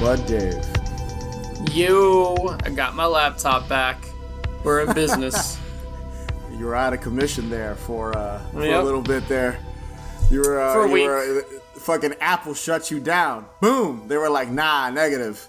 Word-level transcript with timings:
bud 0.00 0.24
Dave. 0.26 0.64
You, 1.72 2.36
I 2.64 2.70
got 2.70 2.94
my 2.94 3.04
laptop 3.06 3.68
back. 3.68 4.02
We're 4.64 4.80
in 4.82 4.92
business. 4.94 5.58
you 6.58 6.66
were 6.66 6.74
out 6.74 6.92
of 6.92 7.00
commission 7.00 7.50
there 7.50 7.74
for, 7.74 8.16
uh, 8.16 8.40
for 8.50 8.64
Yep. 8.64 8.80
a 8.82 8.84
little 8.84 9.02
bit 9.02 9.28
there. 9.28 9.58
You 10.30 10.40
were, 10.40 10.60
uh, 10.60 10.72
For 10.72 10.84
a 10.84 10.86
you 10.88 10.92
week. 10.92 11.06
were, 11.06 11.38
uh, 11.40 11.80
fucking 11.80 12.14
Apple 12.20 12.54
shut 12.54 12.90
you 12.90 13.00
down. 13.00 13.46
Boom. 13.60 14.04
They 14.08 14.16
were 14.16 14.30
like, 14.30 14.48
nah, 14.50 14.90
negative. 14.90 15.46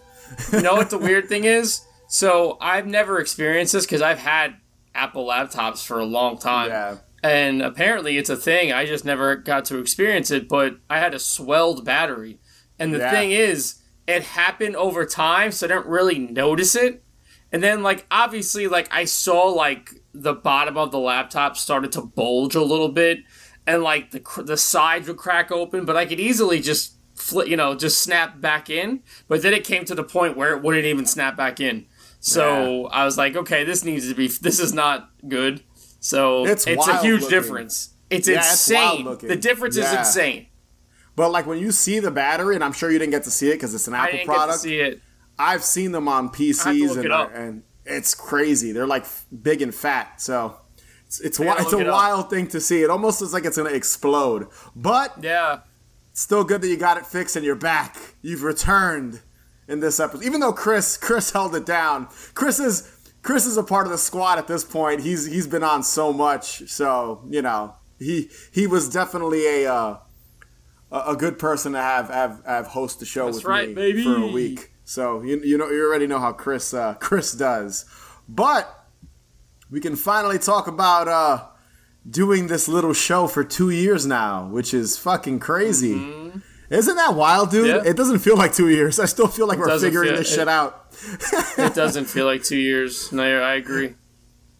you 0.52 0.62
know 0.62 0.74
what 0.76 0.90
the 0.90 0.98
weird 1.00 1.28
thing 1.30 1.46
is? 1.46 1.82
So 2.08 2.58
I've 2.60 2.88
never 2.88 3.20
experienced 3.20 3.74
this 3.74 3.86
because 3.86 4.02
I've 4.02 4.20
had 4.20 4.56
Apple 4.94 5.26
laptops 5.28 5.86
for 5.86 6.00
a 6.00 6.06
long 6.06 6.38
time. 6.38 6.70
Yeah. 6.70 6.98
And 7.24 7.62
apparently 7.62 8.18
it's 8.18 8.30
a 8.30 8.36
thing. 8.36 8.72
I 8.74 8.86
just 8.86 9.06
never 9.06 9.36
got 9.36 9.66
to 9.66 9.78
experience 9.78 10.30
it, 10.32 10.50
but 10.50 10.78
I 10.90 11.00
had 11.00 11.14
a 11.14 11.20
swelled 11.20 11.86
battery. 11.86 12.40
And 12.80 12.94
the 12.94 12.98
Yeah. 13.00 13.12
thing 13.12 13.32
is, 13.32 13.76
it 14.12 14.24
happened 14.24 14.76
over 14.76 15.06
time, 15.06 15.52
so 15.52 15.66
I 15.66 15.70
didn't 15.70 15.88
really 15.88 16.20
notice 16.20 16.76
it. 16.76 17.04
And 17.52 17.62
then, 17.62 17.84
like, 17.84 18.06
obviously, 18.10 18.68
like, 18.68 18.88
I 18.92 19.06
saw, 19.06 19.48
like, 19.48 19.92
the 20.14 20.34
bottom 20.34 20.78
of 20.78 20.92
the 20.92 21.00
laptop 21.00 21.58
started 21.58 21.92
to 21.94 22.02
bulge 22.02 22.56
a 22.56 22.62
little 22.64 22.90
bit, 22.90 23.20
and, 23.68 23.84
like, 23.84 24.12
the, 24.12 24.22
the 24.44 24.58
sides 24.58 25.08
would 25.08 25.18
crack 25.18 25.52
open, 25.52 25.84
but 25.86 25.98
I 25.98 26.06
could 26.06 26.20
easily 26.20 26.60
just, 26.62 26.96
fli 27.16 27.48
you 27.48 27.58
know, 27.58 27.76
just 27.76 28.02
snap 28.02 28.40
back 28.40 28.70
in. 28.70 29.02
But 29.28 29.42
then 29.42 29.54
it 29.54 29.64
came 29.66 29.84
to 29.86 29.96
the 29.96 30.04
point 30.04 30.38
where 30.38 30.56
it 30.56 30.64
wouldn't 30.64 30.86
even 30.86 31.06
snap 31.06 31.36
back 31.36 31.60
in. 31.60 31.86
So 32.20 32.86
I 32.88 33.04
was 33.04 33.18
like, 33.18 33.36
okay, 33.36 33.64
this 33.64 33.84
needs 33.84 34.08
to 34.08 34.16
be, 34.16 34.28
this 34.28 34.60
is 34.60 34.74
not 34.74 35.10
good. 35.28 35.64
So 36.00 36.46
It's 36.46 36.66
it's, 36.68 36.88
a 36.88 37.02
huge 37.02 37.22
looking. 37.22 37.38
difference. 37.38 37.90
It's 38.10 38.28
Yeah, 38.28 38.38
insane. 38.38 39.06
looking. 39.06 39.28
the 39.30 39.36
difference 39.36 39.76
is 39.78 39.92
insane. 39.92 40.48
But 41.22 41.32
like 41.32 41.46
when 41.46 41.60
you 41.60 41.72
see 41.72 42.00
the 42.00 42.10
battery, 42.10 42.56
and 42.56 42.64
I'm 42.64 42.74
sure 42.74 42.90
you 42.90 42.98
didn't 42.98 43.12
get 43.12 43.26
to 43.26 43.30
see 43.30 43.50
it 43.50 43.54
because 43.54 43.76
it's 43.76 43.88
an 43.88 43.94
I 43.94 44.06
Apple 44.06 44.12
didn't 44.14 44.26
product. 44.26 44.48
get 44.48 44.54
to 44.54 44.60
see 44.60 44.80
it. 44.80 45.02
I've 45.38 45.64
seen 45.64 45.92
them 45.92 46.08
on 46.08 46.16
I 46.16 46.22
have 46.26 46.32
to 46.36 46.42
PCs 46.42 46.96
and, 46.96 47.06
it 47.06 47.12
and 47.36 47.64
it's 47.86 48.16
crazy. 48.16 48.72
They're 48.72 48.88
like 48.88 49.06
big 49.44 49.62
and 49.62 49.72
fat. 49.72 50.20
So 50.20 50.58
it's 51.06 51.20
it's, 51.20 51.40
it's 51.40 51.74
a 51.74 51.78
it 51.80 51.86
up. 51.88 51.94
wild 51.94 52.30
thing 52.32 52.48
to 52.48 52.60
see. 52.60 52.82
It 52.82 52.90
almost 52.90 53.22
looks 53.22 53.34
like 53.34 53.46
it's 53.46 53.56
gonna 53.56 53.70
explode. 53.70 54.48
But 54.76 55.14
Yeah. 55.22 55.60
still 56.14 56.44
good 56.44 56.64
that 56.64 56.68
you 56.70 56.76
got 56.76 56.98
it 56.98 57.06
fixed 57.06 57.36
and 57.36 57.46
you're 57.46 57.54
back. 57.54 57.98
You've 58.24 58.42
returned 58.42 59.20
in 59.68 59.80
this 59.80 60.00
episode. 60.00 60.24
Even 60.26 60.40
though 60.40 60.54
Chris 60.54 60.98
Chris 60.98 61.30
held 61.30 61.56
it 61.56 61.68
down. 61.68 62.08
Chris 62.34 62.60
is 62.60 63.12
Chris 63.22 63.46
is 63.46 63.58
a 63.58 63.64
part 63.64 63.86
of 63.86 63.92
the 63.92 64.00
squad 64.00 64.40
at 64.40 64.48
this 64.48 64.64
point. 64.64 65.02
He's 65.02 65.28
he's 65.28 65.46
been 65.46 65.62
on 65.64 65.84
so 65.84 66.12
much. 66.12 66.68
So 66.68 67.22
you 67.30 67.44
know 67.44 67.76
he 68.00 68.32
he 68.52 68.66
was 68.66 68.90
definitely 68.90 69.46
a. 69.66 69.72
Uh, 69.72 69.98
a 70.92 71.12
a 71.12 71.16
good 71.16 71.40
person 71.40 71.74
to 71.74 71.80
have 71.80 72.10
have 72.10 72.42
have 72.46 72.68
host 72.68 73.00
the 73.00 73.06
show 73.06 73.26
That's 73.26 73.38
with 73.38 73.46
right, 73.46 73.68
me 73.70 73.74
baby. 73.76 74.04
for 74.04 74.16
a 74.18 74.28
week. 74.28 74.72
So 74.84 75.22
you 75.22 75.40
you 75.44 75.58
know 75.58 75.70
you 75.70 75.86
already 75.88 76.08
know 76.08 76.20
how 76.20 76.34
Chris 76.34 76.74
uh, 76.74 76.96
Chris 76.96 77.32
does, 77.34 77.86
but 78.28 78.86
we 79.70 79.80
can 79.80 79.96
finally 79.96 80.38
talk 80.38 80.68
about 80.68 81.08
uh, 81.08 81.46
doing 82.10 82.48
this 82.48 82.68
little 82.68 82.94
show 82.94 83.28
for 83.28 83.44
two 83.44 83.70
years 83.70 84.06
now, 84.06 84.48
which 84.48 84.74
is 84.74 84.98
fucking 84.98 85.40
crazy. 85.40 85.94
Isn't 86.70 86.96
that 86.96 87.16
wild, 87.16 87.52
dude? 87.52 87.66
Mm-hmm. 87.68 87.86
Yeah. 87.86 87.92
It 87.92 87.98
doesn't 87.98 88.20
feel 88.20 88.38
like 88.38 88.54
two 88.54 88.70
years. 88.70 88.98
I 89.00 89.06
still 89.06 89.28
feel 89.28 89.46
like 89.48 89.60
we're 89.60 89.78
figuring 89.80 90.10
feel- 90.10 90.18
this 90.18 90.32
it- 90.32 90.36
shit 90.36 90.48
out. 90.48 90.78
It 91.58 91.74
doesn't 91.76 92.06
feel 92.06 92.26
like 92.26 92.44
two 92.44 92.58
years. 92.58 93.12
No, 93.12 93.24
I 93.24 93.56
agree. 93.56 93.96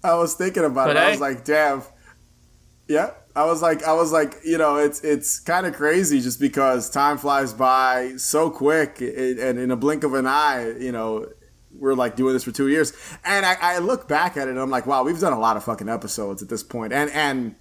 I 0.04 0.16
was 0.16 0.34
thinking 0.34 0.66
about 0.66 0.88
But 0.88 0.96
it. 0.98 1.00
I 1.00 1.06
hey. 1.06 1.12
was 1.12 1.22
like, 1.22 1.46
damn. 1.46 1.84
Yeah. 2.88 3.12
I 3.36 3.46
was 3.46 3.62
like, 3.62 3.84
I 3.84 3.94
was 3.94 4.12
like, 4.12 4.36
you 4.44 4.58
know, 4.58 4.76
it's 4.78 5.02
it's 5.02 5.40
kind 5.40 5.66
of 5.66 5.74
crazy 5.74 6.20
just 6.22 6.40
because 6.40 6.90
time 6.90 7.18
flies 7.18 7.54
by 7.54 8.14
so 8.18 8.50
quick, 8.50 9.02
it, 9.02 9.40
and 9.40 9.58
in 9.60 9.72
a 9.72 9.76
blink 9.76 10.04
of 10.04 10.14
an 10.14 10.28
eye, 10.28 10.74
you 10.80 10.92
know, 10.92 11.28
we're 11.74 11.94
like 11.94 12.16
doing 12.16 12.34
this 12.34 12.44
for 12.44 12.52
two 12.52 12.68
years, 12.68 12.92
and 13.24 13.46
I, 13.46 13.56
I 13.62 13.78
look 13.80 14.08
back 14.08 14.36
at 14.38 14.48
it 14.48 14.52
and 14.52 14.60
I'm 14.60 14.70
like, 14.70 14.86
wow, 14.86 15.04
we've 15.04 15.20
done 15.20 15.34
a 15.34 15.40
lot 15.40 15.56
of 15.58 15.64
fucking 15.64 15.88
episodes 15.90 16.42
at 16.42 16.50
this 16.50 16.64
point, 16.64 16.92
and 16.94 17.10
and 17.12 17.56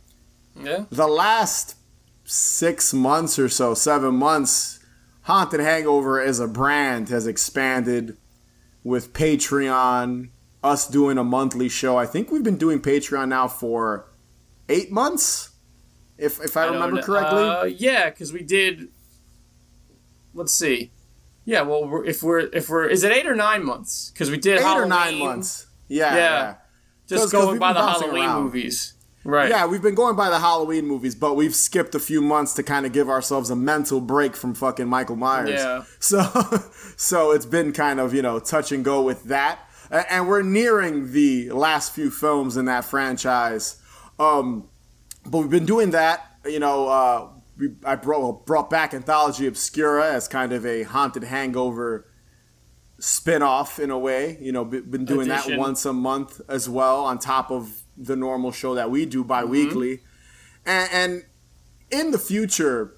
Yeah. 0.60 0.86
the 0.90 1.06
last 1.06 1.76
six 2.24 2.92
months 2.92 3.38
or 3.38 3.48
so, 3.48 3.74
seven 3.74 4.14
months, 4.16 4.80
Haunted 5.22 5.60
Hangover 5.60 6.20
as 6.20 6.40
a 6.40 6.48
brand 6.48 7.08
has 7.10 7.26
expanded 7.26 8.16
with 8.82 9.12
Patreon, 9.12 10.30
us 10.64 10.88
doing 10.88 11.18
a 11.18 11.24
monthly 11.24 11.68
show. 11.68 11.96
I 11.96 12.06
think 12.06 12.30
we've 12.30 12.42
been 12.42 12.56
doing 12.58 12.80
Patreon 12.80 13.28
now 13.28 13.46
for 13.46 14.06
eight 14.68 14.90
months, 14.90 15.49
if 16.20 16.40
if 16.40 16.56
I, 16.56 16.66
don't 16.66 16.74
remember 16.74 17.02
correctly. 17.02 17.42
Uh, 17.42 17.64
yeah, 17.64 18.10
because 18.10 18.32
we 18.32 18.42
did. 18.42 18.88
Let's 20.34 20.52
see. 20.52 20.92
Yeah, 21.44 21.62
well, 21.62 21.88
we're, 21.88 22.04
if 22.04 22.22
we're 22.22 22.40
if 22.40 22.68
we're 22.68 22.86
is 22.86 23.02
it 23.02 23.12
eight 23.12 23.26
or 23.26 23.34
nine 23.34 23.64
months? 23.64 24.10
Because 24.10 24.30
we 24.30 24.36
did 24.36 24.58
eight 24.58 24.62
Halloween, 24.62 24.84
or 24.84 24.88
nine 24.88 25.18
months. 25.18 25.66
Yeah. 25.88 26.14
Yeah. 26.14 26.16
yeah. 26.18 26.44
'Cause- 26.52 26.58
Just 27.08 27.22
'cause 27.22 27.32
going 27.32 27.50
we've 27.52 27.60
by 27.60 27.72
the 27.72 27.80
Halloween 27.80 28.24
around. 28.24 28.44
movies. 28.44 28.94
Right. 29.24 29.50
Yeah, 29.50 29.66
we've 29.66 29.82
been 29.82 29.94
going 29.96 30.16
by 30.16 30.30
the 30.30 30.38
Halloween 30.38 30.86
movies, 30.86 31.14
but 31.14 31.34
we've 31.34 31.54
skipped 31.54 31.94
a 31.94 31.98
few 31.98 32.22
months 32.22 32.54
to 32.54 32.62
kind 32.62 32.86
of 32.86 32.92
give 32.92 33.10
ourselves 33.10 33.50
a 33.50 33.56
mental 33.56 34.00
break 34.00 34.34
from 34.34 34.54
fucking 34.54 34.88
Michael 34.88 35.16
Myers. 35.16 35.50
Yeah. 35.50 35.82
So, 35.98 36.22
so 36.96 37.32
it's 37.32 37.44
been 37.46 37.72
kind 37.72 38.00
of 38.00 38.14
you 38.14 38.22
know 38.22 38.38
touch 38.38 38.70
and 38.72 38.82
go 38.84 39.02
with 39.02 39.24
that, 39.24 39.58
and 39.90 40.26
we're 40.28 40.42
nearing 40.42 41.12
the 41.12 41.50
last 41.50 41.92
few 41.92 42.10
films 42.10 42.56
in 42.56 42.64
that 42.66 42.84
franchise. 42.86 43.76
Um, 44.18 44.68
but 45.30 45.38
we've 45.38 45.50
been 45.50 45.66
doing 45.66 45.90
that. 45.90 46.26
You 46.44 46.58
know, 46.58 46.88
uh, 46.88 47.28
we, 47.56 47.70
I 47.84 47.96
brought 47.96 48.46
brought 48.46 48.70
back 48.70 48.92
Anthology 48.94 49.46
Obscura 49.46 50.12
as 50.12 50.26
kind 50.26 50.52
of 50.52 50.66
a 50.66 50.82
haunted 50.82 51.24
hangover 51.24 52.06
spin-off 52.98 53.78
in 53.78 53.90
a 53.90 53.98
way 53.98 54.36
you 54.42 54.52
know 54.52 54.62
been 54.62 55.06
doing 55.06 55.26
that 55.26 55.56
once 55.56 55.86
a 55.86 55.92
month 55.92 56.38
as 56.50 56.68
well 56.68 57.02
on 57.02 57.18
top 57.18 57.50
of 57.50 57.80
the 57.96 58.14
normal 58.14 58.52
show 58.52 58.74
that 58.74 58.90
we 58.90 59.06
do 59.06 59.24
bi-weekly. 59.24 60.00
And, 60.66 60.90
and 60.92 61.24
in 61.90 62.10
the 62.10 62.18
future 62.18 62.94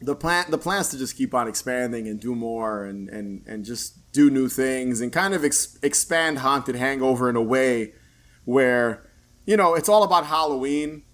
the 0.00 0.16
plan 0.16 0.46
the 0.48 0.58
plans 0.58 0.88
to 0.88 0.98
just 0.98 1.16
keep 1.16 1.34
on 1.34 1.46
expanding 1.46 2.08
and 2.08 2.20
do 2.20 2.34
more 2.34 2.84
and 2.84 3.08
and 3.08 3.46
and 3.46 3.64
just 3.64 4.10
do 4.12 4.28
new 4.28 4.48
things 4.48 5.00
and 5.00 5.12
kind 5.12 5.34
of 5.34 5.44
ex- 5.44 5.78
expand 5.82 6.38
haunted 6.38 6.74
hangover 6.74 7.30
in 7.30 7.36
a 7.36 7.42
way 7.42 7.92
where 8.44 9.08
you 9.46 9.56
know 9.56 9.74
it's 9.74 9.88
all 9.88 10.02
about 10.02 10.26
halloween 10.26 11.04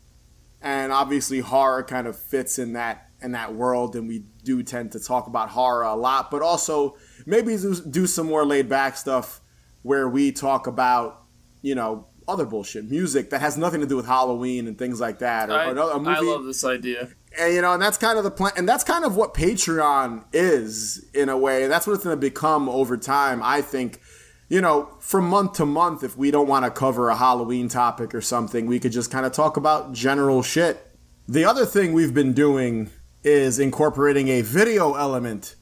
and 0.60 0.92
obviously 0.92 1.40
horror 1.40 1.82
kind 1.82 2.06
of 2.06 2.18
fits 2.18 2.58
in 2.58 2.72
that 2.72 3.08
in 3.20 3.32
that 3.32 3.54
world 3.54 3.96
and 3.96 4.06
we 4.06 4.24
do 4.44 4.62
tend 4.62 4.92
to 4.92 5.00
talk 5.00 5.26
about 5.26 5.50
horror 5.50 5.82
a 5.82 5.94
lot 5.94 6.30
but 6.30 6.40
also 6.40 6.96
maybe 7.26 7.56
do, 7.56 7.74
do 7.90 8.06
some 8.06 8.26
more 8.26 8.44
laid 8.44 8.68
back 8.68 8.96
stuff 8.96 9.40
where 9.82 10.08
we 10.08 10.30
talk 10.30 10.66
about 10.66 11.24
you 11.62 11.74
know 11.74 12.06
other 12.28 12.44
bullshit 12.44 12.88
music 12.90 13.30
that 13.30 13.40
has 13.40 13.56
nothing 13.56 13.80
to 13.80 13.86
do 13.86 13.96
with 13.96 14.06
halloween 14.06 14.66
and 14.68 14.78
things 14.78 15.00
like 15.00 15.18
that 15.18 15.50
or, 15.50 15.54
I, 15.54 15.70
or 15.70 15.90
a 15.90 15.98
movie 15.98 16.10
I 16.10 16.20
love 16.20 16.44
this 16.44 16.64
idea. 16.64 17.08
and 17.38 17.54
you 17.54 17.62
know, 17.62 17.72
and 17.72 17.82
that's 17.82 17.98
kind 17.98 18.18
of 18.18 18.24
the 18.24 18.30
plan, 18.30 18.52
and 18.56 18.68
that's 18.68 18.84
kind 18.84 19.04
of 19.04 19.16
what 19.16 19.34
Patreon 19.34 20.24
is 20.32 21.04
in 21.14 21.28
a 21.28 21.36
way. 21.36 21.66
That's 21.66 21.86
what 21.86 21.94
it's 21.94 22.04
going 22.04 22.16
to 22.16 22.20
become 22.20 22.68
over 22.68 22.96
time. 22.96 23.42
I 23.42 23.60
think, 23.60 24.00
you 24.48 24.60
know, 24.60 24.96
from 25.00 25.28
month 25.28 25.54
to 25.54 25.66
month, 25.66 26.02
if 26.02 26.16
we 26.16 26.30
don't 26.30 26.48
want 26.48 26.64
to 26.64 26.70
cover 26.70 27.10
a 27.10 27.16
Halloween 27.16 27.68
topic 27.68 28.14
or 28.14 28.20
something, 28.20 28.66
we 28.66 28.80
could 28.80 28.92
just 28.92 29.10
kind 29.10 29.26
of 29.26 29.32
talk 29.32 29.56
about 29.56 29.92
general 29.92 30.42
shit. 30.42 30.86
The 31.28 31.44
other 31.44 31.66
thing 31.66 31.92
we've 31.92 32.14
been 32.14 32.32
doing 32.32 32.90
is 33.22 33.58
incorporating 33.58 34.28
a 34.28 34.40
video 34.40 34.94
element 34.94 35.56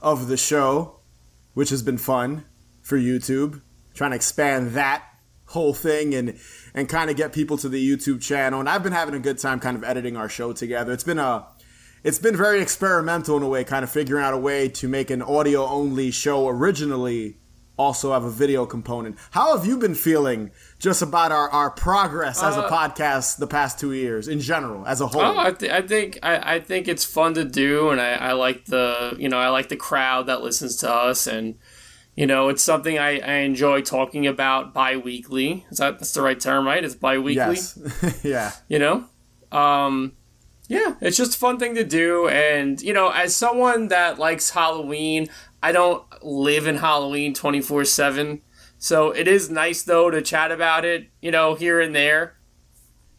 of 0.00 0.28
the 0.28 0.36
show, 0.36 1.00
which 1.54 1.70
has 1.70 1.82
been 1.82 1.96
fun 1.96 2.44
for 2.82 2.98
YouTube. 2.98 3.62
Trying 3.94 4.10
to 4.10 4.16
expand 4.16 4.72
that 4.72 5.02
whole 5.46 5.72
thing 5.72 6.14
and 6.14 6.38
and 6.74 6.86
kind 6.86 7.08
of 7.08 7.16
get 7.16 7.32
people 7.32 7.56
to 7.56 7.68
the 7.68 7.82
YouTube 7.82 8.20
channel. 8.20 8.60
And 8.60 8.68
I've 8.68 8.82
been 8.82 8.92
having 8.92 9.14
a 9.14 9.18
good 9.18 9.38
time 9.38 9.58
kind 9.58 9.74
of 9.74 9.82
editing 9.82 10.18
our 10.18 10.28
show 10.28 10.52
together. 10.52 10.92
It's 10.92 11.04
been 11.04 11.18
a 11.18 11.46
it's 12.04 12.18
been 12.18 12.36
very 12.36 12.60
experimental 12.60 13.38
in 13.38 13.42
a 13.42 13.48
way, 13.48 13.64
kind 13.64 13.82
of 13.82 13.90
figuring 13.90 14.22
out 14.22 14.34
a 14.34 14.38
way 14.38 14.68
to 14.68 14.86
make 14.86 15.10
an 15.10 15.22
audio 15.22 15.64
only 15.64 16.10
show 16.10 16.46
originally 16.46 17.38
also 17.78 18.12
have 18.12 18.24
a 18.24 18.30
video 18.30 18.64
component. 18.66 19.16
How 19.32 19.56
have 19.56 19.66
you 19.66 19.76
been 19.76 19.94
feeling 19.94 20.50
just 20.78 21.02
about 21.02 21.30
our, 21.32 21.48
our 21.50 21.70
progress 21.70 22.42
as 22.42 22.56
a 22.56 22.64
Uh, 22.64 22.70
podcast 22.70 23.36
the 23.38 23.46
past 23.46 23.78
two 23.78 23.92
years 23.92 24.28
in 24.28 24.40
general, 24.40 24.86
as 24.86 25.00
a 25.00 25.06
whole? 25.06 25.20
Oh, 25.22 25.38
I, 25.38 25.50
th- 25.52 25.70
I 25.70 25.82
think 25.82 26.18
I, 26.22 26.54
I 26.56 26.60
think 26.60 26.88
it's 26.88 27.04
fun 27.04 27.34
to 27.34 27.44
do, 27.44 27.90
and 27.90 28.00
I, 28.00 28.12
I 28.14 28.32
like 28.32 28.64
the 28.66 29.14
you 29.18 29.28
know 29.28 29.38
I 29.38 29.48
like 29.48 29.68
the 29.68 29.76
crowd 29.76 30.26
that 30.26 30.42
listens 30.42 30.76
to 30.76 30.90
us, 30.92 31.26
and 31.26 31.56
you 32.14 32.26
know 32.26 32.48
it's 32.48 32.62
something 32.62 32.98
I, 32.98 33.18
I 33.20 33.34
enjoy 33.44 33.82
talking 33.82 34.26
about 34.26 34.72
bi-weekly. 34.72 35.66
Is 35.70 35.78
that 35.78 35.98
that's 35.98 36.12
the 36.12 36.22
right 36.22 36.40
term, 36.40 36.66
right? 36.66 36.82
It's 36.82 36.94
bi-weekly. 36.94 37.56
yes. 37.56 37.78
yeah. 38.24 38.52
you 38.68 38.78
know 38.78 39.04
um 39.52 40.12
yeah 40.68 40.96
it's 41.00 41.16
just 41.16 41.36
a 41.36 41.38
fun 41.38 41.56
thing 41.56 41.76
to 41.76 41.84
do 41.84 42.26
and 42.28 42.82
you 42.82 42.92
know 42.92 43.10
as 43.10 43.34
someone 43.36 43.86
that 43.88 44.18
likes 44.18 44.50
halloween 44.50 45.28
i 45.62 45.70
don't 45.70 46.02
live 46.22 46.66
in 46.66 46.76
halloween 46.76 47.34
24-7 47.34 48.40
so 48.78 49.10
it 49.10 49.26
is 49.28 49.50
nice 49.50 49.82
though 49.82 50.10
to 50.10 50.20
chat 50.22 50.50
about 50.52 50.84
it 50.84 51.08
you 51.20 51.30
know 51.30 51.54
here 51.54 51.80
and 51.80 51.94
there 51.94 52.36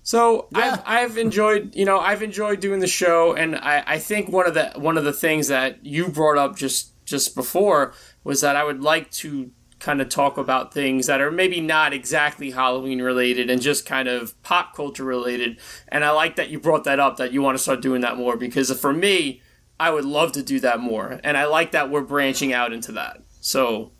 So 0.07 0.47
yeah. 0.51 0.59
I've, 0.59 0.83
I've 0.85 1.17
enjoyed, 1.17 1.75
you 1.75 1.83
know, 1.83 1.99
I've 1.99 2.23
enjoyed 2.23 2.61
doing 2.61 2.79
the 2.79 2.87
show, 2.87 3.33
and 3.33 3.57
I, 3.57 3.83
I 3.85 3.99
think 3.99 4.29
one 4.29 4.47
of 4.47 4.53
the 4.53 4.71
one 4.77 4.97
of 4.97 5.03
the 5.03 5.11
things 5.11 5.49
that 5.49 5.85
you 5.85 6.07
brought 6.07 6.37
up 6.37 6.55
just 6.55 6.93
just 7.03 7.35
before 7.35 7.93
was 8.23 8.39
that 8.39 8.55
I 8.55 8.63
would 8.63 8.81
like 8.81 9.11
to 9.11 9.51
kind 9.79 9.99
of 9.99 10.07
talk 10.07 10.37
about 10.37 10.73
things 10.73 11.07
that 11.07 11.19
are 11.19 11.29
maybe 11.29 11.59
not 11.59 11.91
exactly 11.91 12.51
Halloween 12.51 13.01
related 13.01 13.49
and 13.49 13.61
just 13.61 13.85
kind 13.85 14.07
of 14.07 14.41
pop 14.43 14.73
culture 14.73 15.03
related. 15.03 15.59
And 15.89 16.05
I 16.05 16.11
like 16.11 16.37
that 16.37 16.49
you 16.49 16.59
brought 16.59 16.85
that 16.85 17.01
up 17.01 17.17
that 17.17 17.33
you 17.33 17.41
want 17.41 17.57
to 17.57 17.61
start 17.61 17.81
doing 17.81 17.99
that 18.01 18.15
more 18.15 18.37
because 18.37 18.71
for 18.79 18.93
me, 18.93 19.41
I 19.79 19.91
would 19.91 20.05
love 20.05 20.31
to 20.33 20.43
do 20.43 20.59
that 20.61 20.79
more. 20.79 21.19
And 21.23 21.37
I 21.37 21.45
like 21.45 21.71
that 21.71 21.89
we're 21.89 22.01
branching 22.01 22.53
out 22.53 22.73
into 22.73 22.93
that. 22.93 23.21
So 23.41 23.91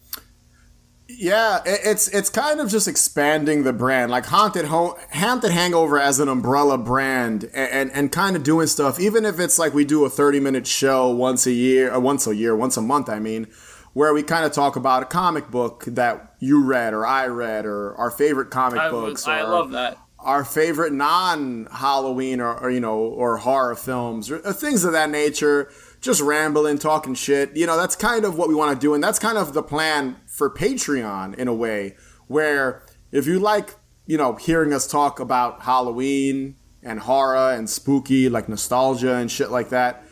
yeah, 1.09 1.62
it's 1.65 2.09
it's 2.09 2.29
kind 2.29 2.59
of 2.59 2.69
just 2.69 2.88
expanding 2.88 3.63
the 3.63 3.71
brand, 3.71 4.12
like 4.12 4.25
haunted 4.25 4.65
Ho- 4.65 4.97
haunted 5.13 5.51
hangover 5.51 6.00
as 6.00 6.19
an 6.19 6.27
umbrella 6.27 6.77
brand, 6.77 7.45
and, 7.53 7.71
and, 7.71 7.91
and 7.91 8.12
kind 8.12 8.35
of 8.35 8.44
doing 8.44 8.68
stuff. 8.68 9.00
Even 9.00 9.24
if 9.25 9.39
it's 9.39 9.57
like 9.57 9.74
we 9.74 9.85
do 9.85 10.03
a 10.03 10.09
thirty 10.09 10.39
minute 10.39 10.68
show 10.68 11.09
once 11.09 11.45
a 11.45 11.51
year, 11.51 11.91
or 11.91 11.95
uh, 11.95 12.00
once 12.00 12.27
a 12.27 12.35
year, 12.35 12.56
once 12.56 12.75
a 12.75 12.81
month. 12.81 13.07
I 13.09 13.19
mean, 13.19 13.47
where 13.94 14.13
we 14.13 14.21
kind 14.21 14.45
of 14.45 14.51
talk 14.51 14.75
about 14.75 15.01
a 15.01 15.06
comic 15.06 15.50
book 15.50 15.85
that 15.88 16.35
you 16.39 16.63
read 16.63 16.94
or 16.94 17.06
I 17.06 17.27
read, 17.27 17.65
or 17.65 17.95
our 17.95 18.12
favorite 18.12 18.50
comic 18.50 18.79
I 18.79 18.89
books. 18.89 19.25
Was, 19.25 19.27
I 19.27 19.44
love 19.44 19.71
that. 19.71 19.97
Our 20.27 20.45
favorite 20.45 20.94
non 20.94 21.68
Halloween 21.71 22.39
or, 22.39 22.56
or 22.56 22.69
you 22.69 22.79
know 22.79 23.00
or 23.00 23.38
horror 23.38 23.75
films 23.75 24.29
or, 24.29 24.38
or 24.45 24.53
things 24.53 24.83
of 24.83 24.91
that 24.91 25.09
nature 25.09 25.71
just 26.01 26.21
rambling, 26.21 26.77
talking 26.77 27.13
shit. 27.13 27.56
You 27.56 27.65
know, 27.65 27.77
that's 27.77 27.95
kind 27.95 28.25
of 28.25 28.38
what 28.38 28.50
we 28.50 28.56
want 28.56 28.79
to 28.79 28.79
do. 28.79 28.94
And 28.94 29.03
that's 29.03 29.19
kind 29.19 29.38
of 29.38 29.53
the 29.53 29.63
plan 29.63 30.18
for 30.25 30.50
Patreon 30.50 31.35
in 31.35 31.47
a 31.47 31.53
way, 31.53 31.95
where 32.27 32.83
if 33.12 33.25
you 33.25 33.39
like, 33.39 33.75
you 34.06 34.18
know, 34.18 34.35
hearing 34.35 34.74
us 34.74 34.88
talk 34.88 35.19
about 35.19 35.63
Halloween 35.63 36.56
and 36.83 37.00
horror 37.00 37.53
and 37.53 37.69
spooky, 37.69 38.29
like 38.29 38.47
nostalgia 38.47 39.15
and 39.15 39.31
shit 39.31 39.51
like 39.51 39.69
that, 39.69 40.03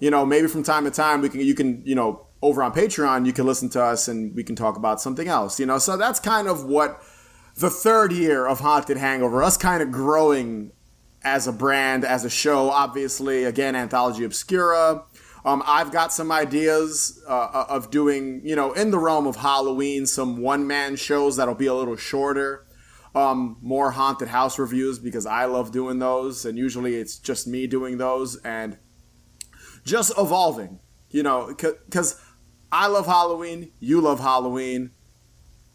you 0.00 0.10
know, 0.10 0.24
maybe 0.24 0.48
from 0.48 0.62
time 0.62 0.84
to 0.84 0.90
time 0.90 1.20
we 1.20 1.28
can, 1.28 1.40
you 1.40 1.54
can, 1.54 1.82
you 1.84 1.94
know, 1.94 2.26
over 2.42 2.62
on 2.62 2.72
Patreon, 2.72 3.26
you 3.26 3.32
can 3.32 3.46
listen 3.46 3.68
to 3.70 3.82
us 3.82 4.08
and 4.08 4.34
we 4.34 4.44
can 4.44 4.54
talk 4.54 4.76
about 4.76 5.00
something 5.00 5.26
else, 5.26 5.58
you 5.58 5.66
know. 5.66 5.78
So 5.78 5.96
that's 5.96 6.20
kind 6.20 6.48
of 6.48 6.64
what 6.64 7.02
the 7.56 7.70
third 7.70 8.12
year 8.12 8.46
of 8.46 8.60
Haunted 8.60 8.98
Hangover, 8.98 9.42
us 9.42 9.56
kind 9.56 9.82
of 9.82 9.90
growing 9.90 10.72
as 11.22 11.48
a 11.48 11.52
brand, 11.52 12.04
as 12.04 12.24
a 12.24 12.30
show, 12.30 12.70
obviously, 12.70 13.44
again, 13.44 13.74
Anthology 13.74 14.24
Obscura, 14.24 15.04
um, 15.44 15.62
I've 15.64 15.92
got 15.92 16.12
some 16.12 16.32
ideas 16.32 17.22
uh, 17.28 17.32
uh, 17.32 17.66
of 17.68 17.90
doing, 17.90 18.40
you 18.44 18.56
know, 18.56 18.72
in 18.72 18.90
the 18.90 18.98
realm 18.98 19.26
of 19.26 19.36
Halloween, 19.36 20.04
some 20.04 20.38
one 20.38 20.66
man 20.66 20.96
shows 20.96 21.36
that'll 21.36 21.54
be 21.54 21.66
a 21.66 21.74
little 21.74 21.96
shorter. 21.96 22.66
Um, 23.14 23.56
more 23.62 23.92
haunted 23.92 24.28
house 24.28 24.58
reviews 24.58 24.98
because 24.98 25.24
I 25.24 25.46
love 25.46 25.70
doing 25.70 26.00
those, 26.00 26.44
and 26.44 26.58
usually 26.58 26.96
it's 26.96 27.16
just 27.16 27.46
me 27.46 27.66
doing 27.66 27.96
those 27.96 28.36
and 28.38 28.76
just 29.84 30.12
evolving, 30.18 30.80
you 31.10 31.22
know, 31.22 31.54
because 31.56 32.20
I 32.70 32.88
love 32.88 33.06
Halloween, 33.06 33.72
you 33.78 34.02
love 34.02 34.20
Halloween, 34.20 34.90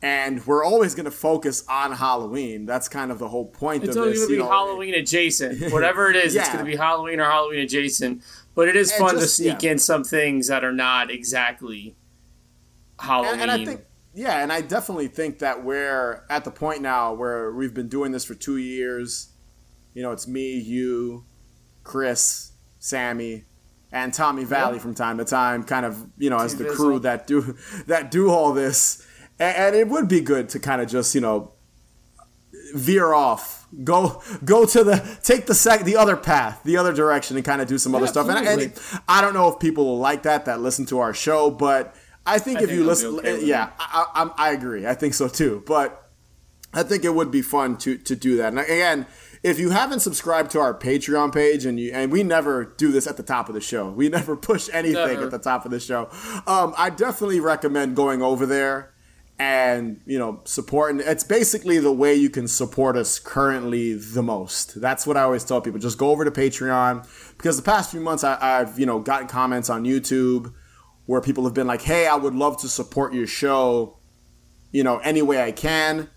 and 0.02 0.46
we're 0.48 0.64
always 0.64 0.96
going 0.96 1.06
to 1.06 1.12
focus 1.12 1.64
on 1.68 1.92
Halloween. 1.92 2.66
That's 2.66 2.90
kind 2.90 3.12
of 3.12 3.20
the 3.20 3.28
whole 3.28 3.46
point 3.46 3.84
it's 3.84 3.96
of 3.96 4.06
this. 4.06 4.14
It's 4.14 4.28
going 4.28 4.40
to 4.40 4.44
be 4.44 4.50
know. 4.50 4.50
Halloween 4.50 4.96
adjacent. 4.96 5.72
Whatever 5.72 6.10
it 6.10 6.16
is, 6.16 6.34
yeah. 6.34 6.42
it's 6.42 6.50
going 6.50 6.66
to 6.66 6.70
be 6.70 6.76
Halloween 6.76 7.20
or 7.20 7.26
Halloween 7.26 7.60
adjacent. 7.60 8.24
But 8.56 8.68
it 8.68 8.76
is 8.76 8.92
and 8.92 9.00
fun 9.00 9.16
just, 9.16 9.38
to 9.38 9.44
sneak 9.44 9.64
yeah. 9.64 9.72
in 9.72 9.80
some 9.80 10.04
things 10.04 10.48
that 10.48 10.64
are 10.64 10.74
not 10.74 11.12
exactly 11.12 11.96
Halloween. 13.00 13.34
And, 13.34 13.42
and, 13.42 13.52
I 13.52 13.66
think, 13.66 13.82
yeah, 14.14 14.42
and 14.42 14.52
I 14.52 14.62
definitely 14.62 15.08
think 15.08 15.40
that 15.40 15.64
we're 15.64 16.24
at 16.30 16.46
the 16.46 16.52
point 16.52 16.82
now 16.82 17.14
where 17.14 17.52
we've 17.52 17.74
been 17.74 17.88
doing 17.88 18.12
this 18.12 18.26
for 18.26 18.34
two 18.34 18.58
years. 18.58 19.30
You 19.94 20.02
know, 20.02 20.12
it's 20.12 20.28
me, 20.28 20.58
you, 20.58 21.26
Chris, 21.84 22.54
Sammy, 22.80 23.44
and 23.92 24.14
Tommy 24.14 24.46
Valley 24.46 24.80
from 24.80 24.96
time 24.96 25.18
to 25.18 25.26
time, 25.26 25.64
kind 25.64 25.86
of, 25.86 26.08
you 26.18 26.30
know, 26.30 26.40
as 26.40 26.56
the 26.56 26.66
crew 26.66 27.00
that 27.00 27.28
do 27.28 27.58
that 27.88 28.10
do 28.10 28.30
all 28.30 28.54
this. 28.54 29.06
And, 29.42 29.58
and 29.58 29.76
it 29.76 29.88
would 29.90 30.08
be 30.08 30.22
good 30.22 30.50
to 30.50 30.60
kind 30.60 30.82
of 30.82 30.88
just, 30.88 31.16
you 31.16 31.22
know, 31.22 31.52
veer 32.74 33.14
off 33.14 33.68
go 33.84 34.22
go 34.44 34.66
to 34.66 34.84
the 34.84 35.18
take 35.24 35.46
the 35.46 35.56
sec 35.56 35.84
the 35.84 35.96
other 35.96 36.16
path 36.16 36.62
the 36.64 36.78
other 36.78 36.94
direction 36.94 37.36
and 37.38 37.46
kind 37.46 37.62
of 37.62 37.68
do 37.68 37.78
some 37.78 37.92
yeah, 37.92 37.98
other 37.98 38.08
stuff. 38.08 38.30
And, 38.30 38.48
and, 38.48 38.80
i 39.08 39.22
don't 39.22 39.34
know 39.34 39.48
if 39.50 39.60
people 39.60 39.86
will 39.86 39.98
like 39.98 40.24
that 40.24 40.46
that 40.46 40.60
listen 40.60 40.86
to 40.88 41.00
our 41.00 41.14
show 41.14 41.50
but 41.50 41.96
i 42.26 42.38
think 42.38 42.60
I 42.60 42.64
if 42.64 42.70
think 42.70 42.80
you 42.80 42.86
listen 42.86 43.20
okay 43.20 43.44
yeah 43.46 43.72
I, 43.80 44.06
I, 44.14 44.48
I, 44.50 44.52
agree. 44.52 44.86
I 44.86 44.94
think 44.94 45.14
so 45.14 45.28
too. 45.28 45.64
But 45.66 46.10
i 46.74 46.84
think 46.84 47.04
it 47.04 47.14
would 47.14 47.32
be 47.32 47.42
fun 47.42 47.78
to 47.80 47.98
to 47.98 48.16
do 48.16 48.38
that. 48.38 48.50
And 48.50 48.60
again 48.60 49.08
if 49.44 49.58
you 49.58 49.72
haven't 49.72 50.02
subscribed 50.02 50.52
to 50.52 50.60
our 50.60 50.74
patreon 50.74 51.34
page 51.34 51.66
and 51.66 51.80
you 51.80 51.92
and 51.94 52.12
we 52.12 52.24
never 52.24 52.66
do 52.66 52.92
this 52.92 53.08
at 53.08 53.18
the 53.18 53.24
top 53.24 53.50
of 53.50 53.56
the 53.56 53.62
show 53.62 53.90
we 53.90 54.10
never 54.18 54.36
push 54.36 54.70
anything 54.72 54.96
never. 54.96 55.26
at 55.26 55.32
the 55.32 55.40
top 55.40 55.66
of 55.66 55.72
the 55.72 55.80
show 55.80 56.10
um, 56.46 56.74
i 56.78 56.90
definitely 56.90 57.40
recommend 57.40 57.96
going 57.96 58.22
over 58.22 58.46
there 58.46 58.91
and 59.42 60.00
you 60.06 60.20
know 60.20 60.40
support 60.44 60.92
and 60.92 61.02
it's 61.02 61.24
basically 61.24 61.80
the 61.80 61.92
way 61.92 62.14
you 62.14 62.30
can 62.30 62.48
support 62.48 62.96
us 62.96 63.18
currently 63.18 63.94
the 63.96 64.22
most. 64.22 64.80
That's 64.80 65.08
what 65.08 65.18
i 65.18 65.24
always 65.24 65.44
tell 65.44 65.62
people. 65.62 65.80
Just 65.80 65.98
go 65.98 66.12
over 66.12 66.24
to 66.24 66.30
patreon 66.30 67.08
because 67.38 67.58
the 67.58 67.64
past 67.64 67.90
few 67.90 68.02
months 68.02 68.24
I, 68.24 68.38
have 68.40 68.80
you 68.80 68.86
know 68.86 69.00
gotten 69.00 69.28
comments 69.28 69.68
on 69.68 69.84
youtube 69.84 70.54
where 71.08 71.22
people 71.22 71.44
have 71.46 71.56
been 71.56 71.66
like 71.66 71.82
hey 71.82 72.06
i 72.06 72.14
would 72.16 72.36
love 72.36 72.58
to 72.62 72.68
support 72.68 73.16
your 73.16 73.26
show 73.26 73.98
you 74.72 74.84
know 74.84 75.00
any 75.00 75.24
way 75.24 75.42
i 75.42 75.52
can. 75.52 76.10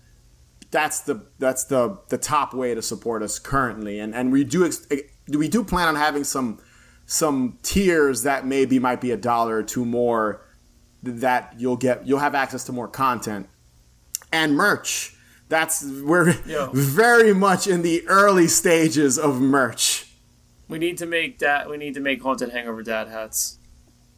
That's 0.69 0.99
the 0.99 1.25
that's 1.39 1.63
the 1.63 1.99
the 2.09 2.19
top 2.19 2.53
way 2.53 2.75
to 2.75 2.81
support 2.83 3.23
us 3.23 3.39
currently. 3.39 3.99
And 3.99 4.13
and 4.13 4.31
we 4.31 4.43
do 4.43 4.69
we 5.29 5.47
do 5.47 5.63
plan 5.63 5.87
on 5.87 5.95
having 5.95 6.23
some 6.23 6.59
some 7.07 7.57
tiers 7.63 8.21
that 8.21 8.45
maybe 8.45 8.77
might 8.77 9.01
be 9.01 9.09
a 9.09 9.17
dollar 9.17 9.57
or 9.57 9.63
two 9.63 9.85
more 9.85 10.44
that 11.05 11.55
you'll 11.57 11.77
get 11.77 12.07
you'll 12.07 12.19
have 12.19 12.35
access 12.35 12.63
to 12.65 12.71
more 12.71 12.87
content 12.87 13.47
and 14.31 14.55
merch. 14.55 15.15
That's 15.47 15.83
we're 15.83 16.31
Yo. 16.45 16.71
very 16.73 17.33
much 17.33 17.67
in 17.67 17.81
the 17.81 18.07
early 18.07 18.47
stages 18.47 19.17
of 19.17 19.39
merch. 19.39 20.07
We 20.67 20.79
need 20.79 20.97
to 20.97 21.05
make 21.05 21.39
that. 21.39 21.69
We 21.69 21.77
need 21.77 21.93
to 21.93 21.99
make 21.99 22.21
haunted 22.21 22.49
hangover 22.49 22.81
dad 22.81 23.07
hats. 23.07 23.59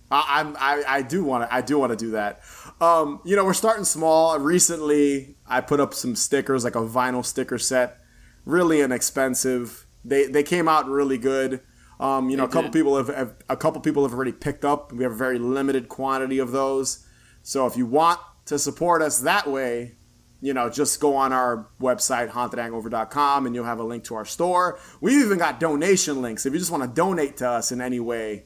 I, 0.09 0.25
I'm 0.39 0.55
I, 0.57 0.83
I 0.87 1.01
do 1.01 1.23
want 1.23 1.43
to 1.49 1.53
I 1.53 1.61
do 1.61 1.77
want 1.77 1.91
to 1.91 1.97
do 1.97 2.11
that. 2.11 2.41
Um, 2.79 3.19
you 3.25 3.35
know, 3.35 3.43
we're 3.43 3.53
starting 3.53 3.83
small. 3.83 4.37
Recently, 4.39 5.35
I 5.45 5.61
put 5.61 5.79
up 5.79 5.93
some 5.93 6.15
stickers, 6.15 6.63
like 6.63 6.75
a 6.75 6.79
vinyl 6.79 7.25
sticker 7.25 7.57
set, 7.57 7.97
really 8.45 8.81
inexpensive. 8.81 9.85
They 10.05 10.27
they 10.27 10.43
came 10.43 10.67
out 10.67 10.87
really 10.87 11.17
good. 11.17 11.61
Um, 11.99 12.29
you 12.29 12.37
know, 12.37 12.43
a 12.43 12.47
couple 12.47 12.69
people 12.69 12.95
have, 12.97 13.07
have, 13.07 13.35
a 13.49 13.57
couple 13.57 13.81
people 13.81 14.03
have 14.03 14.13
already 14.13 14.31
picked 14.31 14.63
up. 14.63 14.91
We 14.91 15.03
have 15.03 15.13
a 15.13 15.15
very 15.15 15.39
limited 15.39 15.89
quantity 15.89 16.37
of 16.37 16.51
those. 16.51 17.05
So 17.41 17.65
if 17.65 17.75
you 17.75 17.85
want 17.85 18.19
to 18.45 18.59
support 18.59 19.01
us 19.01 19.19
that 19.21 19.47
way, 19.47 19.97
you 20.41 20.53
know, 20.53 20.69
just 20.69 20.99
go 20.99 21.15
on 21.15 21.33
our 21.33 21.67
website 21.81 22.29
hauntedhangover.com 22.29 23.45
and 23.45 23.55
you'll 23.55 23.65
have 23.65 23.79
a 23.79 23.83
link 23.83 24.03
to 24.05 24.15
our 24.15 24.25
store. 24.25 24.79
We've 25.01 25.23
even 25.25 25.39
got 25.39 25.59
donation 25.59 26.21
links. 26.21 26.45
If 26.45 26.53
you 26.53 26.59
just 26.59 26.71
want 26.71 26.83
to 26.83 26.89
donate 26.89 27.37
to 27.37 27.49
us 27.49 27.71
in 27.71 27.81
any 27.81 27.99
way, 27.99 28.45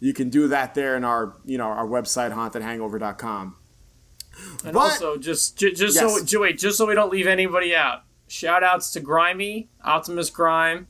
you 0.00 0.12
can 0.12 0.30
do 0.30 0.48
that 0.48 0.74
there 0.74 0.96
in 0.96 1.04
our, 1.04 1.36
you 1.44 1.58
know, 1.58 1.66
our 1.66 1.86
website 1.86 2.32
hauntedhangover.com. 2.32 3.56
And 4.64 4.72
but, 4.72 4.76
also, 4.76 5.16
just 5.16 5.58
just 5.58 5.80
yes. 5.80 6.30
so 6.30 6.40
wait, 6.40 6.58
just 6.58 6.78
so 6.78 6.86
we 6.86 6.94
don't 6.94 7.10
leave 7.10 7.26
anybody 7.26 7.74
out. 7.74 8.02
Shout 8.28 8.62
outs 8.62 8.90
to 8.92 9.00
Grimy, 9.00 9.70
Optimus 9.82 10.30
Grime, 10.30 10.86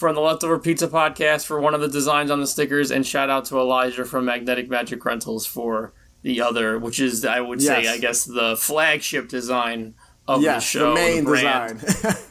from 0.00 0.14
the 0.14 0.20
Leftover 0.22 0.58
Pizza 0.58 0.88
podcast 0.88 1.44
for 1.44 1.60
one 1.60 1.74
of 1.74 1.82
the 1.82 1.88
designs 1.88 2.30
on 2.30 2.40
the 2.40 2.46
stickers, 2.46 2.90
and 2.90 3.06
shout 3.06 3.28
out 3.28 3.44
to 3.44 3.58
Elijah 3.58 4.06
from 4.06 4.24
Magnetic 4.24 4.70
Magic 4.70 5.04
Rentals 5.04 5.44
for 5.44 5.92
the 6.22 6.40
other, 6.40 6.78
which 6.78 6.98
is 6.98 7.22
I 7.22 7.40
would 7.42 7.60
yes. 7.60 7.84
say 7.84 7.92
I 7.92 7.98
guess 7.98 8.24
the 8.24 8.56
flagship 8.56 9.28
design 9.28 9.94
of 10.26 10.40
yes, 10.42 10.72
the 10.72 10.78
show, 10.78 10.88
the 10.88 10.94
main 10.94 11.24
the 11.24 11.34
design, 11.34 11.80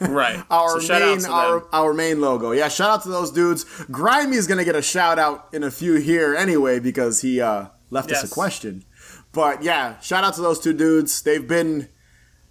right? 0.12 0.44
our 0.50 0.80
so 0.80 0.98
main 0.98 1.24
our, 1.26 1.64
our 1.72 1.94
main 1.94 2.20
logo. 2.20 2.50
Yeah, 2.50 2.66
shout 2.66 2.90
out 2.90 3.02
to 3.04 3.08
those 3.08 3.30
dudes. 3.30 3.64
Grimy 3.84 4.36
is 4.36 4.48
gonna 4.48 4.64
get 4.64 4.74
a 4.74 4.82
shout 4.82 5.20
out 5.20 5.48
in 5.52 5.62
a 5.62 5.70
few 5.70 5.94
here 5.94 6.34
anyway 6.34 6.80
because 6.80 7.22
he 7.22 7.40
uh, 7.40 7.66
left 7.90 8.10
yes. 8.10 8.24
us 8.24 8.32
a 8.32 8.34
question. 8.34 8.84
But 9.30 9.62
yeah, 9.62 10.00
shout 10.00 10.24
out 10.24 10.34
to 10.34 10.40
those 10.40 10.58
two 10.58 10.72
dudes. 10.72 11.22
They've 11.22 11.46
been 11.46 11.88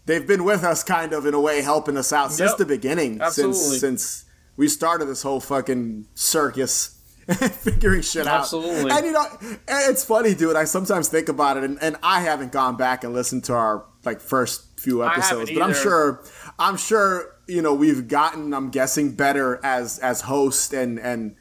they've 0.05 0.25
been 0.25 0.45
with 0.45 0.63
us 0.63 0.81
kind 0.81 1.11
of 1.11 1.25
in 1.25 1.33
a 1.33 1.41
way, 1.41 1.61
helping 1.61 1.97
us 1.97 2.13
out 2.13 2.31
since 2.31 2.53
the 2.53 2.65
beginning. 2.65 3.19
Absolutely. 3.19 3.57
Since 3.57 3.81
since 3.81 4.28
we 4.59 4.67
started 4.67 5.05
this 5.05 5.23
whole 5.23 5.39
fucking 5.39 6.05
circus 6.15 6.99
figuring 7.29 8.01
shit 8.01 8.27
out. 8.27 8.41
Absolutely. 8.41 8.91
And 8.91 9.05
you 9.05 9.13
know, 9.13 9.25
it's 9.69 10.03
funny, 10.03 10.35
dude. 10.35 10.57
I 10.57 10.65
sometimes 10.65 11.07
think 11.07 11.29
about 11.29 11.55
it, 11.55 11.63
and, 11.63 11.81
and 11.81 11.95
I 12.03 12.19
haven't 12.19 12.51
gone 12.51 12.75
back 12.75 13.05
and 13.05 13.13
listened 13.13 13.45
to 13.45 13.53
our 13.53 13.85
like 14.03 14.19
first 14.19 14.77
few 14.77 15.01
episodes, 15.05 15.49
but 15.51 15.61
I'm 15.61 15.73
sure, 15.73 16.25
I'm 16.59 16.75
sure, 16.75 17.37
you 17.47 17.61
know, 17.61 17.73
we've 17.73 18.09
gotten, 18.09 18.53
I'm 18.53 18.69
guessing, 18.69 19.13
better 19.13 19.61
as 19.63 19.97
as 19.99 20.21
host 20.21 20.73
and 20.73 20.99
and 20.99 21.37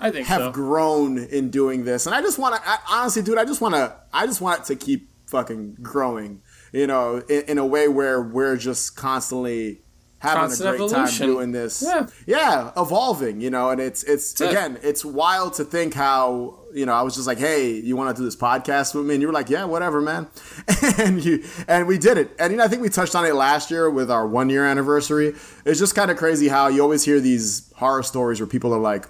I 0.00 0.10
think 0.10 0.26
have 0.26 0.40
so. 0.40 0.50
grown 0.50 1.18
in 1.18 1.50
doing 1.50 1.84
this. 1.84 2.06
And 2.06 2.16
I 2.16 2.20
just 2.20 2.36
want 2.36 2.56
to, 2.56 2.78
honestly, 2.90 3.22
dude, 3.22 3.38
I 3.38 3.44
just 3.44 3.60
want 3.60 3.76
to, 3.76 3.94
I 4.12 4.26
just 4.26 4.40
want 4.40 4.62
it 4.62 4.66
to 4.66 4.76
keep 4.76 5.08
fucking 5.26 5.76
growing. 5.82 6.42
You 6.72 6.88
know, 6.88 7.18
in, 7.28 7.42
in 7.42 7.58
a 7.58 7.66
way 7.66 7.86
where 7.86 8.20
we're 8.20 8.56
just 8.56 8.96
constantly 8.96 9.82
having 10.18 10.40
Constant 10.42 10.68
a 10.68 10.78
great 10.78 10.84
evolution. 10.86 11.26
time 11.26 11.34
doing 11.36 11.52
this. 11.52 11.82
Yeah. 11.86 12.06
yeah, 12.26 12.70
evolving. 12.76 13.40
You 13.40 13.50
know, 13.50 13.70
and 13.70 13.80
it's 13.80 14.02
it's 14.04 14.32
That's 14.32 14.52
it. 14.52 14.56
again, 14.56 14.78
it's 14.82 15.04
wild 15.04 15.54
to 15.54 15.64
think 15.64 15.94
how 15.94 16.58
you 16.72 16.86
know 16.86 16.92
I 16.92 17.02
was 17.02 17.14
just 17.14 17.26
like, 17.26 17.38
hey, 17.38 17.72
you 17.72 17.96
want 17.96 18.14
to 18.16 18.20
do 18.20 18.24
this 18.24 18.36
podcast 18.36 18.94
with 18.94 19.06
me? 19.06 19.14
And 19.14 19.20
you 19.20 19.28
were 19.28 19.34
like, 19.34 19.50
yeah, 19.50 19.64
whatever, 19.64 20.00
man. 20.00 20.28
and 20.98 21.24
you 21.24 21.44
and 21.68 21.86
we 21.86 21.98
did 21.98 22.18
it. 22.18 22.30
And 22.38 22.52
you 22.52 22.58
know, 22.58 22.64
I 22.64 22.68
think 22.68 22.82
we 22.82 22.88
touched 22.88 23.14
on 23.14 23.24
it 23.24 23.34
last 23.34 23.70
year 23.70 23.90
with 23.90 24.10
our 24.10 24.26
one 24.26 24.50
year 24.50 24.64
anniversary. 24.64 25.34
It's 25.64 25.78
just 25.78 25.94
kind 25.94 26.10
of 26.10 26.16
crazy 26.16 26.48
how 26.48 26.68
you 26.68 26.82
always 26.82 27.04
hear 27.04 27.20
these 27.20 27.72
horror 27.76 28.02
stories 28.02 28.40
where 28.40 28.46
people 28.46 28.74
are 28.74 28.80
like, 28.80 29.06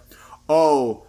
oh 0.49 1.07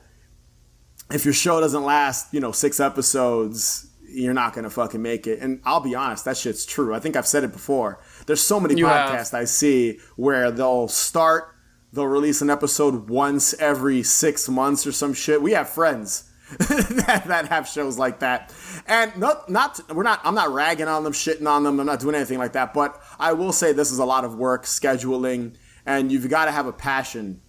if 1.12 1.26
your 1.26 1.34
show 1.34 1.62
doesn't 1.62 1.84
last, 1.84 2.34
you 2.34 2.40
know, 2.40 2.52
six 2.52 2.80
episodes, 2.80 3.87
you're 4.18 4.34
not 4.34 4.54
gonna 4.54 4.70
fucking 4.70 5.02
make 5.02 5.28
it. 5.28 5.40
And 5.40 5.62
I'll 5.64 5.80
be 5.80 5.96
honest, 5.96 6.26
that 6.26 6.38
shit's 6.38 6.66
true. 6.66 6.94
I 6.94 7.00
think 7.00 7.16
I've 7.16 7.28
said 7.28 7.44
it 7.44 7.52
before. 7.52 8.00
There's 8.26 8.42
so 8.42 8.60
many 8.60 8.76
You 8.76 8.88
have. 8.88 9.12
podcasts 9.12 9.34
I 9.34 9.46
see 9.46 10.00
where 10.16 10.52
they'll 10.52 10.88
start, 10.88 11.54
they'll 11.94 12.08
release 12.08 12.42
an 12.42 12.50
episode 12.50 13.10
once 13.10 13.54
every 13.56 14.04
six 14.04 14.50
months 14.50 14.86
or 14.88 14.92
some 14.92 15.14
shit. 15.14 15.42
We 15.42 15.52
have 15.52 15.70
friends 15.70 16.24
that, 16.60 17.24
that 17.28 17.48
have 17.50 17.68
shows 17.68 17.98
like 17.98 18.20
that, 18.20 18.54
and 18.88 19.16
not 19.18 19.50
not 19.50 19.80
we're 19.94 20.04
not. 20.04 20.22
I'm 20.24 20.36
not 20.36 20.54
ragging 20.54 20.88
on 20.88 21.04
them, 21.04 21.12
shitting 21.12 21.46
on 21.46 21.64
them. 21.64 21.78
I'm 21.78 21.86
not 21.86 22.00
doing 22.00 22.16
anything 22.16 22.38
like 22.38 22.54
that. 22.54 22.74
But 22.74 23.02
I 23.20 23.34
will 23.34 23.52
say 23.52 23.74
this 23.74 23.92
is 23.92 24.00
a 24.00 24.06
lot 24.06 24.24
of 24.24 24.36
work, 24.36 24.64
scheduling, 24.64 25.56
and 25.86 26.10
you've 26.10 26.30
got 26.30 26.46
to 26.46 26.52
have 26.52 26.66
a 26.66 26.72
passion 26.72 27.42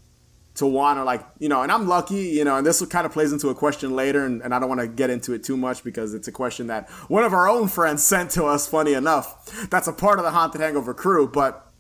to 0.59 0.67
want 0.67 0.99
to 0.99 1.05
like 1.05 1.25
you 1.39 1.49
know 1.49 1.63
and 1.63 1.71
i'm 1.71 1.87
lucky 1.87 2.17
you 2.17 2.45
know 2.45 2.57
and 2.57 2.67
this 2.67 2.85
kind 2.87 3.07
of 3.07 3.13
plays 3.13 3.33
into 3.33 3.49
a 3.49 3.55
question 3.55 3.95
later 3.95 4.27
and, 4.27 4.43
and 4.43 4.53
i 4.53 4.59
don't 4.59 4.69
want 4.69 4.81
to 4.81 4.89
get 4.89 5.09
into 5.09 5.33
it 5.33 5.45
too 5.45 5.57
much 5.57 5.85
because 5.85 6.15
it's 6.15 6.27
a 6.27 6.33
question 6.33 6.67
that 6.67 6.91
one 7.09 7.23
of 7.23 7.33
our 7.33 7.49
own 7.49 7.69
friends 7.69 8.03
sent 8.05 8.31
to 8.33 8.45
us 8.45 8.67
funny 8.67 8.93
enough. 8.93 9.69
That's 9.71 9.87
a 9.87 9.93
part 9.93 10.19
of 10.19 10.25
the 10.25 10.33
haunted 10.33 10.61
hangover 10.61 10.95
crew 10.95 11.29
but 11.29 11.73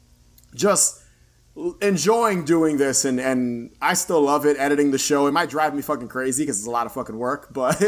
just 0.54 1.02
enjoying 1.82 2.44
doing 2.44 2.76
this 2.76 3.04
and 3.04 3.18
and 3.18 3.74
i 3.82 3.92
still 3.92 4.22
love 4.22 4.46
it 4.46 4.56
editing 4.58 4.92
the 4.92 4.98
show. 4.98 5.26
It 5.26 5.32
might 5.32 5.50
drive 5.50 5.74
me 5.74 5.82
fucking 5.82 6.06
crazy 6.06 6.44
because 6.44 6.58
it's 6.58 6.68
a 6.68 6.70
lot 6.70 6.86
of 6.86 6.92
fucking 6.92 7.18
work 7.18 7.48
but 7.52 7.80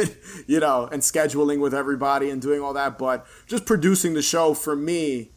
you 0.48 0.58
know 0.58 0.88
and 0.90 1.02
scheduling 1.02 1.60
with 1.60 1.72
everybody 1.72 2.30
and 2.30 2.42
doing 2.42 2.60
all 2.60 2.74
that 2.74 2.98
but 2.98 3.26
just 3.46 3.64
producing 3.64 4.14
the 4.14 4.22
show 4.22 4.54
for 4.54 4.74
me 4.74 5.30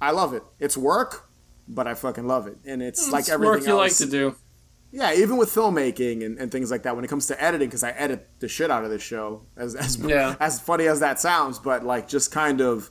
i 0.00 0.10
love 0.10 0.32
it. 0.32 0.42
It's 0.58 0.76
work 0.76 1.28
but 1.68 1.86
i 1.86 1.94
fucking 1.94 2.26
love 2.26 2.46
it 2.46 2.56
and 2.64 2.82
it's 2.82 3.06
hmm, 3.06 3.12
like 3.12 3.28
everything 3.28 3.52
work 3.52 3.66
you 3.66 3.74
like 3.74 3.96
to 3.96 4.06
do. 4.06 4.36
Yeah, 4.92 5.14
even 5.14 5.36
with 5.36 5.48
filmmaking 5.54 6.24
and, 6.24 6.38
and 6.38 6.50
things 6.50 6.70
like 6.70 6.82
that, 6.82 6.96
when 6.96 7.04
it 7.04 7.08
comes 7.08 7.26
to 7.28 7.42
editing, 7.42 7.68
because 7.68 7.84
I 7.84 7.90
edit 7.90 8.28
the 8.40 8.48
shit 8.48 8.70
out 8.70 8.84
of 8.84 8.90
this 8.90 9.02
show, 9.02 9.42
as 9.56 9.74
as, 9.74 9.96
Yeah. 9.98 10.34
as 10.40 10.60
funny 10.60 10.86
as 10.86 11.00
that 11.00 11.20
sounds, 11.20 11.58
but 11.58 11.84
like 11.84 12.08
just 12.08 12.30
kind 12.32 12.60
of. 12.60 12.90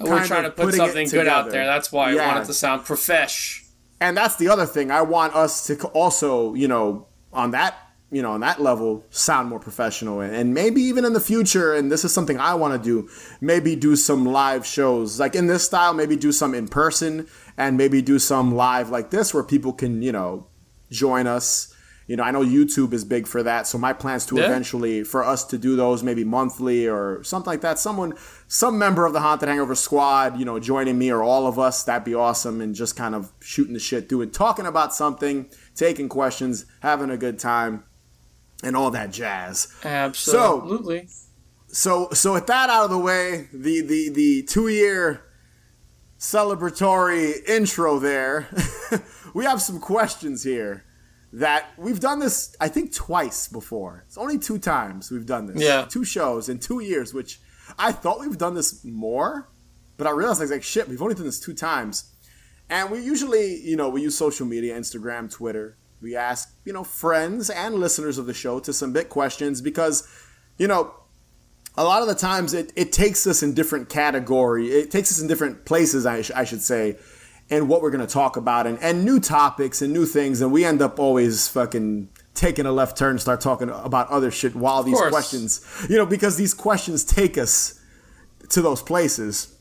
We're 0.00 0.16
kind 0.18 0.26
trying 0.26 0.42
to 0.44 0.50
put 0.50 0.74
something 0.74 1.08
good 1.08 1.26
out 1.26 1.50
there. 1.50 1.66
That's 1.66 1.90
why 1.90 2.12
Yeah. 2.12 2.22
I 2.22 2.26
want 2.34 2.44
it 2.44 2.46
to 2.46 2.54
sound 2.54 2.84
profesh. 2.84 3.64
And 4.00 4.16
that's 4.16 4.36
the 4.36 4.48
other 4.48 4.64
thing. 4.66 4.90
I 4.92 5.02
want 5.02 5.34
us 5.34 5.66
to 5.66 5.74
also, 5.88 6.54
you 6.54 6.68
know, 6.68 7.08
on 7.32 7.50
that, 7.50 7.74
you 8.12 8.22
know, 8.22 8.30
on 8.30 8.40
that 8.40 8.60
level, 8.62 9.04
sound 9.10 9.48
more 9.48 9.58
professional, 9.58 10.20
and, 10.20 10.32
and 10.34 10.54
maybe 10.54 10.80
even 10.82 11.04
in 11.04 11.14
the 11.14 11.20
future. 11.20 11.74
And 11.74 11.90
this 11.90 12.04
is 12.04 12.12
something 12.12 12.38
I 12.38 12.54
want 12.54 12.80
to 12.80 12.88
do. 12.88 13.08
Maybe 13.40 13.74
do 13.74 13.96
some 13.96 14.24
live 14.24 14.64
shows, 14.64 15.18
like 15.18 15.34
in 15.34 15.48
this 15.48 15.64
style. 15.64 15.94
Maybe 15.94 16.14
do 16.14 16.30
some 16.30 16.54
in 16.54 16.68
person, 16.68 17.26
and 17.56 17.76
maybe 17.76 18.00
do 18.00 18.20
some 18.20 18.54
live 18.54 18.88
like 18.90 19.10
this, 19.10 19.34
where 19.34 19.42
people 19.42 19.72
can, 19.72 20.00
you 20.00 20.12
know, 20.12 20.46
join 20.90 21.26
us. 21.26 21.74
You 22.06 22.16
know, 22.16 22.22
I 22.22 22.30
know 22.30 22.42
YouTube 22.42 22.94
is 22.94 23.04
big 23.04 23.26
for 23.26 23.42
that, 23.42 23.66
so 23.66 23.76
my 23.76 23.92
plans 23.92 24.24
to 24.26 24.36
Yeah. 24.36 24.46
eventually 24.46 25.04
for 25.04 25.22
us 25.22 25.44
to 25.44 25.58
do 25.58 25.76
those 25.76 26.02
maybe 26.02 26.24
monthly 26.24 26.88
or 26.88 27.22
something 27.22 27.50
like 27.50 27.60
that. 27.60 27.78
Someone, 27.78 28.14
some 28.46 28.78
member 28.78 29.04
of 29.04 29.12
the 29.12 29.20
Haunted 29.20 29.48
Hangover 29.50 29.74
squad, 29.74 30.38
you 30.38 30.46
know, 30.46 30.58
joining 30.58 30.96
me 30.98 31.10
or 31.10 31.22
all 31.22 31.46
of 31.46 31.58
us, 31.58 31.82
that'd 31.82 32.04
be 32.04 32.14
awesome. 32.14 32.62
And 32.62 32.74
just 32.74 32.96
kind 32.96 33.14
of 33.14 33.30
shooting 33.40 33.74
the 33.74 33.78
shit, 33.78 34.08
doing, 34.08 34.30
talking 34.30 34.64
about 34.64 34.94
something, 34.94 35.50
taking 35.74 36.08
questions, 36.08 36.64
having 36.80 37.10
a 37.10 37.18
good 37.18 37.38
time, 37.38 37.84
and 38.62 38.74
all 38.74 38.90
that 38.92 39.12
jazz. 39.12 39.68
Absolutely. 39.84 41.08
So, 41.70 42.08
so 42.14 42.32
with 42.32 42.46
that 42.46 42.70
out 42.70 42.84
of 42.84 42.90
the 42.90 42.98
way, 42.98 43.48
the 43.52 43.82
the 43.82 44.08
the 44.08 44.42
two 44.44 44.68
year 44.68 45.20
celebratory 46.18 47.46
intro 47.48 47.98
there, 47.98 48.48
we 49.34 49.44
have 49.44 49.60
some 49.60 49.80
questions 49.80 50.42
here 50.42 50.84
that 51.32 51.66
we've 51.76 52.00
done 52.00 52.18
this 52.20 52.56
I 52.60 52.68
think 52.68 52.94
twice 52.94 53.48
before. 53.48 54.04
It's 54.06 54.18
only 54.18 54.38
two 54.38 54.58
times 54.58 55.10
we've 55.10 55.26
done 55.26 55.46
this. 55.46 55.62
Yeah. 55.62 55.84
two 55.88 56.04
shows 56.04 56.48
in 56.48 56.58
two 56.58 56.80
years, 56.80 57.12
which 57.12 57.40
I 57.78 57.92
thought 57.92 58.20
we've 58.20 58.38
done 58.38 58.54
this 58.54 58.84
more, 58.84 59.48
but 59.96 60.06
I 60.06 60.10
realized 60.10 60.40
I 60.40 60.44
was 60.44 60.50
like, 60.50 60.62
shit, 60.62 60.88
we've 60.88 61.02
only 61.02 61.14
done 61.14 61.26
this 61.26 61.40
two 61.40 61.54
times. 61.54 62.12
And 62.70 62.90
we 62.90 63.00
usually, 63.00 63.56
you 63.56 63.76
know, 63.76 63.88
we 63.88 64.02
use 64.02 64.16
social 64.16 64.46
media, 64.46 64.78
Instagram, 64.78 65.30
Twitter. 65.30 65.76
We 66.00 66.16
ask, 66.16 66.54
you 66.64 66.72
know, 66.72 66.84
friends 66.84 67.50
and 67.50 67.74
listeners 67.74 68.18
of 68.18 68.26
the 68.26 68.34
show 68.34 68.60
to 68.60 68.72
submit 68.72 69.08
questions 69.08 69.60
because, 69.60 70.06
you 70.58 70.68
know, 70.68 70.94
a 71.76 71.84
lot 71.84 72.02
of 72.02 72.08
the 72.08 72.14
times 72.14 72.54
it, 72.54 72.72
it 72.76 72.92
takes 72.92 73.26
us 73.26 73.42
in 73.42 73.54
different 73.54 73.88
category. 73.88 74.68
It 74.68 74.90
takes 74.90 75.10
us 75.12 75.20
in 75.20 75.28
different 75.28 75.64
places, 75.64 76.06
I, 76.06 76.22
sh- 76.22 76.30
I 76.34 76.44
should 76.44 76.62
say, 76.62 76.96
and 77.50 77.68
what 77.68 77.82
we're 77.82 77.90
going 77.90 78.06
to 78.06 78.12
talk 78.12 78.36
about 78.36 78.66
and, 78.66 78.78
and 78.80 79.04
new 79.04 79.18
topics 79.18 79.80
and 79.80 79.92
new 79.92 80.04
things. 80.04 80.40
And 80.40 80.52
we 80.52 80.64
end 80.64 80.82
up 80.82 80.98
always 80.98 81.48
fucking 81.48 82.10
taking 82.34 82.66
a 82.66 82.72
left 82.72 82.96
turn 82.96 83.12
and 83.12 83.20
start 83.20 83.40
talking 83.40 83.70
about 83.70 84.08
other 84.08 84.30
shit 84.30 84.54
while 84.54 84.82
these 84.82 84.94
course. 84.94 85.10
questions, 85.10 85.86
you 85.88 85.96
know, 85.96 86.06
because 86.06 86.36
these 86.36 86.54
questions 86.54 87.04
take 87.04 87.36
us 87.36 87.80
to 88.50 88.62
those 88.62 88.82
places. 88.82 89.56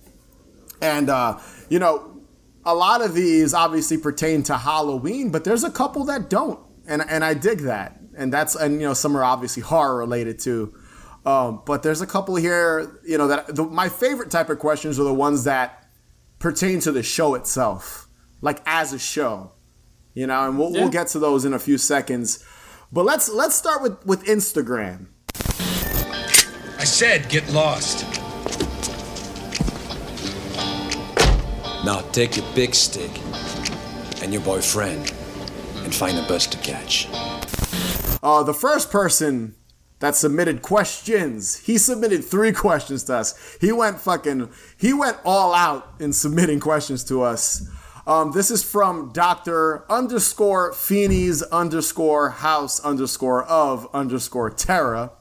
And, 0.81 1.09
uh, 1.09 1.39
you 1.69 1.79
know, 1.79 2.21
a 2.65 2.75
lot 2.75 3.01
of 3.01 3.13
these 3.13 3.53
obviously 3.53 3.97
pertain 3.97 4.43
to 4.43 4.57
Halloween, 4.57 5.31
but 5.31 5.43
there's 5.43 5.63
a 5.63 5.71
couple 5.71 6.03
that 6.05 6.29
don't. 6.29 6.59
And, 6.87 7.01
and 7.09 7.23
I 7.23 7.33
dig 7.33 7.59
that. 7.59 7.99
And 8.15 8.31
that's, 8.31 8.55
and, 8.55 8.75
you 8.81 8.87
know, 8.87 8.93
some 8.93 9.15
are 9.15 9.23
obviously 9.23 9.63
horror 9.63 9.97
related 9.97 10.39
too. 10.39 10.75
Um, 11.25 11.61
but 11.65 11.83
there's 11.83 12.01
a 12.01 12.07
couple 12.07 12.35
here, 12.35 12.99
you 13.05 13.17
know, 13.17 13.27
that 13.27 13.55
the, 13.55 13.63
my 13.63 13.89
favorite 13.89 14.31
type 14.31 14.49
of 14.49 14.59
questions 14.59 14.99
are 14.99 15.03
the 15.03 15.13
ones 15.13 15.43
that 15.45 15.86
pertain 16.39 16.79
to 16.81 16.91
the 16.91 17.03
show 17.03 17.35
itself, 17.35 18.07
like 18.41 18.61
as 18.65 18.93
a 18.93 18.99
show, 18.99 19.51
you 20.13 20.27
know, 20.27 20.47
and 20.47 20.57
we'll, 20.59 20.71
Yeah. 20.71 20.81
we'll 20.81 20.89
get 20.89 21.07
to 21.09 21.19
those 21.19 21.45
in 21.45 21.53
a 21.53 21.59
few 21.59 21.77
seconds. 21.77 22.43
But 22.91 23.05
let's 23.05 23.27
let's 23.29 23.55
start 23.55 23.81
with 23.81 24.05
with 24.05 24.23
Instagram. 24.25 25.07
I 26.79 26.83
said 26.83 27.27
get 27.29 27.51
lost. 27.51 28.05
Now 31.85 32.01
take 32.11 32.35
your 32.37 32.45
big 32.53 32.75
stick 32.75 33.11
and 34.21 34.33
your 34.33 34.41
boyfriend 34.41 35.13
and 35.83 35.93
find 35.93 36.17
a 36.17 36.27
bus 36.27 36.47
to 36.47 36.57
catch. 36.57 37.07
Uh, 38.23 38.43
the 38.43 38.53
first 38.53 38.91
person 38.91 39.55
that 39.99 40.15
submitted 40.15 40.61
questions, 40.61 41.57
he 41.59 41.77
submitted 41.77 42.23
three 42.23 42.51
questions 42.51 43.03
to 43.05 43.15
us. 43.15 43.57
He 43.59 43.71
went 43.71 43.99
fucking, 43.99 44.49
he 44.77 44.93
went 44.93 45.17
all 45.25 45.53
out 45.53 45.95
in 45.99 46.13
submitting 46.13 46.59
questions 46.59 47.03
to 47.05 47.23
us. 47.23 47.67
Um, 48.05 48.31
this 48.31 48.51
is 48.51 48.63
from 48.63 49.11
Dr. 49.11 49.83
underscore 49.91 50.71
Feeney's 50.71 51.43
underscore 51.43 52.29
house 52.29 52.79
underscore 52.79 53.43
of 53.43 53.87
underscore 53.93 54.49
Terror. 54.49 55.11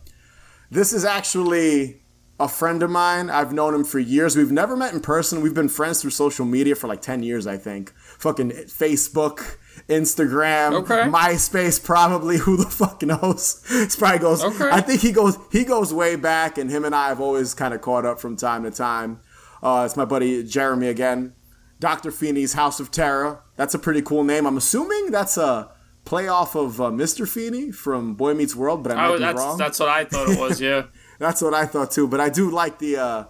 This 0.71 0.93
is 0.93 1.05
actually 1.05 2.03
a 2.39 2.49
friend 2.49 2.83
of 2.83 2.91
mine. 2.91 3.31
I've 3.31 3.53
known 3.53 3.75
him 3.75 3.85
for 3.85 3.99
years. 3.99 4.37
We've 4.37 4.53
never 4.53 4.77
met 4.77 4.93
in 4.93 5.01
person. 5.01 5.41
We've 5.41 5.55
been 5.55 5.69
friends 5.69 6.03
through 6.03 6.11
social 6.11 6.45
media 6.45 6.75
for 6.75 6.87
like 6.87 7.01
10 7.01 7.23
years, 7.23 7.47
I 7.47 7.57
think. 7.57 7.93
Fucking 7.97 8.51
Facebook, 8.51 9.57
Instagram, 9.89 10.73
Okay. 10.83 11.03
MySpace, 11.09 11.83
probably. 11.83 12.39
Who 12.45 12.57
the 12.57 12.65
fuck 12.71 13.03
knows? 13.03 13.63
This 13.69 13.97
probably 13.97 14.19
goes. 14.19 14.43
Okay. 14.45 14.69
I 14.71 14.81
think 14.81 15.01
he 15.01 15.13
goes. 15.13 15.39
He 15.53 15.65
goes 15.65 15.93
way 15.95 16.17
back, 16.17 16.59
and 16.59 16.71
him 16.71 16.85
and 16.85 16.95
I 16.95 17.09
have 17.09 17.21
always 17.21 17.55
kind 17.55 17.73
of 17.73 17.81
caught 17.81 18.05
up 18.05 18.21
from 18.21 18.37
time 18.37 18.65
to 18.65 18.71
time. 18.71 19.21
Uh, 19.63 19.83
it's 19.87 19.97
my 19.97 20.05
buddy 20.05 20.43
Jeremy 20.43 20.89
again. 20.89 21.35
Dr. 21.79 22.11
Feeney's 22.11 22.55
House 22.55 22.81
of 22.81 22.91
Terror. 22.91 23.43
That's 23.57 23.75
a 23.75 23.79
pretty 23.79 24.03
cool 24.03 24.25
name. 24.25 24.47
I'm 24.47 24.57
assuming 24.57 25.11
that's 25.11 25.37
a 25.37 25.71
play 26.05 26.27
off 26.27 26.55
of 26.55 26.81
uh, 26.81 26.85
Mr. 26.91 27.29
Feeney 27.29 27.71
from 27.71 28.15
Boy 28.15 28.33
Meets 28.35 28.55
World, 28.57 28.83
but 28.83 28.93
I 28.93 28.95
might 28.95 29.07
Oh, 29.09 29.13
be 29.15 29.19
that's 29.21 29.39
wrong. 29.39 29.59
that's 29.59 29.79
what 29.79 29.89
I 29.89 30.05
thought 30.05 30.29
it 30.29 30.39
was. 30.39 30.61
Yeah. 30.61 30.85
That's 31.19 31.41
what 31.41 31.55
I 31.55 31.65
thought 31.65 31.91
too. 31.93 32.07
But 32.07 32.21
I 32.21 32.29
do 32.29 32.51
like 32.51 32.79
the 32.79 32.99
uh, 32.99 33.25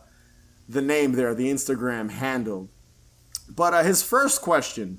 the 0.69 0.83
name 0.83 1.13
there, 1.13 1.37
the 1.37 1.49
Instagram 1.53 2.11
handle. 2.11 2.69
But 3.49 3.75
uh, 3.75 3.85
his 3.85 4.03
first 4.03 4.43
question 4.43 4.99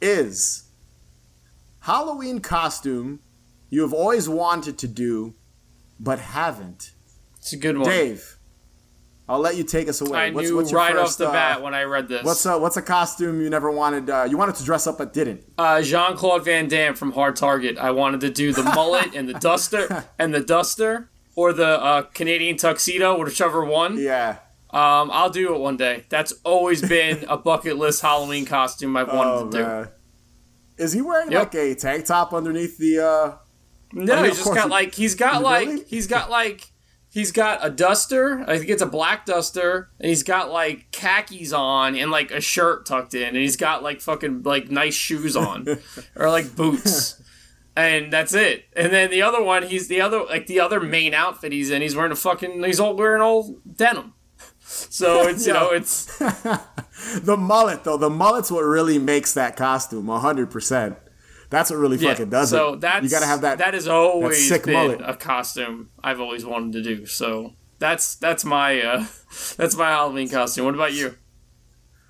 is 0.00 0.64
Halloween 1.80 2.40
costume 2.40 3.20
you 3.70 3.82
have 3.82 3.92
always 3.92 4.28
wanted 4.28 4.78
to 4.78 4.88
do 4.88 5.34
but 5.98 6.18
haven't. 6.18 6.92
It's 7.38 7.52
a 7.52 7.56
good 7.56 7.76
one. 7.76 7.88
Dave, 7.88 8.38
I'll 9.28 9.40
let 9.40 9.56
you 9.56 9.64
take 9.64 9.88
us 9.88 10.00
away. 10.00 10.18
I 10.18 10.30
what's, 10.30 10.48
knew 10.48 10.56
what's 10.56 10.70
your 10.70 10.80
right 10.80 10.94
first, 10.94 11.12
off 11.12 11.18
the 11.18 11.28
uh, 11.28 11.32
bat 11.32 11.62
when 11.62 11.74
I 11.74 11.82
read 11.84 12.08
this. 12.08 12.24
What's 12.24 12.44
a, 12.46 12.58
what's 12.58 12.76
a 12.76 12.82
costume 12.82 13.40
you 13.40 13.50
never 13.50 13.70
wanted? 13.70 14.08
Uh, 14.08 14.26
you 14.28 14.36
wanted 14.36 14.54
to 14.56 14.64
dress 14.64 14.86
up 14.86 14.98
but 14.98 15.12
didn't. 15.12 15.42
uh, 15.58 15.82
Jean 15.82 16.16
Claude 16.16 16.44
Van 16.44 16.68
Damme 16.68 16.94
from 16.94 17.12
Hard 17.12 17.36
Target. 17.36 17.78
I 17.78 17.90
wanted 17.90 18.20
to 18.20 18.30
do 18.30 18.52
the 18.52 18.62
mullet 18.74 19.14
and 19.14 19.28
the 19.28 19.34
duster 19.34 20.04
and 20.18 20.32
the 20.34 20.40
duster, 20.40 21.10
or 21.34 21.52
the 21.52 21.82
uh, 21.82 22.02
Canadian 22.02 22.56
tuxedo, 22.56 23.18
whichever 23.22 23.64
one. 23.64 23.98
Yeah. 23.98 24.38
Um, 24.74 25.10
I'll 25.12 25.30
do 25.30 25.54
it 25.54 25.60
one 25.60 25.76
day. 25.76 26.04
That's 26.08 26.32
always 26.44 26.82
been 26.88 27.24
a 27.28 27.36
bucket 27.36 27.76
list 27.78 28.02
Halloween 28.02 28.44
costume 28.44 28.96
I've 28.96 29.08
wanted 29.08 29.30
Oh 29.30 29.44
to 29.50 29.50
do. 29.56 29.62
man, 29.62 29.88
is 30.76 30.92
he 30.92 31.00
wearing 31.00 31.30
Yep. 31.30 31.42
like 31.44 31.54
a 31.54 31.74
tank 31.76 32.04
top 32.06 32.32
underneath 32.34 32.76
the? 32.78 32.98
uh 32.98 33.36
No, 33.92 34.14
I 34.14 34.22
mean, 34.22 34.30
he's 34.30 34.38
just 34.38 34.54
got 34.54 34.68
like 34.68 34.94
he's 34.94 35.14
got 35.14 35.42
Really? 35.42 35.76
like 35.76 35.86
he's 35.86 36.06
got 36.08 36.28
like 36.30 36.72
he's 37.08 37.30
got 37.30 37.60
a 37.64 37.70
duster. 37.70 38.44
I 38.48 38.58
think 38.58 38.68
it's 38.70 38.82
a 38.82 38.86
black 38.86 39.24
duster, 39.26 39.90
and 40.00 40.08
he's 40.08 40.24
got 40.24 40.50
like 40.50 40.90
khakis 40.90 41.52
on 41.52 41.94
and 41.94 42.10
like 42.10 42.32
a 42.32 42.40
shirt 42.40 42.84
tucked 42.86 43.14
in, 43.14 43.28
and 43.28 43.36
he's 43.36 43.56
got 43.56 43.84
like 43.84 44.00
fucking 44.00 44.42
like 44.42 44.70
nice 44.72 44.94
shoes 44.94 45.36
on 45.36 45.66
or 46.16 46.28
like 46.30 46.56
boots. 46.56 47.20
And 47.76 48.12
that's 48.12 48.34
it. 48.34 48.66
And 48.76 48.92
then 48.92 49.10
the 49.10 49.22
other 49.22 49.42
one, 49.42 49.64
he's 49.64 49.86
the 49.88 50.00
other 50.00 50.24
like 50.24 50.46
the 50.48 50.58
other 50.58 50.80
main 50.80 51.14
outfit 51.14 51.52
he's 51.52 51.70
in. 51.70 51.80
He's 51.82 51.94
wearing 51.94 52.10
a 52.12 52.16
fucking 52.16 52.62
he's 52.64 52.80
all 52.80 52.96
wearing 52.96 53.22
all 53.22 53.56
denim. 53.76 54.14
So 54.64 55.28
it's 55.28 55.46
you 55.46 55.52
know 55.52 55.70
it's 55.70 56.18
The 57.22 57.36
mullet 57.36 57.84
though, 57.84 57.96
the 57.96 58.10
mullet's 58.10 58.50
what 58.50 58.62
really 58.62 58.98
makes 58.98 59.34
that 59.34 59.56
costume 59.56 60.08
hundred 60.08 60.50
percent. 60.50 60.96
That's 61.50 61.70
what 61.70 61.76
really 61.76 61.98
yeah. 61.98 62.10
fucking 62.10 62.30
does 62.30 62.50
so 62.50 62.74
it. 62.74 62.80
that's 62.80 63.04
you 63.04 63.10
gotta 63.10 63.26
have 63.26 63.42
that. 63.42 63.58
That 63.58 63.74
has 63.74 63.86
always 63.86 64.48
sick 64.48 64.64
been 64.64 64.74
mullet. 64.74 65.00
a 65.04 65.14
costume 65.14 65.90
I've 66.02 66.20
always 66.20 66.44
wanted 66.44 66.72
to 66.72 66.82
do. 66.82 67.06
So 67.06 67.54
that's 67.78 68.16
that's 68.16 68.44
my 68.44 68.80
uh, 68.80 69.06
that's 69.56 69.76
my 69.76 69.90
Halloween 69.90 70.28
costume. 70.28 70.64
What 70.64 70.74
about 70.74 70.92
you? 70.92 71.16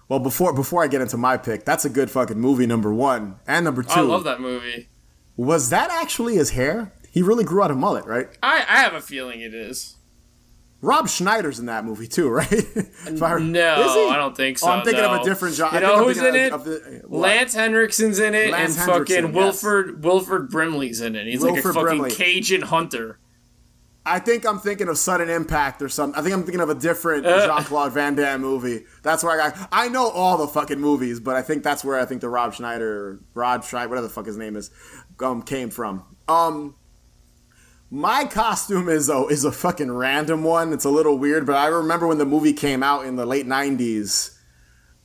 well, 0.09 0.21
before 0.21 0.53
before 0.53 0.83
I 0.83 0.87
get 0.87 1.01
into 1.01 1.17
my 1.17 1.37
pick, 1.37 1.65
that's 1.65 1.85
a 1.85 1.91
good 1.91 2.11
fucking 2.11 2.39
movie. 2.39 2.67
Number 2.67 2.93
one 2.95 3.37
and 3.47 3.65
number 3.65 3.83
two. 3.83 4.01
I 4.01 4.01
love 4.01 4.25
that 4.25 4.41
movie. 4.41 4.89
Was 5.37 5.71
that 5.71 5.91
actually 5.91 6.37
his 6.37 6.51
hair? 6.51 6.93
He 7.11 7.23
really 7.23 7.45
grew 7.45 7.63
out 7.63 7.71
a 7.71 7.75
mullet, 7.75 8.05
right? 8.07 8.29
I, 8.43 8.65
I 8.69 8.79
have 8.79 8.95
a 8.95 9.01
feeling 9.01 9.41
it 9.41 9.55
is. 9.55 9.97
Rob 10.85 11.09
Schneider's 11.09 11.59
in 11.59 11.67
that 11.67 11.85
movie 11.85 12.07
too, 12.07 12.29
right? 12.31 12.53
I- 13.07 13.39
No? 13.39 14.09
I 14.11 14.17
don't 14.17 14.37
think 14.37 14.59
so. 14.59 14.67
Oh, 14.69 14.71
I'm 14.71 14.85
thinking 14.85 15.05
of 15.05 15.21
a 15.21 15.25
different 15.25 15.55
genre. 15.55 15.81
You 15.81 15.87
I 15.87 15.89
know 15.89 16.05
who's 16.05 16.19
in 16.19 16.25
thinking 16.25 16.41
it? 16.43 16.53
of- 16.53 16.61
of 16.61 16.65
the- 16.67 17.03
Lance 17.09 17.55
Henriksen's 17.55 18.19
in 18.19 18.35
it, 18.35 18.51
Lance 18.51 18.77
and 18.79 18.91
Henriksen, 18.91 19.23
fucking 19.23 19.35
yes. 19.35 19.63
Wilford 19.63 20.05
Wilford 20.05 20.51
Brimley's 20.51 21.01
in 21.01 21.17
it. 21.17 21.27
He's 21.27 21.43
like 21.43 21.55
Wilford 21.55 21.71
a 21.71 21.75
fucking 21.75 21.87
Brimley. 21.99 22.11
Cajun 22.11 22.63
hunter. 22.63 23.19
I 24.07 24.19
think 24.19 24.45
I'm 24.47 24.59
thinking 24.59 24.89
of 24.89 24.99
Sudden 24.99 25.31
Impact 25.31 25.81
or 25.81 25.89
something. 25.89 26.19
I 26.21 26.23
think 26.23 26.35
I'm 26.35 26.43
thinking 26.43 26.61
of 26.61 26.69
a 26.69 26.75
different 26.75 27.25
Uh. 27.25 27.47
Jean 27.47 27.65
Claude 27.65 27.93
Van 27.93 28.15
Damme 28.15 28.43
movie. 28.43 28.85
That's 29.03 29.25
where 29.25 29.41
I 29.41 29.49
got. 29.51 29.69
I 29.73 29.89
know 29.89 30.09
all 30.11 30.37
the 30.37 30.47
fucking 30.47 30.79
movies, 30.79 31.21
but 31.21 31.37
I 31.37 31.41
think 31.43 31.63
that's 31.63 31.83
where 31.83 31.99
I 31.99 32.05
think 32.05 32.21
the 32.21 32.29
Rob 32.29 32.53
Schneider, 32.53 33.19
Rod 33.33 33.65
Schneider, 33.65 33.89
whatever 33.89 34.07
the 34.07 34.13
fuck 34.13 34.27
his 34.27 34.37
name 34.37 34.57
is, 34.57 34.71
um, 35.21 35.41
came 35.41 35.71
from. 35.71 36.05
Um, 36.29 36.75
my 37.95 38.25
costume 38.25 38.89
is 38.89 39.09
a 39.09 39.25
is 39.27 39.45
a 39.45 39.53
fucking 39.53 39.91
random 39.93 40.43
one. 40.43 40.73
It's 40.73 40.85
a 40.85 40.91
little 40.91 41.17
weird, 41.17 41.47
but 41.47 41.57
I 41.57 41.69
remember 41.69 42.07
when 42.07 42.19
the 42.19 42.25
movie 42.27 42.53
came 42.53 42.83
out 42.83 43.07
in 43.07 43.17
the 43.17 43.25
late 43.25 43.47
'90s. 43.47 44.37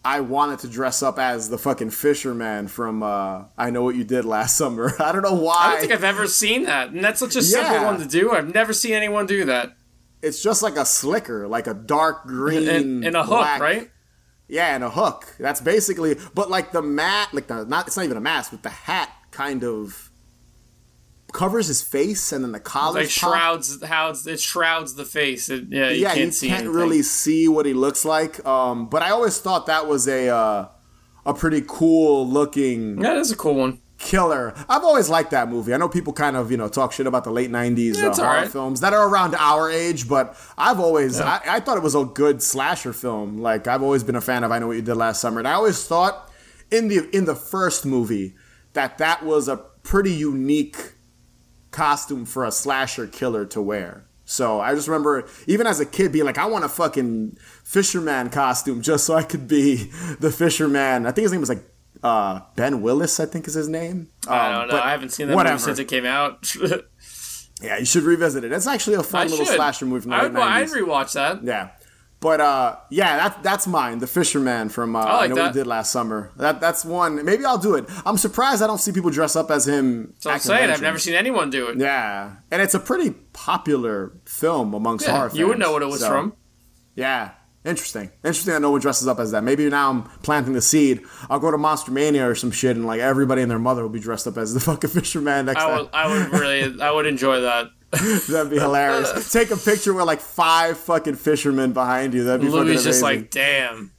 I 0.03 0.21
wanted 0.21 0.59
to 0.59 0.69
dress 0.69 1.03
up 1.03 1.19
as 1.19 1.49
the 1.49 1.57
fucking 1.57 1.89
fisherman 1.89 2.69
from 2.69 3.03
uh, 3.03 3.43
I 3.57 3.69
Know 3.69 3.83
What 3.83 3.95
You 3.95 4.05
Did 4.05 4.23
Last 4.23 4.55
Summer. 4.55 4.93
I 4.99 5.11
don't 5.11 5.21
know 5.23 5.33
why. 5.33 5.55
I 5.57 5.71
don't 5.71 5.79
think 5.81 5.91
I've 5.91 6.03
ever 6.05 6.25
seen 6.25 6.63
that, 6.63 6.89
and 6.89 7.03
that's 7.03 7.19
such 7.19 7.35
a 7.35 7.41
simple 7.41 7.73
Yeah. 7.73 7.85
one 7.85 7.99
to 7.99 8.05
do. 8.07 8.31
I've 8.31 8.53
never 8.53 8.71
seen 8.73 8.93
anyone 8.93 9.25
do 9.25 9.43
that. 9.45 9.75
it's 10.21 10.41
just 10.41 10.63
like 10.63 10.77
a 10.77 10.85
slicker, 10.85 11.47
like 11.49 11.67
a 11.67 11.73
dark 11.73 12.25
green 12.25 12.67
And, 12.69 13.05
and 13.05 13.15
a 13.15 13.23
hook, 13.23 13.39
black- 13.39 13.61
right? 13.61 13.91
Yeah, 14.47 14.73
and 14.73 14.83
a 14.83 14.89
hook. 14.89 15.35
That's 15.37 15.61
basically, 15.61 16.15
but 16.33 16.49
like 16.49 16.71
the 16.71 16.81
mat, 16.81 17.33
like 17.33 17.47
the 17.47 17.65
not. 17.65 17.85
It's 17.87 17.95
not 17.97 18.05
even 18.05 18.17
a 18.17 18.21
mask, 18.21 18.51
but 18.51 18.63
the 18.63 18.69
hat 18.69 19.09
kind 19.31 19.63
of 19.63 20.08
covers 21.33 21.67
his 21.67 21.81
face, 21.81 22.31
and 22.31 22.43
then 22.43 22.51
the 22.51 22.59
collar 22.59 23.01
Like 23.01 23.09
shrouds, 23.09 23.83
how 23.83 24.13
it 24.25 24.39
shrouds 24.39 24.95
the 24.95 25.05
face. 25.05 25.49
It, 25.49 25.65
yeah, 25.69 25.89
you 25.89 26.01
Yeah, 26.03 26.13
can't 26.15 26.41
you 26.41 26.49
can't 26.49 26.67
really 26.69 27.01
see 27.03 27.47
what 27.47 27.65
he 27.65 27.73
looks 27.73 28.05
like. 28.05 28.45
Um, 28.45 28.87
but 28.89 29.01
I 29.01 29.11
always 29.11 29.39
thought 29.39 29.65
that 29.67 29.87
was 29.87 30.07
a 30.07 30.29
uh, 30.29 30.67
a 31.25 31.33
pretty 31.33 31.63
cool 31.67 32.27
looking 32.27 33.01
Yeah, 33.01 33.15
that's 33.15 33.31
a 33.31 33.35
cool 33.35 33.55
one. 33.55 33.81
killer. 33.99 34.53
I've 34.69 34.83
always 34.83 35.09
liked 35.09 35.31
that 35.31 35.49
movie. 35.49 35.73
I 35.73 35.77
know 35.77 35.89
people 35.89 36.13
kind 36.13 36.35
of 36.37 36.49
you 36.51 36.57
know 36.57 36.69
talk 36.69 36.91
shit 36.93 37.05
about 37.05 37.23
the 37.25 37.31
late 37.31 37.51
'90s 37.51 37.95
Yeah, 37.97 38.07
uh, 38.07 38.15
horror 38.15 38.27
alright. 38.27 38.51
films 38.51 38.79
that 38.81 38.93
are 38.93 39.07
around 39.07 39.35
our 39.35 39.69
age, 39.69 40.07
but 40.07 40.35
I've 40.57 40.79
always 40.79 41.19
I, 41.19 41.41
I 41.45 41.59
thought 41.59 41.77
it 41.77 41.83
was 41.83 41.95
a 41.95 42.05
good 42.05 42.41
slasher 42.41 42.93
film. 42.93 43.37
Like 43.39 43.67
I've 43.67 43.83
always 43.83 44.03
been 44.03 44.15
a 44.15 44.21
fan 44.21 44.43
of 44.43 44.51
I 44.51 44.59
Know 44.59 44.67
What 44.67 44.77
You 44.77 44.81
Did 44.81 44.95
Last 44.95 45.19
Summer, 45.21 45.39
and 45.39 45.47
I 45.47 45.53
always 45.53 45.85
thought 45.85 46.31
in 46.71 46.87
the 46.87 47.09
in 47.15 47.25
the 47.25 47.35
first 47.35 47.85
movie 47.85 48.35
that 48.73 48.97
that 48.99 49.25
was 49.25 49.47
a 49.47 49.57
pretty 49.57 50.11
unique 50.11 50.93
costume 51.71 52.25
for 52.25 52.45
a 52.45 52.51
slasher 52.51 53.07
killer 53.07 53.45
to 53.47 53.61
wear. 53.61 54.05
So 54.25 54.59
I 54.61 54.75
just 54.75 54.87
remember, 54.87 55.27
even 55.47 55.65
as 55.65 55.79
a 55.79 55.85
kid, 55.85 56.11
being 56.11 56.25
like, 56.25 56.37
I 56.37 56.45
want 56.45 56.63
a 56.63 56.69
fucking 56.69 57.37
fisherman 57.63 58.29
costume 58.29 58.81
just 58.81 59.05
so 59.05 59.15
I 59.15 59.23
could 59.23 59.47
be 59.47 59.75
the 60.19 60.31
fisherman. 60.31 61.05
I 61.07 61.11
think 61.11 61.23
his 61.23 61.31
name 61.31 61.41
was 61.41 61.49
like 61.49 61.63
uh, 62.03 62.41
Ben 62.55 62.81
Willis, 62.81 63.19
I 63.19 63.25
think 63.25 63.47
is 63.47 63.55
his 63.55 63.67
name. 63.67 64.09
I 64.27 64.47
Um, 64.49 64.53
don't 64.59 64.67
know. 64.67 64.73
but 64.75 64.83
I 64.83 64.91
haven't 64.91 65.09
seen 65.09 65.27
that 65.29 65.35
whatever. 65.35 65.55
movie 65.55 65.63
since 65.65 65.79
it 65.79 65.85
came 65.85 66.05
out. 66.05 66.53
Yeah, 67.61 67.77
you 67.77 67.83
should 67.83 68.03
revisit 68.03 68.45
it. 68.45 68.53
It's 68.53 68.67
actually 68.67 68.95
a 68.95 69.03
fun 69.03 69.27
I 69.27 69.29
little 69.29 69.45
should. 69.45 69.55
slasher 69.55 69.85
movie 69.85 70.03
from 70.03 70.11
the 70.11 70.15
I 70.15 70.23
would, 70.27 70.35
I'd 70.37 70.69
rewatch 70.69 71.11
that. 71.15 71.43
Yeah. 71.43 71.71
But 72.21 72.41
uh, 72.41 72.75
yeah, 72.89 73.15
that 73.29 73.43
that's 73.43 73.65
mine. 73.65 73.99
The 73.99 74.07
Fisherman 74.07 74.67
from 74.67 74.93
uh, 74.95 74.99
I, 74.99 75.15
like 75.17 75.29
know 75.29 75.35
that. 75.37 75.53
we 75.53 75.59
did 75.61 75.67
last 75.67 75.89
summer. 75.91 76.31
That 76.35 76.59
that's 76.59 76.83
one. 76.83 77.23
Maybe 77.23 77.45
I'll 77.45 77.57
do 77.57 77.75
it. 77.75 77.85
I'm 78.05 78.17
surprised 78.17 78.61
I 78.61 78.67
don't 78.67 78.77
see 78.79 78.91
people 78.91 79.09
dress 79.09 79.37
up 79.37 79.49
as 79.49 79.65
him. 79.67 80.13
So 80.19 80.29
I'm 80.29 80.39
saying 80.39 80.69
I've 80.69 80.81
never 80.81 80.99
seen 80.99 81.15
anyone 81.15 81.49
do 81.49 81.67
it. 81.67 81.77
Yeah, 81.77 82.35
and 82.51 82.61
it's 82.61 82.73
a 82.73 82.79
pretty 82.79 83.11
popular 83.11 84.11
film 84.25 84.73
amongst 84.73 85.05
Yeah, 85.07 85.15
horror 85.15 85.29
fans. 85.29 85.39
you 85.39 85.47
would 85.47 85.59
know 85.59 85.71
what 85.71 85.81
it 85.81 85.85
was 85.87 86.01
so- 86.01 86.09
from. 86.09 86.33
Yeah, 86.95 87.31
interesting. 87.63 88.11
Interesting. 88.25 88.53
that 88.53 88.59
no 88.61 88.71
one 88.71 88.81
dresses 88.81 89.07
up 89.07 89.19
as 89.19 89.31
that. 89.31 89.45
Maybe 89.45 89.69
now 89.69 89.89
I'm 89.89 90.03
planting 90.21 90.51
the 90.53 90.61
seed. 90.61 91.01
I'll 91.29 91.39
go 91.39 91.51
to 91.51 91.57
Monster 91.57 91.91
Mania 91.91 92.27
or 92.29 92.35
some 92.35 92.51
shit, 92.51 92.75
and 92.75 92.85
like 92.85 92.99
everybody 92.99 93.41
and 93.43 93.49
their 93.49 93.59
mother 93.59 93.81
will 93.83 93.89
be 93.89 94.01
dressed 94.01 94.27
up 94.27 94.37
as 94.37 94.53
the 94.53 94.59
fucking 94.69 94.89
fisherman 94.89 95.45
next 95.45 95.61
I 95.61 95.67
time. 95.69 95.77
would, 95.77 95.89
I 95.93 96.07
would 96.07 96.37
really, 96.37 96.81
I 96.81 96.91
would 96.91 97.05
enjoy 97.05 97.39
that. 97.41 97.67
That'd 98.29 98.51
be 98.51 98.59
hilarious. 98.59 99.31
Take 99.31 99.51
a 99.51 99.57
picture 99.57 99.93
with 99.93 100.05
like 100.05 100.21
five 100.21 100.77
fucking 100.77 101.15
fishermen 101.15 101.73
behind 101.73 102.13
you. 102.13 102.23
That'd 102.23 102.41
be 102.41 102.49
Louis 102.49 102.61
amazing. 102.61 102.83
just 102.83 103.01
like, 103.01 103.31
damn. 103.31 103.91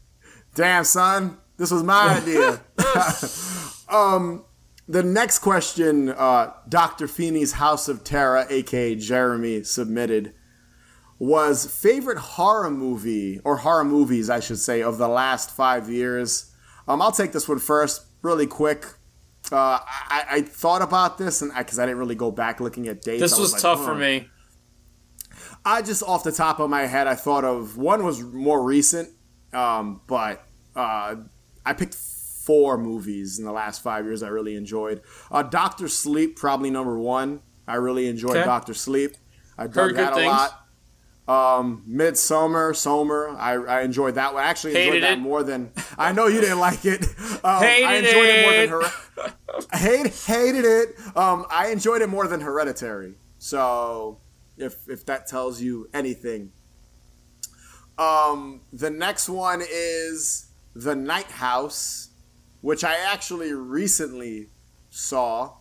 Damn, 0.54 0.84
son, 0.84 1.38
this 1.56 1.70
was 1.70 1.82
my 1.82 2.20
idea. 2.20 2.60
um, 3.88 4.44
the 4.88 5.02
next 5.02 5.40
question, 5.40 6.10
uh, 6.10 6.52
Dr. 6.68 7.08
Feeney's 7.08 7.52
House 7.52 7.88
of 7.88 8.04
Terror, 8.04 8.46
aka 8.48 8.94
Jeremy, 8.94 9.62
submitted 9.64 10.34
was 11.20 11.66
favorite 11.66 12.16
horror 12.16 12.70
movie 12.70 13.40
or 13.44 13.58
horror 13.58 13.84
movies, 13.84 14.30
I 14.30 14.40
should 14.40 14.58
say, 14.58 14.82
of 14.82 14.96
the 14.96 15.06
last 15.06 15.54
five 15.54 15.88
years. 15.88 16.50
Um, 16.88 17.02
I'll 17.02 17.12
take 17.12 17.32
this 17.32 17.46
one 17.46 17.58
first, 17.58 18.06
really 18.22 18.46
quick. 18.46 18.86
Uh, 19.52 19.78
I, 19.84 20.24
I 20.30 20.42
thought 20.42 20.82
about 20.82 21.18
this, 21.18 21.42
and 21.42 21.52
because 21.56 21.78
I, 21.78 21.86
didn't 21.86 21.98
really 21.98 22.14
go 22.14 22.30
back 22.30 22.60
looking 22.60 22.88
at 22.88 23.02
dates. 23.02 23.20
This 23.20 23.36
I 23.36 23.40
was 23.40 23.52
like, 23.52 23.62
tough 23.62 23.84
for 23.84 23.94
me. 23.94 24.28
I 25.64 25.82
just 25.82 26.02
off 26.02 26.24
the 26.24 26.32
top 26.32 26.58
of 26.58 26.70
my 26.70 26.86
head, 26.86 27.06
I 27.06 27.14
thought 27.14 27.44
of 27.44 27.76
one 27.76 28.04
was 28.04 28.22
more 28.22 28.62
recent, 28.62 29.10
um, 29.52 30.00
but 30.06 30.44
uh, 30.74 31.16
I 31.66 31.72
picked 31.74 31.94
four 31.94 32.78
movies 32.78 33.38
in 33.38 33.44
the 33.44 33.52
last 33.52 33.82
five 33.82 34.04
years 34.04 34.22
I 34.22 34.28
really 34.28 34.56
enjoyed. 34.56 35.02
Uh, 35.30 35.42
Doctor 35.42 35.88
Sleep, 35.88 36.36
probably 36.36 36.70
number 36.70 36.98
one. 36.98 37.40
I 37.68 37.76
really 37.76 38.08
enjoyed 38.08 38.36
Okay. 38.36 38.44
Doctor 38.44 38.74
Sleep. 38.74 39.12
I 39.58 39.64
dug 39.64 39.74
Heard 39.74 39.96
that 39.96 40.12
good 40.14 40.18
a 40.18 40.22
things. 40.22 40.32
lot. 40.32 40.66
Um, 41.28 41.84
Midsommar, 41.88 42.74
Somer, 42.74 43.36
I, 43.38 43.52
I 43.52 43.82
enjoyed 43.82 44.16
that 44.16 44.34
one. 44.34 44.42
I 44.42 44.46
actually 44.48 44.70
enjoyed 44.72 44.84
Hated 44.94 45.02
that 45.04 45.12
it. 45.18 45.20
more 45.20 45.44
than 45.44 45.70
I 45.96 46.10
know 46.12 46.26
you 46.26 46.40
didn't 46.40 46.58
like 46.58 46.84
it. 46.84 47.06
Um, 47.42 47.62
I 47.62 47.94
enjoyed 47.94 48.26
it, 48.28 48.68
more 48.68 48.80
than 48.82 49.30
Her- 49.72 49.78
hate, 49.78 50.12
hated 50.26 50.64
it. 50.66 51.16
Um, 51.16 51.46
I 51.50 51.68
enjoyed 51.68 52.02
it 52.02 52.08
more 52.10 52.26
than 52.28 52.40
Hereditary. 52.42 53.14
So 53.38 54.18
if 54.58 54.86
if 54.88 55.06
that 55.06 55.26
tells 55.26 55.58
you 55.62 55.88
anything. 55.94 56.52
Um, 57.98 58.60
the 58.74 58.90
next 58.90 59.28
one 59.30 59.62
is 59.66 60.48
The 60.74 60.94
Night 60.94 61.30
House, 61.30 62.10
which 62.60 62.84
I 62.84 62.96
actually 62.96 63.52
recently 63.54 64.48
saw 64.90 65.52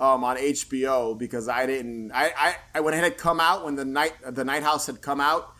um, 0.00 0.22
on 0.24 0.36
HBO 0.36 1.18
because 1.18 1.48
I 1.48 1.66
didn't. 1.66 2.12
I, 2.12 2.32
I, 2.36 2.56
I 2.76 2.80
when 2.80 2.94
it 2.94 3.02
had 3.02 3.18
come 3.18 3.40
out 3.40 3.64
when 3.64 3.74
the 3.74 3.84
night 3.84 4.14
the 4.26 4.44
Night 4.44 4.62
House 4.62 4.86
had 4.86 5.02
come 5.02 5.20
out, 5.20 5.52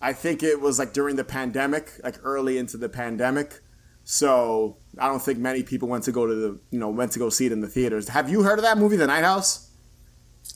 I 0.00 0.12
think 0.12 0.42
it 0.42 0.60
was 0.60 0.78
like 0.78 0.92
during 0.92 1.16
the 1.16 1.24
pandemic, 1.24 1.92
like 2.04 2.16
early 2.22 2.58
into 2.58 2.76
the 2.76 2.88
pandemic. 2.88 3.60
So 4.04 4.76
I 4.98 5.08
don't 5.08 5.20
think 5.20 5.38
many 5.38 5.62
people 5.62 5.88
went 5.88 6.04
to 6.04 6.12
go 6.12 6.26
to 6.26 6.34
the 6.34 6.60
you 6.70 6.78
know 6.78 6.88
went 6.90 7.12
to 7.12 7.18
go 7.18 7.28
see 7.28 7.46
it 7.46 7.52
in 7.52 7.60
the 7.60 7.68
theaters. 7.68 8.08
Have 8.08 8.28
you 8.28 8.42
heard 8.42 8.58
of 8.58 8.64
that 8.64 8.78
movie, 8.78 8.96
The 8.96 9.06
Night 9.06 9.24
House? 9.24 9.70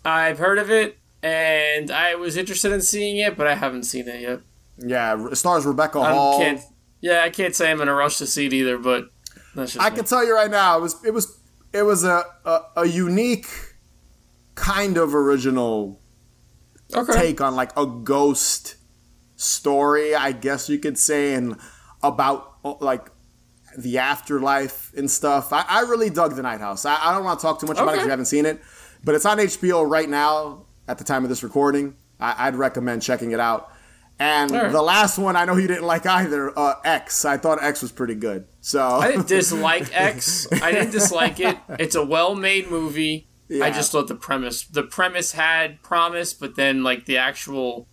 I've 0.04 0.38
heard 0.38 0.58
of 0.58 0.70
it, 0.70 0.98
and 1.22 1.90
I 1.90 2.14
was 2.14 2.36
interested 2.36 2.72
in 2.72 2.80
seeing 2.80 3.16
it, 3.16 3.36
but 3.36 3.46
I 3.46 3.54
haven't 3.54 3.84
seen 3.84 4.06
it 4.08 4.20
yet. 4.20 4.40
Yeah, 4.78 5.28
it 5.30 5.36
stars 5.36 5.66
Rebecca 5.66 5.98
I 5.98 6.12
Hall. 6.12 6.38
can't. 6.38 6.60
Yeah, 7.00 7.22
I 7.22 7.30
can't 7.30 7.54
say 7.54 7.70
I'm 7.70 7.80
in 7.80 7.88
a 7.88 7.94
rush 7.94 8.18
to 8.18 8.26
see 8.26 8.46
it 8.46 8.52
either, 8.52 8.78
but 8.78 9.06
that's 9.54 9.72
just 9.72 9.84
I 9.84 9.90
me. 9.90 9.96
can 9.96 10.04
tell 10.04 10.24
you 10.24 10.34
right 10.34 10.50
now, 10.50 10.78
it 10.78 10.82
was 10.82 11.04
it 11.04 11.12
was 11.12 11.39
it 11.72 11.82
was 11.82 12.04
a 12.04 12.24
a, 12.44 12.60
a 12.76 12.86
unique 12.86 13.48
kind 14.54 14.96
of 14.96 15.14
original 15.14 16.00
okay. 16.94 17.12
take 17.12 17.40
on 17.40 17.54
like 17.54 17.76
a 17.76 17.86
ghost 17.86 18.76
story, 19.36 20.14
I 20.14 20.32
guess 20.32 20.68
you 20.68 20.78
could 20.78 20.98
say, 20.98 21.34
and 21.34 21.56
about 22.02 22.56
uh, 22.64 22.74
like 22.80 23.10
the 23.78 23.98
afterlife 23.98 24.92
and 24.96 25.10
stuff. 25.10 25.52
I, 25.52 25.64
I 25.68 25.80
really 25.82 26.10
dug 26.10 26.36
The 26.36 26.42
Night 26.42 26.60
House. 26.60 26.84
I, 26.84 26.96
I 27.00 27.14
don't 27.14 27.24
want 27.24 27.40
to 27.40 27.46
talk 27.46 27.60
too 27.60 27.66
much 27.66 27.78
about 27.78 27.94
it 27.94 27.98
if 27.98 28.04
you 28.04 28.10
haven't 28.10 28.26
seen 28.26 28.46
it, 28.46 28.60
but 29.04 29.14
it's 29.14 29.24
on 29.24 29.38
HBO 29.38 29.88
right 29.88 30.08
now 30.08 30.66
at 30.88 30.98
the 30.98 31.04
time 31.04 31.22
of 31.24 31.30
this 31.30 31.42
recording. 31.42 31.96
I, 32.18 32.48
I'd 32.48 32.56
recommend 32.56 33.02
checking 33.02 33.30
it 33.32 33.40
out. 33.40 33.72
And 34.20 34.50
right. 34.50 34.70
the 34.70 34.82
last 34.82 35.16
one, 35.18 35.34
I 35.34 35.46
know 35.46 35.56
you 35.56 35.66
didn't 35.66 35.86
like 35.86 36.04
either. 36.04 36.56
Uh, 36.56 36.74
X. 36.84 37.24
I 37.24 37.38
thought 37.38 37.62
X 37.62 37.80
was 37.80 37.90
pretty 37.90 38.14
good. 38.14 38.46
So 38.60 38.86
I 38.86 39.12
didn't 39.12 39.28
dislike 39.38 39.88
X. 39.98 40.46
I 40.62 40.72
didn't 40.72 40.90
dislike 40.92 41.40
it. 41.40 41.56
It's 41.78 41.94
a 41.94 42.04
well-made 42.04 42.70
movie. 42.70 43.28
Yeah. 43.48 43.64
I 43.64 43.70
just 43.70 43.90
thought 43.90 44.08
the 44.08 44.14
premise 44.14 44.64
the 44.64 44.82
premise 44.82 45.32
had 45.32 45.82
promise, 45.82 46.34
but 46.34 46.54
then 46.54 46.82
like 46.84 47.06
the 47.06 47.16
actual 47.16 47.88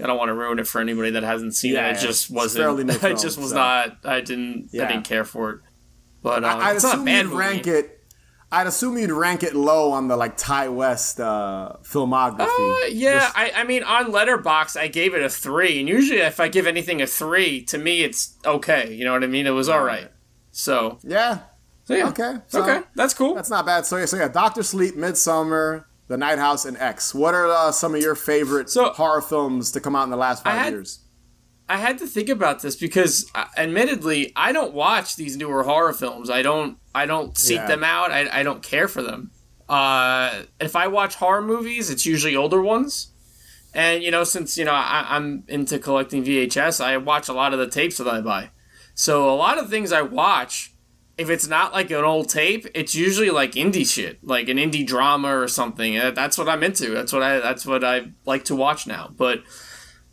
I 0.00 0.06
don't 0.06 0.18
want 0.18 0.28
to 0.30 0.34
ruin 0.34 0.58
it 0.58 0.66
for 0.66 0.80
anybody 0.80 1.10
that 1.12 1.22
hasn't 1.22 1.54
seen 1.54 1.74
Yeah, 1.74 1.88
it. 1.90 1.96
It 1.96 2.00
just 2.00 2.28
wasn't. 2.30 2.78
new 2.86 2.92
I 3.00 3.12
just 3.14 3.38
was 3.38 3.50
so. 3.50 3.56
not. 3.56 3.98
I 4.04 4.20
didn't. 4.20 4.68
Yeah. 4.72 4.84
I 4.84 4.88
didn't 4.88 5.04
care 5.04 5.24
for 5.24 5.50
it. 5.50 5.60
But 6.22 6.44
um, 6.44 6.60
I'd 6.60 6.74
it's 6.74 6.84
not 6.84 7.04
bad 7.04 7.16
you'd 7.18 7.24
movie. 7.26 7.36
rank 7.36 7.66
it. 7.68 7.97
I'd 8.50 8.66
assume 8.66 8.96
you'd 8.96 9.10
rank 9.10 9.42
it 9.42 9.54
low 9.54 9.92
on 9.92 10.08
the 10.08 10.16
like 10.16 10.36
Ti 10.38 10.68
West 10.68 11.20
uh, 11.20 11.74
filmography. 11.82 12.84
Uh, 12.84 12.86
yeah, 12.86 13.30
I, 13.34 13.52
I 13.56 13.64
mean, 13.64 13.82
on 13.82 14.06
Letterboxd, 14.10 14.76
I 14.78 14.88
gave 14.88 15.14
it 15.14 15.22
a 15.22 15.28
three, 15.28 15.78
and 15.80 15.88
usually 15.88 16.20
if 16.20 16.40
I 16.40 16.48
give 16.48 16.66
anything 16.66 17.02
a 17.02 17.06
three, 17.06 17.62
to 17.64 17.76
me 17.76 18.02
it's 18.02 18.36
okay. 18.46 18.94
You 18.94 19.04
know 19.04 19.12
what 19.12 19.22
I 19.22 19.26
mean? 19.26 19.46
It 19.46 19.50
was 19.50 19.68
all 19.68 19.82
right. 19.82 20.10
So, 20.50 20.98
yeah. 21.02 21.40
so 21.84 21.94
yeah. 21.94 22.08
Okay, 22.08 22.36
so- 22.48 22.62
okay, 22.62 22.86
that's 22.94 23.12
cool. 23.12 23.34
That's 23.34 23.50
not 23.50 23.66
bad. 23.66 23.84
So 23.84 23.98
yeah, 23.98 24.06
so 24.06 24.16
yeah, 24.16 24.28
Doctor 24.28 24.62
Sleep, 24.62 24.94
Midsommar, 24.96 25.84
The 26.08 26.16
Night 26.16 26.38
House, 26.38 26.64
and 26.64 26.78
X. 26.78 27.14
What 27.14 27.34
are 27.34 27.48
uh, 27.50 27.70
some 27.70 27.94
of 27.94 28.00
your 28.00 28.14
favorite 28.14 28.70
So- 28.70 28.90
horror 28.94 29.20
films 29.20 29.70
to 29.72 29.80
come 29.80 29.94
out 29.94 30.04
in 30.04 30.10
the 30.10 30.16
last 30.16 30.42
five 30.42 30.58
had- 30.58 30.72
years? 30.72 31.00
I 31.68 31.76
had 31.76 31.98
to 31.98 32.06
think 32.06 32.28
about 32.30 32.62
this 32.62 32.76
because, 32.76 33.30
uh, 33.34 33.44
admittedly, 33.56 34.32
I 34.34 34.52
don't 34.52 34.72
watch 34.72 35.16
these 35.16 35.36
newer 35.36 35.64
horror 35.64 35.92
films. 35.92 36.30
I 36.30 36.42
don't. 36.42 36.78
I 36.94 37.04
don't 37.06 37.36
seek 37.36 37.58
Yeah. 37.58 37.66
them 37.66 37.84
out. 37.84 38.10
I, 38.10 38.40
I 38.40 38.42
don't 38.42 38.62
care 38.62 38.88
for 38.88 39.02
them. 39.02 39.30
Uh, 39.68 40.44
if 40.60 40.74
I 40.74 40.86
watch 40.86 41.16
horror 41.16 41.42
movies, 41.42 41.90
it's 41.90 42.06
usually 42.06 42.34
older 42.34 42.62
ones. 42.62 43.12
And 43.74 44.02
you 44.02 44.10
know, 44.10 44.24
since 44.24 44.56
you 44.56 44.64
know 44.64 44.72
I, 44.72 45.04
I'm 45.10 45.44
into 45.46 45.78
collecting 45.78 46.24
VHS, 46.24 46.82
I 46.82 46.96
watch 46.96 47.28
a 47.28 47.34
lot 47.34 47.52
of 47.52 47.58
the 47.58 47.68
tapes 47.68 47.98
that 47.98 48.08
I 48.08 48.20
buy. 48.22 48.50
So 48.94 49.28
a 49.32 49.36
lot 49.36 49.58
of 49.58 49.68
things 49.68 49.92
I 49.92 50.00
watch, 50.02 50.72
if 51.18 51.28
it's 51.28 51.46
not 51.46 51.72
like 51.74 51.90
an 51.90 52.02
old 52.02 52.30
tape, 52.30 52.66
it's 52.74 52.94
usually 52.94 53.28
like 53.30 53.52
indie 53.52 53.86
shit, 53.86 54.24
like 54.24 54.48
an 54.48 54.56
indie 54.56 54.86
drama 54.86 55.36
or 55.38 55.48
something. 55.48 55.98
Uh, 55.98 56.12
That's 56.12 56.38
what 56.38 56.48
I'm 56.48 56.62
into. 56.62 56.90
That's 56.94 57.12
what 57.12 57.22
I. 57.22 57.40
That's 57.40 57.66
what 57.66 57.84
I 57.84 58.12
like 58.24 58.44
to 58.44 58.56
watch 58.56 58.86
now. 58.86 59.10
But 59.14 59.42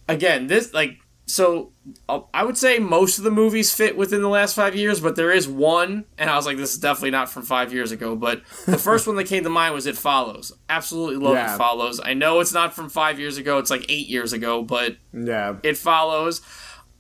again, 0.10 0.48
this 0.48 0.74
like 0.74 0.98
so 1.28 1.72
uh, 2.08 2.22
I 2.34 2.44
would 2.44 2.58
say 2.58 2.78
most 2.80 3.18
of 3.18 3.24
the 3.24 3.32
movies 3.32 3.74
fit 3.74 3.98
within 3.98 4.22
the 4.22 4.30
last 4.30 4.56
five 4.56 4.76
years, 4.76 5.00
but 5.00 5.16
there 5.16 5.32
is 5.32 5.48
one, 5.48 6.06
and 6.18 6.30
I 6.30 6.36
was 6.36 6.46
like, 6.46 6.58
this 6.58 6.74
is 6.74 6.80
definitely 6.80 7.12
not 7.12 7.30
from 7.30 7.42
five 7.44 7.74
years 7.74 7.92
ago. 7.92 8.16
But 8.16 8.44
the 8.66 8.78
first 8.90 9.08
one 9.08 9.16
that 9.16 9.26
came 9.28 9.44
to 9.44 9.50
mind 9.50 9.74
was 9.74 9.88
It 9.88 9.98
Follows. 9.98 10.52
Absolutely 10.70 11.18
love 11.18 11.34
Yeah. 11.36 11.54
It 11.56 11.58
Follows. 11.58 12.00
I 12.04 12.14
know 12.14 12.40
it's 12.42 12.54
not 12.54 12.74
from 12.76 12.90
five 12.90 13.20
years 13.20 13.38
ago; 13.38 13.58
it's 13.58 13.72
like 13.72 13.86
eight 13.90 14.08
years 14.08 14.34
ago, 14.34 14.62
but 14.62 14.98
Yeah, 15.14 15.56
It 15.64 15.78
Follows. 15.78 16.42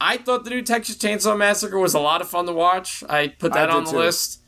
I 0.01 0.17
thought 0.17 0.43
the 0.43 0.49
new 0.49 0.61
Texas 0.61 0.97
Chainsaw 0.97 1.37
Massacre 1.37 1.79
was 1.79 1.93
a 1.93 1.99
lot 1.99 2.19
of 2.21 2.27
fun 2.27 2.45
to 2.47 2.51
watch. 2.53 3.03
I 3.07 3.27
put 3.29 3.53
that 3.53 3.67
did 3.67 3.75
on 3.75 3.85
the 3.85 3.91
too. 3.91 3.97
list. 3.97 4.41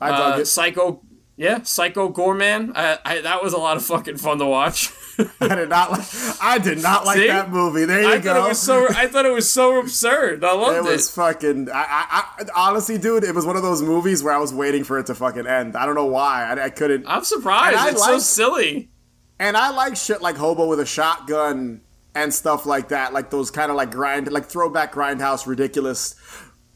I 0.00 0.10
dug 0.10 0.38
Uh, 0.38 0.40
it. 0.42 0.46
Psycho, 0.46 1.02
yeah, 1.36 1.62
Psycho 1.62 2.10
Goreman. 2.12 2.72
I, 2.74 2.98
I, 3.04 3.20
that 3.22 3.42
was 3.42 3.52
a 3.54 3.58
lot 3.58 3.76
of 3.78 3.84
fucking 3.84 4.16
fun 4.18 4.38
to 4.38 4.46
watch. 4.46 4.90
I 5.40 5.54
did 5.54 5.68
not 5.68 5.90
like. 5.90 6.06
I 6.42 6.58
did 6.58 6.82
not 6.82 7.04
like 7.04 7.18
See? 7.18 7.26
that 7.26 7.50
movie. 7.50 7.84
There 7.84 8.02
you 8.02 8.08
I 8.08 8.18
go. 8.18 8.34
thought 8.34 8.46
it 8.46 8.48
was 8.48 8.58
so. 8.58 8.86
I 8.88 9.06
thought 9.06 9.26
it 9.26 9.32
was 9.32 9.50
so 9.50 9.78
absurd. 9.78 10.44
I 10.44 10.52
loved 10.52 10.76
It 10.86 10.90
it. 10.90 10.92
was 10.92 11.10
fucking. 11.10 11.70
I, 11.70 11.74
I, 11.74 12.24
I 12.38 12.44
honestly, 12.54 12.98
dude, 12.98 13.24
it 13.24 13.34
was 13.34 13.44
one 13.46 13.56
of 13.56 13.62
those 13.62 13.82
movies 13.82 14.22
where 14.22 14.34
I 14.34 14.38
was 14.38 14.52
waiting 14.52 14.84
for 14.84 14.98
it 14.98 15.06
to 15.06 15.14
fucking 15.14 15.46
end. 15.46 15.76
I 15.76 15.86
don't 15.86 15.94
know 15.94 16.06
why. 16.06 16.44
I, 16.44 16.64
I 16.64 16.70
couldn't. 16.70 17.04
I'm 17.06 17.24
surprised. 17.24 17.92
It's 17.92 18.04
so 18.04 18.18
silly. 18.18 18.90
And 19.38 19.56
I 19.56 19.70
like 19.70 19.96
shit 19.96 20.20
like 20.20 20.36
Hobo 20.36 20.66
with 20.66 20.80
a 20.80 20.86
Shotgun 20.86 21.80
and 22.14 22.34
stuff 22.34 22.66
like 22.66 22.88
that, 22.88 23.12
like 23.12 23.30
those 23.30 23.50
kind 23.50 23.70
of 23.70 23.76
like 23.76 23.90
grind, 23.90 24.30
like 24.30 24.46
throwback 24.46 24.92
grindhouse 24.92 25.46
ridiculous. 25.46 26.14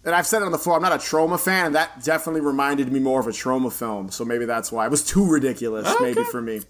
And 0.05 0.15
I've 0.15 0.27
said 0.27 0.43
it 0.43 0.45
on 0.45 0.53
the 0.53 0.59
floor. 0.59 0.77
I'm 0.77 0.83
not 0.83 0.93
a 0.93 0.97
Troma 0.97 1.41
fan, 1.41 1.67
and 1.67 1.75
that 1.75 2.05
definitely 2.05 2.43
reminded 2.43 2.93
me 2.93 3.01
more 3.01 3.21
of 3.21 3.27
a 3.27 3.31
Troma 3.31 3.73
film. 3.73 4.11
So 4.11 4.25
maybe 4.25 4.45
that's 4.45 4.71
why 4.71 4.85
it 4.87 4.91
was 4.91 5.03
too 5.05 5.27
ridiculous, 5.27 5.93
maybe 6.01 6.23
for 6.25 6.43
me. 6.43 6.61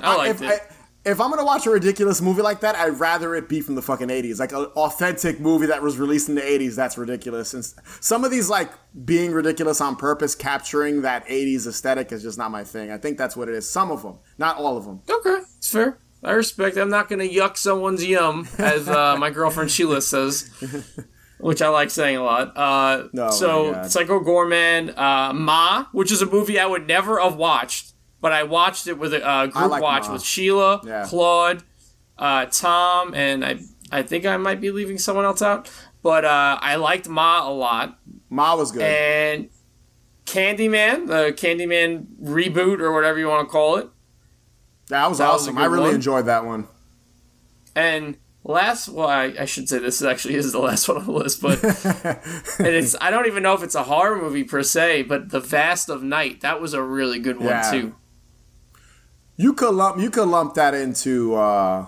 I 0.00 0.16
liked 0.16 0.42
if, 0.42 0.42
it. 0.42 0.60
I, 0.62 0.73
if 1.04 1.20
I'm 1.20 1.30
gonna 1.30 1.44
watch 1.44 1.66
a 1.66 1.70
ridiculous 1.70 2.20
movie 2.20 2.42
like 2.42 2.60
that, 2.60 2.74
I'd 2.76 2.98
rather 2.98 3.34
it 3.34 3.48
be 3.48 3.60
from 3.60 3.74
the 3.74 3.82
fucking 3.82 4.08
80s, 4.08 4.38
like 4.40 4.52
an 4.52 4.64
authentic 4.76 5.38
movie 5.40 5.66
that 5.66 5.82
was 5.82 5.98
released 5.98 6.28
in 6.28 6.34
the 6.34 6.40
80s. 6.40 6.74
That's 6.76 6.96
ridiculous. 6.96 7.52
And 7.54 7.64
some 8.00 8.24
of 8.24 8.30
these 8.30 8.48
like 8.48 8.70
being 9.04 9.32
ridiculous 9.32 9.80
on 9.80 9.96
purpose, 9.96 10.34
capturing 10.34 11.02
that 11.02 11.26
80s 11.26 11.66
aesthetic 11.66 12.10
is 12.12 12.22
just 12.22 12.38
not 12.38 12.50
my 12.50 12.64
thing. 12.64 12.90
I 12.90 12.98
think 12.98 13.18
that's 13.18 13.36
what 13.36 13.48
it 13.48 13.54
is. 13.54 13.68
Some 13.68 13.90
of 13.90 14.02
them, 14.02 14.18
not 14.38 14.56
all 14.56 14.76
of 14.76 14.84
them. 14.84 15.02
Okay, 15.10 15.40
it's 15.58 15.70
fair. 15.70 15.98
I 16.22 16.32
respect. 16.32 16.76
I'm 16.78 16.88
not 16.88 17.08
gonna 17.10 17.24
yuck 17.24 17.56
someone's 17.58 18.04
yum, 18.06 18.48
as 18.58 18.88
uh, 18.88 19.16
my 19.18 19.28
girlfriend 19.30 19.70
Sheila 19.70 20.00
says, 20.00 20.48
which 21.38 21.60
I 21.60 21.68
like 21.68 21.90
saying 21.90 22.16
a 22.16 22.22
lot. 22.22 22.56
Uh, 22.56 23.08
Oh, 23.08 23.08
my 23.12 23.30
so 23.30 23.82
Psycho 23.88 24.20
Goreman, 24.20 24.96
uh, 24.96 25.34
Ma, 25.34 25.84
which 25.92 26.10
is 26.10 26.22
a 26.22 26.26
movie 26.26 26.58
I 26.58 26.64
would 26.64 26.86
never 26.86 27.20
have 27.20 27.36
watched, 27.36 27.92
but 28.24 28.32
I 28.32 28.42
watched 28.44 28.86
it 28.86 28.96
with 28.98 29.12
a 29.12 29.22
uh, 29.22 29.46
group 29.48 29.70
like 29.70 29.82
watch 29.82 30.06
Ma. 30.06 30.14
with 30.14 30.22
Sheila, 30.22 30.80
Yeah. 30.82 31.04
Claude, 31.06 31.62
uh, 32.18 32.46
Tom, 32.46 33.12
and 33.14 33.44
I. 33.44 33.58
I 33.92 34.02
think 34.02 34.24
I 34.24 34.36
might 34.38 34.60
be 34.62 34.70
leaving 34.72 34.98
someone 34.98 35.26
else 35.26 35.42
out, 35.42 35.70
but 36.02 36.24
uh, 36.24 36.58
I 36.60 36.76
liked 36.76 37.06
Ma 37.08 37.46
a 37.48 37.52
lot. 37.52 37.98
Ma 38.30 38.56
was 38.56 38.72
good. 38.72 38.82
and 38.82 39.50
Candyman, 40.26 41.06
the 41.06 41.32
Candyman 41.36 42.06
reboot 42.20 42.80
or 42.80 42.92
whatever 42.92 43.18
you 43.18 43.28
want 43.28 43.46
to 43.46 43.52
call 43.52 43.76
it. 43.76 43.88
that 44.88 45.06
was 45.08 45.18
that 45.18 45.28
awesome. 45.28 45.54
good 45.54 45.62
I 45.62 45.66
really 45.66 45.86
one. 45.88 45.94
enjoyed 45.96 46.26
that 46.26 46.44
one. 46.44 46.66
And 47.76 48.16
last, 48.42 48.88
well, 48.88 49.06
I, 49.08 49.34
I 49.40 49.44
should 49.44 49.68
say 49.68 49.78
this 49.78 50.02
actually 50.02 50.34
is 50.42 50.50
the 50.50 50.58
last 50.60 50.88
one 50.88 50.96
on 50.96 51.06
the 51.06 51.12
list, 51.12 51.40
but 51.42 51.62
and 52.58 52.66
it's 52.66 52.96
I 53.00 53.10
don't 53.10 53.26
even 53.26 53.42
know 53.42 53.52
if 53.54 53.62
it's 53.62 53.74
a 53.74 53.84
horror 53.84 54.16
movie 54.20 54.44
per 54.44 54.62
se, 54.62 55.02
but 55.02 55.28
The 55.30 55.40
Vast 55.40 55.88
of 55.88 56.02
Night 56.02 56.40
that 56.40 56.60
was 56.60 56.74
a 56.74 56.82
really 56.82 57.18
good 57.18 57.36
one 57.38 57.48
Yeah. 57.48 57.70
too. 57.70 57.94
You 59.36 59.52
could 59.54 59.74
lump 59.74 60.00
you 60.00 60.10
could 60.10 60.28
lump 60.28 60.54
that 60.54 60.74
into 60.74 61.34
uh, 61.34 61.86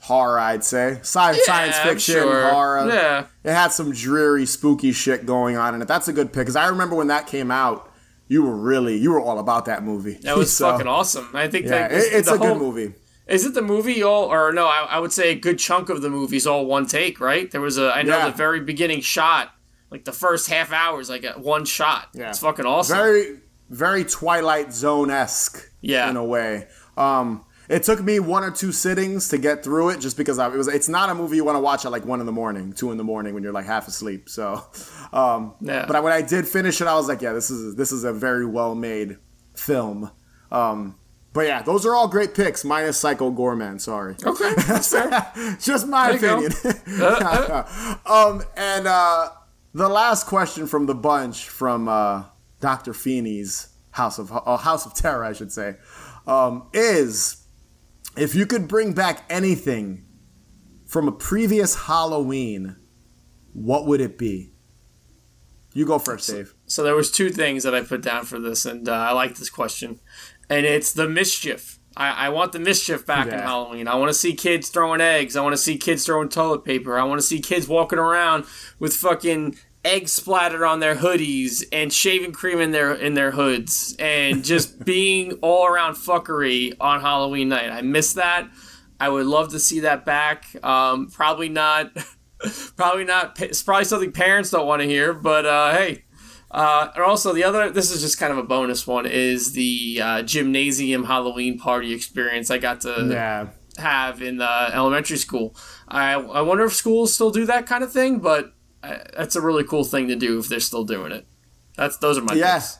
horror, 0.00 0.38
I'd 0.38 0.64
say. 0.64 0.98
Sci- 1.02 1.34
science 1.44 1.76
fiction, 1.78 2.14
sure. 2.14 2.50
horror. 2.50 2.88
Yeah, 2.88 3.26
It 3.44 3.52
had 3.52 3.68
some 3.72 3.92
dreary, 3.92 4.46
spooky 4.46 4.92
shit 4.92 5.26
going 5.26 5.56
on 5.56 5.74
in 5.74 5.82
it. 5.82 5.88
That's 5.88 6.08
a 6.08 6.12
good 6.12 6.28
pick 6.28 6.40
because 6.42 6.56
I 6.56 6.68
remember 6.68 6.96
when 6.96 7.08
that 7.08 7.26
came 7.26 7.50
out, 7.50 7.92
you 8.28 8.42
were 8.42 8.56
really 8.56 8.96
you 8.96 9.10
were 9.12 9.20
all 9.20 9.38
about 9.38 9.66
that 9.66 9.82
movie. 9.82 10.14
that 10.22 10.36
was 10.36 10.50
So, 10.56 10.70
fucking 10.70 10.86
awesome. 10.88 11.28
I 11.34 11.48
think 11.48 11.66
Yeah, 11.66 11.88
that 11.88 11.92
it- 11.92 12.12
it's 12.12 12.28
a 12.30 12.38
good 12.38 12.56
movie. 12.58 12.94
Is 13.26 13.44
it 13.44 13.54
the 13.54 13.62
movie 13.62 14.04
all, 14.04 14.26
or 14.32 14.52
no? 14.52 14.66
I, 14.66 14.86
I 14.88 14.98
would 15.00 15.12
say 15.12 15.32
a 15.32 15.34
good 15.34 15.58
chunk 15.58 15.88
of 15.88 16.00
the 16.00 16.08
movie's 16.08 16.46
all 16.46 16.64
one 16.64 16.86
take, 16.86 17.18
right? 17.20 17.50
There 17.50 17.60
was 17.60 17.76
a 17.76 17.92
I 17.92 18.02
know 18.02 18.16
Yeah. 18.18 18.30
the 18.30 18.36
very 18.36 18.60
beginning 18.60 19.00
shot, 19.00 19.52
like 19.90 20.04
the 20.04 20.12
first 20.12 20.48
half 20.48 20.70
hour 20.72 20.94
hours, 20.94 21.10
like 21.10 21.24
a 21.24 21.32
one 21.32 21.64
shot. 21.64 22.08
Yeah. 22.14 22.28
It's 22.30 22.38
fucking 22.38 22.64
awesome. 22.64 22.96
Very, 22.96 23.38
very 23.68 24.04
Twilight 24.04 24.72
Zone 24.72 25.10
esque. 25.10 25.70
Yeah. 25.80 26.08
in 26.10 26.16
a 26.16 26.24
way. 26.24 26.66
Um, 26.96 27.44
it 27.68 27.82
took 27.82 28.00
me 28.02 28.20
one 28.20 28.44
or 28.44 28.52
two 28.52 28.70
sittings 28.70 29.28
to 29.30 29.38
get 29.38 29.64
through 29.64 29.88
it, 29.90 30.00
just 30.00 30.16
because 30.16 30.38
I, 30.38 30.46
it 30.46 30.56
was. 30.56 30.68
It's 30.68 30.88
not 30.88 31.10
a 31.10 31.14
movie 31.14 31.36
you 31.36 31.44
want 31.44 31.56
to 31.56 31.60
watch 31.60 31.84
at 31.84 31.90
like 31.90 32.04
one 32.04 32.20
in 32.20 32.26
the 32.26 32.32
morning, 32.32 32.72
two 32.72 32.92
in 32.92 32.96
the 32.96 33.04
morning 33.04 33.34
when 33.34 33.42
you're 33.42 33.52
like 33.52 33.66
half 33.66 33.88
asleep. 33.88 34.28
So, 34.28 34.62
um, 35.12 35.54
Yeah. 35.60 35.84
but 35.86 36.00
when 36.02 36.12
I 36.12 36.22
did 36.22 36.46
finish 36.46 36.80
it, 36.80 36.86
I 36.86 36.94
was 36.94 37.08
like, 37.08 37.22
yeah, 37.22 37.32
this 37.32 37.50
is 37.50 37.74
this 37.74 37.90
is 37.92 38.04
a 38.04 38.12
very 38.12 38.46
well 38.46 38.74
made 38.76 39.18
film. 39.54 40.10
Um, 40.52 40.96
but 41.32 41.46
yeah, 41.46 41.60
those 41.62 41.84
are 41.84 41.94
all 41.94 42.06
great 42.08 42.34
picks, 42.34 42.64
minus 42.64 42.98
Psycho 42.98 43.30
Goreman. 43.32 43.80
Sorry. 43.80 44.14
Okay, 44.24 44.54
that's 44.68 44.90
fair. 44.92 45.32
Just 45.60 45.86
my 45.88 46.10
opinion. 46.10 46.52
go. 46.98 47.08
Uh, 47.08 47.96
um, 48.06 48.42
and 48.56 48.86
uh, 48.86 49.30
the 49.74 49.88
last 49.88 50.26
question 50.28 50.66
from 50.68 50.86
the 50.86 50.94
bunch 50.94 51.48
from 51.48 51.88
uh, 51.88 52.24
Dr. 52.60 52.94
Feeney's 52.94 53.68
House 53.90 54.18
of 54.18 54.30
uh, 54.32 54.56
House 54.56 54.86
of 54.86 54.94
Terror, 54.94 55.24
I 55.24 55.32
should 55.34 55.52
say, 55.52 55.76
um, 56.26 56.68
is 56.72 57.46
if 58.16 58.34
you 58.34 58.46
could 58.46 58.68
bring 58.68 58.92
back 58.92 59.24
anything 59.28 60.04
from 60.86 61.08
a 61.08 61.12
previous 61.12 61.86
Halloween, 61.86 62.76
what 63.52 63.86
would 63.86 64.00
it 64.00 64.18
be? 64.18 64.52
You 65.72 65.84
go 65.84 65.98
first, 65.98 66.30
Dave. 66.30 66.54
So 66.66 66.82
there 66.82 66.94
was 66.94 67.10
two 67.10 67.28
things 67.28 67.62
that 67.64 67.74
I 67.74 67.82
put 67.82 68.00
down 68.00 68.24
for 68.24 68.38
this, 68.38 68.64
and 68.64 68.88
uh, 68.88 68.92
I 68.92 69.12
like 69.12 69.36
this 69.36 69.50
question, 69.50 70.00
and 70.48 70.64
it's 70.64 70.92
the 70.92 71.08
mischief. 71.08 71.78
I, 71.96 72.26
I 72.26 72.28
want 72.30 72.52
the 72.52 72.58
mischief 72.58 73.04
back 73.06 73.26
in 73.26 73.38
Halloween. 73.38 73.88
I 73.88 73.94
want 73.94 74.10
to 74.10 74.14
see 74.14 74.34
kids 74.34 74.68
throwing 74.68 75.00
eggs. 75.00 75.36
I 75.36 75.42
want 75.42 75.54
to 75.54 75.58
see 75.58 75.78
kids 75.78 76.04
throwing 76.04 76.28
toilet 76.28 76.64
paper. 76.64 76.98
I 76.98 77.04
want 77.04 77.20
to 77.20 77.26
see 77.26 77.40
kids 77.40 77.68
walking 77.68 77.98
around 77.98 78.44
with 78.78 78.94
fucking 78.94 79.56
eggs 79.86 80.12
splattered 80.12 80.62
on 80.62 80.80
their 80.80 80.96
hoodies 80.96 81.64
and 81.72 81.92
shaving 81.92 82.32
cream 82.32 82.60
in 82.60 82.72
their 82.72 82.92
in 82.92 83.14
their 83.14 83.30
hoods 83.30 83.94
and 83.98 84.44
just 84.44 84.84
being 84.84 85.32
all 85.42 85.66
around 85.66 85.94
fuckery 85.94 86.74
on 86.80 87.00
Halloween 87.00 87.48
night. 87.48 87.70
I 87.70 87.82
miss 87.82 88.12
that. 88.14 88.48
I 88.98 89.08
would 89.08 89.26
love 89.26 89.50
to 89.50 89.60
see 89.60 89.80
that 89.80 90.04
back. 90.04 90.44
Um, 90.64 91.08
probably 91.10 91.48
not. 91.48 91.92
probably 92.76 93.04
not. 93.04 93.40
It's 93.40 93.62
probably 93.62 93.84
something 93.84 94.12
parents 94.12 94.50
don't 94.50 94.66
want 94.66 94.82
to 94.82 94.88
hear, 94.88 95.12
but 95.14 95.46
uh, 95.46 95.72
hey. 95.72 96.02
Uh, 96.50 96.88
and 96.94 97.02
also 97.04 97.32
the 97.34 97.44
other, 97.44 97.68
this 97.70 97.90
is 97.90 98.00
just 98.00 98.18
kind 98.18 98.32
of 98.32 98.38
a 98.38 98.42
bonus 98.42 98.86
one, 98.86 99.04
is 99.04 99.52
the 99.52 100.00
uh, 100.02 100.22
gymnasium 100.22 101.04
Halloween 101.04 101.58
party 101.58 101.92
experience 101.92 102.50
I 102.50 102.58
got 102.58 102.80
to 102.82 103.08
Yeah. 103.10 103.48
have 103.78 104.22
in 104.22 104.36
the 104.38 104.70
elementary 104.72 105.18
school. 105.18 105.54
I 105.88 106.14
I 106.14 106.40
wonder 106.40 106.64
if 106.64 106.72
schools 106.72 107.12
still 107.12 107.30
do 107.30 107.44
that 107.46 107.66
kind 107.66 107.82
of 107.84 107.92
thing, 107.92 108.20
but 108.20 108.46
uh, 108.46 108.50
that's 109.16 109.36
a 109.36 109.40
really 109.40 109.64
cool 109.64 109.84
thing 109.84 110.08
to 110.08 110.16
do 110.16 110.38
if 110.38 110.48
they're 110.48 110.60
still 110.60 110.84
doing 110.84 111.12
it. 111.12 111.26
That's 111.76 111.96
those 111.98 112.18
are 112.18 112.22
my 112.22 112.28
picks. 112.28 112.38
Yes. 112.40 112.78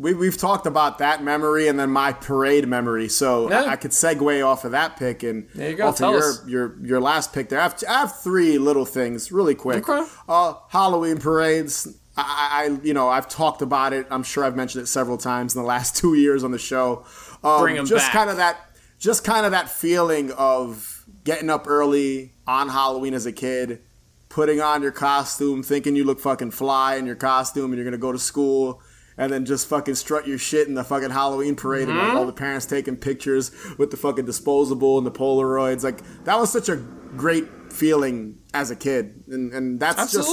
We, 0.00 0.14
we've 0.14 0.36
talked 0.38 0.64
about 0.66 0.98
that 0.98 1.24
memory 1.24 1.66
and 1.66 1.76
then 1.78 1.90
my 1.90 2.12
parade 2.12 2.68
memory. 2.68 3.08
So 3.08 3.50
Yeah. 3.50 3.62
I, 3.64 3.70
I 3.72 3.76
could 3.76 3.90
segue 3.90 4.46
off 4.46 4.64
of 4.64 4.70
that 4.70 4.96
pick 4.96 5.24
and 5.24 5.48
There 5.56 5.70
you 5.70 5.76
go, 5.76 5.88
off 5.88 5.94
of 5.94 5.98
tell 5.98 6.12
your, 6.12 6.20
us. 6.22 6.46
your 6.46 6.76
your 6.86 7.00
last 7.00 7.32
pick 7.32 7.48
there. 7.48 7.58
I 7.58 7.64
have, 7.64 7.82
I 7.88 7.92
have 8.00 8.20
three 8.20 8.58
little 8.58 8.84
things 8.84 9.32
really 9.32 9.56
quick. 9.56 9.88
Okay. 9.88 10.08
Uh, 10.28 10.54
Halloween 10.68 11.18
parades. 11.18 11.88
I, 12.16 12.68
I, 12.70 12.78
you 12.84 12.94
know, 12.94 13.08
I've 13.08 13.28
talked 13.28 13.60
about 13.62 13.92
it. 13.92 14.06
I'm 14.10 14.22
sure 14.22 14.44
I've 14.44 14.56
mentioned 14.56 14.82
it 14.84 14.86
several 14.86 15.18
times 15.18 15.54
in 15.56 15.62
the 15.62 15.66
last 15.68 15.96
two 16.00 16.14
years 16.14 16.44
on 16.44 16.52
the 16.52 16.58
show. 16.58 17.04
Um, 17.42 17.60
Bring 17.62 17.76
'em 17.78 17.86
just 17.86 18.10
kind 18.12 18.30
of 18.30 18.36
that, 18.38 18.56
just 18.98 19.24
kind 19.24 19.46
of 19.46 19.52
that 19.52 19.68
feeling 19.68 20.30
of 20.32 21.04
getting 21.24 21.50
up 21.50 21.66
early 21.68 22.32
on 22.46 22.68
Halloween 22.68 23.14
as 23.14 23.26
a 23.26 23.32
kid, 23.32 23.82
putting 24.28 24.60
on 24.60 24.82
your 24.82 24.92
costume, 24.92 25.62
thinking 25.62 25.96
you 25.96 26.04
look 26.04 26.20
fucking 26.20 26.50
fly 26.50 26.96
in 26.96 27.06
your 27.06 27.16
costume, 27.16 27.66
and 27.66 27.76
you're 27.76 27.84
gonna 27.84 27.98
go 27.98 28.12
to 28.12 28.18
school, 28.18 28.82
and 29.16 29.32
then 29.32 29.44
just 29.44 29.66
fucking 29.66 29.94
strut 29.94 30.26
your 30.26 30.38
shit 30.38 30.68
in 30.68 30.74
the 30.74 30.84
fucking 30.84 31.10
Halloween 31.10 31.56
parade, 31.56 31.88
and 31.88 31.98
like 31.98 32.08
mm-hmm. 32.08 32.16
all 32.16 32.26
the 32.26 32.32
parents 32.32 32.66
taking 32.66 32.96
pictures 32.96 33.50
with 33.78 33.90
the 33.90 33.96
fucking 33.96 34.24
disposable 34.24 34.98
and 34.98 35.06
the 35.06 35.10
Polaroids. 35.10 35.82
Like 35.82 36.00
that 36.24 36.38
was 36.38 36.52
such 36.52 36.68
a 36.68 36.76
great 36.76 37.72
feeling 37.72 38.38
as 38.54 38.70
a 38.70 38.76
kid, 38.76 39.24
and 39.28 39.52
and 39.52 39.80
that's 39.80 40.12
just 40.12 40.28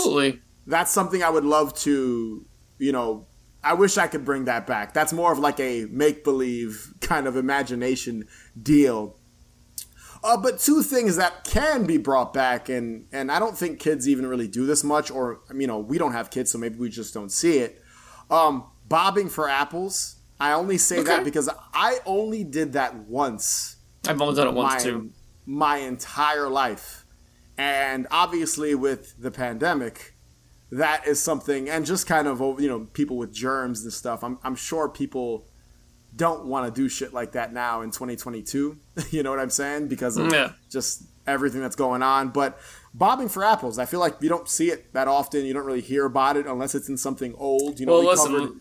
that's 0.67 0.91
something 0.91 1.23
I 1.23 1.29
would 1.29 1.45
love 1.45 1.73
to, 1.79 2.45
you 2.79 2.91
know, 2.91 3.27
I 3.63 3.73
wish 3.73 3.97
I 3.97 4.07
could 4.07 4.25
bring 4.25 4.45
that 4.45 4.67
back. 4.67 4.93
That's 4.93 5.13
more 5.13 5.31
of 5.31 5.39
like 5.39 5.59
a 5.59 5.85
make 5.85 6.23
believe 6.23 6.93
kind 7.01 7.27
of 7.27 7.35
imagination 7.35 8.27
deal. 8.61 9.17
Uh, 10.25 10.35
but 10.35 10.59
two 10.59 10.81
things 10.81 11.17
that 11.17 11.43
can 11.43 11.85
be 11.85 11.97
brought 11.97 12.33
back, 12.33 12.67
and 12.67 13.05
and 13.11 13.31
I 13.31 13.37
don't 13.37 13.55
think 13.55 13.79
kids 13.79 14.09
even 14.09 14.25
really 14.25 14.47
do 14.47 14.65
this 14.65 14.83
much, 14.83 15.11
or 15.11 15.41
you 15.55 15.67
know, 15.67 15.77
we 15.77 15.99
don't 15.99 16.13
have 16.13 16.31
kids, 16.31 16.51
so 16.51 16.57
maybe 16.57 16.77
we 16.77 16.89
just 16.89 17.13
don't 17.13 17.31
see 17.31 17.59
it. 17.59 17.81
Um, 18.31 18.65
bobbing 18.89 19.29
for 19.29 19.47
apples. 19.47 20.15
I 20.39 20.53
only 20.53 20.79
say 20.79 21.03
that 21.03 21.23
because 21.23 21.47
I 21.73 21.99
only 22.05 22.43
did 22.43 22.73
that 22.73 22.95
once 22.95 23.75
I've 24.07 24.21
only 24.21 24.35
done 24.35 24.47
it 24.47 24.53
once 24.53 24.73
my, 24.73 24.91
too. 24.91 25.11
my 25.45 25.77
entire 25.77 26.49
life. 26.49 27.05
And 27.57 28.07
obviously, 28.11 28.75
with 28.75 29.21
the 29.21 29.31
pandemic, 29.31 30.15
that 30.71 31.07
is 31.07 31.21
something, 31.21 31.69
and 31.69 31.85
just 31.85 32.05
kind 32.05 32.27
of, 32.27 32.39
you 32.59 32.67
know, 32.67 32.81
people 32.93 33.17
with 33.17 33.31
germs 33.31 33.83
and 33.83 33.93
stuff, 33.93 34.23
I'm, 34.23 34.39
I'm 34.43 34.55
sure 34.55 34.89
people 34.89 35.47
don't 36.15 36.45
want 36.45 36.73
to 36.73 36.81
do 36.81 36.87
shit 36.87 37.13
like 37.13 37.33
that 37.33 37.51
now 37.53 37.81
in 37.81 37.91
2022. 37.91 38.77
you 39.11 39.23
know 39.23 39.29
what 39.31 39.39
I'm 39.39 39.49
saying? 39.49 39.87
Because 39.87 40.17
of 40.17 40.31
Yeah. 40.31 40.51
just 40.69 41.03
everything 41.27 41.61
that's 41.61 41.75
going 41.75 42.03
on. 42.03 42.29
But 42.29 42.57
bobbing 42.93 43.29
for 43.29 43.43
apples, 43.43 43.79
I 43.79 43.85
feel 43.85 43.99
like 43.99 44.15
you 44.21 44.29
don't 44.29 44.47
see 44.47 44.69
it 44.71 44.93
that 44.93 45.07
often. 45.07 45.45
You 45.45 45.53
don't 45.53 45.65
really 45.65 45.81
hear 45.81 46.05
about 46.05 46.37
it 46.37 46.45
unless 46.45 46.75
it's 46.75 46.87
in 46.89 46.97
something 46.97 47.33
old. 47.37 47.79
You 47.79 47.85
know, 47.85 47.93
Well, 47.93 48.01
we 48.01 48.07
listen, 48.07 48.31
covered- 48.33 48.59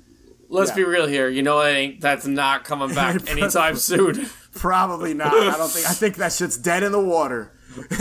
let's 0.48 0.70
yeah. 0.70 0.76
be 0.76 0.84
real 0.84 1.06
here. 1.06 1.28
You 1.28 1.42
know, 1.42 1.58
I 1.58 1.68
ain't 1.70 2.00
that's 2.00 2.26
not 2.26 2.64
coming 2.64 2.94
back 2.94 3.28
anytime 3.30 3.76
soon. 3.76 4.26
Probably 4.54 5.14
not. 5.14 5.32
I 5.34 5.56
don't 5.56 5.70
think. 5.70 5.86
I 5.88 5.92
think 5.92 6.16
that 6.16 6.32
shit's 6.32 6.56
dead 6.56 6.82
in 6.82 6.92
the 6.92 7.00
water. 7.02 7.52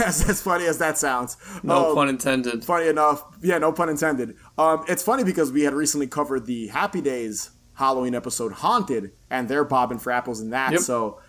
as, 0.04 0.28
as 0.28 0.40
funny 0.40 0.66
as 0.66 0.78
that 0.78 0.96
sounds. 0.96 1.36
No 1.64 1.88
Um, 1.90 1.94
pun 1.96 2.08
intended. 2.08 2.64
funny 2.64 2.86
enough, 2.86 3.24
yeah, 3.42 3.58
no 3.58 3.72
pun 3.72 3.88
intended. 3.88 4.36
Um, 4.56 4.84
it's 4.86 5.02
funny 5.02 5.24
because 5.24 5.50
we 5.50 5.62
had 5.62 5.74
recently 5.74 6.06
covered 6.06 6.46
the 6.46 6.68
Happy 6.68 7.00
Days 7.00 7.50
Halloween 7.74 8.14
episode 8.14 8.52
Haunted, 8.52 9.12
and 9.30 9.48
they're 9.48 9.64
bobbing 9.64 9.98
for 9.98 10.12
apples 10.12 10.40
in 10.40 10.50
that. 10.50 10.72
Yep. 10.72 10.80
So 10.80 11.20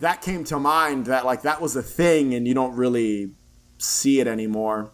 that 0.00 0.22
came 0.22 0.44
to 0.44 0.58
mind 0.58 1.06
that 1.06 1.24
like 1.24 1.42
that 1.42 1.60
was 1.60 1.76
a 1.76 1.82
thing, 1.82 2.34
and 2.34 2.46
you 2.46 2.54
don't 2.54 2.74
really 2.74 3.32
see 3.78 4.20
it 4.20 4.26
anymore. 4.26 4.90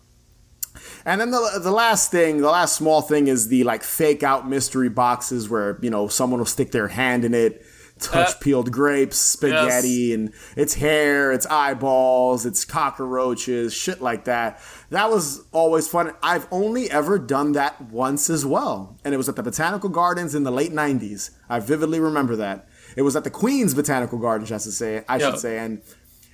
And 1.04 1.20
then 1.20 1.30
the, 1.30 1.60
the 1.62 1.70
last 1.70 2.10
thing, 2.10 2.38
the 2.38 2.50
last 2.50 2.76
small 2.76 3.00
thing 3.00 3.28
is 3.28 3.48
the 3.48 3.64
like 3.64 3.82
fake 3.82 4.22
out 4.22 4.48
mystery 4.48 4.90
boxes 4.90 5.48
where, 5.48 5.78
you 5.80 5.88
know, 5.88 6.08
someone 6.08 6.38
will 6.38 6.46
stick 6.46 6.70
their 6.72 6.88
hand 6.88 7.24
in 7.24 7.32
it, 7.32 7.64
touch 8.00 8.28
Uh, 8.30 8.34
peeled 8.40 8.72
grapes, 8.72 9.16
spaghetti, 9.16 10.12
and 10.12 10.32
it's 10.56 10.74
hair, 10.74 11.32
it's 11.32 11.46
eyeballs, 11.46 12.44
it's 12.46 12.64
cockroaches, 12.64 13.72
shit 13.72 14.00
like 14.02 14.24
that. 14.24 14.60
That 14.90 15.10
was 15.10 15.42
always 15.52 15.88
fun. 15.88 16.12
I've 16.22 16.46
only 16.50 16.90
ever 16.90 17.18
done 17.18 17.52
that 17.52 17.80
once 17.80 18.28
as 18.30 18.44
well. 18.44 18.98
And 19.04 19.14
it 19.14 19.16
was 19.16 19.28
at 19.28 19.36
the 19.36 19.42
Botanical 19.42 19.88
Gardens 19.88 20.34
in 20.34 20.42
the 20.44 20.50
late 20.52 20.72
90s. 20.72 21.30
I 21.48 21.60
vividly 21.60 22.00
remember 22.00 22.36
that. 22.36 22.68
It 22.96 23.02
was 23.02 23.16
at 23.16 23.24
the 23.24 23.30
Queens 23.30 23.74
Botanical 23.74 24.18
Gardens, 24.18 24.50
I 24.52 24.58
should 24.58 24.72
say, 24.72 25.04
I 25.08 25.18
should 25.18 25.38
say, 25.38 25.58
and 25.58 25.82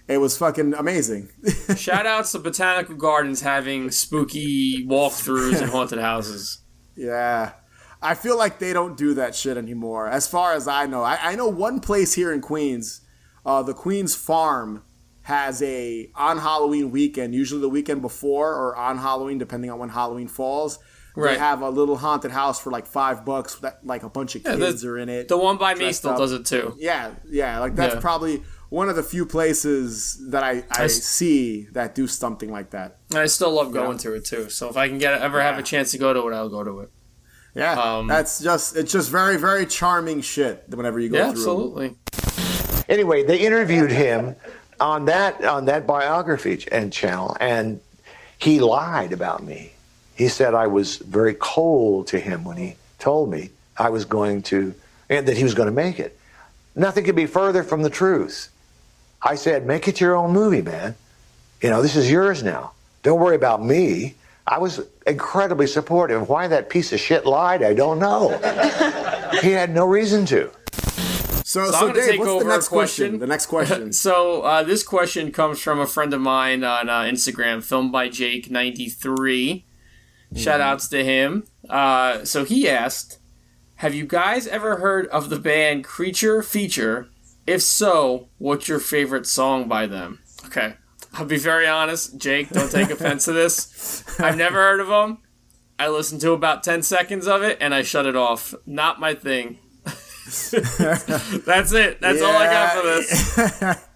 it 0.09 0.19
was 0.19 0.37
fucking 0.37 0.75
amazing. 0.75 1.29
Shout 1.77 2.07
outs 2.07 2.33
to 2.33 2.39
Botanical 2.39 2.95
Gardens 2.97 3.41
having 3.41 3.91
spooky 3.91 4.87
walkthroughs 4.87 5.61
and 5.61 5.71
haunted 5.71 5.99
houses. 5.99 6.59
Yeah. 6.95 7.53
I 8.03 8.15
feel 8.15 8.37
like 8.37 8.59
they 8.59 8.73
don't 8.73 8.97
do 8.97 9.15
that 9.15 9.35
shit 9.35 9.57
anymore. 9.57 10.09
As 10.09 10.27
far 10.27 10.55
as 10.55 10.67
I 10.67 10.87
know, 10.87 11.03
I, 11.03 11.19
I 11.23 11.35
know 11.37 11.49
one 11.49 11.81
place 11.81 12.15
here 12.15 12.33
in 12.33 12.41
Queens, 12.41 13.01
uh, 13.47 13.63
the 13.63 13.75
Queens 13.75 14.15
Farm 14.15 14.83
has 15.23 15.63
a 15.63 16.11
on 16.17 16.39
Halloween 16.39 16.91
weekend, 16.91 17.35
usually 17.35 17.61
the 17.61 17.69
weekend 17.69 18.03
before 18.03 18.53
or 18.55 18.75
on 18.77 18.99
Halloween, 18.99 19.39
depending 19.39 19.71
on 19.71 19.79
when 19.79 19.89
Halloween 19.91 20.27
falls. 20.29 20.79
Right. 21.15 21.35
They 21.35 21.39
have 21.39 21.61
a 21.61 21.69
little 21.69 21.97
haunted 21.99 22.31
house 22.31 22.59
for 22.59 22.71
like 22.73 22.87
five 22.87 23.25
bucks. 23.25 23.57
That 23.57 23.87
like 23.87 24.03
a 24.03 24.09
bunch 24.09 24.35
of 24.35 24.43
the- 24.43 24.57
kids 24.57 24.85
are 24.85 24.99
in 24.99 25.09
it. 25.09 25.29
The 25.29 25.37
one 25.39 25.59
by 25.59 25.75
me 25.75 25.93
still 25.93 26.11
up. 26.13 26.19
does 26.19 26.33
it 26.33 26.45
too. 26.47 26.75
Yeah, 26.79 27.13
yeah. 27.29 27.59
Like 27.61 27.77
that's 27.77 27.95
Yeah. 27.95 28.01
probably 28.01 28.43
one 28.71 28.89
of 28.89 28.97
the 28.97 29.03
few 29.03 29.27
places 29.27 30.19
that 30.31 30.43
I, 30.43 30.65
I 30.71 30.85
s- 30.85 31.03
see 31.03 31.67
that 31.73 31.95
do 31.95 32.07
something 32.07 32.51
like 32.51 32.71
that. 32.71 32.97
I 33.15 33.27
still 33.27 33.53
love 33.53 33.73
going 33.73 33.99
to 33.99 34.15
it 34.15 34.25
too. 34.25 34.49
So 34.49 34.71
if 34.71 34.77
I 34.79 34.89
can 34.89 34.97
get 34.99 35.13
ever 35.21 35.41
have 35.43 35.59
a 35.59 35.63
chance 35.63 35.93
to 35.93 35.99
go 35.99 36.13
to 36.15 36.27
it, 36.29 36.35
I'll 36.35 36.49
go 36.49 36.65
to 36.65 36.81
it. 36.81 36.91
Yeah, 37.55 37.73
Um, 37.99 38.07
that's 38.07 38.41
just 38.41 38.77
it's 38.77 38.93
just 38.93 39.11
very 39.11 39.37
very 39.37 39.67
charming 39.67 40.23
shit. 40.23 40.65
Whenever 40.69 40.99
you 40.99 41.09
go 41.11 41.19
Yeah, 41.19 41.33
through. 41.33 41.41
absolutely. 41.41 41.97
anyway, 42.89 43.25
they 43.25 43.39
interviewed 43.39 43.91
him 43.91 44.37
on 44.81 45.05
that 45.07 45.45
on 45.45 45.67
that 45.67 45.87
biography 45.87 46.65
and 46.73 46.93
channel, 46.93 47.37
and 47.41 47.81
he 48.39 48.61
lied 48.61 49.13
about 49.13 49.43
me. 49.43 49.73
He 50.15 50.29
said 50.29 50.55
I 50.55 50.67
was 50.67 50.97
very 50.97 51.35
cold 51.35 52.07
to 52.09 52.19
him 52.19 52.45
when 52.45 52.57
he 52.57 52.77
told 52.99 53.31
me 53.31 53.51
I 53.77 53.91
was 53.91 54.05
going 54.05 54.43
to, 54.45 54.75
and 55.11 55.27
that 55.27 55.37
he 55.37 55.45
was 55.45 55.55
going 55.55 55.67
to 55.69 55.75
make 55.75 55.99
it. 55.99 56.19
Nothing 56.75 57.05
could 57.05 57.17
be 57.17 57.27
further 57.27 57.63
from 57.63 57.83
the 57.83 57.91
truth. 57.91 58.49
I 59.23 59.35
said, 59.37 59.67
make 59.67 59.87
it 59.89 60.01
your 60.01 60.17
own 60.17 60.33
movie, 60.33 60.63
man. 60.63 60.95
You 61.61 61.71
know, 61.71 61.81
this 61.83 61.95
is 61.97 62.11
yours 62.11 62.43
now. 62.43 62.73
Don't 63.03 63.21
worry 63.21 63.37
about 63.37 63.65
me. 63.65 64.15
I 64.47 64.59
was 64.59 64.81
incredibly 65.07 65.67
supportive. 65.67 66.29
Why 66.29 66.49
that 66.49 66.69
piece 66.69 66.93
of 66.93 67.01
shit 67.01 67.25
lied, 67.27 67.63
I 67.63 67.75
don't 67.75 67.99
know. 67.99 68.31
he 69.43 69.51
had 69.53 69.71
no 69.73 69.87
reason 69.87 70.27
to. 70.27 70.51
So, 71.45 71.67
So 71.67 71.71
so, 71.71 71.89
I'm 71.89 71.95
Dave, 71.95 72.05
take 72.11 72.19
what's 72.21 72.31
over 72.31 72.45
the 72.45 72.51
next 72.51 72.69
question? 72.69 73.05
question. 73.05 73.21
The 73.21 73.27
next 73.27 73.47
question. 73.47 73.93
So 74.07 74.43
uh, 74.43 74.63
this 74.63 74.83
question 74.83 75.31
comes 75.33 75.61
from 75.61 75.79
a 75.81 75.87
friend 75.87 76.13
of 76.15 76.21
mine 76.21 76.65
on 76.65 76.89
uh, 76.89 77.03
Instagram, 77.03 77.63
filmed 77.63 77.93
by 77.93 78.09
Jake 78.09 78.51
ninety 78.51 78.89
three. 78.89 79.67
Shout 80.35 80.63
outs 80.63 80.89
to 80.89 81.05
him. 81.05 81.45
Uh, 81.69 82.25
so 82.25 82.45
he 82.45 82.67
asked, 82.69 83.19
"Have 83.77 83.95
you 83.95 84.07
guys 84.07 84.47
ever 84.47 84.77
heard 84.77 85.07
of 85.09 85.29
the 85.29 85.39
band 85.39 85.85
Creature 85.85 86.43
Feature? 86.43 87.09
If 87.47 87.61
so, 87.61 88.29
what's 88.39 88.67
your 88.67 88.81
favorite 88.81 89.27
song 89.27 89.69
by 89.69 89.87
them?" 89.87 90.21
Okay, 90.47 90.75
I'll 91.15 91.25
be 91.27 91.37
very 91.39 91.67
honest, 91.67 92.17
Jake. 92.19 92.51
Don't 92.51 92.71
take 92.71 92.91
offense 92.91 93.25
to 93.27 93.33
this. 93.33 94.05
I've 94.21 94.37
never 94.37 94.57
heard 94.57 94.81
of 94.81 94.89
them. 94.89 95.19
I 95.79 95.89
listened 95.89 96.21
to 96.23 96.33
about 96.33 96.63
ten 96.63 96.83
seconds 96.83 97.27
of 97.27 97.43
it 97.43 97.59
and 97.61 97.75
I 97.75 97.83
shut 97.83 98.07
it 98.07 98.17
off. 98.17 98.55
Not 98.67 99.01
my 99.01 99.15
thing. 99.15 99.59
That's 99.85 101.73
it. 101.73 102.01
That's 102.01 102.23
all 102.23 102.35
I 102.37 102.47
got 102.47 102.73
for 102.77 102.83
this. 102.83 103.87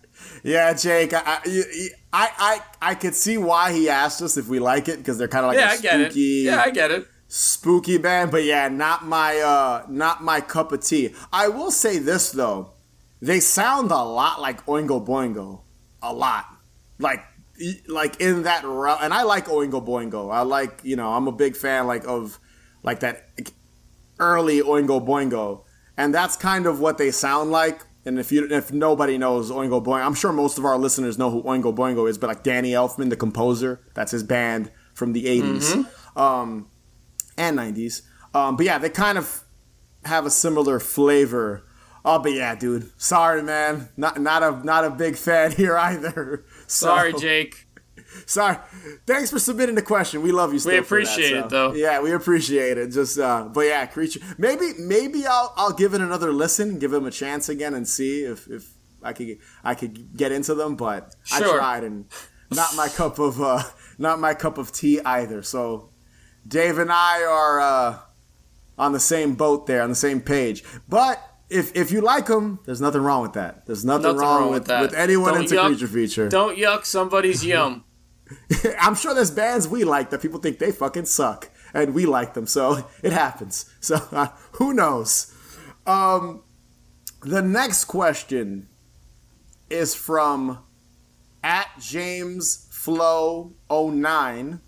yeah, 0.42 0.72
Jake, 0.74 1.12
I, 1.14 1.22
I, 1.24 1.40
you- 1.48 1.88
I, 2.12 2.60
I, 2.80 2.90
I 2.90 2.94
could 2.94 3.14
see 3.14 3.36
why 3.38 3.72
he 3.72 3.88
asked 3.88 4.22
us 4.22 4.36
if 4.36 4.48
we 4.48 4.58
like 4.58 4.88
it 4.88 4.98
because 4.98 5.18
they're 5.18 5.28
kind 5.28 5.44
of 5.44 5.50
like 5.52 5.58
Yeah, 5.58 5.70
a 5.70 5.74
I 5.74 5.76
get 5.78 6.00
it. 6.00 6.04
spooky, 6.12 6.20
Yeah, 6.44 6.62
I 6.64 6.70
get 6.70 6.90
it. 6.90 7.06
spooky 7.28 7.98
band. 7.98 8.30
But 8.30 8.44
yeah, 8.44 8.68
not 8.68 9.04
my, 9.06 9.38
uh, 9.38 9.84
not 9.88 10.22
my 10.22 10.40
cup 10.40 10.72
of 10.72 10.82
tea. 10.84 11.14
I 11.32 11.48
will 11.48 11.70
say 11.70 11.98
this 11.98 12.30
though, 12.32 12.72
they 13.20 13.38
sound 13.40 13.90
a 13.90 14.02
lot 14.02 14.40
like 14.40 14.64
Oingo 14.66 15.04
Boingo, 15.06 15.60
a 16.02 16.12
lot, 16.12 16.46
like, 16.98 17.20
like 17.88 18.20
in 18.20 18.42
that 18.42 18.64
realm. 18.64 18.98
And 19.00 19.14
I 19.14 19.22
like 19.22 19.46
Oingo 19.46 19.84
Boingo. 19.84 20.32
I 20.32 20.42
like, 20.42 20.80
you 20.82 20.96
know, 20.96 21.12
I'm 21.12 21.26
a 21.26 21.32
big 21.32 21.56
fan 21.56 21.86
like 21.86 22.06
of, 22.06 22.38
like 22.82 23.00
that 23.00 23.28
early 24.18 24.60
Oingo 24.62 25.04
Boingo, 25.04 25.64
and 25.96 26.14
that's 26.14 26.36
kind 26.36 26.66
of 26.66 26.80
what 26.80 26.98
they 26.98 27.10
sound 27.10 27.50
like. 27.50 27.82
And 28.04 28.18
if 28.18 28.30
you 28.30 28.46
if 28.50 28.72
nobody 28.72 29.18
knows 29.18 29.50
Oingo 29.50 29.84
Boingo, 29.84 30.06
I'm 30.06 30.14
sure 30.14 30.32
most 30.32 30.58
of 30.58 30.64
our 30.64 30.78
listeners 30.78 31.18
know 31.18 31.30
who 31.30 31.42
Oingo 31.42 31.74
Boingo 31.74 32.08
is. 32.08 32.18
But 32.18 32.28
like 32.28 32.42
Danny 32.42 32.70
Elfman, 32.70 33.10
the 33.10 33.16
composer, 33.16 33.80
that's 33.94 34.12
his 34.12 34.22
band. 34.22 34.70
from 34.94 35.12
the 35.12 35.24
80s 35.26 35.84
um, 36.16 36.70
and 37.36 37.58
90s. 37.58 38.02
Um, 38.34 38.56
but 38.56 38.64
yeah, 38.64 38.78
they 38.78 38.88
kind 38.88 39.18
of 39.18 39.44
have 40.04 40.24
a 40.24 40.30
similar 40.30 40.80
flavor. 40.80 41.66
Oh, 42.04 42.18
but 42.18 42.32
yeah, 42.32 42.54
dude. 42.54 42.90
Sorry, 42.96 43.42
man. 43.42 43.88
Not 43.96 44.20
not 44.20 44.42
a 44.42 44.64
not 44.64 44.84
a 44.84 44.90
big 44.90 45.16
fan 45.16 45.52
here 45.60 45.76
either. 45.76 46.44
So- 46.66 46.86
Sorry, 46.86 47.12
Jake. 47.14 47.66
Sorry. 48.24 48.56
Thanks 49.06 49.30
for 49.30 49.38
submitting 49.38 49.74
the 49.74 49.82
question. 49.82 50.22
We 50.22 50.32
love 50.32 50.50
you. 50.50 50.56
We 50.56 50.60
for 50.60 50.70
that, 50.70 50.80
appreciate 50.80 51.30
so. 51.30 51.38
it, 51.38 51.48
though. 51.50 51.74
Yeah, 51.74 52.00
we 52.00 52.12
appreciate 52.12 52.78
it. 52.78 52.88
Just, 52.90 53.18
uh, 53.18 53.48
but 53.52 53.62
yeah, 53.62 53.84
creature. 53.86 54.20
Maybe, 54.38 54.72
maybe 54.78 55.26
I'll 55.26 55.52
I'll 55.56 55.72
give 55.72 55.92
it 55.94 56.00
another 56.00 56.32
listen, 56.32 56.78
give 56.78 56.92
him 56.92 57.04
a 57.04 57.10
chance 57.10 57.48
again, 57.48 57.74
and 57.74 57.86
see 57.86 58.22
if 58.22 58.48
if 58.48 58.72
I 59.02 59.12
could 59.12 59.38
I 59.62 59.74
could 59.74 60.16
get 60.16 60.32
into 60.32 60.54
them. 60.54 60.76
But 60.76 61.14
I 61.32 61.40
tried, 61.40 61.84
and 61.84 62.06
not 62.50 62.74
my 62.74 62.88
cup 62.88 63.18
of 63.18 63.40
uh, 63.40 63.62
not 63.98 64.18
my 64.18 64.34
cup 64.34 64.56
of 64.58 64.72
tea 64.72 65.00
either. 65.00 65.42
So 65.42 65.90
Dave 66.46 66.78
and 66.78 66.90
I 66.90 67.22
are 67.22 67.60
uh, 67.60 67.98
on 68.78 68.92
the 68.92 69.00
same 69.00 69.34
boat 69.34 69.66
there, 69.66 69.82
on 69.82 69.90
the 69.90 69.94
same 69.96 70.20
page. 70.20 70.64
But 70.88 71.20
if 71.50 71.74
if 71.76 71.90
you 71.92 72.00
like 72.00 72.26
them, 72.26 72.58
there's 72.64 72.80
nothing 72.80 73.02
wrong 73.02 73.22
with 73.22 73.34
that. 73.34 73.66
There's 73.66 73.84
nothing, 73.84 74.02
Nothing 74.04 74.18
wrong, 74.20 74.40
wrong 74.42 74.50
with 74.50 74.60
with 74.62 74.68
that. 74.68 74.80
with 74.82 74.94
anyone 74.94 75.34
Don't 75.34 75.42
into 75.44 75.54
yuck- 75.56 75.66
creature 75.68 75.86
feature. 75.88 76.28
Don't 76.28 76.58
yuck 76.58 76.84
somebody's 76.84 77.44
yum. 77.52 77.84
I'm 78.80 78.96
sure 78.96 79.14
there's 79.14 79.30
bands 79.30 79.68
we 79.68 79.84
like 79.84 80.10
that 80.10 80.20
people 80.20 80.40
think 80.40 80.58
they 80.58 80.72
fucking 80.72 81.04
suck, 81.06 81.48
and 81.72 81.94
we 81.94 82.06
like 82.06 82.34
them, 82.34 82.46
so 82.48 82.88
it 83.02 83.12
happens. 83.12 83.72
So 83.80 83.96
uh, 84.12 84.28
who 84.52 84.74
knows? 84.74 85.32
Um, 85.86 86.42
the 87.22 87.40
next 87.42 87.84
question 87.84 88.68
is 89.70 89.94
from 89.94 90.58
at 91.44 91.68
James 91.80 92.66
Flow 92.70 93.54
09. 93.70 94.60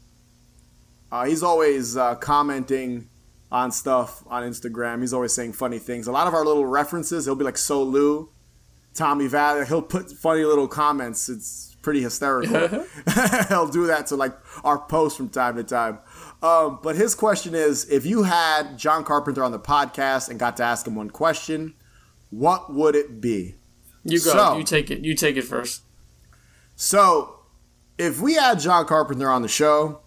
Uh, 1.10 1.24
he's 1.24 1.42
always 1.42 1.96
uh, 1.96 2.14
commenting 2.16 3.07
on 3.50 3.72
stuff 3.72 4.22
on 4.26 4.42
Instagram. 4.42 5.00
He's 5.00 5.12
always 5.12 5.32
saying 5.32 5.54
funny 5.54 5.78
things. 5.78 6.06
A 6.06 6.12
lot 6.12 6.26
of 6.26 6.34
our 6.34 6.44
little 6.44 6.66
references, 6.66 7.24
he'll 7.24 7.34
be 7.34 7.44
like 7.44 7.58
So 7.58 7.82
Lou, 7.82 8.30
Tommy 8.94 9.26
Valley. 9.26 9.66
He'll 9.66 9.82
put 9.82 10.10
funny 10.10 10.44
little 10.44 10.68
comments. 10.68 11.28
It's 11.28 11.76
pretty 11.82 12.02
hysterical. 12.02 12.68
he'll 13.48 13.68
do 13.68 13.86
that 13.86 14.06
to 14.08 14.16
like 14.16 14.36
our 14.64 14.78
posts 14.78 15.16
from 15.16 15.28
time 15.30 15.56
to 15.56 15.64
time. 15.64 15.98
Um, 16.42 16.78
but 16.82 16.96
his 16.96 17.14
question 17.14 17.54
is 17.54 17.88
if 17.90 18.06
you 18.06 18.22
had 18.24 18.76
John 18.76 19.04
Carpenter 19.04 19.42
on 19.42 19.52
the 19.52 19.58
podcast 19.58 20.28
and 20.28 20.38
got 20.38 20.56
to 20.58 20.62
ask 20.62 20.86
him 20.86 20.94
one 20.94 21.10
question, 21.10 21.74
what 22.30 22.72
would 22.72 22.94
it 22.94 23.20
be? 23.20 23.54
You 24.04 24.18
go. 24.18 24.32
So- 24.32 24.56
you 24.58 24.64
take 24.64 24.90
it. 24.90 25.04
You 25.04 25.14
take 25.14 25.36
it 25.36 25.42
first. 25.42 25.82
So, 26.76 27.40
if 27.98 28.20
we 28.20 28.34
had 28.34 28.60
John 28.60 28.86
Carpenter 28.86 29.28
on 29.28 29.42
the 29.42 29.48
show, 29.48 30.02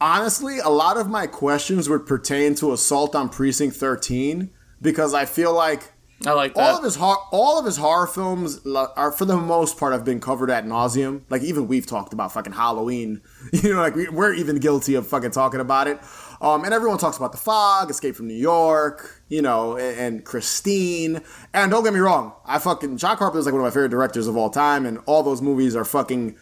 honestly, 0.00 0.58
a 0.58 0.68
lot 0.68 0.96
of 0.96 1.08
my 1.08 1.26
questions 1.26 1.88
would 1.88 2.06
pertain 2.06 2.54
to 2.56 2.72
Assault 2.72 3.14
on 3.14 3.28
Precinct 3.28 3.76
13 3.76 4.50
because 4.80 5.14
I 5.14 5.24
feel 5.24 5.52
like 5.54 5.92
I 6.26 6.32
like 6.32 6.54
that. 6.54 6.60
all 6.60 6.78
of 6.78 6.84
his 6.84 6.96
hor- 6.96 7.22
all 7.30 7.60
of 7.60 7.64
his 7.64 7.76
horror 7.76 8.08
films 8.08 8.60
are 8.96 9.12
for 9.12 9.24
the 9.24 9.36
most 9.36 9.78
part 9.78 9.92
have 9.92 10.04
been 10.04 10.20
covered 10.20 10.50
at 10.50 10.64
nauseum. 10.64 11.22
Like 11.30 11.42
even 11.42 11.68
we've 11.68 11.86
talked 11.86 12.12
about 12.12 12.32
fucking 12.32 12.54
Halloween. 12.54 13.22
You 13.52 13.74
know, 13.74 13.80
like 13.80 13.94
we, 13.94 14.08
we're 14.08 14.34
even 14.34 14.58
guilty 14.58 14.94
of 14.94 15.06
fucking 15.06 15.30
talking 15.30 15.60
about 15.60 15.86
it. 15.86 15.98
Um, 16.40 16.64
and 16.64 16.74
everyone 16.74 16.98
talks 16.98 17.16
about 17.16 17.32
The 17.32 17.38
Fog, 17.38 17.88
Escape 17.90 18.14
from 18.14 18.26
New 18.28 18.34
York, 18.34 19.22
you 19.28 19.40
know, 19.42 19.76
and, 19.76 19.98
and 19.98 20.24
Christine. 20.24 21.22
And 21.54 21.70
don't 21.70 21.82
get 21.82 21.94
me 21.94 22.00
wrong, 22.00 22.34
I 22.44 22.58
fucking 22.58 22.98
John 22.98 23.16
Carpenter 23.16 23.38
is 23.38 23.46
like 23.46 23.52
one 23.54 23.60
of 23.62 23.64
my 23.64 23.70
favorite 23.70 23.88
directors 23.90 24.26
of 24.26 24.36
all 24.36 24.50
time, 24.50 24.84
and 24.86 24.98
all 25.06 25.22
those 25.22 25.40
movies 25.40 25.74
are 25.74 25.84
fucking 25.84 26.36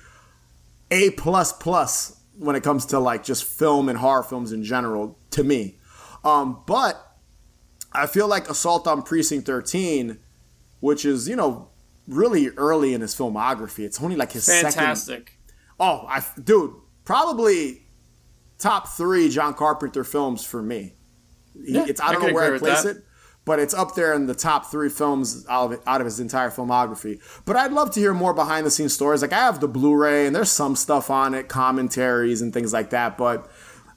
a 0.91 1.11
plus 1.11 1.53
plus 1.53 2.16
when 2.39 2.57
it 2.57 2.63
comes 2.63 2.87
to 2.87 2.99
like 2.99 3.25
just 3.25 3.45
film 3.45 3.89
and 3.89 3.99
horror 3.99 4.23
films 4.23 4.53
in 4.53 4.63
general 4.63 5.19
to 5.31 5.45
me. 5.45 5.79
Um, 6.25 6.63
but 6.67 7.17
I 7.93 8.07
feel 8.07 8.29
like 8.29 8.51
Assault 8.51 8.87
on 8.87 9.03
Precinct 9.03 9.47
13, 9.47 10.19
which 10.81 11.05
is, 11.05 11.29
you 11.29 11.37
know, 11.37 11.71
really 12.07 12.49
early 12.51 12.95
in 12.95 13.01
his 13.01 13.15
filmography. 13.15 13.81
It's 13.81 14.01
only 14.03 14.17
like 14.17 14.33
his 14.33 14.45
second. 14.45 14.73
Fantastic. 14.73 15.39
Oh, 15.79 16.05
I, 16.09 16.25
dude, 16.43 16.75
probably 17.05 17.87
top 18.59 18.89
three 18.89 19.29
John 19.29 19.55
Carpenter 19.55 20.05
films 20.05 20.45
for 20.45 20.63
me. 20.63 20.95
Yeah, 21.55 21.87
it's 21.89 22.01
I 22.01 22.09
I 22.09 22.13
don't 22.13 22.21
can 22.21 22.31
know 22.31 22.35
where 22.35 22.55
I 22.55 22.59
place 22.59 22.83
that. 22.83 22.97
it, 22.97 23.05
but 23.47 23.59
it's 23.59 23.73
up 23.73 23.95
there 23.95 24.13
in 24.13 24.27
the 24.27 24.35
top 24.35 24.67
three 24.67 24.91
films 24.91 25.47
out 25.49 25.73
of, 25.73 25.81
out 25.87 26.03
of 26.03 26.05
his 26.05 26.21
entire 26.21 26.51
filmography. 26.51 27.21
But 27.47 27.57
I'd 27.57 27.73
love 27.73 27.93
to 27.93 28.01
hear 28.01 28.13
more 28.13 28.35
behind 28.35 28.67
the 28.67 28.71
scenes 28.71 28.93
stories. 28.93 29.23
Like 29.23 29.33
I 29.33 29.39
have 29.39 29.61
the 29.61 29.69
Blu-ray, 29.69 30.27
and 30.27 30.37
there's 30.37 30.51
some 30.51 30.77
stuff 30.77 31.09
on 31.09 31.33
it, 31.33 31.49
commentaries 31.49 32.43
and 32.43 32.53
things 32.53 32.75
like 32.75 32.91
that. 32.91 33.17
But 33.17 33.49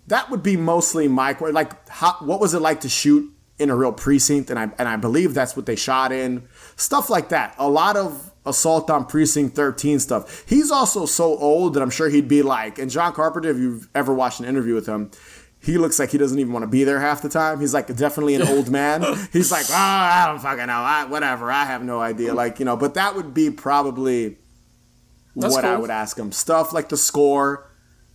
that 0.08 0.30
would 0.30 0.44
be 0.44 0.56
mostly 0.56 1.08
my 1.08 1.36
like 1.40 1.90
how, 1.90 2.14
what 2.20 2.40
was 2.40 2.54
it 2.54 2.62
like 2.62 2.82
to 2.82 2.90
shoot 2.90 3.34
in 3.58 3.70
a 3.70 3.76
real 3.76 3.92
precinct 3.92 4.50
and 4.50 4.58
I 4.58 4.72
and 4.80 4.88
I 4.88 4.96
believe 4.96 5.34
that's 5.34 5.56
what 5.56 5.66
they 5.66 5.76
shot 5.76 6.12
in 6.12 6.48
stuff 6.78 7.10
like 7.10 7.30
that 7.30 7.56
a 7.58 7.70
lot 7.70 7.98
of 7.98 8.32
assault 8.46 8.90
on 8.90 9.06
precinct 9.06 9.56
13 9.56 10.00
stuff 10.00 10.46
he's 10.48 10.72
also 10.72 11.06
so 11.06 11.38
old 11.38 11.74
that 11.74 11.84
I'm 11.84 11.90
sure 11.90 12.10
he'd 12.10 12.30
be 12.30 12.42
like 12.42 12.80
and 12.80 12.90
John 12.90 13.14
Carpenter 13.14 13.50
if 13.50 13.58
you've 13.58 13.90
ever 13.94 14.14
watched 14.14 14.40
an 14.40 14.46
interview 14.46 14.74
with 14.74 14.88
him 14.88 15.12
he 15.62 15.78
looks 15.78 16.00
like 16.00 16.12
he 16.12 16.18
doesn't 16.18 16.40
even 16.40 16.54
want 16.54 16.64
to 16.64 16.68
be 16.68 16.84
there 16.84 17.00
half 17.00 17.22
the 17.22 17.30
time. 17.30 17.60
He's 17.60 17.74
like 17.74 17.94
definitely 17.96 18.36
an 18.36 18.44
old 18.44 18.70
man. 18.70 19.02
He's 19.34 19.52
like 19.52 19.66
oh 19.70 19.74
I 19.76 20.26
don't 20.28 20.40
fucking 20.40 20.68
know. 20.68 20.74
I, 20.74 21.06
whatever. 21.06 21.52
I 21.52 21.66
have 21.66 21.84
no 21.84 22.00
idea 22.00 22.34
like 22.34 22.60
you 22.60 22.66
know 22.66 22.78
but 22.78 22.94
that 22.94 23.16
would 23.16 23.34
be 23.34 23.50
probably 23.50 24.38
That's 25.36 25.54
what 25.54 25.66
I 25.66 25.78
would 25.78 25.90
ask 25.90 26.18
him. 26.18 26.32
Stuff 26.32 26.72
like 26.72 26.90
the 26.90 26.98
score. 26.98 27.70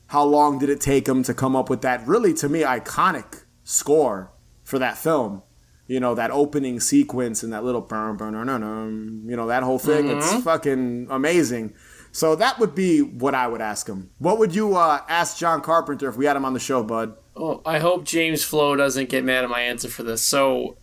How 0.06 0.24
long 0.24 0.58
did 0.58 0.68
it 0.68 0.80
take 0.80 1.08
him 1.08 1.22
to 1.24 1.34
come 1.34 1.56
up 1.56 1.68
with 1.68 1.82
that 1.82 2.06
really 2.06 2.34
to 2.34 2.48
me 2.48 2.60
iconic 2.60 3.44
score 3.62 4.32
for 4.62 4.78
that 4.78 4.96
film? 4.96 5.42
You 5.86 6.00
know 6.00 6.14
that 6.14 6.30
opening 6.30 6.80
sequence 6.80 7.42
and 7.42 7.52
that 7.52 7.62
little 7.62 7.82
burn 7.82 8.16
burn 8.16 8.32
burn, 8.32 8.46
burn, 8.46 9.24
you 9.28 9.36
know 9.36 9.48
that 9.48 9.62
whole 9.62 9.78
thing. 9.78 10.06
Mm-hmm. 10.06 10.18
it's 10.18 10.44
fucking 10.44 11.08
amazing. 11.10 11.74
So 12.10 12.36
that 12.36 12.60
would 12.60 12.74
be 12.74 13.02
what 13.02 13.34
i 13.34 13.46
would 13.46 13.60
ask 13.60 13.86
him. 13.86 14.10
What 14.18 14.38
would 14.38 14.54
you 14.54 14.76
uh, 14.76 15.00
ask 15.08 15.36
john 15.36 15.60
carpenter 15.60 16.08
if 16.08 16.16
we 16.16 16.24
had 16.24 16.36
him 16.36 16.46
on 16.46 16.54
the 16.54 16.60
show 16.60 16.82
bud 16.82 17.16
Oh, 17.36 17.60
I 17.66 17.78
hope 17.80 18.04
James 18.04 18.44
Flo 18.44 18.76
doesn't 18.76 19.08
get 19.08 19.24
mad 19.24 19.44
at 19.44 19.50
my 19.50 19.60
answer 19.60 19.88
for 19.88 20.02
this. 20.02 20.22
So, 20.22 20.76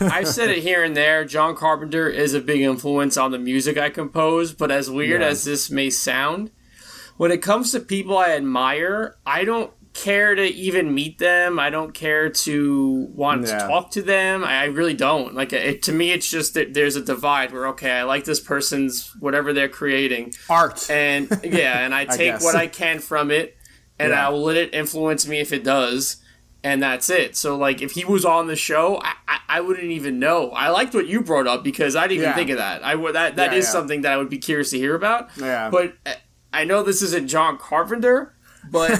I've 0.00 0.26
said 0.38 0.50
it 0.50 0.58
here 0.62 0.82
and 0.82 0.96
there. 0.96 1.24
John 1.24 1.54
Carpenter 1.56 2.08
is 2.08 2.34
a 2.34 2.40
big 2.40 2.60
influence 2.60 3.16
on 3.16 3.30
the 3.30 3.38
music 3.38 3.78
I 3.78 3.90
compose, 3.90 4.52
but 4.52 4.70
as 4.70 4.90
weird 4.90 5.20
Yeah. 5.20 5.28
as 5.28 5.44
this 5.44 5.70
may 5.70 5.90
sound, 5.90 6.50
when 7.16 7.30
it 7.30 7.38
comes 7.42 7.70
to 7.72 7.80
people 7.80 8.18
I 8.18 8.30
admire, 8.30 9.16
I 9.24 9.44
don't 9.44 9.70
care 9.94 10.34
to 10.34 10.42
even 10.42 10.94
meet 10.94 11.18
them. 11.18 11.58
I 11.58 11.68
don't 11.68 11.92
care 11.92 12.30
to 12.30 13.08
want 13.14 13.46
Yeah. 13.46 13.58
to 13.58 13.66
talk 13.68 13.90
to 13.92 14.00
them. 14.02 14.42
I 14.42 14.62
I 14.62 14.64
really 14.64 14.94
don't. 14.94 15.34
Like 15.34 15.52
it, 15.52 15.82
to 15.84 15.92
me, 15.92 16.10
it's 16.12 16.30
just 16.30 16.54
that 16.54 16.72
there's 16.74 16.96
a 16.96 17.02
divide 17.02 17.52
where 17.52 17.66
okay, 17.68 17.90
I 17.90 18.02
like 18.04 18.24
this 18.24 18.40
person's 18.40 19.12
whatever 19.20 19.52
they're 19.52 19.68
creating, 19.68 20.32
art 20.48 20.88
and 20.90 21.28
yeah, 21.44 21.84
and 21.84 21.94
I 21.94 22.04
take 22.18 22.32
guess. 22.32 22.42
what 22.42 22.56
I 22.56 22.68
can 22.68 23.00
from 23.00 23.30
it, 23.30 23.54
and 24.02 24.10
Yeah. 24.10 24.26
I 24.26 24.30
will 24.30 24.42
let 24.42 24.56
it 24.56 24.74
influence 24.74 25.26
me 25.26 25.38
if 25.40 25.52
it 25.52 25.64
does, 25.64 26.16
and 26.64 26.82
that's 26.82 27.08
it. 27.10 27.36
So 27.36 27.56
like, 27.56 27.80
if 27.82 27.92
he 27.92 28.04
was 28.04 28.24
on 28.24 28.46
the 28.46 28.56
show, 28.56 29.00
I, 29.02 29.12
I, 29.28 29.38
I 29.48 29.60
wouldn't 29.60 29.90
even 29.90 30.18
know. 30.18 30.50
I 30.50 30.68
liked 30.68 30.94
what 30.94 31.06
you 31.06 31.20
brought 31.22 31.46
up 31.46 31.62
because 31.64 31.94
I 31.96 32.02
didn't 32.02 32.18
even 32.18 32.28
Yeah. 32.30 32.34
think 32.34 32.50
of 32.50 32.58
that. 32.58 32.82
I 32.84 32.94
would 32.94 33.14
that 33.14 33.36
that 33.36 33.52
is 33.54 33.68
something 33.68 34.02
that 34.02 34.12
I 34.12 34.16
would 34.16 34.30
be 34.30 34.38
curious 34.38 34.70
to 34.70 34.78
hear 34.78 34.94
about. 34.94 35.30
Yeah. 35.36 35.70
but 35.70 35.94
uh, 36.06 36.14
I 36.52 36.64
know 36.64 36.82
this 36.82 37.00
isn't 37.02 37.28
John 37.28 37.58
Carpenter. 37.58 38.34
But 38.70 38.90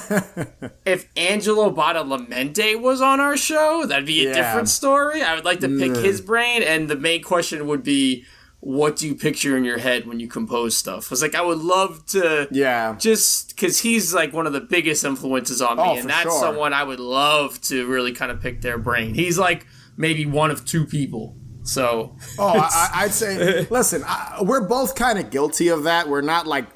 if 0.85 1.09
Angelo 1.17 1.71
Badalamenti 1.73 2.81
was 2.81 3.01
on 3.01 3.21
our 3.21 3.37
show, 3.37 3.87
that'd 3.87 4.05
be 4.07 4.27
a 4.27 4.31
Yeah. 4.31 4.35
different 4.35 4.69
story. 4.69 5.23
I 5.23 5.37
would 5.37 5.45
like 5.45 5.61
to 5.61 5.69
pick 5.69 5.95
his 5.97 6.21
brain, 6.21 6.65
and 6.65 6.89
the 6.91 6.97
main 6.97 7.23
question 7.23 7.69
would 7.69 7.85
be, 7.85 8.25
"What 8.65 8.97
do 8.97 9.09
you 9.09 9.15
picture 9.17 9.57
in 9.57 9.65
your 9.65 9.79
head 9.79 10.07
when 10.07 10.21
you 10.21 10.29
compose 10.29 10.77
stuff?" 10.77 11.09
I 11.11 11.11
was 11.11 11.21
like, 11.23 11.35
I 11.35 11.43
would 11.43 11.59
love 11.59 12.07
to, 12.07 12.47
Yeah. 12.51 12.95
just 12.99 13.49
because 13.57 13.81
he's 13.81 14.15
like 14.15 14.33
one 14.33 14.47
of 14.47 14.53
the 14.53 14.61
biggest 14.61 15.05
influences 15.05 15.61
on 15.61 15.77
me, 15.79 15.83
Oh, 15.85 15.97
and 15.97 16.09
that's 16.09 16.23
sure. 16.23 16.41
someone 16.41 16.73
I 16.73 16.85
would 16.85 17.01
love 17.01 17.61
to 17.63 17.87
really 17.87 18.13
kind 18.13 18.31
of 18.31 18.41
pick 18.41 18.61
their 18.63 18.79
brain. 18.79 19.15
He's 19.15 19.37
like 19.39 19.67
maybe 19.97 20.25
one 20.27 20.51
of 20.51 20.65
two 20.65 20.87
people. 20.87 21.37
So 21.65 22.17
Oh, 22.39 22.49
I, 22.59 22.91
I'd 22.95 23.13
say, 23.13 23.67
listen, 23.71 24.03
I, 24.07 24.39
we're 24.43 24.67
both 24.67 24.95
kind 24.95 25.19
of 25.19 25.31
guilty 25.31 25.69
of 25.69 25.83
that. 25.85 26.09
We're 26.09 26.21
not 26.23 26.47
like, 26.47 26.67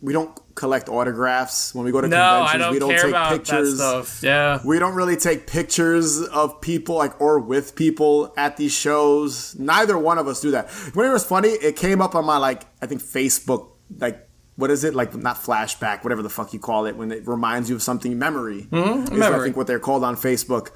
we 0.00 0.12
don't 0.12 0.38
collect 0.56 0.88
autographs 0.88 1.74
when 1.74 1.84
we 1.84 1.92
go 1.92 2.00
to 2.00 2.08
no, 2.08 2.16
conventions. 2.16 2.54
I 2.54 2.58
don't, 2.58 2.72
we 2.72 2.78
don't 2.80 2.90
care 2.90 3.02
take 3.02 3.08
about 3.10 3.32
pictures. 3.32 3.78
that 3.78 4.06
stuff. 4.06 4.22
Yeah. 4.22 4.58
We 4.64 4.78
don't 4.80 4.94
really 4.94 5.16
take 5.16 5.46
pictures 5.46 6.20
of 6.22 6.60
people 6.60 6.96
like 6.96 7.20
or 7.20 7.38
with 7.38 7.76
people 7.76 8.32
at 8.36 8.56
these 8.56 8.72
shows. 8.72 9.54
Neither 9.58 9.96
one 9.96 10.18
of 10.18 10.26
us 10.26 10.40
do 10.40 10.50
that. 10.52 10.68
When 10.94 11.08
it 11.08 11.12
was 11.12 11.24
funny, 11.24 11.50
it 11.50 11.76
came 11.76 12.00
up 12.00 12.14
on 12.16 12.24
my 12.24 12.38
like 12.38 12.62
I 12.82 12.86
think 12.86 13.02
Facebook 13.02 13.68
like 13.98 14.26
what 14.56 14.70
is 14.70 14.82
it 14.82 14.94
like 14.94 15.14
not 15.14 15.36
flashback 15.36 16.02
whatever 16.02 16.22
the 16.22 16.30
fuck 16.30 16.54
you 16.54 16.58
call 16.58 16.86
it 16.86 16.96
when 16.96 17.12
it 17.12 17.28
reminds 17.28 17.68
you 17.68 17.76
of 17.76 17.82
something 17.82 18.18
memory. 18.18 18.66
Mm-hmm. 18.70 19.12
I 19.12 19.16
memory. 19.16 19.44
think 19.44 19.56
what 19.56 19.66
they're 19.66 19.78
called 19.78 20.02
on 20.02 20.16
Facebook. 20.16 20.70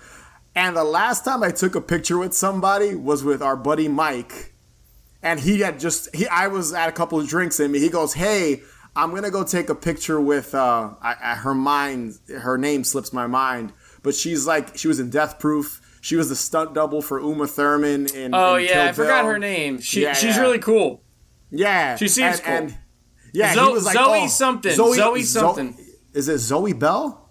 And 0.55 0.77
the 0.77 0.85
last 0.85 1.25
time 1.25 1.43
I 1.43 1.53
took 1.53 1.75
a 1.75 1.81
picture 1.81 2.19
with 2.19 2.35
somebody 2.35 2.95
was 2.95 3.25
with 3.25 3.41
our 3.41 3.57
buddy 3.57 3.89
Mike, 3.89 4.53
and 5.23 5.41
he 5.41 5.61
had 5.61 5.81
just 5.81 6.15
he 6.15 6.29
I 6.29 6.49
was 6.49 6.75
at 6.75 6.89
a 6.91 6.93
couple 6.93 7.19
of 7.19 7.27
drinks 7.27 7.59
in 7.59 7.73
me 7.73 7.79
he 7.81 7.89
goes, 7.89 8.13
"Hey." 8.13 8.61
I'm 9.03 9.15
gonna 9.15 9.31
go 9.31 9.45
take 9.45 9.69
a 9.71 9.75
picture 9.75 10.21
with 10.21 10.55
uh, 10.55 10.91
I, 11.01 11.15
I, 11.23 11.35
her 11.37 11.55
mind. 11.55 12.19
Her 12.29 12.59
name 12.59 12.85
slips 12.85 13.13
my 13.13 13.27
mind, 13.27 13.73
but 14.03 14.15
she's 14.15 14.47
like 14.47 14.77
she 14.77 14.89
was 14.89 15.01
in 15.01 15.09
Death 15.11 15.39
Proof. 15.39 15.81
She 16.03 16.17
was 16.17 16.29
the 16.29 16.37
stunt 16.37 16.75
double 16.75 17.01
for 17.03 17.21
Uma 17.21 17.47
Thurman 17.47 18.07
in. 18.15 18.35
Oh 18.35 18.57
in 18.57 18.65
yeah, 18.65 18.69
Kill 18.73 18.83
I 18.83 18.93
forgot 18.93 19.25
her 19.25 19.39
name. 19.39 19.81
She 19.81 20.03
Yeah, 20.03 20.13
she's 20.13 20.37
yeah. 20.37 20.43
really 20.43 20.59
cool. 20.59 21.03
Yeah, 21.51 21.97
She 21.97 22.09
seems 22.09 22.37
and, 22.41 22.45
cool. 22.45 22.55
and- 22.55 22.79
yeah, 23.33 23.55
Zo- 23.55 23.67
he 23.69 23.73
was 23.73 23.85
like 23.85 23.95
Zoe 23.95 24.21
oh, 24.23 24.27
something, 24.27 24.73
Zoe 24.73 25.23
something. 25.23 25.77
is 26.13 26.29
it 26.29 26.39
Zoe 26.39 26.73
Bell? 26.73 27.29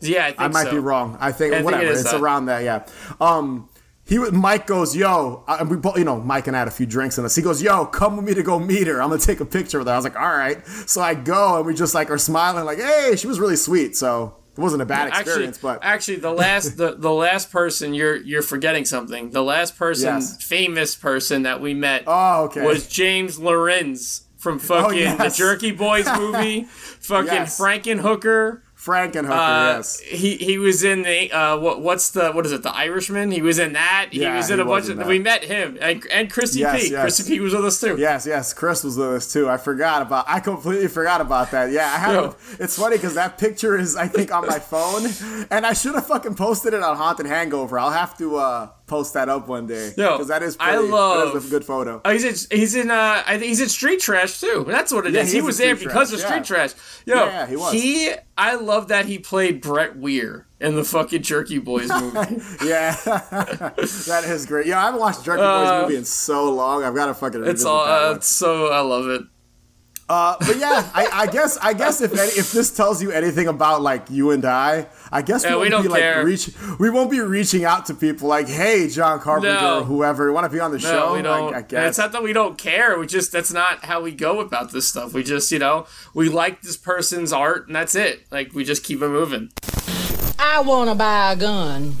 Yeah, 0.00 0.24
I 0.24 0.28
think 0.28 0.40
I 0.40 0.48
might 0.48 0.64
so. 0.64 0.70
be 0.72 0.78
wrong. 0.78 1.16
I 1.20 1.30
think 1.30 1.52
I 1.52 1.56
think 1.58 1.64
whatever. 1.66 1.84
it 1.84 1.90
is 1.92 2.00
it's 2.00 2.10
that. 2.12 2.20
around 2.20 2.46
that. 2.46 2.64
Yeah. 2.64 2.86
Um. 3.20 3.68
He 4.04 4.18
would- 4.18 4.34
Mike 4.34 4.66
goes, 4.66 4.96
yo, 4.96 5.44
and 5.46 5.70
we 5.70 5.76
both, 5.76 5.96
you 5.96 6.04
know, 6.04 6.20
Mike 6.20 6.46
and 6.48 6.56
I 6.56 6.58
had 6.60 6.68
a 6.68 6.72
few 6.72 6.86
drinks 6.86 7.18
in 7.18 7.24
us. 7.24 7.34
He 7.36 7.42
goes, 7.42 7.62
yo, 7.62 7.86
come 7.86 8.16
with 8.16 8.24
me 8.26 8.34
to 8.34 8.42
go 8.42 8.58
meet 8.58 8.86
her. 8.88 9.00
I'm 9.00 9.10
gonna 9.10 9.20
take 9.20 9.40
a 9.40 9.44
picture 9.44 9.78
with 9.78 9.86
her. 9.86 9.92
I 9.92 9.96
was 9.96 10.04
like, 10.04 10.16
all 10.18 10.36
right. 10.36 10.66
So 10.86 11.00
I 11.00 11.14
go, 11.14 11.56
and 11.58 11.66
we 11.66 11.74
just 11.74 11.94
like 11.94 12.10
are 12.10 12.18
smiling, 12.18 12.64
like, 12.64 12.78
hey, 12.78 13.14
she 13.16 13.26
was 13.26 13.38
really 13.38 13.56
sweet. 13.56 13.96
So 13.96 14.36
it 14.56 14.60
wasn't 14.60 14.82
a 14.82 14.86
bad 14.86 15.08
experience, 15.08 15.56
actually, 15.56 15.72
but 15.74 15.78
actually, 15.82 16.16
the 16.16 16.30
last 16.32 16.76
the, 16.76 16.94
the 16.96 17.12
last 17.12 17.50
person 17.52 17.94
you're 17.94 18.16
you're 18.16 18.42
forgetting 18.42 18.84
something. 18.84 19.30
The 19.30 19.42
last 19.42 19.78
person, 19.78 20.14
Yes. 20.16 20.42
famous 20.44 20.94
person 20.96 21.44
that 21.44 21.60
we 21.62 21.72
met, 21.72 22.02
Oh, 22.06 22.44
okay. 22.44 22.66
was 22.66 22.86
James 22.88 23.38
Lorinz 23.38 24.22
from 24.36 24.56
oh, 24.56 24.58
fucking 24.58 24.98
yes. 24.98 25.36
the 25.36 25.38
Jerky 25.38 25.70
Boys 25.70 26.06
movie, 26.18 26.64
fucking 26.64 27.32
Yes. 27.32 27.58
Frankenhooker. 27.58 28.60
Frankenhooker, 28.84 29.30
Uh, 29.30 29.76
yes. 29.76 30.00
He 30.00 30.36
he 30.36 30.58
was 30.58 30.82
in 30.82 31.02
the 31.02 31.30
uh 31.30 31.56
what 31.58 31.80
what's 31.80 32.10
the 32.10 32.32
what 32.32 32.44
is 32.44 32.52
it 32.52 32.62
the 32.64 32.74
Irishman? 32.74 33.30
He 33.30 33.40
was 33.40 33.58
in 33.60 33.74
that. 33.74 34.08
He 34.10 34.22
Yeah, 34.22 34.36
was 34.36 34.50
in 34.50 34.58
he 34.58 34.62
a 34.62 34.64
bunch 34.66 34.86
in 34.86 34.92
of. 34.92 34.98
that. 34.98 35.06
We 35.06 35.18
met 35.20 35.44
him 35.44 35.78
and 35.80 36.04
and 36.12 36.28
Chrissy 36.30 36.60
Yes, 36.60 36.82
P. 36.82 36.90
yes. 36.90 37.00
Chrissy 37.02 37.22
P. 37.34 37.40
was 37.40 37.54
with 37.54 37.64
us 37.64 37.80
too. 37.80 37.96
Yes, 37.96 38.26
yes. 38.26 38.52
Chris 38.52 38.82
was 38.82 38.96
with 38.96 39.08
us 39.08 39.32
too. 39.32 39.48
I 39.48 39.56
forgot 39.56 40.02
about. 40.02 40.24
I 40.28 40.40
completely 40.40 40.88
forgot 40.88 41.20
about 41.20 41.52
that. 41.52 41.70
Yeah, 41.70 41.86
I 41.86 41.98
have. 41.98 42.36
It's 42.58 42.76
funny 42.76 42.96
because 42.96 43.14
that 43.14 43.38
picture 43.38 43.78
is, 43.78 43.94
I 43.96 44.08
think, 44.08 44.32
on 44.34 44.46
my 44.46 44.58
phone, 44.72 45.06
and 45.50 45.64
I 45.64 45.72
should 45.74 45.94
have 45.94 46.06
fucking 46.06 46.34
posted 46.34 46.74
it 46.74 46.82
on 46.82 46.96
Haunted 46.96 47.26
Hangover. 47.26 47.78
I'll 47.78 47.90
have 47.90 48.18
to 48.18 48.36
uh, 48.36 48.68
post 48.92 49.14
that 49.14 49.30
up 49.30 49.48
one 49.48 49.66
day 49.66 49.90
Yo, 49.96 50.12
because 50.12 50.28
that 50.28 50.42
is. 50.42 50.54
I 50.60 50.74
Pretty, 50.76 50.88
love- 50.90 51.32
That 51.32 51.38
is 51.38 51.46
a 51.46 51.50
good 51.50 51.64
photo. 51.64 52.02
Oh, 52.04 52.10
he's 52.12 52.24
in, 52.24 52.58
he's 52.58 52.74
in 52.74 52.90
uh 52.90 53.22
I 53.26 53.38
think 53.38 53.44
he's 53.44 53.60
in 53.62 53.70
Street 53.70 54.00
Trash 54.00 54.38
too. 54.38 54.64
That's 54.68 54.92
what 54.92 55.06
it 55.06 55.14
is. 55.14 55.16
Yeah, 55.16 55.24
he, 55.24 55.32
he 55.32 55.38
is 55.38 55.44
was 55.44 55.58
there 55.58 55.74
because 55.74 56.10
Trash, 56.10 56.12
of 56.12 56.20
Street 56.20 56.36
yeah. 56.36 56.42
Trash. 56.42 56.72
Yo, 57.06 57.14
Yeah, 57.14 57.46
he 57.46 57.56
was. 57.56 57.72
He, 57.72 58.10
I 58.36 58.56
love 58.56 58.88
that 58.88 59.06
he 59.06 59.18
played 59.18 59.62
Brett 59.62 59.96
Weir 59.96 60.46
in 60.60 60.76
the 60.76 60.84
fucking 60.84 61.22
Jerky 61.22 61.58
Boys 61.58 61.88
movie. 62.00 62.42
Yeah, 62.64 62.94
that 63.04 64.24
is 64.26 64.44
great. 64.46 64.66
Yeah, 64.66 64.78
I 64.80 64.84
haven't 64.86 65.00
watched 65.00 65.24
Jerky 65.24 65.40
Boys 65.42 65.82
movie 65.82 65.96
in 65.96 66.04
so 66.04 66.50
long. 66.52 66.84
I've 66.84 66.94
got 66.94 67.06
to 67.06 67.14
fucking. 67.14 67.42
Uh, 67.42 67.46
it's 67.46 67.64
all 67.64 67.84
that 67.86 67.90
uh, 68.02 68.06
one. 68.08 68.16
it's 68.16 68.28
so 68.28 68.68
I 68.68 68.80
love 68.80 69.08
it. 69.08 69.22
Uh, 70.08 70.36
but 70.40 70.58
yeah, 70.58 70.90
I, 70.94 71.06
I 71.12 71.26
guess 71.26 71.56
I 71.62 71.72
guess 71.72 72.02
if 72.02 72.12
any, 72.12 72.20
if 72.32 72.52
this 72.52 72.70
tells 72.74 73.00
you 73.02 73.10
anything 73.12 73.48
about 73.48 73.80
like 73.80 74.10
you 74.10 74.30
and 74.32 74.44
I, 74.44 74.86
I 75.10 75.22
guess 75.22 75.42
Yeah, 75.42 75.50
we 75.52 75.54
we 75.54 75.60
won't 75.60 75.70
don't 75.70 75.82
be 75.84 75.88
like 75.88 76.00
care. 76.02 76.24
reach 76.24 76.50
we 76.78 76.90
won't 76.90 77.10
be 77.10 77.20
reaching 77.20 77.64
out 77.64 77.86
to 77.86 77.94
people 77.94 78.28
like, 78.28 78.46
hey, 78.46 78.88
John 78.88 79.20
Carpenter 79.20 79.54
No. 79.54 79.78
or 79.80 79.84
whoever, 79.84 80.26
you 80.26 80.32
want 80.34 80.44
to 80.44 80.50
be 80.54 80.60
on 80.60 80.70
the 80.70 80.78
No, 80.78 80.82
show? 80.82 81.14
we 81.14 81.22
don't. 81.22 81.54
I, 81.54 81.58
I 81.58 81.62
guess. 81.62 81.88
It's 81.90 81.98
not 81.98 82.12
that 82.12 82.22
we 82.22 82.34
don't 82.34 82.58
care. 82.58 82.98
We 82.98 83.06
just 83.06 83.32
that's 83.32 83.52
not 83.52 83.84
how 83.86 84.02
we 84.02 84.10
go 84.10 84.40
about 84.40 84.72
this 84.72 84.86
stuff. 84.88 85.14
We 85.14 85.22
just 85.22 85.50
you 85.50 85.58
know 85.60 85.86
we 86.12 86.28
like 86.28 86.60
this 86.60 86.76
person's 86.76 87.32
art 87.32 87.68
and 87.68 87.74
that's 87.76 87.94
it. 87.94 88.26
Like 88.30 88.52
we 88.52 88.64
just 88.64 88.84
keep 88.84 89.00
it 89.00 89.08
moving. 89.08 89.50
I 90.38 90.60
want 90.60 90.90
to 90.90 90.94
buy 90.96 91.32
a 91.32 91.36
gun. 91.36 91.96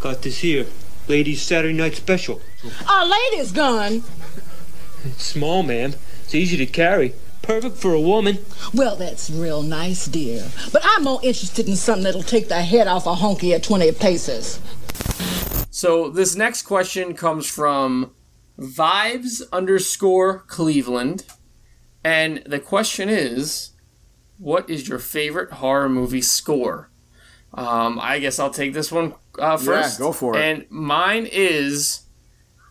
Got 0.00 0.20
this 0.22 0.38
here. 0.40 0.66
Ladies 1.08 1.40
Saturday 1.40 1.72
night 1.72 1.94
special. 1.94 2.42
A 2.90 3.06
lady's 3.06 3.52
gun? 3.52 4.02
It's 5.04 5.24
small, 5.24 5.62
ma'am. 5.62 5.94
It's 6.34 6.50
easy 6.50 6.66
to 6.66 6.66
carry. 6.66 7.14
Perfect 7.42 7.76
for 7.76 7.94
a 7.94 8.00
woman. 8.00 8.38
Well, 8.74 8.96
that's 8.96 9.30
real 9.30 9.62
nice, 9.62 10.06
dear. 10.06 10.50
But 10.72 10.82
I'm 10.84 11.04
more 11.04 11.20
interested 11.22 11.68
in 11.68 11.76
something 11.76 12.02
that'll 12.02 12.24
take 12.24 12.48
the 12.48 12.60
head 12.60 12.88
off 12.88 13.06
a 13.06 13.14
honky 13.14 13.54
at 13.54 13.62
20 13.62 13.92
paces. 13.92 14.58
So 15.70 16.08
this 16.08 16.34
next 16.34 16.62
question 16.62 17.14
comes 17.14 17.48
from 17.48 18.10
vibes 18.58 19.48
underscore 19.52 20.40
Cleveland, 20.48 21.24
and 22.02 22.42
the 22.44 22.58
question 22.58 23.08
is, 23.08 23.70
what 24.38 24.68
is 24.68 24.88
your 24.88 24.98
favorite 24.98 25.52
horror 25.52 25.88
movie 25.88 26.20
score? 26.20 26.90
Um, 27.52 28.00
I 28.02 28.18
guess 28.18 28.40
I'll 28.40 28.50
take 28.50 28.72
this 28.72 28.90
one 28.90 29.14
uh, 29.38 29.56
first. 29.56 30.00
go 30.00 30.10
for 30.10 30.36
it. 30.36 30.40
And 30.40 30.66
mine 30.68 31.28
is 31.30 32.03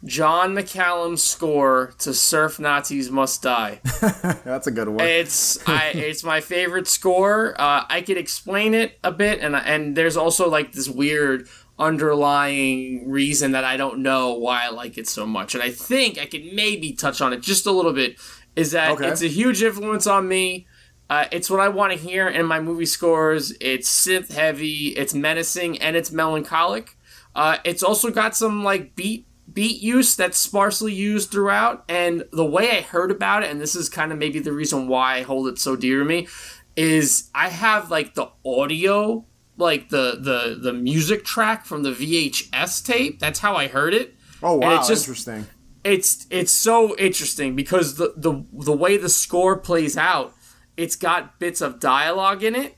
Jon 0.05 0.53
McCallum's 0.53 1.23
score 1.23 1.93
to 1.99 2.13
Surf 2.13 2.59
Nazis 2.59 3.09
Must 3.09 3.41
Die. 3.41 3.79
That's 4.43 4.67
a 4.67 4.71
good 4.71 4.89
one. 4.89 5.05
It's 5.05 5.65
I 5.67 5.91
it's 5.95 6.23
my 6.23 6.41
favorite 6.41 6.87
score. 6.87 7.55
Uh, 7.59 7.85
I 7.89 8.01
could 8.01 8.17
explain 8.17 8.73
it 8.73 8.99
a 9.03 9.11
bit, 9.11 9.39
and 9.39 9.55
and 9.55 9.95
there's 9.95 10.17
also 10.17 10.49
like 10.49 10.73
this 10.73 10.89
weird 10.89 11.47
underlying 11.79 13.09
reason 13.09 13.51
that 13.53 13.63
I 13.63 13.77
don't 13.77 13.99
know 13.99 14.33
why 14.33 14.65
I 14.65 14.69
like 14.69 14.97
it 14.97 15.07
so 15.07 15.25
much, 15.25 15.53
and 15.53 15.63
I 15.63 15.71
think 15.71 16.17
I 16.19 16.25
could 16.25 16.53
maybe 16.53 16.93
touch 16.93 17.21
on 17.21 17.31
it 17.33 17.41
just 17.41 17.65
a 17.65 17.71
little 17.71 17.93
bit. 17.93 18.17
Is 18.55 18.71
that 18.71 18.91
Okay. 18.91 19.07
it's 19.07 19.21
a 19.21 19.27
huge 19.27 19.63
influence 19.63 20.05
on 20.05 20.27
me. 20.27 20.67
Uh, 21.09 21.25
it's 21.31 21.49
what 21.49 21.59
I 21.59 21.69
want 21.69 21.91
to 21.93 21.97
hear 21.97 22.27
in 22.27 22.45
my 22.45 22.59
movie 22.59 22.85
scores. 22.85 23.53
It's 23.59 23.89
synth 23.89 24.31
heavy, 24.33 24.89
it's 24.89 25.13
menacing, 25.13 25.79
and 25.79 25.95
it's 25.95 26.11
melancholic. 26.11 26.97
Uh, 27.35 27.57
it's 27.63 27.81
also 27.83 28.11
got 28.11 28.35
some 28.35 28.63
like 28.63 28.95
beat 28.95 29.25
beat 29.53 29.81
use 29.81 30.15
that's 30.15 30.37
sparsely 30.37 30.93
used 30.93 31.31
throughout. 31.31 31.83
And 31.87 32.25
the 32.31 32.45
way 32.45 32.77
I 32.77 32.81
heard 32.81 33.11
about 33.11 33.43
it, 33.43 33.51
and 33.51 33.59
this 33.61 33.75
is 33.75 33.89
kind 33.89 34.11
of 34.11 34.17
maybe 34.17 34.39
the 34.39 34.51
reason 34.51 34.87
why 34.87 35.17
I 35.17 35.21
hold 35.21 35.47
it 35.47 35.59
so 35.59 35.75
dear 35.75 35.99
to 35.99 36.05
me, 36.05 36.27
is 36.75 37.29
I 37.35 37.49
have 37.49 37.91
like 37.91 38.15
the 38.15 38.29
audio, 38.45 39.25
like 39.57 39.89
the 39.89 40.17
the 40.19 40.57
the 40.59 40.73
music 40.73 41.23
track 41.23 41.65
from 41.65 41.83
the 41.83 41.91
VHS 41.91 42.85
tape. 42.85 43.19
That's 43.19 43.39
how 43.39 43.55
I 43.55 43.67
heard 43.67 43.93
it. 43.93 44.15
oh 44.41 44.53
and 44.53 44.63
wow, 44.63 44.79
it's 44.79 44.87
just- 44.87 45.03
interesting. 45.03 45.47
It's 45.83 46.27
it's 46.29 46.51
so 46.53 46.95
interesting 46.97 47.57
because 47.57 47.95
the 47.95 48.13
the 48.15 48.45
the 48.53 48.71
way 48.71 48.95
the 48.95 49.09
score 49.09 49.57
plays 49.57 49.97
out, 49.97 50.33
it's 50.77 50.95
got 50.95 51.39
bits 51.39 51.59
of 51.59 51.81
dialogue 51.81 52.41
in 52.41 52.55
it, 52.55 52.77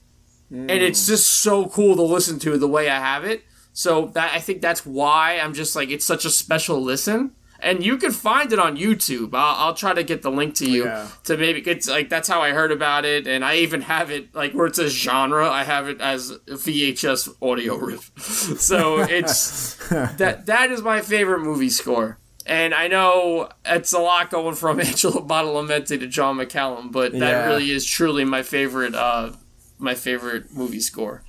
and 0.49 0.71
it's 0.71 1.05
hmm. 1.05 1.11
just 1.11 1.29
so 1.29 1.67
cool 1.67 1.95
to 1.95 2.01
listen 2.01 2.39
to 2.39 2.57
the 2.57 2.67
way 2.67 2.89
I 2.89 2.99
have 2.99 3.23
it. 3.23 3.43
So 3.77 4.05
that 4.15 4.31
I 4.33 4.39
think 4.39 4.61
that's 4.61 4.85
why 4.85 5.37
I'm 5.37 5.53
just 5.53 5.75
like 5.75 5.89
it's 5.89 6.05
such 6.05 6.23
a 6.25 6.29
special 6.29 6.81
listen. 6.81 7.31
And 7.59 7.83
you 7.85 7.97
can 7.97 8.11
find 8.11 8.51
it 8.53 8.59
on 8.59 8.77
YouTube. 8.77 9.33
I'll, 9.33 9.55
I'll 9.67 9.73
try 9.73 9.93
to 9.93 10.03
get 10.03 10.21
the 10.21 10.29
link 10.29 10.55
to 10.55 10.69
you 10.69 10.85
Yeah. 10.85 11.07
to 11.23 11.35
maybe 11.37 11.61
it's 11.69 11.87
like 11.89 12.09
that's 12.09 12.27
how 12.27 12.41
I 12.41 12.51
heard 12.51 12.71
about 12.71 13.05
it, 13.05 13.27
and 13.27 13.43
I 13.45 13.57
even 13.57 13.81
have 13.81 14.11
it 14.11 14.33
like 14.33 14.53
where 14.53 14.67
it 14.67 14.75
says 14.75 14.91
genre. 14.93 15.49
I 15.49 15.63
have 15.63 15.87
it 15.89 15.99
as 15.99 16.31
VHS 16.47 17.35
audio 17.41 17.75
riff. 17.87 18.11
So 18.59 18.99
it's 19.01 19.75
that 19.89 20.45
that 20.45 20.71
is 20.71 20.81
my 20.81 21.01
favorite 21.01 21.41
movie 21.41 21.69
score. 21.69 22.17
And 22.47 22.73
I 22.75 22.87
know 22.87 23.49
it's 23.65 23.91
a 23.93 23.99
lot 23.99 24.29
going 24.29 24.55
from 24.55 24.79
Angelo 24.87 25.19
Badalamenti 25.25 25.99
to 25.99 26.07
Jon 26.07 26.37
McCallum, 26.37 26.91
but 26.91 27.11
that 27.13 27.19
Yeah. 27.19 27.45
really 27.47 27.71
is 27.71 27.83
truly 27.85 28.23
my 28.25 28.43
favorite 28.43 28.95
uh 28.95 29.31
my 29.79 29.95
favorite 29.95 30.53
movie 30.53 30.79
score. 30.79 31.23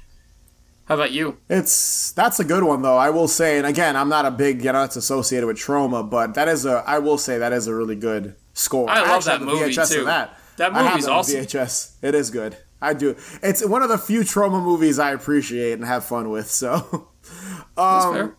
How 0.86 0.94
about 0.94 1.12
you? 1.12 1.38
It's 1.48 2.12
that's 2.12 2.38
a 2.40 2.44
good 2.44 2.62
one 2.62 2.82
though. 2.82 2.96
I 2.96 3.10
will 3.10 3.28
say, 3.28 3.58
and 3.58 3.66
again, 3.66 3.96
I'm 3.96 4.08
not 4.08 4.24
a 4.24 4.30
big 4.30 4.64
you 4.64 4.72
know 4.72 4.84
it's 4.84 4.96
associated 4.96 5.46
with 5.46 5.56
Troma, 5.56 6.08
but 6.08 6.34
that 6.34 6.48
is 6.48 6.64
a 6.64 6.82
I 6.86 6.98
will 7.00 7.18
say 7.18 7.38
that 7.38 7.52
is 7.52 7.66
a 7.66 7.74
really 7.74 7.96
good 7.96 8.36
score. 8.54 8.88
I 8.88 9.00
love 9.02 9.24
that 9.24 9.42
movie, 9.42 9.72
VHS 9.72 9.92
too. 9.92 10.04
That 10.04 10.38
That 10.56 10.74
I 10.74 10.88
movie's 10.90 11.08
awesome. 11.08 11.40
VHS. 11.40 11.96
It 12.02 12.14
is 12.14 12.30
good. 12.30 12.56
I 12.80 12.94
do. 12.94 13.16
It's 13.42 13.66
one 13.66 13.82
of 13.82 13.88
the 13.88 13.98
few 13.98 14.20
Troma 14.20 14.62
movies 14.62 14.98
I 14.98 15.10
appreciate 15.12 15.72
and 15.72 15.84
have 15.84 16.04
fun 16.04 16.30
with. 16.30 16.50
So. 16.50 17.08
That's 17.76 18.04
Um, 18.06 18.14
fair. 18.14 18.36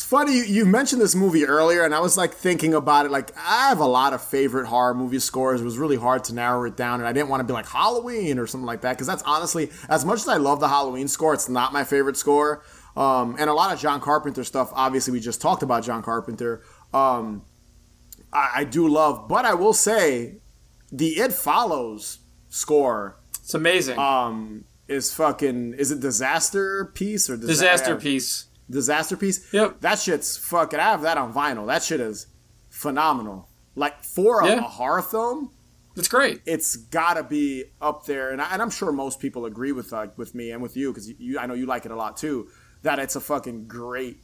It's 0.00 0.06
funny 0.06 0.34
you, 0.34 0.44
you 0.44 0.64
mentioned 0.64 1.02
this 1.02 1.14
movie 1.14 1.44
earlier, 1.44 1.84
and 1.84 1.94
I 1.94 2.00
was 2.00 2.16
like 2.16 2.32
thinking 2.32 2.72
about 2.72 3.04
it. 3.04 3.12
Like 3.12 3.36
I 3.36 3.68
have 3.68 3.80
a 3.80 3.86
lot 3.86 4.14
of 4.14 4.22
favorite 4.22 4.66
horror 4.66 4.94
movie 4.94 5.18
scores. 5.18 5.60
It 5.60 5.64
was 5.64 5.76
really 5.76 5.98
hard 5.98 6.24
to 6.24 6.34
narrow 6.34 6.64
it 6.64 6.74
down, 6.74 7.00
and 7.00 7.06
I 7.06 7.12
didn't 7.12 7.28
want 7.28 7.40
to 7.40 7.44
be 7.44 7.52
like 7.52 7.68
Halloween 7.68 8.38
or 8.38 8.46
something 8.46 8.64
like 8.64 8.80
that 8.80 8.94
because 8.94 9.06
that's 9.06 9.22
honestly, 9.24 9.70
as 9.90 10.06
much 10.06 10.20
as 10.20 10.28
I 10.28 10.38
love 10.38 10.58
the 10.58 10.68
Halloween 10.68 11.06
score, 11.06 11.34
it's 11.34 11.50
not 11.50 11.74
my 11.74 11.84
favorite 11.84 12.16
score. 12.16 12.64
Um, 12.96 13.36
and 13.38 13.50
a 13.50 13.52
lot 13.52 13.74
of 13.74 13.78
John 13.78 14.00
Carpenter 14.00 14.42
stuff. 14.42 14.70
Obviously, 14.72 15.12
we 15.12 15.20
just 15.20 15.42
talked 15.42 15.62
about 15.62 15.84
John 15.84 16.02
Carpenter. 16.02 16.62
Um, 16.94 17.44
I, 18.32 18.50
I 18.54 18.64
do 18.64 18.88
love, 18.88 19.28
but 19.28 19.44
I 19.44 19.52
will 19.52 19.74
say, 19.74 20.36
the 20.90 21.08
It 21.20 21.34
Follows 21.34 22.20
score 22.48 23.18
It's 23.42 23.52
amazing. 23.52 23.98
um, 23.98 24.64
is 24.88 25.12
fucking. 25.12 25.74
Is 25.74 25.90
it 25.90 26.00
Disasterpeace 26.00 27.28
or 27.28 27.36
Disa- 27.36 27.46
Disaster 27.48 27.92
yeah. 27.92 28.00
piece. 28.00 28.46
Disasterpeace. 28.70 29.52
Yep. 29.52 29.80
That 29.80 29.98
shit's 29.98 30.36
fucking. 30.36 30.78
I 30.78 30.84
have 30.84 31.02
that 31.02 31.18
on 31.18 31.32
vinyl. 31.34 31.66
That 31.66 31.82
shit 31.82 32.00
is 32.00 32.26
phenomenal. 32.68 33.48
Like 33.74 34.02
for 34.04 34.40
a, 34.42 34.46
Yeah. 34.46 34.58
a 34.58 34.62
horror 34.62 35.02
film, 35.02 35.50
It's 35.96 36.08
great. 36.08 36.40
it's 36.46 36.76
gotta 36.76 37.22
be 37.24 37.64
up 37.80 38.06
there, 38.06 38.30
and, 38.30 38.40
I, 38.40 38.52
and 38.52 38.62
I'm 38.62 38.70
sure 38.70 38.92
most 38.92 39.20
people 39.20 39.44
agree 39.46 39.72
with 39.72 39.92
uh, 39.92 40.08
with 40.16 40.34
me 40.34 40.50
and 40.52 40.62
with 40.62 40.76
you 40.76 40.92
because 40.92 41.08
you, 41.18 41.38
I 41.38 41.46
know 41.46 41.54
you 41.54 41.66
like 41.66 41.84
it 41.84 41.90
a 41.90 41.96
lot 41.96 42.16
too. 42.16 42.48
That 42.82 42.98
it's 42.98 43.16
a 43.16 43.20
fucking 43.20 43.66
great 43.66 44.18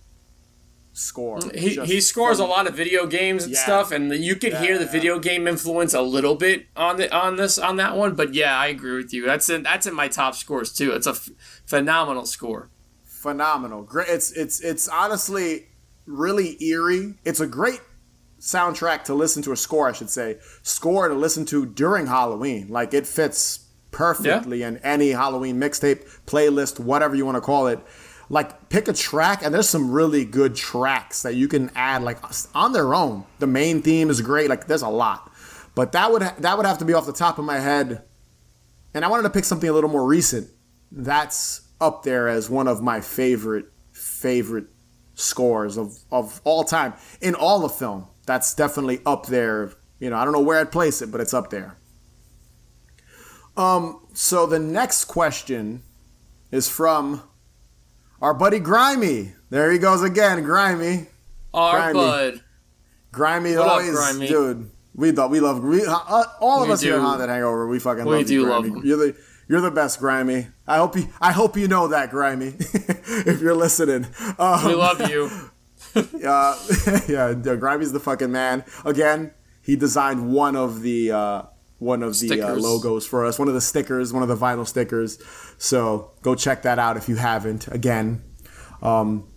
score. 0.92 1.38
He, 1.55 1.74
Just 1.74 1.90
he 1.92 2.01
scores 2.01 2.38
from- 2.38 2.47
a 2.47 2.49
lot 2.49 2.66
of 2.66 2.74
video 2.74 3.07
games 3.07 3.44
and 3.44 3.53
Yeah. 3.53 3.61
stuff, 3.62 3.92
and 3.92 4.12
you 4.14 4.34
could 4.36 4.55
hear 4.55 4.78
the 4.78 4.84
yeah. 4.84 4.90
video 4.92 5.18
game 5.18 5.47
influence 5.47 5.92
a 5.92 6.01
little 6.01 6.34
bit 6.36 6.66
on 6.74 6.97
the 6.97 7.14
on 7.14 7.36
this 7.36 7.59
on 7.59 7.76
that 7.76 7.97
one. 7.97 8.14
But 8.14 8.32
yeah, 8.34 8.57
I 8.59 8.68
agree 8.68 8.97
with 8.97 9.12
you. 9.12 9.26
That's 9.26 9.49
in 9.51 9.62
that's 9.62 9.86
in 9.86 9.94
my 9.94 10.09
top 10.09 10.34
scores 10.34 10.72
too. 10.72 10.92
It's 10.92 11.07
a 11.07 11.11
f- 11.11 11.28
phenomenal 11.66 12.24
score. 12.26 12.70
Phenomenal. 13.27 13.83
Great. 13.83 14.09
It's 14.09 14.31
it's 14.33 14.61
it's 14.61 14.89
honestly 14.89 15.66
really 16.07 16.62
eerie. 16.62 17.14
It's 17.24 17.41
a 17.41 17.47
great 17.47 17.81
soundtrack 18.39 19.03
to 19.05 19.14
listen 19.14 19.43
to 19.43 19.53
a 19.53 19.57
score, 19.57 19.89
I 19.89 19.93
should 19.93 20.11
say, 20.11 20.39
score 20.62 21.09
to 21.09 21.14
listen 21.14 21.45
to 21.47 21.66
during 21.66 22.07
Halloween. 22.07 22.68
Like 22.68 22.95
it 22.95 23.07
fits 23.07 23.66
perfectly 23.91 24.62
in 24.62 24.77
any 24.79 25.11
Halloween 25.11 25.59
mixtape, 25.59 26.07
playlist, 26.27 26.79
whatever 26.79 27.16
you 27.16 27.24
want 27.27 27.37
to 27.37 27.41
call 27.41 27.66
it. 27.66 27.81
Like 28.29 28.68
pick 28.68 28.87
a 28.89 28.93
track, 28.93 29.45
and 29.45 29.53
there's 29.53 29.68
some 29.68 29.91
really 29.91 30.24
good 30.24 30.55
tracks 30.55 31.22
that 31.22 31.35
you 31.35 31.49
can 31.49 31.70
add 31.74 32.03
like 32.03 32.18
on 32.55 32.72
their 32.72 32.95
own. 32.95 33.24
The 33.41 33.47
main 33.47 33.83
theme 33.83 34.09
is 34.09 34.20
great. 34.20 34.49
Like 34.49 34.68
there's 34.68 34.83
a 34.83 34.89
lot, 34.89 35.33
but 35.74 35.93
that 35.93 36.12
would 36.12 36.22
that 36.22 36.57
would 36.57 36.66
have 36.66 36.79
to 36.79 36.85
be 36.85 36.95
off 36.95 37.07
the 37.07 37.12
top 37.12 37.39
of 37.39 37.45
my 37.45 37.59
head. 37.59 38.05
And 38.95 39.05
I 39.05 39.09
wanted 39.09 39.24
to 39.24 39.31
pick 39.31 39.45
something 39.45 39.68
a 39.68 39.72
little 39.72 39.91
more 39.91 40.07
recent. 40.07 40.49
That's 40.91 41.66
up 41.81 42.03
there 42.03 42.29
as 42.29 42.49
one 42.51 42.68
of 42.68 42.83
my 42.83 43.01
favorite 43.01 43.66
favorite 43.93 44.66
scores 45.14 45.79
of, 45.79 45.97
of 46.12 46.41
all 46.45 46.64
time 46.64 46.93
in 47.20 47.35
all 47.35 47.64
of 47.64 47.74
film. 47.74 48.07
That's 48.27 48.55
definitely 48.55 49.01
up 49.07 49.27
there. 49.27 49.72
You 49.99 50.11
know, 50.11 50.16
I 50.16 50.24
don't 50.24 50.33
know 50.33 50.41
where 50.41 50.59
I'd 50.61 50.72
place 50.72 51.01
it, 51.01 51.11
but 51.11 51.20
it's 51.20 51.33
up 51.33 51.51
there. 51.51 51.77
Um, 53.57 54.01
so 54.12 54.47
the 54.47 54.59
next 54.59 55.07
question 55.07 55.83
is 56.51 56.68
from 56.68 57.22
our 58.20 58.35
buddy 58.35 58.59
Grimy. 58.59 59.33
There 59.51 59.70
he 59.72 59.79
goes 59.79 60.03
again, 60.03 60.43
Grimy. 60.43 61.07
Our 61.55 61.93
Grimy. 61.93 61.99
bud. 61.99 62.41
Grimy 63.12 63.57
What 63.57 63.66
up, 63.66 63.72
always, 63.72 63.93
Grimy? 63.93 64.27
dude. 64.29 64.70
We 64.95 65.12
thought 65.12 65.31
we 65.31 65.41
love 65.41 65.62
we, 65.62 65.85
uh, 65.87 66.24
all 66.41 66.62
of 66.62 66.68
We 66.68 66.74
us 66.74 66.81
here 66.81 66.93
do. 66.93 66.99
at 66.99 67.03
Haunted 67.03 67.29
Hangover. 67.29 67.66
We 67.66 67.79
fucking 67.79 68.05
We 68.05 68.16
love 68.18 68.27
do 68.27 68.35
you, 68.35 68.47
love 68.47 68.64
him. 68.64 68.83
You're 68.85 68.97
the 68.97 69.16
you're 69.49 69.61
the 69.61 69.70
best, 69.70 69.99
Grimy. 70.01 70.49
I 70.66 70.78
hope 70.78 70.97
you 70.97 71.09
I 71.20 71.32
hope 71.32 71.57
you 71.57 71.68
know 71.68 71.88
that, 71.88 72.11
Grimy. 72.11 72.55
if 72.59 73.40
you're 73.40 73.55
listening, 73.55 74.07
um, 74.38 74.64
We 74.64 74.74
love 74.74 75.09
you. 75.09 75.30
uh, 75.97 76.03
yeah, 76.24 76.55
yeah, 77.09 77.57
Grimey's 77.57 77.92
the 77.92 78.01
fucking 78.01 78.32
man. 78.32 78.64
Again, 78.84 79.32
he 79.62 79.76
designed 79.76 80.32
one 80.32 80.57
of 80.57 80.82
the 80.82 81.12
uh, 81.12 81.42
one 81.78 82.03
of 82.03 82.18
the 82.18 82.42
uh, 82.42 82.55
logos 82.55 83.07
for 83.07 83.24
us, 83.24 83.38
one 83.38 83.49
of 83.49 83.55
the 83.55 83.61
stickers, 83.61 84.12
one 84.12 84.22
of 84.22 84.28
the 84.28 84.36
vinyl 84.36 84.66
stickers. 84.66 85.18
So 85.59 86.12
go 86.22 86.34
check 86.34 86.62
that 86.62 86.78
out 86.78 86.97
if 86.97 87.09
you 87.09 87.16
haven't. 87.16 87.68
Again, 87.68 88.22
um, 88.82 89.28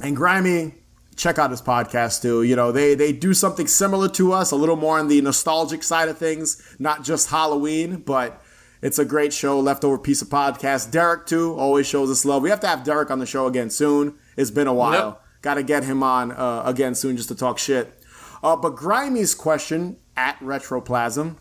and 0.00 0.16
Grimy, 0.16 0.74
check 1.16 1.38
out 1.38 1.50
his 1.50 1.62
podcast 1.62 2.22
too. 2.22 2.42
You 2.42 2.56
know, 2.56 2.72
they 2.72 2.94
they 2.94 3.12
do 3.12 3.34
something 3.34 3.66
similar 3.66 4.08
to 4.10 4.32
us, 4.32 4.50
a 4.50 4.56
little 4.56 4.76
more 4.76 4.98
on 4.98 5.08
the 5.08 5.20
nostalgic 5.20 5.82
side 5.82 6.08
of 6.08 6.18
things, 6.18 6.60
not 6.78 7.04
just 7.04 7.30
Halloween, 7.30 7.96
but 7.96 8.42
it's 8.84 8.98
a 8.98 9.04
great 9.06 9.32
show, 9.32 9.58
leftover 9.58 9.96
piece 9.96 10.20
of 10.20 10.28
podcast. 10.28 10.90
Derek 10.90 11.24
too 11.24 11.54
always 11.54 11.86
shows 11.86 12.10
us 12.10 12.26
love. 12.26 12.42
We 12.42 12.50
have 12.50 12.60
to 12.60 12.66
have 12.66 12.84
Derek 12.84 13.10
on 13.10 13.18
the 13.18 13.24
show 13.24 13.46
again 13.46 13.70
soon. 13.70 14.14
It's 14.36 14.50
been 14.50 14.66
a 14.66 14.74
while. 14.74 15.08
Yep. 15.08 15.22
Got 15.40 15.54
to 15.54 15.62
get 15.62 15.84
him 15.84 16.02
on 16.02 16.32
uh, 16.32 16.64
again 16.66 16.94
soon 16.94 17.16
just 17.16 17.30
to 17.30 17.34
talk 17.34 17.58
shit. 17.58 17.98
Uh, 18.42 18.56
but 18.56 18.76
Grimey's 18.76 19.34
question 19.34 19.96
at 20.18 20.38
Retroplasm, 20.40 21.36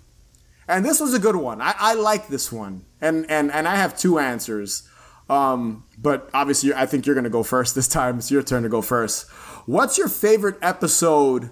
and 0.70 0.86
this 0.86 1.02
was 1.02 1.14
a 1.14 1.20
good 1.20 1.36
one. 1.36 1.62
I, 1.62 1.76
I 1.78 1.94
like 1.96 2.30
this 2.30 2.50
one, 2.50 2.86
and 3.02 3.30
and 3.30 3.52
and 3.52 3.68
I 3.68 3.76
have 3.76 3.98
two 3.98 4.20
answers. 4.20 4.88
Um, 5.30 5.84
but 5.98 6.30
obviously, 6.34 6.74
I 6.74 6.86
think 6.86 7.06
you're 7.06 7.16
gonna 7.16 7.30
go 7.30 7.44
first 7.44 7.76
this 7.76 7.90
time. 7.90 8.20
It's 8.20 8.32
your 8.32 8.42
turn 8.42 8.64
to 8.64 8.70
go 8.70 8.82
first. 8.82 9.30
What's 9.66 9.98
your 9.98 10.08
favorite 10.08 10.56
episode, 10.62 11.50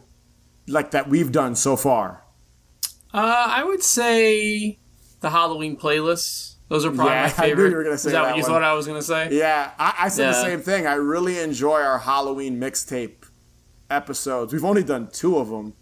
like 0.69 0.91
that 0.91 1.09
we've 1.09 1.33
done 1.33 1.55
so 1.55 1.75
far? 1.75 2.23
Uh, 3.13 3.47
I 3.49 3.65
would 3.65 3.83
say 3.83 4.79
the 5.22 5.30
Halloween 5.30 5.78
playlists. 5.78 6.55
Those 6.67 6.86
are 6.86 6.91
probably 6.91 7.13
Yeah, 7.13 7.22
my 7.22 7.43
I 7.43 7.47
knew 7.47 7.49
favorite. 7.55 7.69
you 7.72 7.76
were 7.78 7.84
gonna 7.84 7.97
say 7.97 8.09
Is 8.09 8.13
that, 8.13 8.22
that 8.24 8.28
what 8.30 8.38
you 8.38 8.43
one. 8.43 8.51
thought 8.51 8.63
I 8.63 8.74
was 8.74 8.88
gonna 8.88 9.01
say? 9.01 9.30
Yeah, 9.32 9.72
I, 9.80 9.93
I 10.01 10.07
said 10.09 10.30
the 10.30 10.41
same 10.41 10.61
thing. 10.61 10.88
I 10.88 10.93
really 10.93 11.39
enjoy 11.39 11.82
our 11.82 11.99
Halloween 11.99 12.59
mixtape 12.59 13.26
episodes. 13.89 14.53
We've 14.53 14.63
only 14.65 14.84
done 14.84 15.09
two 15.11 15.38
of 15.38 15.49
them, 15.49 15.74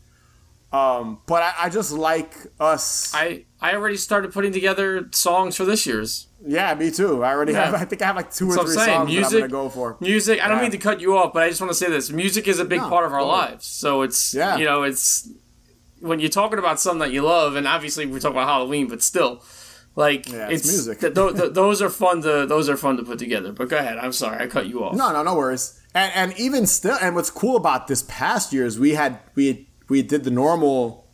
um, 0.72 1.20
but 1.28 1.44
I, 1.44 1.54
I 1.66 1.70
just 1.70 1.92
like 1.92 2.34
us. 2.60 3.12
I 3.14 3.46
I 3.62 3.74
already 3.76 3.98
started 3.98 4.34
putting 4.34 4.52
together 4.52 5.08
songs 5.12 5.56
for 5.56 5.66
this 5.66 5.86
year's. 5.86 6.28
yeah, 6.46 6.74
me 6.74 6.90
too. 6.90 7.24
I 7.24 7.34
already 7.34 7.52
Yeah. 7.54 7.66
have. 7.66 7.76
I 7.76 7.86
think 7.86 8.02
I 8.02 8.06
have 8.08 8.16
like 8.16 8.34
two 8.34 8.46
or 8.50 8.56
That's 8.56 8.58
what 8.58 8.74
three 8.74 8.86
songs 8.94 9.10
Music, 9.10 9.30
that 9.32 9.36
I'm 9.44 9.50
gonna 9.50 9.64
go 9.66 9.70
for. 9.70 9.98
music. 10.00 10.44
I 10.44 10.48
don't 10.48 10.58
Yeah. 10.58 10.64
mean 10.64 10.72
to 10.72 10.78
cut 10.80 11.02
you 11.02 11.16
off, 11.18 11.34
but 11.34 11.44
I 11.44 11.50
just 11.50 11.62
want 11.62 11.70
to 11.72 11.76
say 11.78 11.90
this: 11.90 12.10
music 12.10 12.48
is 12.48 12.60
a 12.60 12.66
big 12.66 12.82
No, 12.82 12.90
part 12.90 13.06
of 13.06 13.14
our 13.14 13.24
lives. 13.24 13.68
So 13.68 14.02
it's 14.02 14.34
Yeah. 14.34 14.58
you 14.58 14.66
know 14.66 14.82
it's 14.84 15.30
when 16.00 16.20
you're 16.20 16.30
talking 16.30 16.60
about 16.60 16.80
something 16.80 17.00
that 17.00 17.12
you 17.12 17.22
love, 17.24 17.56
and 17.56 17.68
obviously 17.68 18.06
we're 18.06 18.20
talking 18.20 18.38
about 18.38 18.48
Halloween, 18.48 18.88
but 18.88 19.02
still, 19.02 19.44
like 19.96 20.30
Yeah, 20.30 20.48
it's 20.50 20.64
it's, 20.66 20.68
music. 20.72 21.00
th- 21.02 21.14
th- 21.14 21.36
th- 21.36 21.54
those 21.62 21.82
are 21.82 21.90
fun 21.90 22.22
to 22.22 22.46
those 22.46 22.70
are 22.70 22.78
fun 22.78 22.98
to 22.98 23.04
put 23.04 23.20
together. 23.20 23.52
But 23.52 23.70
go 23.70 23.78
ahead. 23.78 23.98
I'm 23.98 24.14
sorry, 24.14 24.44
I 24.44 24.48
cut 24.48 24.68
you 24.68 24.84
off. 24.84 24.96
No, 24.96 25.12
no, 25.12 25.24
no 25.24 25.36
worries. 25.36 25.80
And, 25.96 26.12
and 26.16 26.40
even 26.40 26.66
still, 26.68 26.98
and 27.02 27.16
what's 27.16 27.32
cool 27.32 27.56
about 27.58 27.88
this 27.88 28.04
past 28.08 28.54
year 28.54 28.66
is 28.66 28.80
we 28.80 28.92
had 28.94 29.20
we 29.36 29.70
we 29.90 30.02
did 30.04 30.24
the 30.24 30.32
normal 30.32 31.08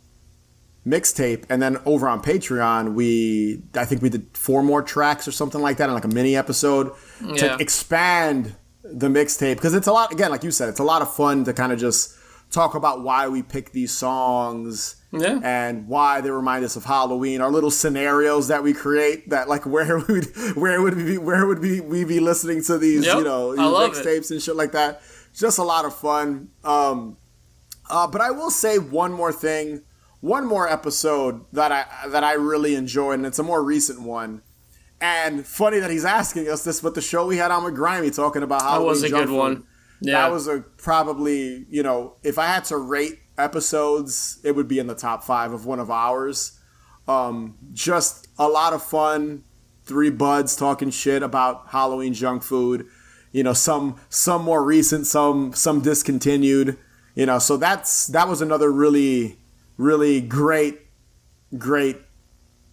mixtape, 0.86 1.44
and 1.48 1.60
then 1.60 1.78
over 1.84 2.08
on 2.08 2.22
Patreon, 2.22 2.94
we 2.94 3.62
I 3.74 3.84
think 3.84 4.02
we 4.02 4.08
did 4.10 4.26
four 4.34 4.62
more 4.62 4.82
tracks 4.82 5.26
or 5.26 5.32
something 5.32 5.60
like 5.60 5.78
that, 5.78 5.88
in 5.88 5.94
like 5.94 6.04
a 6.04 6.08
mini 6.08 6.36
episode 6.36 6.92
Yeah. 7.24 7.34
to 7.36 7.56
expand 7.62 8.54
the 8.84 9.08
mixtape 9.08 9.56
because 9.56 9.74
it's 9.74 9.88
a 9.88 9.92
lot. 9.92 10.12
Again, 10.12 10.30
like 10.30 10.44
you 10.44 10.50
said, 10.52 10.68
it's 10.68 10.78
a 10.78 10.84
lot 10.84 11.02
of 11.02 11.12
fun 11.12 11.44
to 11.44 11.52
kind 11.52 11.72
of 11.72 11.78
just 11.80 12.14
talk 12.50 12.74
about 12.74 13.02
why 13.02 13.28
we 13.28 13.42
pick 13.42 13.72
these 13.72 13.92
songs. 13.92 14.96
Yeah. 15.12 15.40
And 15.42 15.88
why 15.88 16.20
they 16.20 16.30
remind 16.30 16.64
us 16.64 16.76
of 16.76 16.84
Halloween, 16.84 17.40
our 17.40 17.50
little 17.50 17.70
scenarios 17.70 18.48
that 18.48 18.62
we 18.62 18.74
create. 18.74 19.30
That 19.30 19.48
like 19.48 19.64
where 19.66 19.98
would 19.98 20.26
where 20.56 20.82
would 20.82 20.96
we 20.96 21.04
be, 21.04 21.18
where 21.18 21.46
would 21.46 21.60
we, 21.60 21.80
we 21.80 22.04
be 22.04 22.20
listening 22.20 22.62
to 22.64 22.76
these 22.76 23.06
Yep, 23.06 23.18
you 23.18 23.24
know 23.24 23.52
it. 23.52 23.58
mixtapes 23.58 24.30
and 24.30 24.42
shit 24.42 24.56
like 24.56 24.72
that. 24.72 25.00
Just 25.34 25.58
a 25.58 25.62
lot 25.62 25.84
of 25.84 25.94
fun. 25.94 26.48
Um, 26.64 27.16
uh, 27.88 28.06
but 28.06 28.20
I 28.20 28.30
will 28.30 28.50
say 28.50 28.78
one 28.78 29.12
more 29.12 29.32
thing, 29.32 29.82
one 30.20 30.46
more 30.46 30.68
episode 30.68 31.44
that 31.52 31.72
I 31.72 32.08
that 32.08 32.24
I 32.24 32.32
really 32.34 32.74
enjoyed, 32.74 33.14
and 33.14 33.26
it's 33.26 33.38
a 33.38 33.42
more 33.42 33.62
recent 33.62 34.02
one. 34.02 34.42
And 35.00 35.46
funny 35.46 35.78
that 35.78 35.90
he's 35.90 36.06
asking 36.06 36.48
us 36.48 36.64
this, 36.64 36.80
but 36.80 36.94
the 36.94 37.02
show 37.02 37.26
we 37.26 37.36
had 37.36 37.50
on 37.50 37.64
with 37.64 37.74
Grimy 37.74 38.10
talking 38.10 38.42
about 38.42 38.60
that 38.60 38.70
Halloween 38.70 38.88
was 38.88 39.02
a 39.02 39.10
good 39.10 39.30
one. 39.30 39.64
Yeah, 40.00 40.22
That 40.22 40.32
was 40.32 40.46
a 40.46 40.60
probably 40.76 41.66
you 41.70 41.82
know 41.82 42.16
if 42.22 42.38
I 42.38 42.46
had 42.46 42.64
to 42.66 42.76
rate 42.76 43.20
episodes, 43.38 44.38
it 44.44 44.52
would 44.52 44.68
be 44.68 44.78
in 44.78 44.86
the 44.86 44.94
top 44.94 45.24
five 45.24 45.52
of 45.52 45.66
one 45.66 45.80
of 45.80 45.90
ours. 45.90 46.58
Um, 47.08 47.56
just 47.72 48.28
a 48.38 48.48
lot 48.48 48.72
of 48.72 48.82
fun. 48.82 49.44
Three 49.84 50.10
buds 50.10 50.56
talking 50.56 50.90
shit 50.90 51.22
about 51.22 51.68
Halloween 51.68 52.12
junk 52.12 52.42
food. 52.42 52.86
You 53.32 53.44
know, 53.44 53.52
some 53.52 54.00
some 54.08 54.42
more 54.42 54.64
recent, 54.64 55.06
some 55.06 55.52
some 55.52 55.80
discontinued. 55.80 56.76
You 57.14 57.26
know, 57.26 57.38
so 57.38 57.56
that's 57.56 58.06
that 58.08 58.28
was 58.28 58.40
another 58.40 58.70
really 58.72 59.38
really 59.76 60.20
great 60.20 60.80
great 61.56 61.98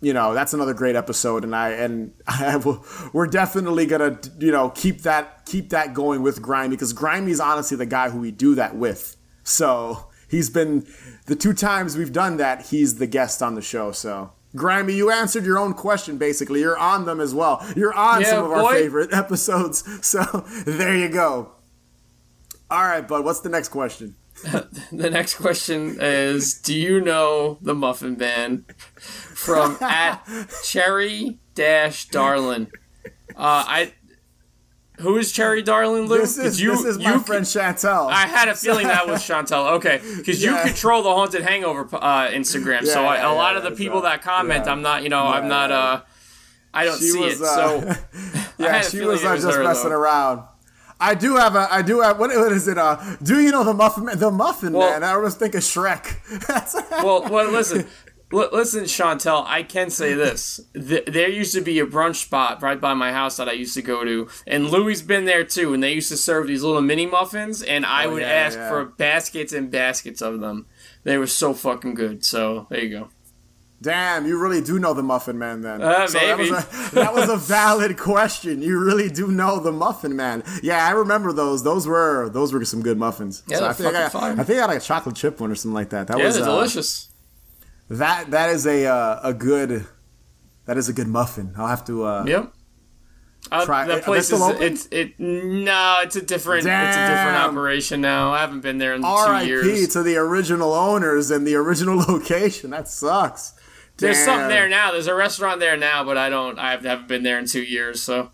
you 0.04 0.14
know 0.14 0.34
that's 0.34 0.54
another 0.54 0.74
great 0.74 0.96
episode 0.96 1.44
and 1.44 1.56
i 1.56 1.70
and 1.70 2.14
i 2.28 2.56
will 2.58 2.86
we're 3.14 3.26
definitely 3.28 3.86
gonna 3.86 4.20
you 4.40 4.52
know 4.52 4.70
keep 4.70 5.02
that 5.02 5.46
keep 5.46 5.70
that 5.70 5.94
going 5.94 6.22
with 6.22 6.42
grimy 6.42 6.76
because 6.76 6.94
grimy's 6.94 7.40
honestly 7.40 7.78
the 7.78 7.86
guy 7.86 8.10
who 8.10 8.20
we 8.20 8.32
do 8.32 8.54
that 8.56 8.76
with. 8.76 9.16
So 9.46 10.08
he's 10.30 10.50
been 10.50 10.86
the 11.26 11.36
two 11.36 11.54
times 11.54 11.98
we've 11.98 12.14
done 12.14 12.38
that 12.38 12.68
he's 12.68 12.96
the 12.96 13.08
guest 13.08 13.42
on 13.42 13.56
the 13.56 13.62
show 13.62 13.92
so. 13.92 14.32
Grimy 14.56 14.94
you 14.94 15.10
answered 15.10 15.46
your 15.46 15.58
own 15.58 15.74
question 15.74 16.18
basically. 16.18 16.60
You're 16.60 16.78
on 16.78 17.06
them 17.06 17.20
as 17.20 17.34
well. 17.34 17.66
You're 17.76 17.94
on 17.94 18.22
Yeah, 18.22 18.30
some 18.30 18.46
of 18.46 18.52
our 18.52 18.72
favorite 18.74 19.12
episodes 19.24 19.84
so 20.06 20.24
there 20.66 20.96
you 20.96 21.10
go. 21.10 21.52
All 22.70 22.84
right 22.86 23.08
bud 23.08 23.24
what's 23.26 23.40
the 23.42 23.50
next 23.50 23.70
question 23.70 24.16
The 24.92 25.10
next 25.10 25.36
question 25.36 25.98
is 26.00 26.54
Do 26.56 26.74
you 26.74 27.00
know 27.02 27.58
the 27.62 27.74
Muffin 27.74 28.16
Band? 28.16 28.66
From 28.98 29.78
at 29.82 30.24
Cherry 30.64 31.40
Dash 31.56 32.08
Darlin. 32.10 32.68
Uh, 33.36 33.64
I. 33.68 33.94
Who 35.00 35.18
is 35.18 35.32
Cherry 35.32 35.64
Darling, 35.64 36.04
Lou? 36.06 36.20
this 36.20 36.38
is 36.38 36.62
you, 36.62 36.72
this 36.72 36.86
is 36.86 37.00
my 37.00 37.14
you 37.14 37.20
friend 37.20 37.44
chantel 37.46 38.10
I 38.12 38.28
had 38.28 38.48
a 38.48 38.56
feeling 38.56 38.86
that 38.88 39.08
was 39.08 39.22
Chantel. 39.28 39.74
Okay, 39.74 40.00
because 40.18 40.42
Yeah. 40.42 40.58
you 40.64 40.70
control 40.70 41.02
the 41.02 41.10
Haunted 41.10 41.42
Hangover 41.42 41.90
uh, 41.96 42.28
Instagram, 42.30 42.86
so 42.86 43.04
I, 43.04 43.16
yeah, 43.16 43.32
a 43.32 43.34
lot 43.34 43.54
yeah, 43.54 43.58
of 43.58 43.64
the 43.64 43.72
people 43.72 44.02
that 44.02 44.22
comment, 44.22 44.66
Yeah. 44.66 44.72
I'm 44.72 44.84
not, 44.84 45.02
you 45.02 45.10
know, 45.10 45.26
I'm 45.26 45.48
not, 45.48 45.72
uh, 45.72 46.02
I 46.76 46.86
don't 46.86 47.00
She 47.00 47.10
see 47.10 47.20
was, 47.20 47.42
it. 47.42 47.46
uh, 47.48 47.56
so 47.56 47.96
Yeah, 48.60 48.82
she 48.82 49.02
was 49.02 49.26
uh, 49.26 49.30
was 49.32 49.44
just 49.44 49.58
her, 49.58 49.64
messing 49.64 49.90
though. 49.90 49.96
around. 49.96 50.44
I 51.12 51.16
do 51.16 51.36
have 51.36 51.56
a, 51.56 51.68
I 51.72 51.82
do 51.82 52.02
have, 52.02 52.20
what, 52.20 52.30
what 52.36 52.52
is 52.52 52.68
it? 52.68 52.78
Uh, 52.78 52.98
do 53.22 53.40
you 53.42 53.52
know 53.52 53.64
the 53.64 53.74
Muffin 53.74 54.06
Man? 54.06 54.18
The 54.20 54.32
Muffin 54.32 54.74
Well- 54.74 54.90
Man. 54.92 55.04
I 55.04 55.12
always 55.14 55.36
think 55.36 55.54
of 55.56 55.62
Shrek. 55.62 56.06
Well, 57.04 57.28
well, 57.30 57.52
listen. 57.52 57.88
L- 58.32 58.50
listen, 58.52 58.86
Chantel, 58.86 59.44
I 59.46 59.62
can 59.62 59.90
say 59.92 60.14
this. 60.16 60.60
Th- 60.74 61.06
there 61.06 61.30
used 61.30 61.54
to 61.54 61.62
be 61.62 61.78
a 61.80 61.86
brunch 61.86 62.16
spot 62.16 62.64
right 62.64 62.82
by 62.82 62.94
my 62.96 63.12
house 63.12 63.38
that 63.38 63.48
I 63.48 63.52
used 63.52 63.76
to 63.76 63.82
go 63.84 64.04
to, 64.04 64.28
and 64.48 64.70
Louis 64.72 65.02
been 65.04 65.26
there 65.26 65.44
too. 65.44 65.74
And 65.74 65.84
they 65.84 65.94
used 65.94 66.10
to 66.10 66.18
serve 66.18 66.48
these 66.48 66.64
little 66.64 66.82
mini 66.82 67.06
muffins, 67.06 67.62
and 67.62 67.86
I 67.86 68.06
Oh, 68.06 68.14
would 68.14 68.22
yeah, 68.24 68.30
ask 68.30 68.58
yeah. 68.58 68.70
for 68.70 68.86
baskets 68.86 69.54
and 69.54 69.70
baskets 69.70 70.22
of 70.22 70.40
them. 70.40 70.66
They 71.04 71.18
were 71.20 71.28
so 71.28 71.54
fucking 71.54 71.94
good. 71.94 72.26
So 72.26 72.66
there 72.72 72.84
you 72.84 72.90
go. 72.90 73.10
Damn, 73.84 74.26
you 74.26 74.38
really 74.40 74.62
do 74.62 74.80
know 74.80 74.94
the 74.94 75.04
Muffin 75.04 75.38
Man 75.38 75.62
then. 75.62 75.82
Uh, 75.82 75.90
That 75.90 76.02
was, 76.04 76.14
maybe. 76.14 76.50
a, 76.50 76.96
that 76.96 77.14
was 77.14 77.28
a 77.30 77.36
valid 77.54 77.98
question. 77.98 78.62
You 78.62 78.80
really 78.80 79.10
do 79.10 79.28
know 79.28 79.60
the 79.60 79.74
Muffin 79.74 80.16
Man. 80.16 80.42
Yeah, 80.64 80.88
I 80.88 80.92
remember 80.92 81.34
those. 81.34 81.64
Those 81.64 81.86
were 81.86 82.30
those 82.30 82.54
were 82.54 82.64
some 82.64 82.82
good 82.82 82.98
muffins. 82.98 83.44
Yeah, 83.48 83.66
I 83.68 83.74
think 83.74 83.94
I, 83.94 84.08
fire. 84.10 84.32
I 84.40 84.44
think 84.44 84.58
I 84.58 84.62
got 84.62 84.70
like 84.70 84.78
a 84.78 84.82
chocolate 84.82 85.16
chip 85.18 85.40
one 85.42 85.52
or 85.52 85.56
something 85.56 85.74
like 85.76 85.90
that. 85.90 86.08
That 86.08 86.18
Yeah, 86.18 86.26
was 86.26 86.38
uh, 86.40 86.46
delicious. 86.46 87.10
That 87.90 88.32
that 88.32 88.50
is 88.52 88.66
a 88.66 88.86
uh, 88.86 89.20
a 89.22 89.34
good 89.34 89.86
that 90.66 90.78
is 90.78 90.88
a 90.88 90.94
good 90.94 91.08
muffin. 91.08 91.54
I'll 91.58 91.68
have 91.68 91.86
to. 91.86 92.06
Uh, 92.06 92.24
Yep. 92.26 92.54
Uh, 93.52 93.66
Try- 93.66 93.86
the 93.86 93.98
place 94.02 94.32
is 94.32 94.42
it's 94.62 94.88
it 94.90 95.20
no 95.20 96.00
it's 96.02 96.16
a 96.16 96.22
different 96.22 96.60
it's 96.60 96.68
a 96.68 97.08
different 97.10 97.36
operation 97.38 98.00
now. 98.00 98.32
I 98.32 98.40
haven't 98.40 98.62
been 98.62 98.78
there 98.78 98.94
in 98.94 99.02
two 99.02 99.08
R.I.P. 99.08 99.48
years. 99.50 99.88
to 99.90 100.02
the 100.02 100.16
original 100.16 100.72
owners 100.72 101.30
and 101.30 101.46
the 101.46 101.56
original 101.56 101.98
location. 102.08 102.70
That 102.70 102.88
sucks. 102.88 103.54
There's 104.04 104.18
Damn. 104.18 104.26
something 104.26 104.50
there 104.50 104.70
now. 104.70 104.92
There's 104.92 105.08
a 105.08 105.16
restaurant 105.16 105.60
there 105.60 105.78
now, 105.78 106.04
but 106.04 106.18
I 106.18 106.30
don't. 106.30 106.60
I 106.60 106.72
haven't 106.72 107.08
been 107.08 107.24
there 107.24 107.40
in 107.40 107.48
two 107.48 107.64
years. 107.64 108.02
So 108.02 108.32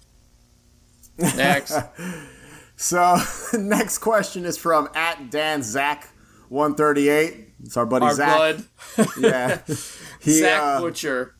next, 1.17 1.73
So 2.75 3.17
next 3.57 3.97
question 3.97 4.45
is 4.45 4.57
from 4.57 4.89
at 4.95 5.29
Dan 5.29 5.63
Zach 5.63 6.07
one 6.47 6.75
thirty 6.75 7.09
eight. 7.09 7.49
It's 7.61 7.75
our 7.75 7.85
buddy 7.85 8.05
our 8.05 8.13
Zach. 8.13 8.57
Yeah. 9.19 9.59
He, 10.21 10.31
Zach 10.39 10.61
uh, 10.61 10.79
Butcher. 10.79 11.35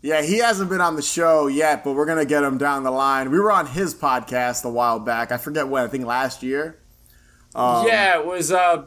Yeah, 0.00 0.22
he 0.22 0.38
hasn't 0.38 0.70
been 0.70 0.80
on 0.80 0.96
the 0.96 1.02
show 1.02 1.46
yet, 1.46 1.84
but 1.84 1.92
we're 1.92 2.06
gonna 2.06 2.24
get 2.24 2.42
him 2.42 2.56
down 2.58 2.82
the 2.82 2.90
line. 2.90 3.30
We 3.30 3.38
were 3.38 3.52
on 3.52 3.66
his 3.66 3.94
podcast 3.94 4.64
a 4.64 4.70
while 4.70 4.98
back. 4.98 5.32
I 5.32 5.36
forget 5.36 5.68
when. 5.68 5.84
I 5.84 5.88
think 5.88 6.06
last 6.06 6.42
year. 6.42 6.78
um, 7.54 7.86
yeah, 7.86 8.18
it 8.18 8.26
was 8.26 8.50
uh, 8.50 8.86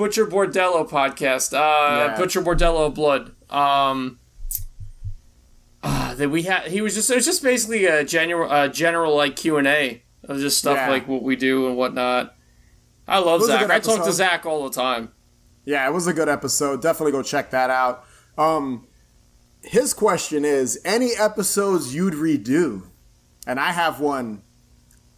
Butcher 0.00 0.26
Bordello 0.26 0.88
podcast. 0.88 1.52
Uh, 1.52 2.06
Yeah. 2.08 2.16
Butcher 2.16 2.40
Bordello 2.40 2.92
Blood. 2.94 3.32
Um, 3.50 4.18
uh, 5.82 6.14
that 6.14 6.30
we 6.30 6.44
had. 6.44 6.68
He 6.68 6.80
was 6.80 6.94
just. 6.94 7.10
It 7.10 7.16
was 7.16 7.26
just 7.26 7.42
basically 7.42 7.84
a 7.84 8.02
general, 8.02 8.50
uh, 8.50 8.68
general 8.68 9.14
like 9.14 9.36
Q 9.36 9.58
and 9.58 9.66
A 9.66 10.02
of 10.24 10.38
just 10.38 10.56
stuff 10.58 10.76
Yeah. 10.76 10.88
like 10.88 11.06
what 11.06 11.22
we 11.22 11.36
do 11.36 11.66
and 11.68 11.76
whatnot. 11.76 12.34
I 13.06 13.18
love 13.18 13.40
It 13.40 13.42
was 13.42 13.48
a 13.50 13.52
Zach. 13.58 13.70
I 13.70 13.78
talk 13.80 14.04
to. 14.06 14.12
Zach 14.12 14.46
all 14.46 14.64
the 14.68 14.74
time. 14.74 15.12
Yeah, 15.66 15.86
it 15.86 15.92
was 15.92 16.06
a 16.06 16.14
good 16.14 16.28
episode. 16.30 16.80
Definitely 16.80 17.12
go 17.12 17.22
check 17.22 17.50
that 17.50 17.68
out. 17.68 18.04
Um, 18.38 18.86
his 19.62 19.92
question 19.92 20.46
is: 20.46 20.80
any 20.82 21.10
episodes 21.18 21.94
you'd 21.94 22.14
redo? 22.14 22.84
And 23.46 23.60
I 23.60 23.72
have 23.72 24.00
one 24.00 24.44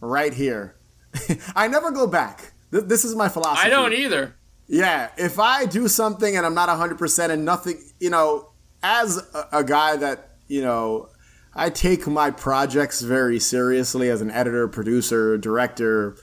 right 0.01 0.33
here. 0.33 0.75
I 1.55 1.69
never 1.69 1.91
go 1.91 2.05
back. 2.05 2.51
Th- 2.71 2.83
This 2.83 3.05
is 3.05 3.15
my 3.15 3.29
philosophy. 3.29 3.67
I 3.67 3.69
don't 3.69 3.93
either. 3.93 4.35
Yeah, 4.67 5.09
if 5.17 5.39
I 5.39 5.65
do 5.65 5.87
something 5.87 6.37
and 6.37 6.45
I'm 6.45 6.53
not 6.53 6.69
100% 6.69 7.29
and 7.29 7.45
nothing, 7.45 7.83
you 7.99 8.09
know, 8.09 8.49
as 8.81 9.17
a, 9.33 9.59
a 9.59 9.63
guy 9.63 9.95
that, 9.97 10.37
you 10.47 10.61
know, 10.61 11.09
I 11.55 11.69
take 11.69 12.07
my 12.07 12.31
projects 12.31 13.01
very 13.01 13.39
seriously 13.39 14.09
as 14.09 14.21
an 14.21 14.31
editor, 14.31 14.67
producer, 14.67 15.37
director, 15.37 16.17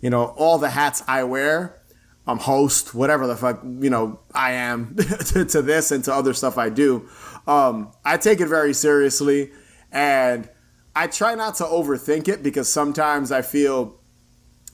you 0.00 0.10
know, 0.10 0.26
all 0.36 0.58
the 0.58 0.70
hats 0.70 1.02
I 1.08 1.24
wear. 1.24 1.80
I'm 2.26 2.38
host, 2.38 2.94
whatever 2.94 3.26
the 3.26 3.36
fuck, 3.36 3.62
you 3.62 3.90
know, 3.90 4.20
I 4.34 4.52
am 4.52 4.96
to, 5.26 5.44
to 5.44 5.62
this 5.62 5.90
and 5.90 6.02
to 6.04 6.14
other 6.14 6.34
stuff 6.34 6.58
I 6.58 6.70
do. 6.70 7.08
Um, 7.46 7.92
I 8.04 8.16
take 8.16 8.40
it 8.40 8.48
very 8.48 8.72
seriously 8.74 9.52
and 9.92 10.48
I 10.96 11.06
try 11.06 11.34
not 11.34 11.56
to 11.56 11.64
overthink 11.64 12.28
it 12.28 12.42
because 12.42 12.72
sometimes 12.72 13.30
I 13.30 13.42
feel 13.42 14.00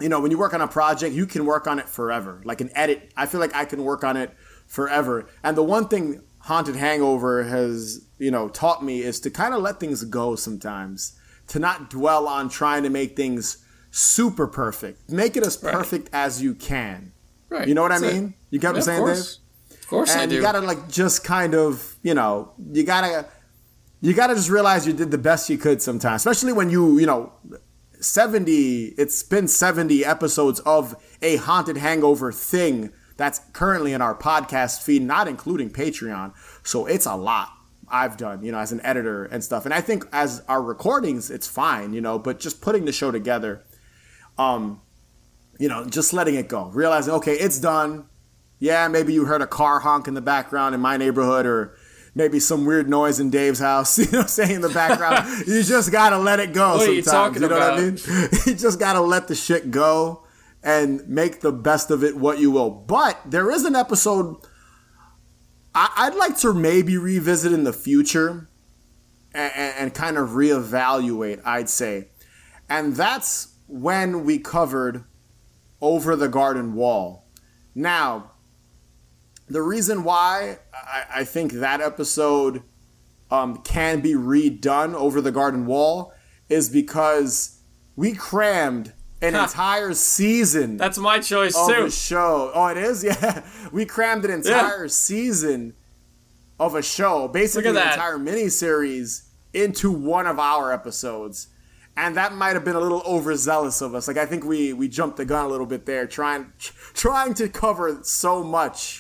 you 0.01 0.09
know, 0.09 0.21
when 0.21 0.31
you 0.31 0.39
work 0.39 0.55
on 0.55 0.61
a 0.61 0.69
project, 0.69 1.15
you 1.15 1.27
can 1.27 1.45
work 1.45 1.67
on 1.67 1.79
it 1.79 1.89
forever. 1.89 2.41
Like 2.45 2.61
an 2.61 2.71
edit, 2.75 3.13
I 3.17 3.27
feel 3.27 3.41
like 3.41 3.55
I 3.55 3.65
can 3.65 3.85
work 3.85 4.03
on 4.05 4.17
it 4.17 4.35
forever. 4.67 5.29
And 5.43 5.57
the 5.57 5.63
one 5.63 5.89
thing 5.89 6.23
Haunted 6.41 6.77
Hangover 6.77 7.45
has, 7.45 8.05
you 8.19 8.31
know, 8.31 8.49
taught 8.49 8.85
me 8.85 9.01
is 9.03 9.21
to 9.21 9.31
kind 9.31 9.53
of 9.55 9.61
let 9.63 9.79
things 9.81 10.03
go 10.05 10.37
sometimes, 10.37 11.19
to 11.49 11.59
not 11.59 11.91
dwell 11.91 12.27
on 12.27 12.49
trying 12.49 12.83
to 12.85 12.91
make 12.91 13.17
things 13.17 13.65
super 13.91 14.47
perfect. 14.47 15.11
Make 15.11 15.37
it 15.37 15.45
as 15.45 15.57
perfect 15.57 16.09
as 16.13 16.41
you 16.43 16.55
can. 16.55 17.13
Right. 17.49 17.67
You 17.69 17.75
know 17.75 17.83
what 17.83 17.93
I 17.93 17.99
That's 17.99 18.13
it. 18.13 18.21
mean? 18.21 18.35
You 18.51 18.59
get 18.59 18.69
what 18.69 18.75
Yeah, 18.75 18.79
I'm 18.79 18.83
saying, 18.85 18.99
Dave? 18.99 19.07
course. 19.17 19.39
Of 19.71 19.89
course 19.89 20.11
I 20.15 20.23
and 20.23 20.31
do. 20.31 20.37
you 20.37 20.43
gotta 20.43 20.61
like 20.61 20.89
just 20.89 21.25
kind 21.25 21.53
of 21.55 21.97
you 22.05 22.15
know 22.15 22.53
you 22.73 22.85
gotta 22.85 23.27
you 24.01 24.15
gotta 24.15 24.37
just 24.37 24.49
realize 24.49 24.87
you 24.87 24.93
did 24.93 25.11
the 25.11 25.19
best 25.19 25.51
you 25.51 25.59
could 25.59 25.83
sometimes 25.83 26.25
especially 26.25 26.53
when 26.53 26.71
you 26.71 26.99
you 26.99 27.07
know 27.07 27.33
70 28.01 28.95
it's 28.99 29.23
been 29.23 29.49
70 29.49 30.05
episodes 30.05 30.61
of 30.61 30.95
a 31.23 31.37
haunted 31.37 31.77
hangover 31.77 32.33
thing 32.33 32.93
that's 33.17 33.41
currently 33.53 33.93
in 33.93 34.01
our 34.01 34.15
podcast 34.15 34.83
feed 34.83 35.03
not 35.03 35.29
including 35.29 35.71
patreon. 35.71 36.33
So 36.63 36.87
it's 36.87 37.07
a 37.07 37.15
lot 37.15 37.51
i've 37.93 38.17
done 38.17 38.43
you 38.45 38.53
know 38.53 38.59
as 38.59 38.73
an 38.73 38.81
editor 38.85 39.25
and 39.25 39.43
stuff. 39.43 39.65
And 39.65 39.75
i 39.75 39.81
think 39.81 40.05
as 40.13 40.43
our 40.49 40.63
recordings 40.63 41.31
it's 41.31 41.47
fine 41.47 41.93
you 41.93 42.01
know 42.01 42.19
but 42.19 42.41
just 42.41 42.61
putting 42.61 42.85
the 42.85 42.93
show 42.93 43.11
together 43.11 43.65
um 44.39 44.81
you 45.59 45.69
know 45.69 45.85
just 45.85 46.13
letting 46.13 46.37
it 46.37 46.49
go 46.49 46.67
realizing 46.69 47.15
okay 47.15 47.35
it's 47.35 47.59
done. 47.59 48.07
Yeah, 48.63 48.89
maybe 48.89 49.15
you 49.15 49.25
heard 49.25 49.41
a 49.41 49.47
car 49.47 49.81
honk 49.81 50.07
in 50.07 50.13
the 50.13 50.21
background 50.21 50.75
in 50.75 50.83
my 50.83 50.99
neighborhood 50.99 51.47
or 51.47 51.75
maybe 52.15 52.41
some 52.41 52.65
weird 52.67 52.89
noise 52.89 53.21
in 53.21 53.31
Dave's 53.31 53.59
house, 53.61 53.99
you 53.99 54.11
know, 54.11 54.23
saying 54.27 54.57
in 54.57 54.61
the 54.61 54.69
background. 54.69 55.47
you 55.47 55.63
just 55.63 55.91
gotta 55.93 56.19
let 56.19 56.41
it 56.41 56.53
go 56.53 56.77
What 56.77 56.89
are 56.89 56.93
you 56.93 57.03
sometimes. 57.03 57.41
talking 57.41 57.43
You 57.43 57.49
know 57.49 57.59
what 57.59 57.79
I 57.79 57.81
mean? 57.81 58.29
you 58.47 58.55
just 58.55 58.79
gotta 58.79 59.01
let 59.01 59.29
the 59.29 59.35
shit 59.35 59.71
go 59.71 60.25
and 60.63 61.07
make 61.09 61.41
the 61.41 61.53
best 61.53 61.91
of 61.91 62.05
it 62.05 62.17
what 62.17 62.39
you 62.39 62.51
will. 62.51 62.71
But 62.71 63.19
there 63.27 63.51
is 63.51 63.65
an 63.65 63.75
episode 63.77 64.37
I- 65.75 65.93
I'd 65.97 66.17
like 66.17 66.37
to 66.39 66.53
maybe 66.53 66.97
revisit 66.97 67.53
in 67.53 67.65
the 67.65 67.73
future 67.73 68.49
and, 69.33 69.53
and 69.79 69.95
kind 69.95 70.19
of 70.19 70.31
reevaluate, 70.31 71.41
I'd 71.45 71.69
say. 71.69 72.09
And 72.69 72.97
that's 72.97 73.55
when 73.69 74.25
we 74.25 74.39
covered 74.39 75.05
Over 75.81 76.17
the 76.17 76.29
Garden 76.29 76.75
Wall. 76.75 77.29
Now, 77.75 78.33
the 79.51 79.63
reason 79.63 80.05
why 80.05 80.59
I, 80.73 81.05
I 81.17 81.25
think 81.25 81.53
that 81.53 81.81
episode 81.81 82.63
um, 83.31 83.59
can 83.59 84.01
be 84.01 84.15
redone 84.15 84.95
over 84.95 85.21
the 85.21 85.33
garden 85.33 85.67
wall 85.67 86.13
is 86.49 86.69
because 86.69 87.61
we 87.97 88.13
crammed 88.15 88.93
an 89.23 89.35
entire 89.35 89.93
season 89.93 90.77
That's 90.79 90.97
my 90.97 91.19
choice 91.19 91.55
of 91.57 91.69
too. 91.69 91.85
a 91.85 91.91
show. 91.91 92.51
Oh, 92.55 92.67
it 92.69 92.79
is? 92.79 93.05
Yeah. 93.05 93.45
We 93.71 93.85
crammed 93.85 94.25
an 94.25 94.31
entire 94.31 94.89
season 94.89 95.75
of 96.59 96.75
a 96.75 96.83
show, 96.83 97.29
basically 97.29 97.71
an 97.71 97.77
entire 97.77 98.19
miniseries, 98.19 99.29
into 99.53 99.91
one 99.91 100.27
of 100.27 100.39
our 100.39 100.73
episodes. 100.73 101.49
And 101.97 102.17
that 102.17 102.35
might 102.35 102.55
have 102.55 102.65
been 102.65 102.77
a 102.77 102.81
little 102.81 103.03
overzealous 103.05 103.81
of 103.83 103.95
us. 103.95 104.09
Like 104.09 104.17
I 104.17 104.25
think 104.27 104.45
we 104.45 104.73
we 104.73 104.89
jumped 104.89 105.17
the 105.19 105.25
gun 105.25 105.45
a 105.45 105.49
little 105.49 105.67
bit 105.67 105.87
there, 105.87 106.07
trying 106.07 106.53
trying 106.95 107.35
to 107.35 107.49
cover 107.49 108.01
so 108.03 108.43
much 108.43 109.00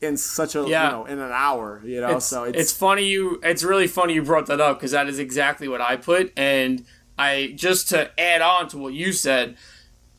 in 0.00 0.16
such 0.16 0.54
a 0.54 0.64
Yeah. 0.66 0.84
you 0.86 0.90
know 0.92 1.04
in 1.06 1.18
an 1.18 1.32
hour. 1.32 1.82
You 1.84 2.00
know, 2.00 2.16
it's, 2.16 2.26
so 2.26 2.44
it's 2.44 2.58
it's, 2.58 2.72
funny 2.72 3.04
you 3.06 3.38
it's 3.42 3.62
really 3.62 3.86
funny 3.86 4.14
you 4.14 4.22
brought 4.22 4.46
that 4.46 4.60
up 4.60 4.78
because 4.78 4.92
that 4.92 5.08
is 5.08 5.18
exactly 5.18 5.68
what 5.68 5.80
I 5.80 5.96
put 5.96 6.32
and 6.36 6.84
I 7.18 7.52
just 7.54 7.88
to 7.90 8.10
add 8.18 8.40
on 8.40 8.68
to 8.68 8.78
what 8.78 8.94
you 8.94 9.12
said 9.12 9.56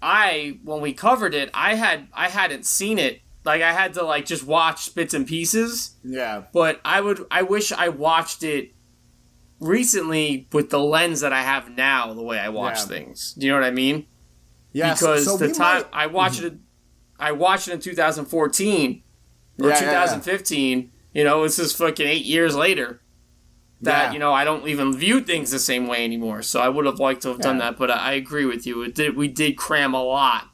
I 0.04 0.60
when 0.64 0.82
we 0.82 0.94
covered 0.94 1.34
it 1.34 1.50
I 1.54 1.76
had 1.76 2.08
I 2.14 2.30
hadn't 2.30 2.66
seen 2.66 3.00
it 3.00 3.22
like 3.44 3.62
I 3.64 3.74
had 3.74 3.94
to 3.96 4.04
like 4.04 4.26
just 4.26 4.46
watch 4.46 4.94
bits 4.94 5.14
and 5.16 5.26
pieces 5.26 5.96
yeah. 6.04 6.44
but 6.54 6.80
I 6.86 7.02
would 7.02 7.26
I 7.32 7.42
wish 7.42 7.72
I 7.72 7.90
watched 7.90 8.44
it 8.44 8.74
recently 9.60 10.48
with 10.52 10.70
the 10.70 10.80
lens 10.80 11.22
that 11.22 11.34
I 11.34 11.42
have 11.44 11.70
now 11.70 12.14
the 12.14 12.24
way 12.24 12.40
I 12.40 12.50
watch 12.50 12.80
Yeah. 12.80 12.86
things 12.86 13.34
do 13.34 13.46
you 13.46 13.52
know 13.52 13.60
what 13.60 13.66
I 13.68 13.72
mean 13.72 14.06
Yeah, 14.74 14.94
because 14.94 15.26
so 15.26 15.38
the 15.38 15.52
time 15.52 15.82
might- 15.84 15.90
I 15.94 16.08
watched 16.08 16.42
mhm. 16.42 16.46
it, 16.48 16.54
I 17.20 17.32
watched 17.32 17.68
it 17.68 17.74
in 17.74 17.80
2014 17.80 19.04
or 19.60 19.70
Yeah, 19.70 19.76
yeah, 19.76 19.92
yeah. 19.92 20.06
2015. 20.06 20.92
You 21.14 21.24
know, 21.24 21.44
this 21.44 21.60
is 21.60 21.74
fucking 21.74 22.08
eight 22.08 22.26
years 22.26 22.56
later. 22.56 23.02
That 23.82 24.08
Yeah. 24.08 24.14
you 24.14 24.20
know, 24.20 24.32
I 24.32 24.44
don't 24.44 24.68
even 24.68 24.96
view 24.96 25.22
things 25.22 25.50
the 25.52 25.60
same 25.60 25.88
way 25.88 26.04
anymore. 26.06 26.42
So 26.44 26.62
I 26.62 26.70
would 26.70 26.86
have 26.86 27.00
liked 27.00 27.24
to 27.24 27.30
have 27.30 27.40
done 27.40 27.58
that, 27.58 27.78
but 27.78 27.90
I, 27.90 27.96
I 27.96 28.12
agree 28.14 28.46
with 28.46 28.66
you. 28.68 28.84
It 28.84 28.94
did. 28.96 29.18
We 29.18 29.28
did 29.28 29.58
cram 29.58 29.94
a 29.94 30.04
lot 30.04 30.46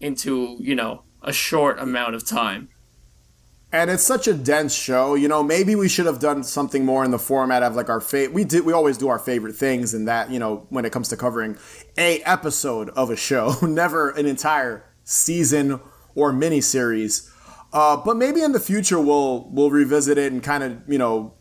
into 0.00 0.56
you 0.60 0.74
know 0.74 1.02
a 1.22 1.32
short 1.32 1.78
amount 1.78 2.14
of 2.14 2.24
time. 2.26 2.68
And 3.70 3.90
it's 3.90 4.02
such 4.02 4.26
a 4.26 4.32
dense 4.32 4.74
show, 4.74 5.14
you 5.14 5.28
know. 5.28 5.42
Maybe 5.42 5.74
we 5.74 5.88
should 5.90 6.06
have 6.06 6.20
done 6.20 6.42
something 6.42 6.86
more 6.86 7.04
in 7.04 7.10
the 7.10 7.18
format 7.18 7.62
of 7.62 7.74
like 7.76 7.90
our 7.90 8.00
favorite. 8.00 8.34
We 8.34 8.44
did. 8.44 8.64
We 8.64 8.72
always 8.72 8.96
do 8.96 9.08
our 9.08 9.18
favorite 9.18 9.56
things, 9.56 9.92
and 9.92 10.06
that 10.08 10.30
you 10.30 10.38
know, 10.38 10.66
when 10.70 10.84
it 10.84 10.92
comes 10.92 11.08
to 11.08 11.16
covering 11.16 11.58
a 11.98 12.20
episode 12.22 12.88
of 12.90 13.10
a 13.10 13.16
show, 13.16 13.56
never 13.62 14.10
an 14.10 14.24
entire 14.26 14.84
season 15.04 15.80
or 16.14 16.32
miniseries. 16.32 17.28
Uh, 17.72 17.96
but 17.96 18.16
maybe 18.16 18.42
in 18.42 18.52
the 18.52 18.60
future 18.60 18.98
we'll 19.00 19.48
we'll 19.50 19.70
revisit 19.70 20.16
it 20.18 20.32
and 20.32 20.42
kind 20.42 20.62
of 20.62 20.78
you 20.88 20.98
know 20.98 21.34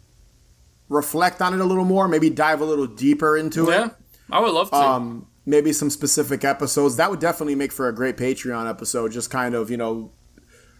reflect 0.89 1.41
on 1.41 1.53
it 1.53 1.59
a 1.59 1.63
little 1.65 1.85
more. 1.85 2.07
Maybe 2.07 2.29
dive 2.29 2.61
a 2.61 2.65
little 2.65 2.87
deeper 2.87 3.37
into 3.37 3.65
Yeah, 3.69 3.87
it. 3.87 3.91
I 4.31 4.39
would 4.39 4.51
love 4.53 4.69
to. 4.71 4.75
Um, 4.75 5.27
maybe 5.45 5.71
some 5.71 5.89
specific 5.89 6.43
episodes 6.43 6.97
that 6.97 7.09
would 7.09 7.19
definitely 7.21 7.55
make 7.55 7.71
for 7.71 7.87
a 7.87 7.93
great 7.95 8.17
Patreon 8.17 8.69
episode. 8.69 9.11
Just 9.11 9.29
kind 9.29 9.55
of 9.55 9.69
you 9.71 9.77
know 9.77 10.11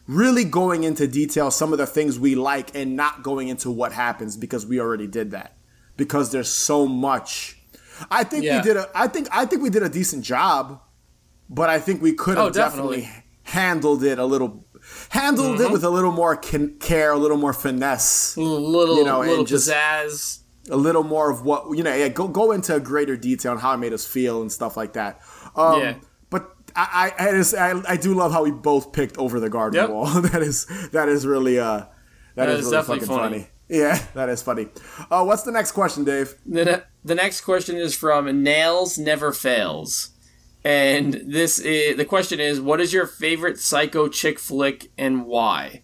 really 0.08 0.44
going 0.44 0.84
into 0.84 1.08
detail 1.08 1.52
some 1.52 1.72
of 1.74 1.78
the 1.80 1.86
things 1.88 2.18
we 2.20 2.36
like 2.36 2.74
and 2.76 2.96
not 2.96 3.24
going 3.24 3.48
into 3.50 3.70
what 3.72 3.92
happens 3.94 4.38
because 4.38 4.66
we 4.66 4.80
already 4.80 5.08
did 5.08 5.32
that 5.32 5.56
because 5.98 6.32
there's 6.32 6.50
so 6.50 6.86
much. 6.88 7.58
I 8.12 8.24
think 8.24 8.44
Yeah. 8.44 8.58
we 8.58 8.64
did 8.64 8.78
a. 8.78 8.90
I 8.94 9.08
think 9.08 9.28
I 9.32 9.46
think 9.46 9.62
we 9.62 9.70
did 9.70 9.84
a 9.84 9.90
decent 9.90 10.24
job, 10.26 10.82
but 11.50 11.70
I 11.70 11.80
think 11.80 12.02
we 12.02 12.12
could 12.14 12.38
have 12.38 12.48
Oh, 12.48 12.50
definitely. 12.50 13.02
definitely. 13.02 13.24
handled 13.44 14.04
it 14.04 14.20
a 14.20 14.26
little, 14.26 14.66
handled 15.10 15.58
Mm-hmm. 15.58 15.64
it 15.66 15.72
with 15.72 15.84
a 15.84 15.90
little 15.90 16.12
more 16.12 16.36
care, 16.36 17.12
a 17.12 17.18
little 17.18 17.38
more 17.38 17.54
finesse, 17.54 18.36
a 18.36 18.42
little, 18.42 18.98
you 18.98 19.04
know, 19.06 19.22
and 19.22 19.48
just- 19.48 19.70
pizzazz. 19.70 20.40
a 20.70 20.76
little 20.76 21.04
more 21.04 21.32
of 21.32 21.44
what 21.44 21.78
you 21.78 21.84
know. 21.84 21.94
Yeah, 21.94 22.10
go 22.10 22.28
go 22.28 22.52
into 22.52 22.80
greater 22.80 23.16
detail 23.18 23.54
on 23.54 23.58
how 23.60 23.74
it 23.74 23.78
made 23.78 23.94
us 23.94 24.06
feel 24.06 24.42
and 24.42 24.52
stuff 24.52 24.76
like 24.78 24.94
that. 24.94 25.22
Um, 25.56 25.82
Yeah. 25.82 25.94
But 26.30 26.52
I 26.76 27.14
I, 27.18 27.28
I, 27.28 27.32
just, 27.32 27.56
I 27.56 27.82
I 27.88 27.96
do 27.98 28.14
love 28.14 28.32
how 28.34 28.44
we 28.44 28.52
both 28.52 28.92
picked 28.92 29.18
over 29.18 29.40
the 29.40 29.50
garden 29.50 29.80
Yep. 29.82 29.90
wall. 29.90 30.06
that 30.22 30.42
is 30.42 30.66
that 30.92 31.08
is 31.10 31.26
really 31.26 31.58
uh 31.60 31.86
That 32.36 32.50
is, 32.50 32.60
is 32.60 32.66
really 32.66 32.78
definitely 32.78 33.00
fucking 33.08 33.16
funny. 33.18 33.40
funny. 33.40 33.50
Yeah, 33.70 34.02
that 34.14 34.30
is 34.30 34.42
funny. 34.42 34.68
Uh, 35.12 35.24
what's 35.26 35.44
the 35.44 35.52
next 35.52 35.72
question, 35.74 36.04
Dave? 36.06 36.36
The, 36.46 36.64
ne- 36.66 36.82
the 37.04 37.16
next 37.16 37.42
question 37.42 37.76
is 37.78 37.96
from 37.96 38.42
Nails 38.44 38.98
Never 38.98 39.32
Fails. 39.34 40.12
And 40.68 41.14
this 41.26 41.60
is 41.60 41.96
the 41.96 42.04
question 42.06 42.40
is 42.42 42.60
what 42.60 42.82
is 42.82 42.92
your 42.92 43.08
favorite 43.08 43.58
psycho 43.60 44.10
chick 44.10 44.38
flick 44.38 44.92
and 44.98 45.26
why? 45.26 45.84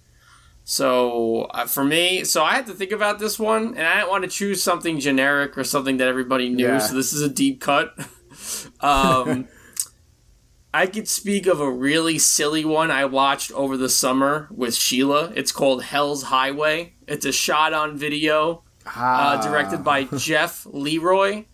So 0.66 1.44
uh, 1.54 1.66
for 1.68 1.84
me, 1.86 2.24
so 2.24 2.44
I 2.44 2.54
had 2.56 2.68
to 2.68 2.74
think 2.74 2.92
about 2.92 3.20
this 3.20 3.40
one, 3.40 3.76
and 3.78 3.88
I 3.88 3.96
didn't 3.98 4.10
want 4.10 4.24
to 4.24 4.30
choose 4.30 4.62
something 4.62 5.00
generic 5.00 5.58
or 5.58 5.64
something 5.64 5.98
that 5.98 6.08
everybody 6.08 6.50
knew. 6.50 6.68
Yeah. 6.68 6.78
So 6.80 6.96
this 6.96 7.14
is 7.14 7.22
a 7.22 7.30
deep 7.30 7.62
cut. 7.62 7.94
um, 8.82 9.48
I 10.74 10.88
could 10.88 11.08
speak 11.08 11.46
of 11.48 11.60
a 11.62 11.70
really 11.70 12.18
silly 12.18 12.66
one 12.66 12.92
I 12.92 13.06
watched 13.06 13.52
over 13.52 13.78
the 13.78 13.90
summer 13.90 14.48
with 14.52 14.74
Sheila. 14.74 15.32
It's 15.36 15.52
called 15.52 15.84
Hell's 15.84 16.24
Highway. 16.24 16.96
It's 17.08 17.26
a 17.26 17.32
shot 17.32 17.74
on 17.74 17.96
video 17.96 18.64
uh, 18.86 19.42
directed 19.42 19.84
by 19.84 20.06
Jeff 20.18 20.66
Leroy. 20.66 21.46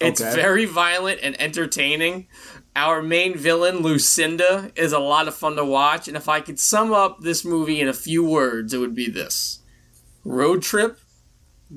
It's 0.00 0.20
Okay. 0.20 0.32
very 0.36 0.64
violent 0.64 1.18
and 1.24 1.40
entertaining. 1.40 2.28
Our 2.76 3.02
main 3.02 3.36
villain, 3.36 3.78
Lucinda, 3.78 4.70
is 4.76 4.92
a 4.92 4.98
lot 5.00 5.26
of 5.26 5.34
fun 5.34 5.56
to 5.56 5.64
watch. 5.64 6.06
And 6.06 6.16
if 6.16 6.28
I 6.28 6.40
could 6.40 6.60
sum 6.60 6.92
up 6.92 7.20
this 7.20 7.44
movie 7.44 7.80
in 7.80 7.88
a 7.88 7.92
few 7.92 8.24
words, 8.24 8.72
it 8.72 8.78
would 8.78 8.94
be 8.94 9.10
this 9.10 9.60
road 10.24 10.62
trip, 10.62 10.98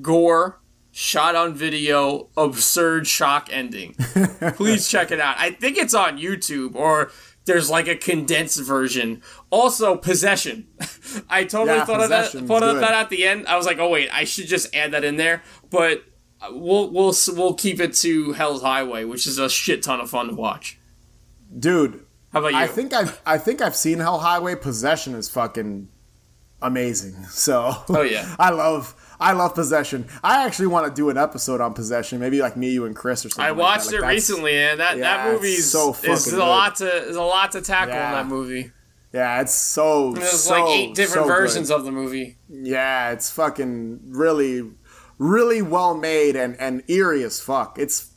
gore, 0.00 0.60
shot 0.92 1.34
on 1.34 1.54
video, 1.54 2.28
absurd 2.36 3.06
shock 3.06 3.48
ending. 3.50 3.94
Please 4.56 4.88
check 4.88 5.10
it 5.10 5.18
out. 5.20 5.36
I 5.38 5.50
think 5.50 5.76
it's 5.76 5.94
on 5.94 6.18
YouTube 6.18 6.76
or 6.76 7.10
there's 7.46 7.68
like 7.68 7.88
a 7.88 7.96
condensed 7.96 8.60
version. 8.62 9.22
Also, 9.50 9.96
possession. 9.96 10.68
I 11.28 11.42
totally 11.44 11.78
Yeah, 11.78 11.84
thought 11.84 12.02
of 12.02 12.10
that. 12.10 12.30
Thought 12.30 12.62
of 12.62 12.74
good. 12.74 12.82
that 12.82 12.92
at 12.92 13.10
the 13.10 13.24
end. 13.24 13.48
I 13.48 13.56
was 13.56 13.66
like, 13.66 13.78
oh 13.78 13.88
wait, 13.88 14.08
I 14.12 14.22
should 14.24 14.46
just 14.46 14.72
add 14.76 14.92
that 14.92 15.02
in 15.02 15.16
there. 15.16 15.42
But 15.68 16.04
we'll 16.50 16.90
we'll 16.90 17.14
we'll 17.34 17.54
keep 17.54 17.80
it 17.80 17.94
to 17.94 18.32
Hell's 18.32 18.62
Highway, 18.62 19.04
which 19.04 19.26
is 19.26 19.38
a 19.38 19.48
shit 19.50 19.82
ton 19.82 19.98
of 20.00 20.10
fun 20.10 20.28
to 20.28 20.34
watch. 20.34 20.78
Dude, 21.58 22.04
How 22.32 22.40
about 22.40 22.52
you? 22.52 22.58
I 22.58 22.66
think 22.66 22.92
I've 22.94 23.20
I 23.26 23.38
think 23.38 23.60
I've 23.60 23.76
seen 23.76 23.98
Hell 23.98 24.18
Highway. 24.20 24.54
Possession 24.56 25.14
is 25.14 25.28
fucking 25.28 25.88
amazing. 26.60 27.14
So 27.30 27.74
Oh, 27.88 28.02
yeah. 28.02 28.34
I 28.38 28.50
love 28.50 28.94
I 29.20 29.32
love 29.32 29.54
Possession. 29.54 30.08
I 30.24 30.44
actually 30.44 30.66
want 30.68 30.88
to 30.88 30.92
do 30.94 31.08
an 31.10 31.16
episode 31.16 31.60
on 31.60 31.74
Possession. 31.74 32.18
Maybe 32.18 32.40
like 32.40 32.56
me, 32.56 32.70
you, 32.70 32.86
and 32.86 32.96
Chris 32.96 33.24
or 33.24 33.28
something. 33.30 33.44
I 33.44 33.50
like 33.50 33.58
watched 33.58 33.90
that. 33.90 34.00
Like, 34.00 34.10
it 34.12 34.14
recently, 34.14 34.58
and 34.58 34.80
that 34.80 34.96
Yeah, 34.96 35.02
that 35.26 35.32
movie 35.32 35.48
it's 35.48 35.58
is 35.60 35.70
so 35.70 35.90
is 35.90 36.24
fucking 36.24 36.40
a 36.40 36.44
lot 36.44 36.76
to 36.76 36.90
is 36.90 37.16
a 37.16 37.22
lot 37.22 37.52
to 37.52 37.60
tackle 37.60 37.94
Yeah. 37.94 38.08
in 38.08 38.28
that 38.28 38.34
movie. 38.34 38.72
Yeah, 39.12 39.42
it's 39.42 39.52
so 39.52 40.12
There's 40.12 40.30
so, 40.40 40.52
like 40.64 40.70
eight 40.76 40.94
different 40.94 41.26
so 41.26 41.28
good. 41.28 41.36
versions 41.36 41.70
of 41.70 41.84
the 41.84 41.92
movie. 41.92 42.38
Yeah, 42.48 43.10
it's 43.10 43.30
fucking 43.30 44.00
really, 44.06 44.70
really 45.18 45.60
well 45.60 45.94
made 45.94 46.34
and, 46.34 46.56
and 46.58 46.82
eerie 46.88 47.22
as 47.22 47.38
fuck. 47.38 47.78
It's 47.78 48.11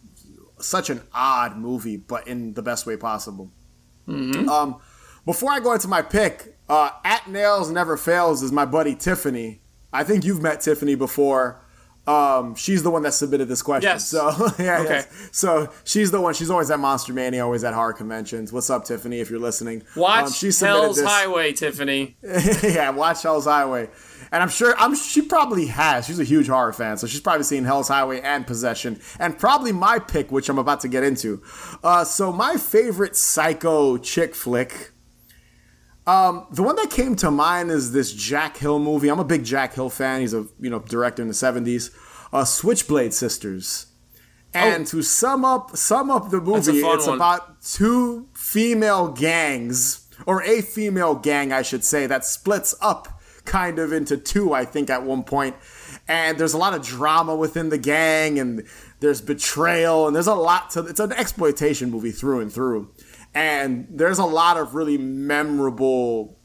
such 0.66 0.90
an 0.90 1.02
odd 1.14 1.58
movie, 1.58 1.98
but 1.98 2.28
in 2.28 2.54
the 2.54 2.62
best 2.62 2.86
way 2.86 2.98
possible. 2.98 3.52
Um, 4.08 4.78
before 5.26 5.52
I 5.52 5.60
go 5.60 5.74
into 5.74 5.88
my 5.88 6.02
pick, 6.02 6.56
uh, 6.70 6.92
at 7.04 7.28
Nails 7.30 7.70
Never 7.72 7.98
Fails 7.98 8.44
is 8.44 8.52
my 8.52 8.66
buddy 8.66 8.96
Tiffany. 8.96 9.62
I 9.92 10.04
think 10.04 10.24
you've 10.26 10.42
met 10.42 10.62
Tiffany 10.62 10.96
before. 10.96 11.62
Um, 12.08 12.54
she's 12.54 12.84
the 12.84 12.92
one 12.92 13.02
that 13.02 13.16
submitted 13.16 13.48
this 13.48 13.64
question. 13.64 13.90
Yes. 13.90 14.08
So 14.08 14.28
yeah, 14.60 14.82
Okay. 14.82 14.90
yes. 14.90 15.30
So 15.32 15.72
she's 15.86 16.12
the 16.12 16.22
one. 16.22 16.36
She's 16.36 16.52
always 16.52 16.70
at 16.70 16.80
Monster 16.80 17.14
Mania, 17.14 17.44
always 17.44 17.64
at 17.64 17.74
horror 17.74 17.94
conventions. 17.94 18.54
What's 18.54 18.70
up, 18.70 18.86
Tiffany? 18.86 19.20
If 19.22 19.32
you're 19.32 19.40
listening, 19.40 19.82
Watch 19.96 20.26
Um, 20.26 20.32
she 20.32 20.52
submitted 20.52 20.82
Hell's 20.84 20.96
this- 20.98 21.06
Highway, 21.08 21.54
Tiffany. 21.54 22.16
yeah, 22.62 22.92
watch 22.92 23.24
Hell's 23.24 23.46
Highway. 23.46 23.90
And 24.32 24.42
I'm 24.44 24.50
sure 24.50 24.76
I'm 24.78 24.96
she 24.96 25.22
probably 25.22 25.68
has. 25.68 26.06
She's 26.08 26.20
a 26.20 26.24
huge 26.24 26.48
horror 26.48 26.74
fan, 26.74 26.98
so 26.98 27.08
she's 27.08 27.22
probably 27.22 27.44
seen 27.44 27.64
Hell's 27.64 27.88
Highway 27.88 28.22
and 28.22 28.46
Possession, 28.48 29.00
and 29.20 29.38
probably 29.38 29.72
my 29.72 30.00
pick, 30.00 30.32
which 30.32 30.50
I'm 30.50 30.58
about 30.58 30.82
to 30.82 30.88
get 30.88 31.04
into. 31.04 31.42
Uh, 31.84 32.04
so 32.04 32.32
my 32.32 32.56
favorite 32.58 33.16
psycho 33.16 33.98
chick 33.98 34.36
flick. 34.36 34.92
Um, 36.08 36.46
the 36.52 36.62
one 36.62 36.76
that 36.76 36.92
came 36.92 37.16
to 37.18 37.32
mind 37.32 37.72
is 37.72 37.92
this 37.92 38.14
Jack 38.14 38.58
Hill 38.58 38.78
movie. 38.80 39.10
I'm 39.10 39.20
a 39.20 39.24
big 39.24 39.44
Jack 39.44 39.74
Hill 39.74 39.90
fan. 39.90 40.22
He's 40.22 40.34
a 40.34 40.46
you 40.60 40.70
know 40.70 40.80
director 40.80 41.22
in 41.22 41.28
the 41.28 41.34
'70s. 41.34 41.92
Uh, 42.34 42.46
Switchblade 42.46 43.14
Sisters. 43.14 43.88
And 44.54 44.88
to 44.88 45.02
sum 45.02 45.44
up 45.44 45.76
sum 45.76 46.10
up 46.10 46.30
the 46.30 46.38
Oh. 46.38 46.42
Movie, 46.42 46.80
it's 46.80 47.08
one. 47.08 47.16
about 47.16 47.62
two 47.62 48.28
female 48.34 49.10
gangs, 49.10 50.08
or 50.26 50.42
a 50.44 50.62
female 50.62 51.16
gang, 51.16 51.52
I 51.52 51.62
should 51.62 51.84
say, 51.84 52.08
that 52.08 52.24
splits 52.24 52.74
up 52.82 53.15
kind 53.46 53.80
of 53.80 53.94
into 53.94 54.18
two, 54.18 54.54
I 54.54 54.66
think, 54.66 54.90
at 54.90 55.04
one 55.04 55.24
point. 55.24 55.56
And 56.08 56.38
there's 56.38 56.54
a 56.54 56.58
lot 56.58 56.74
of 56.74 56.82
drama 56.84 57.36
within 57.36 57.70
the 57.70 57.78
gang, 57.78 58.38
and 58.40 58.64
there's 59.00 59.22
betrayal, 59.22 60.08
and 60.08 60.16
there's 60.16 60.28
a 60.28 60.36
lot 60.36 60.72
to 60.72 60.82
it's 60.86 61.00
an 61.00 61.12
exploitation 61.14 61.90
movie 61.92 62.12
through 62.12 62.42
and 62.42 62.52
through. 62.52 62.92
And 63.34 63.88
there's 63.90 64.20
a 64.20 64.26
lot 64.26 64.58
of 64.58 64.76
really 64.76 64.98
memorable 64.98 66.38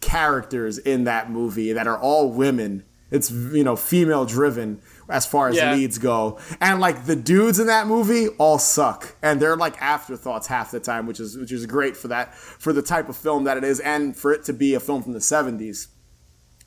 characters 0.00 0.78
in 0.78 1.04
that 1.04 1.30
movie 1.30 1.72
that 1.72 1.86
are 1.86 1.98
all 1.98 2.30
women. 2.32 2.84
It's 3.10 3.30
you 3.30 3.62
know 3.64 3.76
female 3.76 4.24
driven 4.26 4.80
as 5.08 5.24
far 5.24 5.48
as 5.48 5.56
Yeah. 5.56 5.72
leads 5.72 5.98
go, 5.98 6.38
and 6.60 6.80
like 6.80 7.06
the 7.06 7.14
dudes 7.14 7.60
in 7.60 7.68
that 7.68 7.86
movie 7.86 8.26
all 8.38 8.58
suck, 8.58 9.14
and 9.22 9.40
they're 9.40 9.56
like 9.56 9.80
afterthoughts 9.80 10.48
half 10.48 10.72
the 10.72 10.80
time, 10.80 11.06
which 11.06 11.20
is 11.20 11.36
which 11.38 11.52
is 11.52 11.66
great 11.66 11.96
for 11.96 12.08
that 12.08 12.34
for 12.34 12.72
the 12.72 12.82
type 12.82 13.08
of 13.08 13.16
film 13.16 13.44
that 13.44 13.56
it 13.56 13.62
is, 13.64 13.78
and 13.80 14.16
for 14.16 14.32
it 14.32 14.42
to 14.44 14.52
be 14.52 14.74
a 14.74 14.80
film 14.80 15.02
from 15.04 15.12
the 15.12 15.20
seventies. 15.20 15.86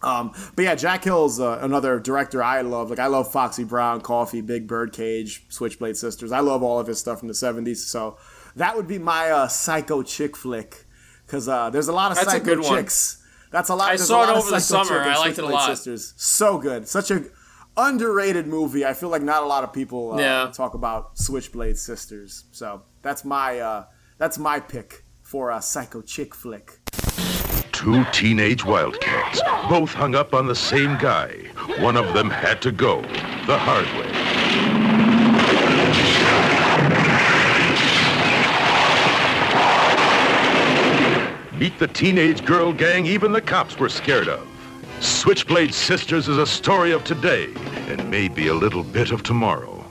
Um, 0.01 0.31
but 0.55 0.63
yeah, 0.63 0.75
Jack 0.75 1.03
Hill's 1.03 1.39
uh, 1.39 1.59
another 1.61 1.99
director 1.99 2.41
I 2.41 2.61
love. 2.61 2.89
Like 2.89 2.99
I 2.99 3.07
love 3.07 3.31
Foxy 3.31 3.63
Brown, 3.63 4.01
Coffy, 4.01 4.41
Big 4.41 4.65
Bird 4.67 4.93
Cage, 4.93 5.43
Switchblade 5.49 5.97
Sisters. 5.97 6.31
I 6.31 6.39
love 6.39 6.63
all 6.63 6.79
of 6.79 6.87
his 6.87 6.99
stuff 6.99 7.19
from 7.19 7.27
the 7.27 7.33
'70s. 7.33 7.77
So 7.77 8.17
that 8.55 8.75
would 8.75 8.87
be 8.87 8.97
my 8.97 9.29
uh, 9.29 9.47
psycho 9.47 10.01
chick 10.03 10.37
flick 10.37 10.85
because 11.25 11.49
uh, 11.49 11.69
there's 11.69 11.89
a 11.89 11.93
lot 11.93 12.11
of 12.11 12.17
Psycho 12.17 12.29
Chicks. 12.29 12.35
That's 12.35 12.45
a 12.45 12.45
psycho 12.45 12.55
good 12.55 12.63
one. 12.69 12.77
chicks. 12.77 13.15
That's 13.51 13.69
a 13.69 13.75
lot. 13.75 13.89
I 13.91 13.95
saw 13.97 14.19
a 14.19 14.23
it 14.23 14.27
lot 14.27 14.35
of 14.37 14.43
over 14.43 14.51
the 14.51 14.59
summer. 14.59 14.99
I 15.01 15.17
liked 15.17 15.37
it 15.37 15.43
a 15.43 15.47
lot. 15.47 15.67
Sisters. 15.67 16.13
So 16.17 16.57
good. 16.59 16.87
Such 16.87 17.11
a 17.11 17.23
underrated 17.77 18.47
movie. 18.47 18.85
I 18.85 18.93
feel 18.93 19.09
like 19.09 19.21
not 19.21 19.43
a 19.43 19.47
lot 19.47 19.63
of 19.63 19.73
people 19.73 20.13
uh, 20.13 20.19
Yeah. 20.19 20.51
talk 20.53 20.73
about 20.75 21.17
Switchblade 21.17 21.77
Sisters. 21.77 22.45
So 22.51 22.83
that's 23.01 23.25
my 23.25 23.59
uh, 23.59 23.85
that's 24.17 24.37
my 24.37 24.59
pick 24.59 25.03
for 25.21 25.51
a 25.51 25.61
psycho 25.61 26.01
chick 26.01 26.33
flick. 26.35 26.79
Two 27.79 28.03
teenage 28.11 28.65
wildcats, 28.65 29.41
both 29.69 29.93
hung 29.93 30.13
up 30.13 30.33
on 30.33 30.47
the 30.47 30.53
same 30.53 30.97
guy. 30.97 31.31
One 31.79 31.95
of 31.95 32.13
them 32.13 32.29
had 32.29 32.61
to 32.63 32.73
go 32.73 33.01
the 33.47 33.57
hard 33.57 33.85
way. 33.95 34.09
Meet 41.57 41.79
the 41.79 41.87
teenage 41.87 42.43
girl 42.43 42.73
gang 42.73 43.05
even 43.05 43.31
the 43.31 43.39
cops 43.39 43.79
were 43.79 43.87
scared 43.87 44.27
of. 44.27 44.45
Switchblade 44.99 45.73
Sisters 45.73 46.27
is 46.27 46.37
a 46.37 46.45
story 46.45 46.91
of 46.91 47.05
today 47.05 47.47
and 47.87 48.11
maybe 48.11 48.49
a 48.49 48.53
little 48.53 48.83
bit 48.83 49.11
of 49.11 49.23
tomorrow. 49.23 49.85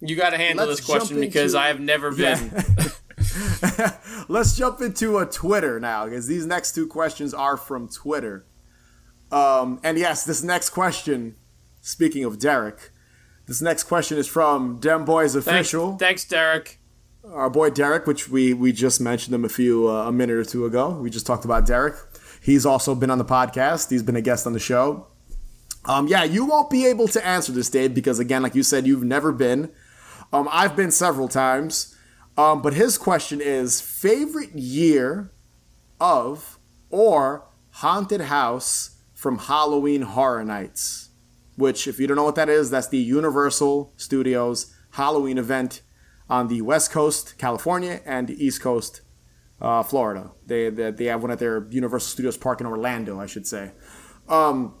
You 0.00 0.16
got 0.16 0.30
to 0.30 0.36
handle 0.36 0.66
Let's 0.66 0.80
this 0.80 0.86
question 0.88 1.20
because 1.20 1.54
into- 1.54 1.64
I 1.64 1.68
have 1.68 1.78
never 1.78 2.10
been. 2.10 2.50
Let's 4.28 4.56
jump 4.56 4.80
into 4.80 5.18
a 5.18 5.26
Twitter 5.26 5.78
now, 5.80 6.04
because 6.04 6.26
these 6.26 6.46
next 6.46 6.74
two 6.74 6.86
questions 6.86 7.32
are 7.34 7.56
from 7.56 7.88
Twitter. 7.88 8.46
Um, 9.30 9.80
and 9.82 9.98
yes, 9.98 10.24
this 10.24 10.42
next 10.42 10.70
question, 10.70 11.36
speaking 11.80 12.24
of 12.24 12.38
Derek, 12.38 12.90
this 13.46 13.60
next 13.60 13.84
question 13.84 14.18
is 14.18 14.26
from 14.26 14.78
Dem 14.80 15.04
Boys 15.04 15.32
Thanks, 15.34 15.46
Official, 15.46 15.96
thanks, 15.96 16.24
Derek. 16.24 16.78
our 17.26 17.50
boy 17.50 17.70
Derek, 17.70 18.06
which 18.06 18.28
we 18.28 18.52
we 18.54 18.72
just 18.72 19.00
mentioned 19.00 19.34
him 19.34 19.44
a 19.44 19.48
few 19.48 19.88
uh, 19.88 20.08
a 20.08 20.12
minute 20.12 20.36
or 20.36 20.44
two 20.44 20.64
ago. 20.66 20.90
We 20.90 21.10
just 21.10 21.26
talked 21.26 21.44
about 21.44 21.66
Derek. 21.66 21.94
He's 22.42 22.64
also 22.64 22.94
been 22.94 23.10
on 23.10 23.18
the 23.18 23.24
podcast. 23.24 23.90
He's 23.90 24.02
been 24.02 24.16
a 24.16 24.22
guest 24.22 24.46
on 24.46 24.52
the 24.52 24.58
show. 24.58 25.06
Um, 25.84 26.08
yeah, 26.08 26.24
you 26.24 26.44
won't 26.44 26.70
be 26.70 26.86
able 26.86 27.08
to 27.08 27.26
answer 27.26 27.52
this, 27.52 27.70
Dave, 27.70 27.94
because 27.94 28.18
again, 28.18 28.42
like 28.42 28.54
you 28.54 28.62
said, 28.62 28.86
you've 28.86 29.04
never 29.04 29.32
been. 29.32 29.70
Um, 30.32 30.48
I've 30.52 30.76
been 30.76 30.90
several 30.90 31.28
times. 31.28 31.94
Um, 32.38 32.62
but 32.62 32.74
his 32.74 32.96
question 32.96 33.40
is 33.40 33.80
favorite 33.80 34.54
year 34.54 35.32
of 36.00 36.58
or 36.88 37.48
haunted 37.70 38.22
house 38.22 38.96
from 39.12 39.38
Halloween 39.38 40.02
Horror 40.02 40.44
Nights, 40.44 41.08
which, 41.56 41.88
if 41.88 41.98
you 41.98 42.06
don't 42.06 42.16
know 42.16 42.22
what 42.22 42.36
that 42.36 42.48
is, 42.48 42.70
that's 42.70 42.86
the 42.86 42.98
Universal 42.98 43.92
Studios 43.96 44.72
Halloween 44.90 45.36
event 45.36 45.82
on 46.30 46.46
the 46.46 46.62
West 46.62 46.92
Coast, 46.92 47.36
California, 47.38 48.00
and 48.06 48.28
the 48.28 48.44
East 48.44 48.60
Coast, 48.60 49.00
uh, 49.60 49.82
Florida. 49.82 50.30
They, 50.46 50.70
they, 50.70 50.92
they 50.92 51.04
have 51.06 51.22
one 51.22 51.32
at 51.32 51.40
their 51.40 51.66
Universal 51.70 52.10
Studios 52.10 52.36
Park 52.36 52.60
in 52.60 52.68
Orlando, 52.68 53.18
I 53.18 53.26
should 53.26 53.48
say. 53.48 53.72
Um, 54.28 54.76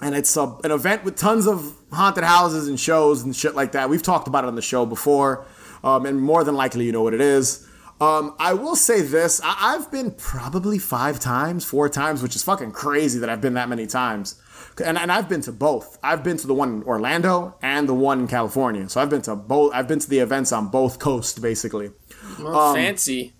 and 0.00 0.14
it's 0.14 0.34
a, 0.36 0.56
an 0.64 0.70
event 0.70 1.04
with 1.04 1.16
tons 1.16 1.46
of 1.46 1.76
haunted 1.92 2.24
houses 2.24 2.68
and 2.68 2.80
shows 2.80 3.22
and 3.22 3.36
shit 3.36 3.54
like 3.54 3.72
that. 3.72 3.90
We've 3.90 4.02
talked 4.02 4.28
about 4.28 4.44
it 4.44 4.48
on 4.48 4.54
the 4.54 4.62
show 4.62 4.86
before, 4.86 5.46
um, 5.86 6.04
and 6.04 6.20
more 6.20 6.44
than 6.44 6.54
likely 6.54 6.84
you 6.84 6.92
know 6.92 7.02
what 7.02 7.14
it 7.14 7.20
is. 7.20 7.66
Um, 8.00 8.34
I 8.38 8.52
will 8.52 8.76
say 8.76 9.00
this: 9.00 9.40
I- 9.42 9.72
have 9.72 9.90
been 9.90 10.10
probably 10.10 10.78
five 10.78 11.18
times, 11.18 11.64
four 11.64 11.88
times, 11.88 12.22
which 12.22 12.36
is 12.36 12.42
fucking 12.42 12.72
crazy 12.72 13.18
that 13.20 13.30
I've 13.30 13.40
been 13.40 13.54
that 13.54 13.68
many 13.68 13.86
times. 13.86 14.40
And, 14.84 14.98
and 14.98 15.10
I've 15.10 15.26
been 15.26 15.40
to 15.42 15.52
both. 15.52 15.98
I've 16.02 16.22
been 16.22 16.36
to 16.36 16.46
the 16.46 16.52
one 16.52 16.68
in 16.74 16.82
Orlando 16.82 17.56
and 17.62 17.88
the 17.88 17.94
one 17.94 18.20
in 18.20 18.28
California. 18.28 18.86
So 18.90 19.00
I've 19.00 19.08
been 19.08 19.22
to 19.22 19.34
both. 19.34 19.72
I've 19.72 19.88
been 19.88 20.00
to 20.00 20.10
the 20.10 20.18
events 20.18 20.52
on 20.52 20.68
both 20.68 20.98
coasts, 20.98 21.38
basically. 21.38 21.92
Well, 22.38 22.58
um, 22.58 22.74
fancy. 22.74 23.32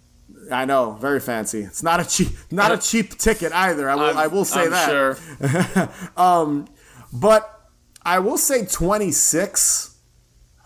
I 0.51 0.64
know, 0.64 0.92
very 0.92 1.20
fancy. 1.20 1.61
It's 1.61 1.82
not 1.82 2.01
a 2.01 2.09
cheap, 2.09 2.28
not 2.51 2.72
a 2.72 2.78
cheap 2.78 3.18
ticket 3.18 3.53
either. 3.53 3.90
I 3.90 3.94
will, 3.97 4.05
I'm, 4.05 4.16
I 4.16 4.26
will 4.28 4.44
say 4.44 4.62
I'm 4.64 4.70
that. 4.70 4.88
Sure. 4.88 5.90
um, 6.16 6.68
but 7.12 7.70
I 8.03 8.20
will 8.20 8.38
say 8.38 8.64
26, 8.64 9.95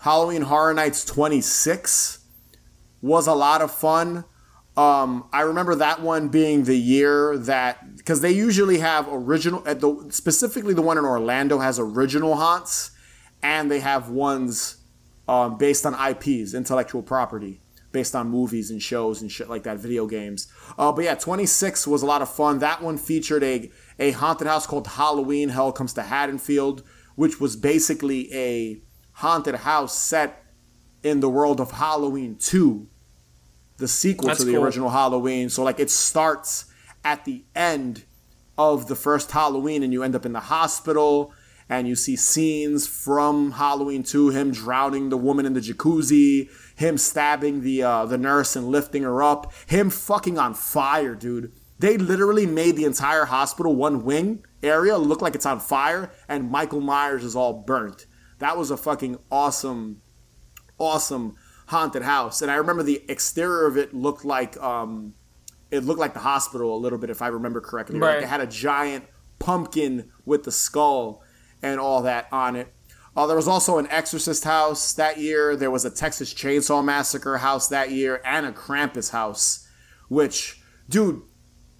Halloween 0.01 0.41
Horror 0.41 0.73
Nights 0.73 1.05
26 1.05 2.25
was 3.03 3.27
a 3.27 3.35
lot 3.35 3.61
of 3.61 3.71
fun. 3.71 4.25
Um, 4.75 5.27
I 5.31 5.41
remember 5.41 5.75
that 5.75 6.01
one 6.01 6.29
being 6.29 6.63
the 6.63 6.77
year 6.77 7.37
that 7.37 7.97
because 7.97 8.21
they 8.21 8.31
usually 8.31 8.79
have 8.79 9.07
original, 9.11 9.61
at 9.67 9.79
the 9.79 10.07
specifically 10.09 10.73
the 10.73 10.81
one 10.81 10.97
in 10.97 11.05
Orlando 11.05 11.59
has 11.59 11.77
original 11.77 12.35
haunts, 12.35 12.89
and 13.43 13.69
they 13.69 13.79
have 13.79 14.09
ones 14.09 14.77
um, 15.27 15.59
based 15.59 15.85
on 15.85 15.93
IPs, 15.93 16.55
intellectual 16.55 17.03
property 17.03 17.61
based 17.91 18.15
on 18.15 18.27
movies 18.29 18.71
and 18.71 18.81
shows 18.81 19.21
and 19.21 19.31
shit 19.31 19.49
like 19.49 19.63
that, 19.63 19.77
video 19.77 20.07
games. 20.07 20.47
Uh, 20.79 20.91
but 20.91 21.03
yeah, 21.03 21.13
26 21.13 21.85
was 21.85 22.01
a 22.01 22.05
lot 22.07 22.23
of 22.23 22.33
fun. 22.33 22.57
That 22.57 22.81
one 22.81 22.97
featured 22.97 23.43
a, 23.43 23.69
a 23.99 24.11
haunted 24.11 24.47
house 24.47 24.65
called 24.65 24.87
Halloween 24.87 25.49
Hell 25.49 25.71
Comes 25.73 25.93
to 25.93 26.03
Haddonfield, 26.03 26.83
which 27.15 27.39
was 27.39 27.55
basically 27.55 28.33
a 28.33 28.81
haunted 29.21 29.55
house 29.55 29.97
set 29.97 30.43
in 31.03 31.19
the 31.19 31.29
world 31.29 31.59
of 31.59 31.71
Halloween 31.71 32.35
2, 32.37 32.87
the 33.77 33.87
sequel 33.87 34.27
That's 34.27 34.39
to 34.39 34.45
the 34.45 34.53
cool. 34.53 34.63
original 34.63 34.89
Halloween. 34.89 35.49
So, 35.49 35.63
like, 35.63 35.79
it 35.79 35.89
starts 35.89 36.65
at 37.03 37.25
the 37.25 37.43
end 37.55 38.03
of 38.57 38.87
the 38.87 38.95
first 38.95 39.31
Halloween 39.31 39.83
and 39.83 39.93
you 39.93 40.03
end 40.03 40.15
up 40.15 40.25
in 40.25 40.33
the 40.33 40.39
hospital 40.39 41.33
and 41.69 41.87
you 41.87 41.95
see 41.95 42.15
scenes 42.15 42.87
from 42.87 43.51
Halloween 43.51 44.03
2, 44.03 44.29
him 44.29 44.51
drowning 44.51 45.09
the 45.09 45.17
woman 45.17 45.45
in 45.45 45.53
the 45.53 45.61
jacuzzi, 45.61 46.49
him 46.75 46.97
stabbing 46.97 47.61
the 47.61 47.81
uh, 47.81 48.05
the 48.05 48.17
nurse 48.17 48.55
and 48.55 48.67
lifting 48.67 49.03
her 49.03 49.23
up, 49.23 49.53
him 49.67 49.89
fucking 49.89 50.37
on 50.37 50.53
fire, 50.53 51.15
dude. 51.15 51.53
They 51.79 51.97
literally 51.97 52.45
made 52.45 52.75
the 52.75 52.85
entire 52.85 53.25
hospital 53.25 53.75
one 53.75 54.03
wing 54.03 54.43
area 54.61 54.97
look 54.97 55.21
like 55.21 55.33
it's 55.33 55.45
on 55.45 55.59
fire, 55.59 56.11
and 56.27 56.51
Michael 56.51 56.81
Myers 56.81 57.23
is 57.23 57.35
all 57.35 57.53
burnt. 57.53 58.05
That 58.41 58.57
was 58.57 58.71
a 58.71 58.77
fucking 58.77 59.19
awesome, 59.31 60.01
awesome 60.79 61.35
haunted 61.67 62.01
house. 62.01 62.41
And 62.41 62.49
I 62.49 62.55
remember 62.55 62.81
the 62.81 63.03
exterior 63.07 63.67
of 63.67 63.77
it 63.77 63.93
looked 63.93 64.25
like 64.25 64.57
um, 64.61 65.13
it 65.69 65.83
looked 65.83 65.99
like 65.99 66.15
the 66.15 66.21
hospital 66.21 66.75
a 66.75 66.79
little 66.79 66.97
bit, 66.97 67.11
if 67.11 67.21
I 67.21 67.27
remember 67.27 67.61
correctly. 67.61 67.99
Right. 67.99 68.15
Like 68.15 68.23
it 68.23 68.27
had 68.27 68.41
a 68.41 68.47
giant 68.47 69.05
pumpkin 69.37 70.11
with 70.25 70.43
the 70.43 70.51
skull 70.51 71.23
and 71.61 71.79
all 71.79 72.01
that 72.01 72.27
on 72.31 72.55
it. 72.55 72.73
Uh, 73.15 73.27
there 73.27 73.35
was 73.35 73.47
also 73.47 73.77
an 73.77 73.87
Exorcist 73.91 74.43
house 74.43 74.93
that 74.93 75.19
year. 75.19 75.55
There 75.55 75.69
was 75.69 75.85
a 75.85 75.91
Texas 75.91 76.33
Chainsaw 76.33 76.83
Massacre 76.83 77.37
house 77.37 77.67
that 77.67 77.91
year, 77.91 78.21
and 78.25 78.47
a 78.47 78.51
Krampus 78.51 79.11
house. 79.11 79.67
Which, 80.07 80.61
dude, 80.89 81.21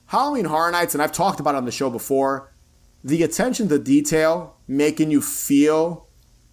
Halloween 0.05 0.45
Horror 0.45 0.72
Nights, 0.72 0.93
and 0.93 1.01
I've 1.01 1.12
talked 1.12 1.39
about 1.39 1.55
on 1.55 1.66
the 1.66 1.72
show 1.72 1.89
before. 1.89 2.53
The 3.03 3.24
attention 3.24 3.68
to 3.70 3.80
detail, 3.80 4.57
making 4.68 5.09
you 5.09 5.22
feel 5.22 6.07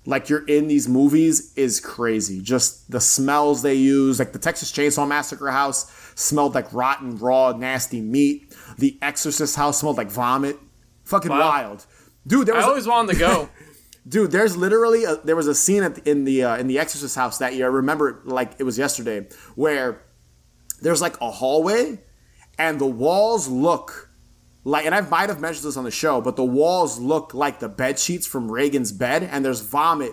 like 0.09 0.31
you're 0.31 0.47
in 0.47 0.69
these 0.69 0.89
movies, 0.89 1.53
is 1.55 1.81
crazy. 1.81 2.41
Just 2.41 2.91
the 2.91 3.01
smells 3.01 3.61
they 3.61 3.75
use, 3.75 4.19
like 4.19 4.33
the 4.33 4.39
Texas 4.39 4.73
Chainsaw 4.73 5.07
Massacre 5.07 5.51
house 5.51 5.93
smelled 6.15 6.55
like 6.55 6.73
rotten, 6.73 7.19
raw, 7.19 7.53
nasty 7.53 8.01
meat. 8.01 8.57
The 8.79 8.99
Exorcist 9.03 9.55
house 9.55 9.81
smelled 9.81 9.99
like 9.99 10.11
vomit. 10.11 10.59
Fucking 11.05 11.31
wow. 11.31 11.39
wild 11.39 11.87
dude. 12.27 12.47
There 12.47 12.55
was 12.55 12.65
I 12.65 12.69
always 12.69 12.87
a, 12.87 12.91
wanted 12.91 13.13
to 13.13 13.19
go. 13.19 13.49
dude, 14.09 14.31
there's 14.31 14.57
literally 14.57 15.05
a, 15.05 15.17
there 15.17 15.37
was 15.37 15.47
a 15.47 15.55
scene 15.55 15.83
the, 15.83 16.03
in 16.09 16.25
the 16.25 16.45
uh, 16.45 16.57
in 16.57 16.69
the 16.69 16.79
Exorcist 16.79 17.15
house 17.15 17.39
that 17.39 17.55
year. 17.55 17.67
I 17.67 17.71
remember 17.71 18.09
it 18.09 18.27
like 18.27 18.53
it 18.59 18.63
was 18.63 18.79
yesterday, 18.79 19.27
where 19.57 20.03
there's 20.81 21.03
like 21.03 21.21
a 21.21 21.31
hallway, 21.31 22.01
and 22.59 22.81
the 22.81 22.87
walls 22.87 23.49
look 23.49 24.08
like, 24.65 24.87
and 24.87 24.95
I 24.95 25.01
might 25.03 25.29
have 25.29 25.41
mentioned 25.41 25.67
this 25.67 25.77
on 25.77 25.85
the 25.85 25.91
show, 25.91 26.21
but 26.21 26.37
the 26.37 26.45
walls 26.45 26.99
look 26.99 27.35
like 27.35 27.59
the 27.61 27.69
bed 27.69 27.99
sheets 27.99 28.27
from 28.27 28.51
Regan's 28.51 28.93
bed, 28.93 29.23
and 29.23 29.45
there's 29.45 29.61
vomit. 29.61 30.13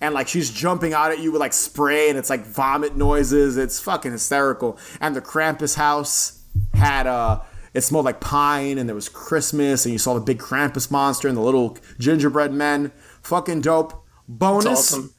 And 0.00 0.14
like 0.14 0.28
she's 0.28 0.50
jumping 0.50 0.92
out 0.92 1.10
at 1.10 1.20
you 1.20 1.32
with 1.32 1.40
like 1.40 1.54
spray, 1.54 2.08
and 2.08 2.18
it's 2.18 2.30
like 2.30 2.44
vomit 2.44 2.96
noises. 2.96 3.56
It's 3.56 3.80
fucking 3.80 4.12
hysterical. 4.12 4.78
And 5.00 5.16
the 5.16 5.22
Krampus 5.22 5.74
house 5.74 6.44
had 6.74 7.06
uh 7.06 7.40
it 7.76 7.82
smelled 7.82 8.06
like 8.06 8.20
pine 8.20 8.78
and 8.78 8.88
there 8.88 8.94
was 8.94 9.10
Christmas 9.10 9.84
and 9.84 9.92
you 9.92 9.98
saw 9.98 10.14
the 10.14 10.20
big 10.20 10.38
Krampus 10.38 10.90
monster 10.90 11.28
and 11.28 11.36
the 11.36 11.42
little 11.42 11.76
gingerbread 11.98 12.50
men. 12.50 12.90
Fucking 13.22 13.60
dope. 13.60 14.02
Bonus. 14.26 14.94
Awesome. 14.94 15.12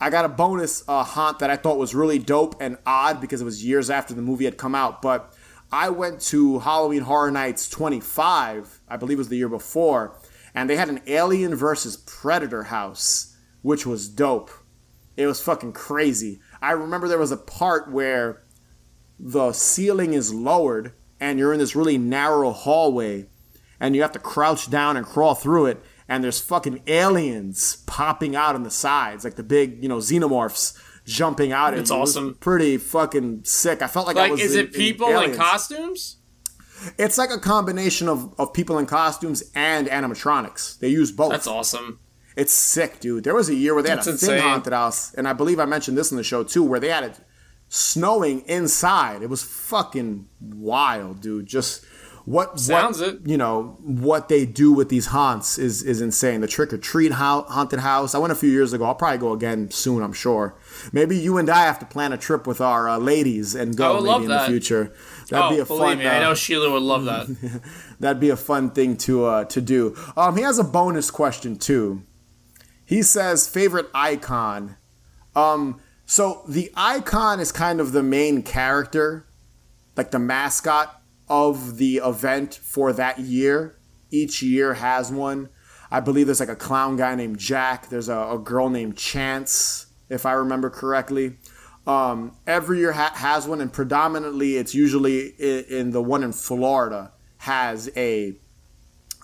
I 0.00 0.10
got 0.10 0.24
a 0.24 0.28
bonus 0.28 0.84
uh, 0.86 1.02
haunt 1.02 1.40
that 1.40 1.50
I 1.50 1.56
thought 1.56 1.76
was 1.76 1.92
really 1.92 2.20
dope 2.20 2.54
and 2.60 2.78
odd 2.86 3.20
because 3.20 3.40
it 3.40 3.44
was 3.44 3.64
years 3.64 3.90
after 3.90 4.14
the 4.14 4.22
movie 4.22 4.44
had 4.44 4.56
come 4.56 4.76
out. 4.76 5.02
But 5.02 5.33
I 5.74 5.88
went 5.88 6.20
to 6.26 6.60
Halloween 6.60 7.02
Horror 7.02 7.32
Nights 7.32 7.68
25, 7.68 8.82
I 8.88 8.96
believe 8.96 9.16
it 9.16 9.18
was 9.18 9.28
the 9.28 9.36
year 9.36 9.48
before, 9.48 10.16
and 10.54 10.70
they 10.70 10.76
had 10.76 10.88
an 10.88 11.00
Alien 11.08 11.56
versus 11.56 11.96
Predator 11.96 12.62
house, 12.62 13.36
which 13.60 13.84
was 13.84 14.08
dope. 14.08 14.52
It 15.16 15.26
was 15.26 15.42
fucking 15.42 15.72
crazy. 15.72 16.38
I 16.62 16.70
remember 16.70 17.08
there 17.08 17.18
was 17.18 17.32
a 17.32 17.36
part 17.36 17.90
where 17.90 18.44
the 19.18 19.52
ceiling 19.52 20.12
is 20.12 20.32
lowered 20.32 20.92
and 21.18 21.40
you're 21.40 21.52
in 21.52 21.58
this 21.58 21.74
really 21.74 21.98
narrow 21.98 22.52
hallway 22.52 23.26
and 23.80 23.96
you 23.96 24.02
have 24.02 24.12
to 24.12 24.20
crouch 24.20 24.70
down 24.70 24.96
and 24.96 25.04
crawl 25.04 25.34
through 25.34 25.66
it 25.66 25.82
and 26.08 26.22
there's 26.22 26.40
fucking 26.40 26.84
aliens 26.86 27.78
popping 27.86 28.36
out 28.36 28.54
on 28.54 28.62
the 28.62 28.70
sides 28.70 29.24
like 29.24 29.34
the 29.34 29.42
big 29.42 29.82
you 29.82 29.88
know 29.88 29.98
xenomorphs 29.98 30.78
jumping 31.04 31.52
out 31.52 31.74
it's 31.74 31.90
it. 31.90 31.94
awesome 31.94 32.34
pretty 32.40 32.76
fucking 32.76 33.42
sick 33.44 33.82
i 33.82 33.86
felt 33.86 34.06
like, 34.06 34.16
like 34.16 34.30
was 34.30 34.40
is 34.40 34.54
in, 34.54 34.66
it 34.66 34.72
people 34.72 35.08
in, 35.08 35.30
in 35.30 35.36
costumes 35.36 36.16
it's 36.98 37.16
like 37.16 37.30
a 37.30 37.38
combination 37.38 38.08
of, 38.08 38.34
of 38.38 38.52
people 38.52 38.78
in 38.78 38.86
costumes 38.86 39.42
and 39.54 39.86
animatronics 39.88 40.78
they 40.78 40.88
use 40.88 41.12
both 41.12 41.30
that's 41.30 41.46
awesome 41.46 42.00
it's 42.36 42.52
sick 42.52 43.00
dude 43.00 43.22
there 43.22 43.34
was 43.34 43.48
a 43.48 43.54
year 43.54 43.74
where 43.74 43.82
they 43.82 43.90
had 43.90 44.04
a 44.06 44.10
insane. 44.10 44.30
thing 44.30 44.42
haunted 44.42 44.72
house 44.72 45.12
and 45.14 45.28
i 45.28 45.32
believe 45.32 45.60
i 45.60 45.64
mentioned 45.64 45.96
this 45.96 46.10
in 46.10 46.16
the 46.16 46.24
show 46.24 46.42
too 46.42 46.62
where 46.62 46.80
they 46.80 46.88
had 46.88 47.04
it 47.04 47.20
snowing 47.74 48.40
inside. 48.42 49.22
It 49.22 49.28
was 49.28 49.42
fucking 49.42 50.28
wild, 50.40 51.20
dude. 51.20 51.46
Just 51.46 51.84
what 52.24 52.58
sounds 52.58 53.00
what, 53.00 53.08
it. 53.08 53.20
You 53.26 53.36
know 53.36 53.76
what 53.82 54.28
they 54.28 54.46
do 54.46 54.72
with 54.72 54.88
these 54.88 55.06
haunts 55.06 55.58
is 55.58 55.82
is 55.82 56.00
insane. 56.00 56.40
The 56.40 56.46
trick 56.46 56.72
or 56.72 56.78
treat 56.78 57.12
haunted 57.12 57.80
house. 57.80 58.14
I 58.14 58.18
went 58.18 58.32
a 58.32 58.36
few 58.36 58.50
years 58.50 58.72
ago. 58.72 58.84
I'll 58.84 58.94
probably 58.94 59.18
go 59.18 59.32
again 59.32 59.70
soon. 59.70 60.02
I'm 60.02 60.12
sure. 60.12 60.56
Maybe 60.92 61.16
you 61.16 61.38
and 61.38 61.48
I 61.48 61.64
have 61.64 61.78
to 61.80 61.86
plan 61.86 62.12
a 62.12 62.18
trip 62.18 62.46
with 62.46 62.60
our 62.60 62.88
uh, 62.88 62.98
ladies 62.98 63.54
and 63.54 63.76
go 63.76 64.00
maybe 64.00 64.24
in 64.24 64.30
that. 64.30 64.46
the 64.46 64.48
future. 64.48 64.94
That'd 65.30 65.46
oh, 65.46 65.50
be 65.50 65.58
a 65.60 65.64
fun. 65.64 65.98
Me, 65.98 66.06
uh, 66.06 66.12
I 66.12 66.20
know 66.20 66.34
Sheila 66.34 66.70
would 66.70 66.82
love 66.82 67.04
that. 67.04 67.62
that'd 68.00 68.20
be 68.20 68.30
a 68.30 68.36
fun 68.36 68.70
thing 68.70 68.96
to 68.98 69.24
uh, 69.24 69.44
to 69.46 69.60
do. 69.60 69.96
Um, 70.16 70.36
he 70.36 70.42
has 70.42 70.58
a 70.58 70.64
bonus 70.64 71.10
question 71.10 71.56
too. 71.56 72.02
He 72.84 73.02
says 73.02 73.48
favorite 73.48 73.88
icon. 73.94 74.76
Um, 75.34 75.80
so 76.06 76.42
the 76.46 76.70
icon 76.76 77.40
is 77.40 77.50
kind 77.50 77.80
of 77.80 77.92
the 77.92 78.02
main 78.02 78.42
character, 78.42 79.26
like 79.96 80.10
the 80.10 80.18
mascot 80.18 81.00
of 81.28 81.78
the 81.78 81.96
event 82.04 82.54
for 82.54 82.92
that 82.92 83.18
year. 83.18 83.78
Each 84.10 84.42
year 84.42 84.74
has 84.74 85.10
one. 85.10 85.48
I 85.90 86.00
believe 86.00 86.26
there's 86.26 86.40
like 86.40 86.48
a 86.48 86.56
clown 86.56 86.96
guy 86.96 87.14
named 87.14 87.38
Jack. 87.38 87.88
There's 87.88 88.08
a, 88.08 88.18
a 88.32 88.38
girl 88.38 88.68
named 88.68 88.96
Chance, 88.96 89.86
if 90.14 90.24
I 90.24 90.32
remember 90.32 90.70
correctly. 90.70 91.36
Um, 91.86 92.34
every 92.46 92.78
year 92.78 92.92
ha- 92.92 93.12
has 93.14 93.46
one, 93.46 93.60
and 93.60 93.72
predominantly 93.72 94.56
it's 94.56 94.74
usually 94.74 95.34
in, 95.38 95.64
in, 95.64 95.90
the 95.90 96.00
one 96.00 96.22
in 96.22 96.32
Florida 96.32 97.12
has 97.38 97.90
a 97.94 98.34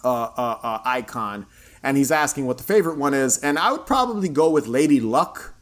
uh, 0.05 0.79
icon, 0.85 1.47
and 1.83 1.97
he's 1.97 2.11
asking 2.11 2.47
what 2.47 2.59
the 2.59 2.65
favorite 2.65 2.99
one 2.99 3.15
is, 3.15 3.39
and 3.39 3.59
I 3.59 3.73
would 3.73 3.87
probably 3.87 4.29
go 4.29 4.51
with 4.51 4.67
Lady 4.67 5.01
Luck. 5.01 5.55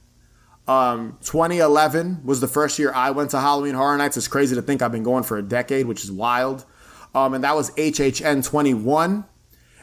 Um, 0.67 1.19
2011 1.23 2.23
was 2.25 2.41
the 2.41 2.49
first 2.49 2.79
year 2.79 2.93
I 2.93 3.11
went 3.11 3.31
to 3.31 3.41
Halloween 3.41 3.75
Horror 3.75 3.97
Nights. 3.97 4.17
It's 4.17 4.29
crazy 4.29 4.55
to 4.57 4.61
think 4.61 4.83
I've 4.83 4.93
been 4.93 5.03
going 5.03 5.25
for 5.25 5.39
a 5.39 5.43
decade, 5.43 5.87
which 5.87 6.05
is 6.05 6.13
wild. 6.13 6.67
Um, 7.15 7.33
and 7.33 7.43
that 7.43 7.57
was 7.57 7.71
HHN 7.71 8.45
21. 8.45 9.25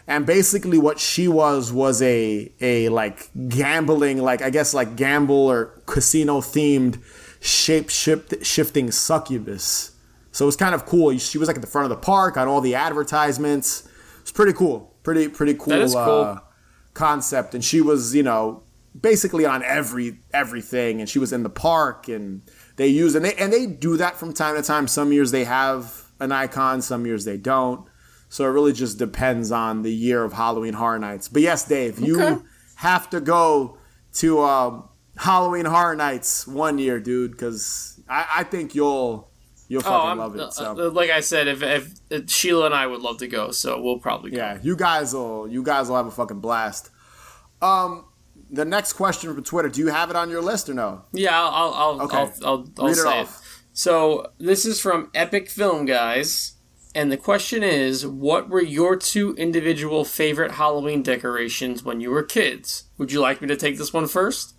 And 0.07 0.25
basically, 0.25 0.77
what 0.77 0.99
she 0.99 1.27
was 1.27 1.73
was 1.73 2.01
a 2.01 2.51
a 2.61 2.89
like 2.89 3.29
gambling, 3.47 4.21
like 4.21 4.41
I 4.41 4.49
guess 4.49 4.73
like 4.73 4.95
gamble 4.95 5.35
or 5.35 5.81
casino 5.87 6.41
themed 6.41 7.01
shape 7.39 7.89
shifting 7.89 8.91
succubus. 8.91 9.91
So 10.31 10.45
it 10.45 10.47
was 10.47 10.57
kind 10.57 10.75
of 10.75 10.85
cool. 10.85 11.17
She 11.17 11.37
was 11.37 11.47
like 11.47 11.55
at 11.55 11.61
the 11.61 11.67
front 11.67 11.85
of 11.85 11.89
the 11.89 12.03
park 12.03 12.37
on 12.37 12.47
all 12.47 12.61
the 12.61 12.75
advertisements. 12.75 13.87
It's 14.21 14.31
pretty 14.31 14.53
cool. 14.53 14.93
Pretty 15.01 15.27
pretty 15.27 15.53
cool, 15.53 15.73
That 15.73 15.81
is 15.81 15.93
cool. 15.93 16.21
Uh, 16.21 16.39
concept. 16.93 17.53
And 17.53 17.63
she 17.63 17.79
was, 17.81 18.15
you 18.15 18.23
know, 18.23 18.63
basically 18.99 19.45
on 19.45 19.63
every 19.63 20.19
everything. 20.33 20.99
And 20.99 21.09
she 21.09 21.19
was 21.19 21.31
in 21.31 21.43
the 21.43 21.49
park, 21.49 22.07
and 22.07 22.41
they 22.75 22.87
use 22.87 23.15
and 23.15 23.23
they 23.23 23.33
and 23.35 23.53
they 23.53 23.65
do 23.65 23.97
that 23.97 24.17
from 24.17 24.33
time 24.33 24.55
to 24.55 24.61
time. 24.61 24.87
Some 24.87 25.11
years 25.11 25.31
they 25.31 25.45
have 25.45 26.11
an 26.19 26.31
icon, 26.31 26.81
some 26.81 27.05
years 27.05 27.25
they 27.25 27.37
don't. 27.37 27.87
So 28.29 28.43
it 28.45 28.49
really 28.49 28.73
just 28.73 28.97
depends 28.97 29.51
on 29.51 29.81
the 29.83 29.93
year 29.93 30.23
of 30.23 30.33
Halloween 30.33 30.73
Horror 30.73 30.99
Nights. 30.99 31.27
But 31.27 31.41
yes, 31.41 31.65
Dave, 31.67 31.99
you 31.99 32.21
Okay. 32.21 32.41
have 32.75 33.09
to 33.11 33.21
go 33.21 33.77
to 34.15 34.41
um, 34.41 34.89
Halloween 35.17 35.65
Horror 35.65 35.95
Nights 35.95 36.45
one 36.47 36.77
year, 36.77 36.99
dude, 36.99 37.31
because 37.31 37.99
I, 38.09 38.25
I 38.37 38.43
think 38.43 38.75
you'll 38.75 39.29
you'll 39.67 39.81
fucking 39.81 40.19
Oh, 40.19 40.23
love 40.23 40.35
it. 40.35 40.53
So. 40.53 40.87
uh, 40.87 40.91
like 40.91 41.09
I 41.09 41.21
said, 41.21 41.47
if, 41.47 41.63
if, 41.63 41.93
if 42.09 42.29
Sheila 42.29 42.65
and 42.67 42.75
I 42.75 42.87
would 42.87 43.01
love 43.01 43.17
to 43.19 43.27
go, 43.27 43.51
so 43.51 43.81
we'll 43.81 43.99
probably 43.99 44.31
go. 44.31 44.37
Yeah, 44.37 44.59
you 44.61 44.75
guys 44.75 45.13
will 45.13 45.47
you 45.47 45.63
guys 45.63 45.87
will 45.89 45.95
have 45.95 46.07
a 46.07 46.11
fucking 46.11 46.39
blast. 46.41 46.89
Um, 47.61 48.05
the 48.51 48.65
next 48.65 48.93
question 48.93 49.33
from 49.33 49.43
Twitter: 49.43 49.69
Do 49.69 49.79
you 49.81 49.87
have 49.87 50.09
it 50.09 50.15
on 50.15 50.29
your 50.29 50.41
list 50.41 50.67
or 50.69 50.73
no? 50.73 51.03
Yeah, 51.13 51.39
I'll 51.39 51.49
I'll 51.51 51.73
I'll, 51.73 52.01
Okay. 52.01 52.17
I'll, 52.17 52.33
I'll, 52.45 52.67
I'll 52.79 52.85
Read 52.87 52.91
it 52.91 52.95
say 52.95 53.19
it. 53.19 53.23
off. 53.23 53.61
So 53.73 54.31
this 54.39 54.65
is 54.65 54.79
from 54.79 55.09
Epic 55.13 55.49
Film 55.49 55.85
Guys, 55.85 56.53
and 56.95 57.11
the 57.11 57.17
question 57.17 57.61
is, 57.61 58.07
what 58.07 58.49
were 58.49 58.63
your 58.63 58.95
two 58.95 59.35
individual 59.35 60.03
favorite 60.05 60.53
Halloween 60.53 61.03
decorations 61.03 61.83
when 61.83 61.99
you 62.01 62.09
were 62.09 62.23
kids? 62.23 62.85
Would 62.97 63.11
you 63.11 63.19
like 63.21 63.41
me 63.41 63.47
to 63.49 63.55
take 63.57 63.77
this 63.77 63.93
one 63.93 64.07
first? 64.07 64.55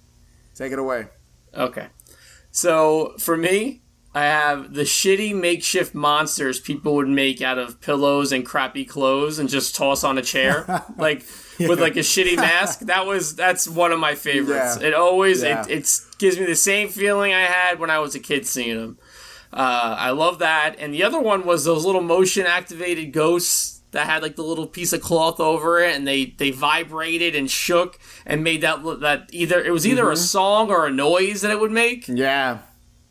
Take 0.55 0.73
it 0.73 0.79
away. 0.79 1.09
Okay. 1.55 1.89
So 2.51 3.15
for 3.19 3.37
me, 3.37 3.83
I 4.15 4.23
have 4.23 4.73
the 4.73 4.83
shitty 4.85 5.35
makeshift 5.35 5.95
monsters 5.95 6.59
people 6.59 6.95
would 6.95 7.09
make 7.09 7.43
out 7.43 7.59
of 7.59 7.81
pillows 7.83 8.33
and 8.33 8.47
crappy 8.47 8.85
clothes 8.87 9.39
and 9.39 9.47
just 9.49 9.75
toss 9.75 10.05
on 10.05 10.17
a 10.17 10.23
chair, 10.23 10.85
like 10.97 11.23
with 11.59 11.81
like 11.81 11.97
a 11.97 12.01
shitty 12.01 12.37
mask. 12.37 12.81
That 12.81 13.05
was 13.05 13.37
that's 13.37 13.69
one 13.69 13.93
of 13.93 13.99
my 14.01 14.15
favorites. 14.15 14.79
Yeah. 14.81 14.89
It 14.89 14.95
always 14.95 15.43
Yeah. 15.43 15.65
it 15.67 15.71
it 15.71 16.01
gives 16.19 16.39
me 16.39 16.47
the 16.47 16.57
same 16.57 16.89
feeling 16.89 17.35
I 17.35 17.43
had 17.43 17.79
when 17.79 17.91
I 17.91 17.99
was 17.99 18.15
a 18.15 18.21
kid 18.21 18.47
seeing 18.47 18.79
them. 18.79 18.99
Uh, 19.57 19.97
I 19.99 20.11
love 20.11 20.39
that. 20.41 20.77
And 20.79 20.93
the 20.93 21.03
other 21.03 21.19
one 21.21 21.47
was 21.47 21.65
those 21.65 21.85
little 21.87 22.03
motion 22.03 22.45
activated 22.47 23.13
ghosts 23.13 23.81
that 23.93 24.07
had 24.07 24.23
like 24.23 24.37
the 24.37 24.43
little 24.43 24.67
piece 24.67 24.93
of 24.93 25.01
cloth 25.01 25.41
over 25.41 25.81
it, 25.81 25.97
and 25.97 26.07
they 26.07 26.27
they 26.37 26.51
vibrated 26.51 27.35
and 27.35 27.51
shook 27.51 27.99
and 28.27 28.45
made 28.45 28.61
that 28.61 28.83
that 29.01 29.31
either 29.33 29.63
it 29.65 29.71
was 29.71 29.87
either 29.87 30.11
a 30.11 30.15
Mhm. 30.15 30.19
song 30.19 30.71
or 30.71 30.87
a 30.87 30.91
noise 30.93 31.41
that 31.41 31.51
it 31.51 31.59
would 31.59 31.73
make. 31.73 32.07
Yeah. 32.07 32.59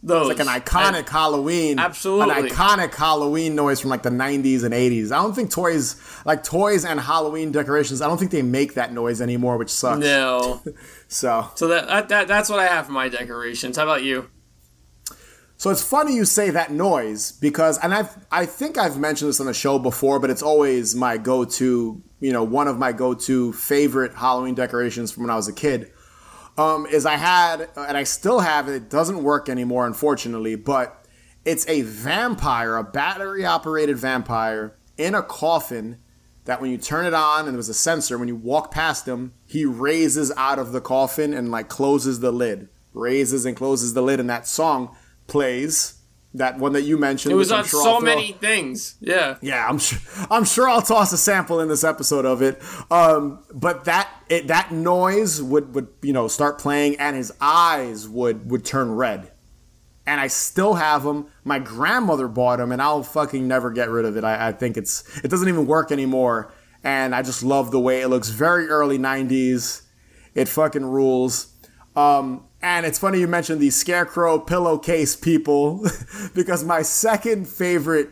Those 0.04 0.30
It's 0.30 0.38
like 0.40 0.48
an 0.48 0.62
iconic 0.62 1.10
Halloween, 1.10 1.80
Absolutely. 1.80 2.32
an 2.32 2.46
iconic 2.50 2.94
Halloween 2.94 3.56
noise 3.56 3.80
from 3.80 3.90
like 3.90 4.04
the 4.04 4.12
'90s 4.12 4.64
and 4.64 4.72
'80s. 4.72 5.12
I 5.12 5.16
don't 5.24 5.34
think 5.34 5.50
toys, 5.50 5.96
like 6.26 6.44
toys 6.44 6.86
and 6.86 7.00
Halloween 7.00 7.52
decorations, 7.52 8.04
I 8.04 8.08
don't 8.08 8.20
think 8.20 8.30
they 8.30 8.44
make 8.44 8.76
that 8.76 8.94
noise 8.94 9.20
anymore, 9.20 9.58
which 9.58 9.72
sucks. 9.72 10.02
No. 10.02 10.62
So, 11.08 11.48
so 11.56 11.68
that 11.70 12.10
that 12.10 12.28
that's 12.28 12.50
what 12.50 12.60
I 12.60 12.66
have 12.68 12.86
for 12.88 12.92
my 12.92 13.10
decorations. 13.10 13.78
How 13.78 13.84
about 13.84 14.04
you? 14.04 14.28
So 15.58 15.70
it's 15.70 15.82
funny 15.82 16.14
you 16.14 16.26
say 16.26 16.50
that 16.50 16.72
noise 16.72 17.32
because, 17.32 17.78
and 17.80 17.94
I've, 17.94 18.26
I 18.30 18.46
think 18.46 18.78
I've 18.78 18.98
mentioned 18.98 19.30
this 19.30 19.40
on 19.40 19.46
the 19.46 19.54
show 19.54 19.80
before, 19.80 20.20
but 20.20 20.30
it's 20.30 20.42
always 20.42 20.96
my 20.96 21.18
go-to, 21.18 22.04
you 22.20 22.34
know, 22.34 22.44
one 22.44 22.68
of 22.68 22.78
my 22.78 22.92
go-to 22.92 23.54
favorite 23.54 24.14
Halloween 24.16 24.54
decorations 24.54 25.12
from 25.12 25.24
when 25.24 25.30
I 25.30 25.36
was 25.36 25.48
a 25.48 25.54
kid. 25.54 25.92
Um, 26.58 26.86
is 26.86 27.06
I 27.06 27.16
had, 27.16 27.70
and 27.76 27.98
I 27.98 28.04
still 28.04 28.40
have 28.40 28.70
it. 28.70 28.90
Doesn't 28.90 29.24
work 29.24 29.50
anymore, 29.50 29.86
unfortunately, 29.86 30.56
but 30.56 31.06
it's 31.44 31.68
a 31.68 31.82
vampire, 31.82 32.76
a 32.76 32.84
battery-operated 32.84 33.98
vampire 33.98 34.76
in 34.98 35.16
a 35.16 35.24
coffin. 35.24 36.00
That 36.46 36.62
when 36.62 36.70
you 36.70 36.78
turn 36.78 37.06
it 37.06 37.14
on 37.14 37.46
and 37.46 37.50
there 37.50 37.58
was 37.58 37.70
a 37.70 37.74
sensor, 37.74 38.18
when 38.18 38.28
you 38.28 38.36
walk 38.36 38.72
past 38.72 39.08
him, 39.08 39.34
he 39.48 39.66
raises 39.66 40.32
out 40.38 40.60
of 40.60 40.74
the 40.74 40.82
coffin 40.82 41.34
and 41.34 41.50
like 41.50 41.70
closes 41.70 42.20
the 42.20 42.32
lid, 42.32 42.70
raises 42.94 43.46
and 43.46 43.58
closes 43.58 43.94
the 43.94 44.04
lid, 44.04 44.20
and 44.20 44.30
that 44.30 44.48
song 44.48 44.96
plays. 45.36 45.92
That 46.34 46.58
one 46.60 46.74
that 46.74 46.82
you 46.82 46.98
mentioned. 46.98 47.32
It 47.32 47.36
was 47.36 47.52
on 47.52 47.64
sure 47.64 47.82
so 47.82 48.02
many 48.02 48.34
things. 48.34 48.98
Yeah. 49.00 49.38
yeah, 49.42 49.66
I'm 49.70 49.80
sure. 49.80 50.00
I'm 50.30 50.44
sure 50.44 50.68
I'll 50.68 50.82
toss 50.82 51.14
a 51.14 51.18
sample 51.18 51.62
in 51.62 51.70
this 51.70 51.86
episode 51.86 52.26
of 52.26 52.42
it. 52.42 52.62
Um, 52.92 53.40
but 53.54 53.86
that 53.86 54.10
it, 54.28 54.48
that 54.48 54.72
noise 54.72 55.42
would 55.42 55.74
would 55.76 55.88
you 56.02 56.12
know 56.12 56.28
start 56.28 56.60
playing, 56.60 56.98
and 56.98 57.16
his 57.16 57.32
eyes 57.40 58.08
would 58.08 58.50
would 58.52 58.66
turn 58.66 58.96
red. 58.96 59.32
And 60.08 60.20
I 60.20 60.28
still 60.28 60.76
have 60.76 61.04
them. 61.04 61.28
My 61.46 61.58
grandmother 61.58 62.28
bought 62.28 62.58
them, 62.58 62.72
and 62.74 62.82
I'll 62.82 63.02
fucking 63.02 63.48
never 63.48 63.72
get 63.72 63.90
rid 63.90 64.06
of 64.06 64.18
it. 64.18 64.24
I, 64.26 64.50
I 64.50 64.52
think 64.52 64.76
it's 64.76 65.04
it 65.24 65.30
doesn't 65.30 65.48
even 65.48 65.66
work 65.66 65.90
anymore, 65.90 66.54
and 66.84 67.16
I 67.16 67.22
just 67.22 67.44
love 67.44 67.72
the 67.72 67.80
way 67.80 68.02
it 68.02 68.10
looks. 68.10 68.28
Very 68.30 68.68
early 68.68 68.98
'90s. 68.98 69.84
It 70.34 70.50
fucking 70.50 70.86
rules. 70.86 71.54
Um, 71.96 72.46
and 72.66 72.84
it's 72.86 72.98
funny 72.98 73.20
you 73.20 73.28
mentioned 73.28 73.62
these 73.62 73.76
scarecrow 73.76 74.40
pillowcase 74.40 75.16
people 75.16 75.86
because 76.34 76.64
my 76.64 76.82
second 76.82 77.48
favorite 77.48 78.10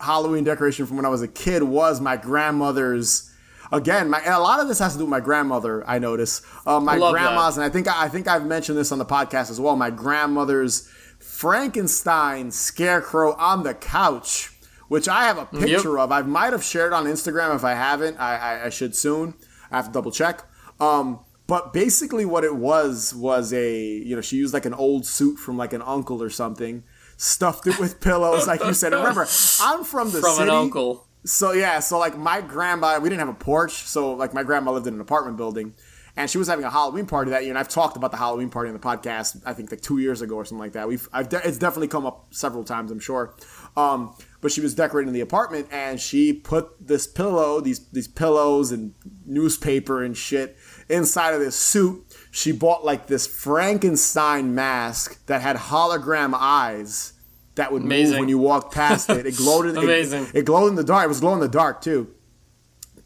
Halloween 0.00 0.44
decoration 0.44 0.86
from 0.86 0.96
when 0.96 1.04
I 1.04 1.10
was 1.10 1.20
a 1.22 1.28
kid 1.28 1.62
was 1.62 2.00
my 2.00 2.16
grandmother's. 2.16 3.28
Again, 3.70 4.10
my 4.10 4.22
a 4.24 4.40
lot 4.40 4.60
of 4.60 4.68
this 4.68 4.78
has 4.80 4.92
to 4.92 4.98
do 4.98 5.04
with 5.04 5.10
my 5.10 5.20
grandmother. 5.20 5.82
I 5.88 5.98
notice 5.98 6.42
uh, 6.66 6.80
my 6.80 6.98
that. 6.98 7.10
grandma's, 7.12 7.56
and 7.56 7.64
I 7.64 7.68
think 7.68 7.86
I 7.88 8.08
think 8.08 8.28
I've 8.28 8.46
mentioned 8.46 8.76
this 8.78 8.92
on 8.92 8.98
the 8.98 9.04
podcast 9.04 9.50
as 9.50 9.60
well. 9.60 9.76
My 9.76 9.90
grandmother's 9.90 10.88
Frankenstein 11.20 12.50
scarecrow 12.50 13.34
on 13.36 13.62
the 13.62 13.74
couch, 13.74 14.50
which 14.88 15.08
I 15.08 15.24
have 15.24 15.36
a 15.38 15.48
Yep. 15.52 15.62
picture 15.62 15.98
of. 15.98 16.10
I 16.12 16.22
might 16.22 16.52
have 16.52 16.64
shared 16.64 16.92
on 16.92 17.04
Instagram. 17.06 17.54
If 17.54 17.64
I 17.64 17.74
haven't, 17.74 18.18
I, 18.18 18.36
I, 18.36 18.64
I 18.66 18.68
should 18.70 18.94
soon. 18.96 19.34
I 19.70 19.76
have 19.76 19.86
to 19.86 19.92
double 19.92 20.10
check. 20.10 20.44
Um, 20.80 21.20
but 21.52 21.74
basically, 21.74 22.24
what 22.24 22.44
it 22.44 22.56
was 22.56 23.14
was 23.14 23.52
a 23.52 23.78
you 23.78 24.16
know 24.16 24.22
she 24.22 24.36
used 24.38 24.54
like 24.54 24.64
an 24.64 24.72
old 24.72 25.04
suit 25.04 25.36
from 25.36 25.58
like 25.58 25.74
an 25.74 25.82
uncle 25.82 26.22
or 26.22 26.30
something, 26.30 26.82
stuffed 27.18 27.66
it 27.66 27.78
with 27.78 28.00
pillows, 28.00 28.46
like 28.46 28.64
you 28.64 28.72
said. 28.72 28.94
And 28.94 29.02
remember, 29.02 29.26
I'm 29.60 29.84
from 29.84 30.10
the 30.12 30.20
From 30.20 30.30
an 30.30 30.36
city. 30.36 30.50
uncle. 30.50 31.06
So 31.26 31.52
yeah, 31.52 31.80
so 31.80 31.98
like 31.98 32.16
my 32.16 32.40
grandma, 32.40 32.98
we 32.98 33.10
didn't 33.10 33.20
have 33.26 33.28
a 33.28 33.34
porch, 33.34 33.72
so 33.82 34.14
like 34.14 34.32
my 34.32 34.42
grandma 34.42 34.70
lived 34.72 34.86
in 34.86 34.94
an 34.94 35.00
apartment 35.02 35.36
building, 35.36 35.74
and 36.16 36.30
she 36.30 36.38
was 36.38 36.48
having 36.48 36.64
a 36.64 36.70
Halloween 36.70 37.04
party 37.04 37.30
that 37.32 37.42
year. 37.42 37.50
And 37.50 37.58
I've 37.58 37.68
talked 37.68 37.98
about 37.98 38.12
the 38.12 38.16
Halloween 38.16 38.48
party 38.48 38.68
in 38.70 38.74
the 38.74 38.80
podcast, 38.80 39.42
I 39.44 39.52
think 39.52 39.70
like 39.70 39.82
two 39.82 39.98
years 39.98 40.22
ago 40.22 40.36
or 40.36 40.46
something 40.46 40.58
like 40.66 40.72
that. 40.72 40.88
We've, 40.88 41.06
I've, 41.12 41.28
de- 41.28 41.46
it's 41.46 41.58
definitely 41.58 41.88
come 41.88 42.06
up 42.06 42.28
several 42.30 42.64
times, 42.64 42.90
I'm 42.90 42.98
sure. 42.98 43.34
Um, 43.76 44.16
but 44.40 44.50
she 44.52 44.62
was 44.62 44.74
decorating 44.74 45.12
the 45.12 45.20
apartment, 45.20 45.68
and 45.70 46.00
she 46.00 46.32
put 46.32 46.64
this 46.88 47.06
pillow, 47.06 47.60
these 47.60 47.86
these 47.90 48.08
pillows 48.08 48.72
and 48.72 48.94
newspaper 49.26 50.02
and 50.02 50.16
shit 50.16 50.56
inside 50.92 51.34
of 51.34 51.40
this 51.40 51.56
suit. 51.56 52.04
She 52.30 52.52
bought 52.52 52.84
like 52.84 53.06
this 53.08 53.26
Frankenstein 53.26 54.54
mask 54.54 55.24
that 55.26 55.42
had 55.42 55.56
hologram 55.56 56.34
eyes 56.34 57.12
that 57.56 57.72
would 57.72 57.82
move 57.82 58.18
when 58.18 58.28
you 58.28 58.38
walked 58.38 58.72
past 58.74 59.10
it. 59.10 59.26
It 59.26 59.36
glowed 59.36 59.66
in 59.66 59.76
it- 59.76 59.82
Amazing. 59.84 60.28
it 60.34 60.44
glowed 60.44 60.68
in 60.68 60.74
the 60.76 60.84
dark. 60.84 61.04
It 61.04 61.08
was 61.08 61.20
glow 61.20 61.34
in 61.34 61.40
the 61.40 61.48
dark 61.48 61.80
too. 61.82 62.14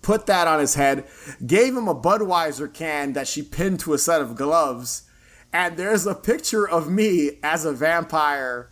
Put 0.03 0.27
that 0.27 0.47
on 0.47 0.61
his 0.61 0.75
head. 0.75 1.05
Gave 1.45 1.77
him 1.77 1.89
a 1.89 1.95
Budweiser 1.95 2.73
can 2.73 3.15
that 3.15 3.27
she 3.27 3.43
pinned 3.43 3.81
to 3.81 3.93
a 3.95 3.99
set 3.99 4.21
of 4.21 4.37
gloves. 4.37 5.03
And 5.53 5.77
there's 5.77 6.07
a 6.07 6.15
picture 6.15 6.69
of 6.69 6.89
me 6.89 7.39
as 7.43 7.65
a 7.65 7.73
vampire 7.73 8.71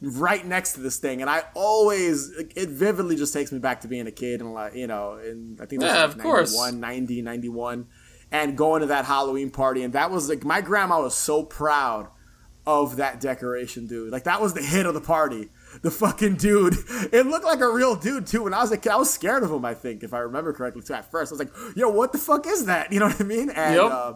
right 0.00 0.44
next 0.44 0.72
to 0.72 0.80
this 0.80 0.96
thing. 0.98 1.20
And 1.20 1.30
I 1.30 1.44
always, 1.54 2.30
it 2.56 2.70
vividly 2.70 3.14
just 3.14 3.32
takes 3.32 3.52
me 3.52 3.60
back 3.60 3.82
to 3.82 3.88
being 3.88 4.08
a 4.08 4.10
kid 4.10 4.40
and 4.40 4.52
like, 4.52 4.74
you 4.74 4.88
know, 4.88 5.12
and 5.12 5.60
I 5.60 5.66
think 5.66 5.82
that's 5.82 5.94
Yeah, 5.94 6.04
like 6.06 6.16
of 6.16 6.22
course. 6.22 6.52
91, 6.52 6.80
90, 6.80 7.22
91. 7.22 7.86
And 8.32 8.56
going 8.56 8.80
to 8.80 8.86
that 8.86 9.04
Halloween 9.04 9.50
party. 9.50 9.82
And 9.84 9.92
that 9.92 10.10
was 10.10 10.28
like, 10.28 10.42
my 10.44 10.60
grandma 10.60 11.02
was 11.02 11.14
so 11.14 11.44
proud 11.44 12.08
of 12.66 12.96
that 12.96 13.20
decoration, 13.20 13.86
dude. 13.86 14.10
Like 14.10 14.24
that 14.24 14.40
was 14.40 14.54
the 14.54 14.62
hit 14.62 14.86
of 14.86 14.94
the 14.94 15.00
party. 15.00 15.50
The 15.82 15.90
fucking 15.90 16.36
dude. 16.36 16.74
It 17.12 17.26
looked 17.26 17.44
like 17.44 17.60
a 17.60 17.70
real 17.70 17.94
dude 17.96 18.26
too. 18.26 18.44
When 18.44 18.54
I 18.54 18.60
was 18.62 18.72
a 18.72 18.78
kid, 18.78 18.90
I 18.92 18.96
was 18.96 19.12
scared 19.12 19.42
of 19.42 19.50
him. 19.50 19.64
I 19.64 19.74
think, 19.74 20.02
if 20.02 20.14
I 20.14 20.18
remember 20.20 20.52
correctly, 20.52 20.82
too. 20.82 20.94
At 20.94 21.10
first, 21.10 21.32
I 21.32 21.36
was 21.36 21.40
like, 21.40 21.76
"Yo, 21.76 21.88
what 21.90 22.12
the 22.12 22.18
fuck 22.18 22.46
is 22.46 22.66
that?" 22.66 22.92
You 22.92 23.00
know 23.00 23.06
what 23.08 23.20
I 23.20 23.24
mean? 23.24 23.50
And 23.50 23.74
Yep. 23.74 23.84
uh, 23.90 24.12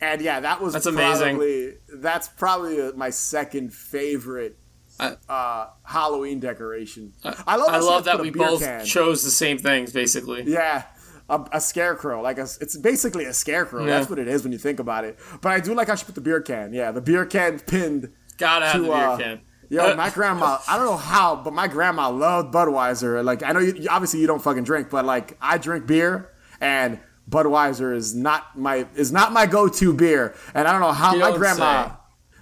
and 0.00 0.20
yeah, 0.22 0.40
that 0.40 0.60
was 0.60 0.72
That's 0.72 0.86
amazing. 0.86 1.36
Probably, 1.36 1.74
that's 1.94 2.28
probably 2.28 2.80
uh, 2.80 2.92
my 2.96 3.10
second 3.10 3.72
favorite 3.74 4.58
uh, 4.98 5.66
Halloween 5.84 6.40
decoration. 6.40 7.12
I 7.24 7.56
love. 7.56 7.68
I 7.70 7.78
love 7.78 8.04
that 8.04 8.20
we 8.20 8.30
both 8.30 8.60
can. 8.60 8.84
chose 8.84 9.22
the 9.22 9.30
same 9.30 9.58
things, 9.58 9.92
basically. 9.92 10.42
Yeah, 10.46 10.84
a, 11.30 11.48
a 11.52 11.60
scarecrow. 11.60 12.20
Like 12.20 12.38
a, 12.38 12.46
it's 12.60 12.76
basically 12.76 13.24
a 13.24 13.32
scarecrow. 13.32 13.80
Yeah. 13.84 13.98
That's 13.98 14.10
what 14.10 14.18
it 14.18 14.28
is 14.28 14.42
when 14.42 14.52
you 14.52 14.58
think 14.58 14.78
about 14.80 15.04
it. 15.04 15.18
But 15.40 15.52
I 15.52 15.60
do 15.60 15.72
like 15.74 15.88
how 15.88 15.94
she 15.94 16.04
put 16.04 16.14
the 16.14 16.20
beer 16.20 16.40
can. 16.40 16.72
Yeah, 16.74 16.90
the 16.92 17.00
beer 17.00 17.24
can 17.24 17.58
pinned. 17.60 18.12
Gotta 18.36 18.66
have 18.66 18.74
to, 18.76 18.82
the 18.82 18.88
beer 18.88 18.94
uh, 18.96 19.16
can. 19.16 19.40
Yo, 19.70 19.92
Uh, 19.92 19.94
my 19.94 20.10
grandma. 20.10 20.58
I 20.68 20.76
don't 20.76 20.86
know 20.86 20.96
how, 20.96 21.36
but 21.36 21.52
my 21.52 21.68
grandma 21.68 22.10
loved 22.10 22.52
Budweiser. 22.52 23.24
Like 23.24 23.42
I 23.42 23.52
know 23.52 23.60
you 23.60 23.86
obviously 23.88 24.20
you 24.20 24.26
don't 24.26 24.42
fucking 24.42 24.64
drink, 24.64 24.90
but 24.90 25.04
like 25.04 25.38
I 25.40 25.56
drink 25.58 25.86
beer 25.86 26.30
and. 26.60 27.00
Budweiser 27.28 27.94
is 27.94 28.12
not 28.12 28.58
my 28.58 28.88
is 28.96 29.12
not 29.12 29.32
my 29.32 29.46
go-to 29.46 29.92
beer, 29.92 30.34
and 30.52 30.66
I 30.66 30.72
don't 30.72 30.80
know 30.80 30.90
how 30.90 31.14
You 31.14 31.20
my 31.20 31.36
grandma 31.36 31.86
say. 31.86 31.94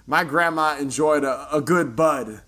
my 0.07 0.23
grandma 0.23 0.77
enjoyed 0.79 1.23
a, 1.23 1.47
a 1.55 1.61
good 1.61 1.95
bud. 1.95 2.41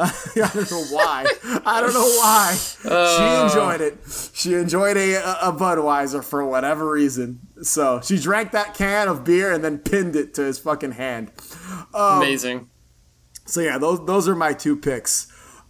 I 0.36 0.50
don't 0.54 0.70
know 0.70 0.84
why. 0.90 1.26
I 1.66 1.80
don't 1.80 1.92
know 1.92 2.00
why. 2.00 2.56
Uh. 2.84 3.16
she 3.16 3.58
enjoyed 3.58 3.80
it. 3.82 3.98
She 4.32 4.54
enjoyed 4.54 4.96
a, 4.96 5.48
a 5.48 5.52
Budweiser 5.52 6.24
for 6.24 6.44
whatever 6.44 6.90
reason. 6.90 7.40
So 7.62 8.00
she 8.00 8.18
drank 8.18 8.52
that 8.52 8.74
can 8.74 9.08
of 9.08 9.24
beer 9.24 9.52
and 9.52 9.62
then 9.62 9.78
pinned 9.78 10.16
it 10.16 10.32
to 10.34 10.42
his 10.42 10.58
fucking 10.58 10.92
hand. 10.92 11.32
Um, 11.92 12.18
Amazing. 12.18 12.70
So 13.44 13.60
yeah, 13.60 13.76
those 13.76 14.04
those 14.06 14.26
are 14.26 14.34
my 14.34 14.54
two 14.54 14.76
picks. 14.76 15.26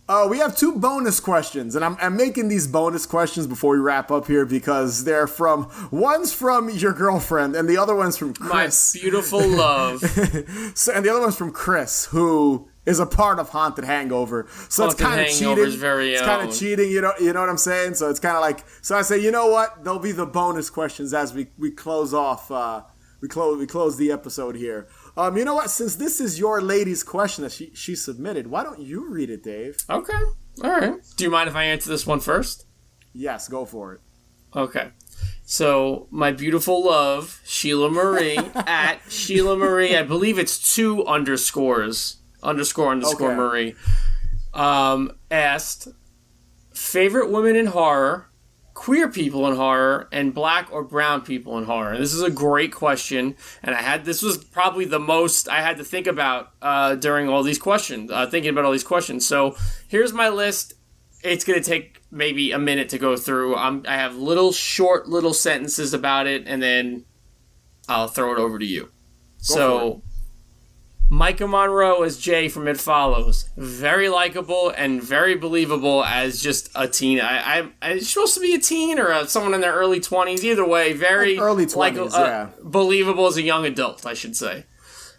Uh, 0.09 0.27
we 0.29 0.39
have 0.39 0.57
two 0.57 0.75
bonus 0.75 1.21
questions, 1.21 1.77
and 1.77 1.85
I'm, 1.85 1.97
I'm 2.01 2.17
making 2.17 2.49
these 2.49 2.67
bonus 2.67 3.07
questions 3.07 3.47
before 3.47 3.75
we 3.75 3.79
wrap 3.79 4.11
up 4.11 4.27
here 4.27 4.45
because 4.45 5.05
they're 5.05 5.29
from 5.29 5.71
one's 5.93 6.33
from 6.33 6.69
your 6.69 6.93
girlfriend 6.93 7.55
and 7.55 7.69
the 7.69 7.77
other 7.77 7.95
one's 7.95 8.17
from 8.17 8.35
My 8.41 8.69
beautiful 8.93 9.47
love. 9.47 10.03
So, 10.75 10.93
and 10.93 11.05
the 11.05 11.11
other 11.11 11.21
one's 11.21 11.37
from 11.37 11.53
Chris, 11.53 12.07
who 12.07 12.69
is 12.87 12.99
a 12.99 13.07
part 13.07 13.39
of 13.39 13.51
Haunted 13.51 13.85
Hangover. 13.85 14.47
So 14.69 14.87
it's 14.87 14.95
kind 14.95 15.21
of 15.21 15.29
cheating. 15.29 15.79
very 15.79 16.13
it's 16.13 16.23
kind 16.23 16.49
of 16.49 16.55
cheating. 16.55 16.91
You 16.91 17.01
know, 17.03 17.13
you 17.21 17.33
know 17.33 17.41
what 17.41 17.49
I'm 17.49 17.59
saying. 17.59 17.95
So 17.95 18.11
it's 18.11 18.21
kind 18.21 18.37
of 18.37 18.41
like. 18.41 18.65
So 18.83 18.97
I 18.97 19.03
say, 19.03 19.19
you 19.19 19.31
know 19.31 19.49
what? 19.49 19.85
There'll 19.85 19.99
be 19.99 20.13
the 20.13 20.27
bonus 20.27 20.71
questions 20.71 21.15
as 21.15 21.35
we 21.35 21.49
we 21.59 21.71
close 21.71 22.15
off. 22.15 22.51
Uh, 22.51 22.83
we 23.21 23.29
close 23.29 23.59
we 23.59 23.67
close 23.67 23.97
the 23.97 24.11
episode 24.11 24.57
here. 24.57 24.89
Um, 25.17 25.37
you 25.37 25.45
know 25.45 25.55
what? 25.55 25.71
Since 25.71 25.97
this 25.97 26.21
is 26.21 26.39
your 26.39 26.61
lady's 26.61 27.03
question 27.03 27.45
that 27.45 27.53
she 27.53 27.71
she 27.75 27.95
submitted, 27.95 28.47
why 28.47 28.63
don't 28.63 28.81
you 28.81 29.09
read 29.09 29.31
it, 29.31 29.43
Dave? 29.43 29.77
Okay. 29.89 30.21
All 30.63 30.71
right. 30.71 30.95
Do 31.17 31.25
you 31.25 31.31
mind 31.31 31.49
if 31.49 31.57
I 31.57 31.65
answer 31.65 31.91
this 31.91 32.07
one 32.07 32.21
first? 32.21 32.67
Yes, 33.13 33.49
go 33.49 33.65
for 33.65 33.95
it. 33.95 34.01
Okay. 34.55 34.91
So, 35.45 36.07
my 36.11 36.33
beautiful 36.33 36.85
love, 36.85 37.41
Sheila 37.45 37.91
Marie, 37.91 38.37
at 38.55 39.01
Sheila 39.09 39.57
Marie, 39.57 39.97
I 39.97 40.03
believe 40.03 40.39
it's 40.39 40.75
two 40.75 41.05
underscores, 41.07 42.19
underscore 42.43 42.91
underscore 42.91 43.33
Okay. 43.33 43.37
Marie, 43.37 43.75
um, 44.55 45.13
asked, 45.31 45.89
favorite 46.73 47.31
women 47.31 47.57
in 47.57 47.67
horror, 47.67 48.31
queer 48.75 49.09
people 49.09 49.47
in 49.47 49.57
horror, 49.57 50.09
and 50.11 50.33
black 50.35 50.69
or 50.73 50.83
brown 50.83 51.21
people 51.21 51.59
in 51.59 51.65
horror. 51.65 51.99
This 51.99 52.15
is 52.15 52.23
a 52.23 52.31
great 52.31 52.73
question, 52.73 53.37
and 53.63 53.75
I 53.75 53.83
had, 53.83 54.05
this 54.05 54.23
was 54.23 54.39
probably 54.39 54.85
the 54.85 54.99
most 54.99 55.49
I 55.49 55.61
had 55.61 55.77
to 55.79 55.85
think 55.85 56.07
about 56.07 56.53
uh, 56.63 56.95
during 56.95 57.29
all 57.29 57.43
these 57.43 57.59
questions, 57.59 58.11
uh, 58.11 58.27
thinking 58.27 58.51
about 58.51 58.65
all 58.65 58.73
these 58.73 58.85
questions. 58.85 59.27
So, 59.27 59.57
here's 59.89 60.13
my 60.13 60.29
list 60.29 60.75
it's 61.23 61.45
going 61.45 61.63
to 61.63 61.69
take 61.69 62.01
maybe 62.11 62.51
a 62.53 62.59
minute 62.59 62.89
to 62.91 62.99
go 62.99 63.17
through. 63.17 63.55
I'm, 63.55 63.85
I 63.87 63.97
have 63.97 64.17
little 64.17 64.53
short 64.53 65.09
little 65.09 65.35
sentences 65.35 65.93
about 65.93 66.27
it, 66.27 66.45
and 66.47 66.63
then 66.63 67.05
I'll 67.89 68.09
throw 68.09 68.33
it 68.33 68.39
over 68.39 68.59
to 68.59 68.65
you. 68.65 68.91
so, 69.39 70.03
Maika 71.11 71.49
Monroe 71.49 72.03
as 72.03 72.17
Jay 72.19 72.49
from 72.49 72.69
It 72.69 72.79
Follows, 72.79 73.51
very 73.57 74.09
likable 74.09 74.71
and 74.71 75.03
very 75.03 75.35
believable 75.35 76.05
as 76.05 76.41
just 76.41 76.71
a 76.77 76.87
teen. 76.87 77.21
I, 77.21 77.61
I, 77.61 77.69
I 77.83 77.99
supposed 77.99 78.35
to 78.35 78.41
be 78.41 78.55
a 78.55 78.61
teen 78.61 78.99
or 78.99 79.13
uh 79.13 79.27
someone 79.27 79.53
in 79.53 79.61
their 79.61 79.75
early 79.75 79.99
twenties. 79.99 80.45
Either 80.45 80.65
way, 80.67 80.93
very 80.93 81.37
Early 81.39 81.67
like, 81.67 81.95
20s, 81.95 82.15
uh, 82.15 82.25
yeah. 82.25 82.49
believable 82.63 83.27
as 83.27 83.37
a 83.37 83.43
young 83.43 83.67
adult, 83.67 84.07
I 84.07 84.15
should 84.15 84.37
say. 84.37 84.67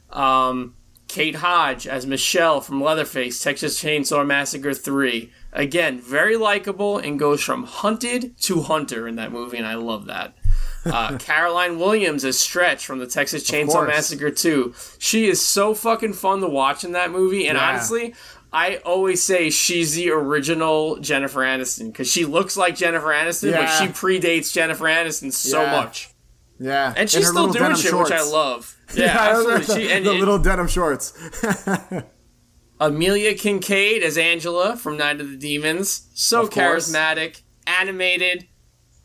Um, 0.10 0.76
Kate 1.10 1.36
Hodge 1.36 1.88
as 1.88 2.06
Michelle 2.06 2.62
from 2.62 2.82
Leatherface, 2.82 3.42
Texas 3.44 3.82
Chainsaw 3.84 4.26
Massacre 4.26 4.74
3. 4.74 5.30
Again, 5.52 6.00
very 6.00 6.38
likable 6.38 6.98
and 7.00 7.20
goes 7.20 7.42
from 7.44 7.66
hunted 7.66 8.38
to 8.44 8.62
hunter 8.62 9.10
in 9.10 9.18
that 9.18 9.34
movie, 9.34 9.58
and 9.58 9.68
I 9.68 9.76
love 9.76 10.06
that. 10.06 10.34
Uh, 10.86 11.18
Caroline 11.20 11.78
Williams 11.78 12.26
as 12.26 12.40
Stretch 12.40 12.86
from 12.86 13.00
the 13.00 13.06
Texas 13.08 13.50
Chainsaw. 13.50 13.86
Massacre 13.88 14.32
2. 14.32 14.74
She 14.98 15.28
is 15.28 15.40
so 15.40 15.74
fucking 15.76 16.14
fun 16.14 16.40
to 16.42 16.48
watch 16.48 16.84
in 16.84 16.94
that 16.94 17.12
movie, 17.12 17.48
and 17.48 17.58
Yeah. 17.58 17.70
honestly, 17.70 18.16
I 18.54 18.78
always 18.78 19.22
say 19.24 19.50
she's 19.50 19.94
the 19.96 20.10
original 20.12 20.98
Jennifer 20.98 21.42
Aniston 21.42 21.92
because 21.92 22.12
she 22.12 22.26
looks 22.26 22.58
like 22.58 22.76
Jennifer 22.76 23.08
Aniston, 23.10 23.52
but 23.54 23.68
she 23.78 23.88
predates 23.88 24.52
Jennifer 24.52 24.86
Aniston 24.86 25.32
so 25.32 25.62
Yeah. 25.62 25.72
much. 25.72 26.10
Yeah, 26.60 26.94
And 26.98 27.10
she's 27.10 27.26
her 27.26 27.32
still 27.32 27.48
doing 27.52 27.76
shit, 27.76 27.94
which 27.94 28.12
I 28.12 28.22
love. 28.24 28.76
Yeah, 28.94 29.16
absolutely. 29.18 29.66
the, 29.66 29.74
She, 29.76 29.92
and 29.92 30.06
the 30.06 30.12
it- 30.12 30.20
little 30.20 30.38
denim 30.38 30.68
shorts. 30.68 31.14
Amelia 32.80 33.34
Kinkade 33.36 34.02
as 34.02 34.18
Angela 34.18 34.76
from 34.76 34.98
Night 34.98 35.22
of 35.22 35.30
the 35.30 35.38
Demons. 35.38 36.08
So 36.14 36.48
charismatic, 36.48 37.42
animated, 37.68 38.48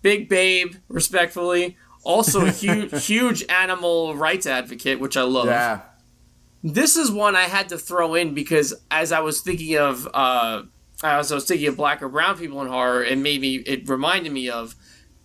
big 0.07 0.29
babe, 0.29 0.77
respectfully. 0.89 1.77
Also 2.05 2.47
a 2.47 2.53
huge, 2.53 3.07
huge 3.07 3.45
animal 3.49 4.15
rights 4.15 4.47
advocate, 4.47 5.01
which 5.01 5.17
I 5.17 5.23
love. 5.23 5.47
yeah, 5.47 5.81
This 6.63 6.95
is 6.95 7.11
one 7.11 7.35
I 7.35 7.43
had 7.43 7.69
to 7.71 7.79
throw 7.79 8.15
in 8.15 8.33
because 8.33 8.73
as 8.89 9.11
I 9.11 9.19
was 9.19 9.41
thinking 9.41 9.77
of, 9.77 10.07
uh, 10.15 10.63
as 11.03 11.33
I 11.33 11.35
was 11.35 11.45
thinking 11.45 11.67
of 11.67 11.77
black 11.77 12.03
or 12.03 12.09
brown 12.09 12.39
people 12.39 12.63
in 12.63 12.69
horror, 12.69 13.03
it 13.03 13.19
made 13.19 13.41
me, 13.41 13.57
it 13.57 13.89
reminded 13.89 14.31
me 14.31 14.49
of, 14.49 14.77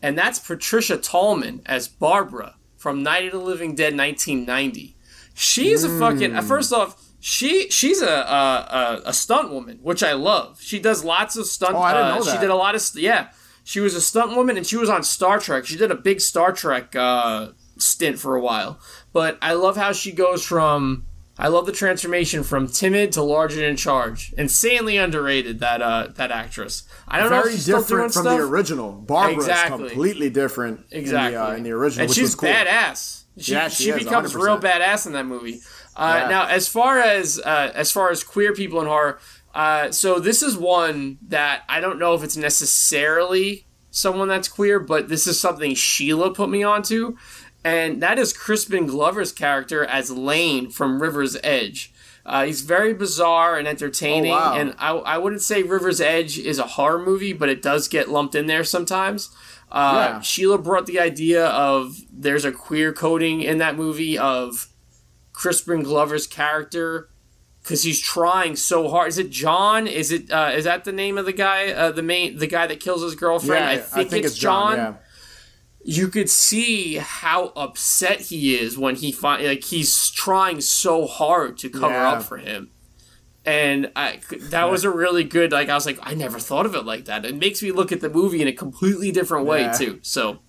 and 0.01 0.17
that's 0.17 0.39
Patricia 0.39 0.97
Tallman 0.97 1.61
as 1.67 1.87
Barbara 1.87 2.55
from 2.75 3.03
Night 3.03 3.25
of 3.25 3.33
the 3.33 3.37
Living 3.37 3.75
Dead 3.75 3.95
1990. 3.95 4.95
She's 5.35 5.83
a 5.83 5.99
fucking. 5.99 6.33
Hmm. 6.33 6.39
First 6.39 6.73
off, 6.73 6.99
she 7.19 7.69
she's 7.69 8.01
a, 8.01 8.09
a 8.09 9.01
a 9.05 9.13
stunt 9.13 9.51
woman, 9.51 9.77
which 9.83 10.01
I 10.01 10.13
love. 10.13 10.59
She 10.59 10.79
does 10.79 11.05
lots 11.05 11.37
of 11.37 11.45
stunt. 11.45 11.75
Oh, 11.75 11.79
I 11.79 11.93
didn't 11.93 12.07
uh, 12.07 12.15
know 12.15 12.23
She 12.23 12.37
did 12.39 12.49
a 12.49 12.55
lot 12.55 12.73
of 12.73 12.81
yeah. 12.95 13.29
She 13.71 13.79
was 13.79 13.95
a 13.95 14.01
stunt 14.01 14.35
woman, 14.35 14.57
and 14.57 14.67
she 14.67 14.75
was 14.75 14.89
on 14.89 15.01
Star 15.01 15.39
Trek. 15.39 15.65
She 15.65 15.77
did 15.77 15.91
a 15.91 15.95
big 15.95 16.19
Star 16.19 16.51
Trek 16.51 16.93
uh, 16.93 17.51
stint 17.77 18.19
for 18.19 18.35
a 18.35 18.41
while. 18.41 18.81
But 19.13 19.37
I 19.41 19.53
love 19.53 19.77
how 19.77 19.93
she 19.93 20.11
goes 20.11 20.43
from. 20.45 21.05
I 21.39 21.47
love 21.47 21.65
the 21.65 21.71
transformation 21.71 22.43
from 22.43 22.67
timid 22.67 23.13
to 23.13 23.21
larger 23.21 23.59
and 23.61 23.69
in 23.69 23.75
charge. 23.77 24.33
Insanely 24.37 24.97
underrated 24.97 25.59
that 25.61 25.81
uh, 25.81 26.07
that 26.17 26.31
actress. 26.31 26.83
I 27.07 27.19
don't 27.19 27.29
know 27.31 27.43
very 27.43 27.55
still 27.55 27.77
doing 27.77 27.83
different 27.87 28.13
from 28.13 28.23
stuff. 28.23 28.37
the 28.39 28.43
original. 28.43 28.91
Barbara 28.91 29.35
Exactly. 29.37 29.85
is 29.85 29.91
completely 29.93 30.29
different. 30.29 30.85
Exactly. 30.91 31.27
in 31.27 31.41
the, 31.41 31.41
uh, 31.47 31.55
in 31.55 31.63
the 31.63 31.71
original, 31.71 32.01
and 32.03 32.09
which 32.09 32.17
she's 32.17 32.23
was 32.23 32.35
cool. 32.35 32.49
badass. 32.49 33.23
She, 33.37 33.53
Yeah, 33.53 33.69
she 33.69 33.85
she, 33.85 33.89
is, 33.91 34.03
becomes 34.03 34.33
100%. 34.33 34.43
real 34.43 34.59
badass 34.59 35.07
in 35.07 35.13
that 35.13 35.25
movie. 35.25 35.61
Uh, 35.95 36.19
Yeah. 36.23 36.27
Now, 36.27 36.47
as 36.47 36.67
far 36.67 36.99
as 36.99 37.39
uh, 37.39 37.71
as 37.73 37.89
far 37.89 38.11
as 38.11 38.21
queer 38.25 38.51
people 38.53 38.81
in 38.81 38.87
horror, 38.87 39.17
uh, 39.53 39.91
so 39.91 40.19
this 40.19 40.41
is 40.41 40.55
one 40.57 41.17
that 41.27 41.63
I 41.69 41.79
don't 41.79 41.99
know 41.99 42.13
if 42.13 42.23
it's 42.23 42.37
necessarily 42.37 43.65
someone 43.89 44.27
that's 44.27 44.47
queer, 44.47 44.79
but 44.79 45.09
this 45.09 45.27
is 45.27 45.39
something 45.39 45.75
Sheila 45.75 46.33
put 46.33 46.49
me 46.49 46.63
onto, 46.63 47.17
and 47.63 48.01
that 48.01 48.17
is 48.17 48.33
Crispin 48.33 48.85
Glover's 48.87 49.31
character 49.31 49.83
as 49.83 50.09
Layne 50.11 50.69
from 50.69 51.01
River's 51.01 51.37
Edge. 51.43 51.93
Uh, 52.25 52.45
he's 52.45 52.61
very 52.61 52.93
bizarre 52.93 53.57
and 53.57 53.67
entertaining, 53.67 54.31
Oh, 54.31 54.35
wow. 54.35 54.55
and 54.55 54.75
I, 54.77 54.91
I 54.91 55.17
wouldn't 55.17 55.41
say 55.41 55.63
River's 55.63 55.99
Edge 55.99 56.37
is 56.37 56.59
a 56.59 56.63
horror 56.67 56.99
movie, 57.03 57.33
but 57.33 57.49
it 57.49 57.61
does 57.61 57.87
get 57.87 58.09
lumped 58.09 58.35
in 58.35 58.45
there 58.45 58.63
sometimes. 58.63 59.29
Uh, 59.71 59.93
Yeah. 60.13 60.21
Sheila 60.21 60.57
brought 60.59 60.85
the 60.85 60.99
idea 60.99 61.47
of 61.47 61.97
there's 62.11 62.45
a 62.45 62.51
queer 62.51 62.93
coding 62.93 63.41
in 63.41 63.57
that 63.57 63.75
movie 63.75 64.17
of 64.17 64.67
Crispin 65.33 65.81
Glover's 65.81 66.27
character 66.27 67.09
because 67.61 67.83
he's 67.83 67.99
trying 67.99 68.55
so 68.55 68.89
hard. 68.89 69.09
Is 69.09 69.17
it 69.17 69.29
John? 69.29 69.87
Is 69.87 70.11
it 70.11 70.31
uh, 70.31 70.51
is 70.53 70.65
that 70.65 70.83
the 70.83 70.91
name 70.91 71.17
of 71.17 71.25
the 71.25 71.33
guy? 71.33 71.71
Uh, 71.71 71.91
the 71.91 72.01
main 72.03 72.37
the 72.37 72.47
guy 72.47 72.67
that 72.67 72.79
kills 72.79 73.01
his 73.03 73.15
girlfriend? 73.15 73.63
Yeah, 73.65 73.85
I 73.93 74.03
think, 74.03 74.25
it's, 74.25 74.37
John. 74.37 74.77
yeah. 74.77 74.93
You 75.83 76.09
could 76.09 76.29
see 76.29 76.95
how 76.97 77.47
upset 77.55 78.21
he 78.21 78.55
is 78.55 78.77
when 78.77 78.95
he 78.95 79.11
find 79.11 79.43
like 79.45 79.63
he's 79.63 80.11
trying 80.11 80.61
so 80.61 81.07
hard 81.07 81.57
to 81.59 81.69
cover 81.69 81.93
Yeah. 81.93 82.11
up 82.11 82.23
for 82.23 82.37
him. 82.37 82.69
And 83.43 83.91
I, 83.95 84.19
that 84.51 84.69
was 84.69 84.83
a 84.83 84.91
really 84.91 85.23
good. 85.23 85.51
Like 85.51 85.69
I 85.69 85.73
was 85.73 85.87
like, 85.87 85.97
I 86.03 86.13
never 86.13 86.37
thought 86.37 86.67
of 86.67 86.75
it 86.75 86.85
like 86.85 87.05
that. 87.05 87.25
It 87.25 87.35
makes 87.35 87.63
me 87.63 87.71
look 87.71 87.91
at 87.91 87.99
the 87.99 88.09
movie 88.09 88.43
in 88.43 88.47
a 88.47 88.51
completely 88.53 89.11
different 89.11 89.47
way 89.47 89.71
too. 89.75 89.97
So, 90.03 90.41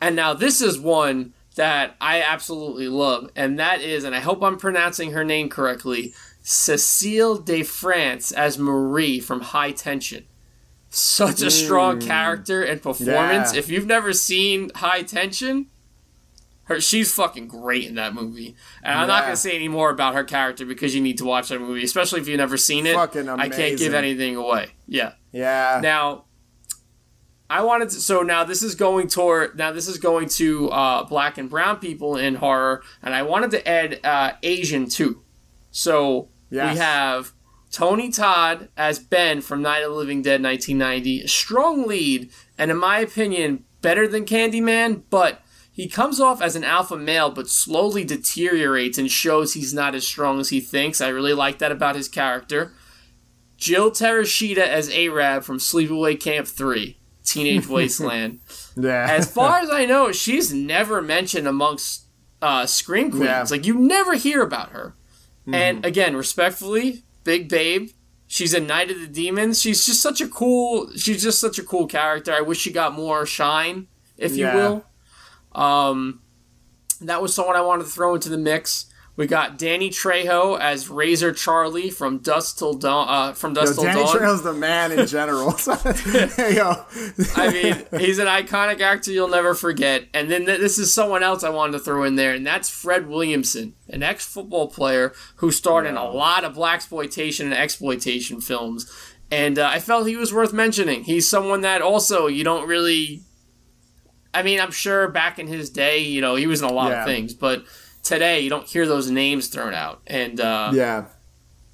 and 0.00 0.16
now 0.16 0.32
this 0.32 0.62
is 0.62 0.78
one 0.80 1.34
that 1.56 1.96
I 2.00 2.22
absolutely 2.22 2.88
love, 2.88 3.30
and 3.36 3.58
that 3.58 3.80
is, 3.80 4.04
and 4.04 4.14
I 4.14 4.20
hope 4.20 4.42
I'm 4.42 4.56
pronouncing 4.56 5.12
her 5.12 5.24
name 5.24 5.48
correctly, 5.48 6.14
Cecile 6.42 7.38
de 7.38 7.62
France 7.62 8.32
as 8.32 8.58
Marie 8.58 9.20
from 9.20 9.40
High 9.40 9.72
Tension. 9.72 10.24
Such 10.88 11.40
a 11.40 11.50
strong 11.50 12.00
hmm. 12.00 12.06
character 12.06 12.62
and 12.62 12.82
performance. 12.82 13.52
Yeah. 13.52 13.58
If 13.60 13.68
you've 13.70 13.86
never 13.86 14.12
seen 14.12 14.70
High 14.74 15.02
Tension, 15.02 15.66
Her, 16.64 16.80
she's 16.80 17.12
fucking 17.14 17.48
great 17.48 17.84
in 17.84 17.94
that 17.94 18.14
movie, 18.14 18.54
and 18.82 18.98
I'm 18.98 19.08
not 19.08 19.24
gonna 19.24 19.36
say 19.36 19.54
any 19.54 19.68
more 19.68 19.90
about 19.90 20.14
her 20.14 20.24
character 20.24 20.64
because 20.66 20.94
you 20.94 21.00
need 21.00 21.18
to 21.18 21.24
watch 21.24 21.48
that 21.48 21.60
movie, 21.60 21.82
especially 21.84 22.20
if 22.20 22.28
you've 22.28 22.38
never 22.38 22.56
seen 22.56 22.86
it. 22.86 22.94
Fucking 22.94 23.28
amazing. 23.28 23.52
I 23.52 23.56
can't 23.56 23.78
give 23.78 23.94
anything 23.94 24.36
away. 24.36 24.68
Yeah. 24.86 25.12
Yeah. 25.32 25.80
Now, 25.82 26.24
I 27.52 27.62
wanted 27.62 27.90
to. 27.90 27.96
So 28.00 28.22
now 28.22 28.44
this 28.44 28.62
is 28.62 28.74
going 28.74 29.08
toward. 29.08 29.56
Now 29.58 29.72
this 29.72 29.86
is 29.86 29.98
going 29.98 30.28
to 30.30 30.70
uh, 30.70 31.04
black 31.04 31.36
and 31.36 31.50
brown 31.50 31.76
people 31.76 32.16
in 32.16 32.36
horror, 32.36 32.82
and 33.02 33.14
I 33.14 33.22
wanted 33.22 33.50
to 33.52 33.68
add 33.68 34.00
uh, 34.04 34.32
Asian 34.42 34.88
too. 34.88 35.22
So 35.70 36.28
Yes. 36.50 36.74
we 36.74 36.78
have 36.80 37.32
Tony 37.70 38.10
Todd 38.10 38.68
as 38.76 38.98
Ben 38.98 39.40
from 39.40 39.62
Night 39.62 39.82
of 39.82 39.90
the 39.90 39.96
Living 39.96 40.22
Dead 40.22 40.42
1990, 40.42 41.22
a 41.22 41.28
strong 41.28 41.86
lead, 41.86 42.30
and 42.58 42.70
in 42.70 42.76
my 42.78 42.98
opinion, 42.98 43.64
better 43.80 44.08
than 44.08 44.24
Candyman, 44.24 45.02
but. 45.10 45.40
He 45.74 45.88
comes 45.88 46.20
off 46.20 46.42
as 46.42 46.54
an 46.54 46.64
alpha 46.64 46.98
male, 46.98 47.30
but 47.30 47.48
slowly 47.48 48.04
deteriorates 48.04 48.98
and 48.98 49.10
shows 49.10 49.54
he's 49.54 49.72
not 49.72 49.94
as 49.94 50.06
strong 50.06 50.38
as 50.38 50.50
he 50.50 50.60
thinks. 50.60 51.00
I 51.00 51.08
really 51.08 51.32
like 51.32 51.56
that 51.60 51.72
about 51.72 51.96
his 51.96 52.08
character. 52.08 52.74
Jill 53.56 53.90
Terashita 53.90 54.58
as 54.58 54.90
Arab 54.90 55.44
from 55.44 55.56
Sleepaway 55.56 56.20
Camp 56.20 56.46
3, 56.46 56.98
Teenage 57.24 57.66
Wasteland. 57.68 58.40
yeah. 58.76 59.06
as 59.08 59.30
far 59.32 59.58
as 59.58 59.70
I 59.70 59.84
know, 59.84 60.12
she's 60.12 60.52
never 60.52 61.00
mentioned 61.02 61.46
amongst 61.46 62.06
uh, 62.40 62.66
Scream 62.66 63.10
Queens. 63.10 63.24
Yeah. 63.24 63.46
Like, 63.50 63.66
you 63.66 63.74
never 63.74 64.14
hear 64.14 64.42
about 64.42 64.70
her. 64.70 64.94
And 65.52 65.84
again, 65.84 66.14
respectfully, 66.16 67.02
Big 67.24 67.48
Babe. 67.48 67.90
She's 68.28 68.54
a 68.54 68.60
Night 68.60 68.90
of 68.90 69.00
the 69.00 69.08
Demons. 69.08 69.60
She's 69.60 69.84
just 69.84 70.00
such 70.00 70.20
a 70.20 70.28
cool. 70.28 70.90
She's 70.96 71.22
just 71.22 71.40
such 71.40 71.58
a 71.58 71.62
cool 71.62 71.86
character. 71.86 72.32
I 72.32 72.40
wish 72.40 72.58
she 72.60 72.72
got 72.72 72.92
more 72.94 73.26
shine, 73.26 73.88
if 74.16 74.36
you 74.36 74.46
will. 74.46 74.84
Um, 75.52 76.22
that 77.00 77.20
was 77.20 77.34
someone 77.34 77.56
I 77.56 77.60
wanted 77.60 77.84
to 77.84 77.90
throw 77.90 78.14
into 78.14 78.28
the 78.28 78.38
mix. 78.38 78.86
We 79.14 79.26
got 79.26 79.58
Danny 79.58 79.90
Trejo 79.90 80.58
as 80.58 80.88
Razor 80.88 81.32
Charlie 81.32 81.90
from 81.90 82.18
Dusk 82.18 82.56
Till 82.56 82.72
Dawn. 82.72 83.06
Uh, 83.08 83.32
from 83.34 83.54
Yo, 83.54 83.60
Dusk 83.60 83.74
Till 83.74 83.84
Danny 83.84 84.00
Dawn. 84.04 84.16
Trejo's 84.16 84.42
the 84.42 84.54
man 84.54 84.90
in 84.90 85.06
general. 85.06 85.50
Yo. 86.50 86.86
I 87.36 87.52
mean, 87.52 88.00
he's 88.00 88.18
an 88.18 88.26
iconic 88.26 88.80
actor 88.80 89.10
you'll 89.12 89.28
never 89.28 89.54
forget. 89.54 90.04
And 90.14 90.30
then 90.30 90.46
th- 90.46 90.60
this 90.60 90.78
is 90.78 90.94
someone 90.94 91.22
else 91.22 91.44
I 91.44 91.50
wanted 91.50 91.72
to 91.72 91.78
throw 91.80 92.04
in 92.04 92.16
there, 92.16 92.32
and 92.32 92.46
that's 92.46 92.70
Fred 92.70 93.06
Williamson, 93.06 93.74
an 93.86 94.02
ex-football 94.02 94.68
player 94.68 95.12
who 95.36 95.50
starred 95.50 95.84
in 95.86 95.98
a 95.98 96.08
lot 96.08 96.44
of 96.44 96.54
blaxploitation 96.56 97.44
and 97.44 97.54
exploitation 97.54 98.40
films. 98.40 98.90
And 99.30 99.58
uh, 99.58 99.66
I 99.66 99.78
felt 99.78 100.06
he 100.06 100.16
was 100.16 100.32
worth 100.32 100.54
mentioning. 100.54 101.04
He's 101.04 101.28
someone 101.28 101.60
that 101.60 101.82
also 101.82 102.28
you 102.28 102.44
don't 102.44 102.66
really. 102.66 103.20
I 104.32 104.42
mean, 104.42 104.58
I'm 104.58 104.70
sure 104.70 105.08
back 105.08 105.38
in 105.38 105.46
his 105.48 105.68
day, 105.68 105.98
you 105.98 106.22
know, 106.22 106.34
he 106.36 106.46
was 106.46 106.62
in 106.62 106.68
a 106.68 106.72
lot 106.72 106.90
Yeah. 106.90 107.00
of 107.00 107.06
things, 107.06 107.34
but 107.34 107.64
today 108.02 108.40
you 108.40 108.50
don't 108.50 108.66
hear 108.66 108.86
those 108.86 109.10
names 109.10 109.48
thrown 109.48 109.74
out. 109.74 110.00
And 110.06 110.40
uh, 110.40 110.70
yeah. 110.74 111.06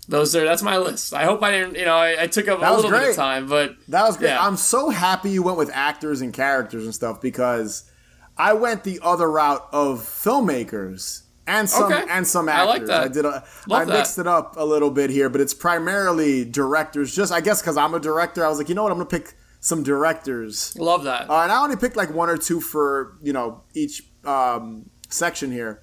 those 0.09 0.35
are 0.37 0.45
that's 0.45 0.63
my 0.63 0.79
list. 0.79 1.15
I 1.15 1.25
hope 1.25 1.43
I 1.43 1.51
didn't, 1.51 1.77
you 1.77 1.85
know, 1.85 1.97
I, 1.97 2.23
I 2.23 2.27
took 2.27 2.49
up 2.49 2.61
That 2.61 2.73
a 2.73 2.77
little 2.77 2.91
bit 2.91 3.11
of 3.11 3.17
time, 3.17 3.49
but 3.49 3.77
That 3.89 4.05
was 4.07 4.17
great. 4.17 4.31
Yeah. 4.31 4.45
I'm 4.45 4.57
so 4.57 4.91
happy 4.91 5.31
you 5.31 5.43
went 5.43 5.59
with 5.59 5.71
actors 5.73 6.21
and 6.21 6.33
characters 6.33 6.85
and 6.85 6.95
stuff 6.95 7.21
because 7.21 7.91
I 8.37 8.53
went 8.53 8.85
the 8.85 9.01
other 9.03 9.31
route 9.31 9.67
of 9.73 10.01
filmmakers 10.01 11.23
and 11.47 11.69
some 11.69 11.93
Okay. 11.93 12.05
and 12.11 12.27
some 12.27 12.49
actors. 12.49 12.69
I 12.69 12.71
like 12.71 12.87
that. 12.87 13.03
I 13.03 13.09
did 13.09 13.25
a, 13.25 13.45
I 13.71 13.85
that. 13.85 13.93
mixed 13.93 14.19
it 14.19 14.27
up 14.27 14.57
a 14.57 14.65
little 14.65 14.91
bit 14.91 15.11
here, 15.11 15.29
but 15.29 15.41
it's 15.41 15.55
primarily 15.55 16.45
directors. 16.45 17.15
Just 17.15 17.33
I 17.33 17.41
guess 17.41 17.61
because 17.63 17.77
I'm 17.77 17.95
a 17.95 18.01
director, 18.01 18.45
I 18.45 18.49
was 18.49 18.59
like, 18.59 18.69
you 18.69 18.75
know 18.75 18.83
what, 18.83 18.93
I'm 18.93 18.99
gonna 18.99 19.09
pick 19.11 19.35
some 19.61 19.83
directors. 19.83 20.77
love 20.79 21.05
that. 21.05 21.29
Uh, 21.29 21.41
and 21.41 21.51
I 21.51 21.61
only 21.63 21.77
picked 21.77 21.97
like 21.97 22.11
one 22.15 22.29
or 22.29 22.37
two 22.37 22.61
for 22.61 23.17
you 23.23 23.33
know 23.33 23.63
each 23.75 24.03
um, 24.25 24.91
section 25.09 25.51
here. 25.51 25.83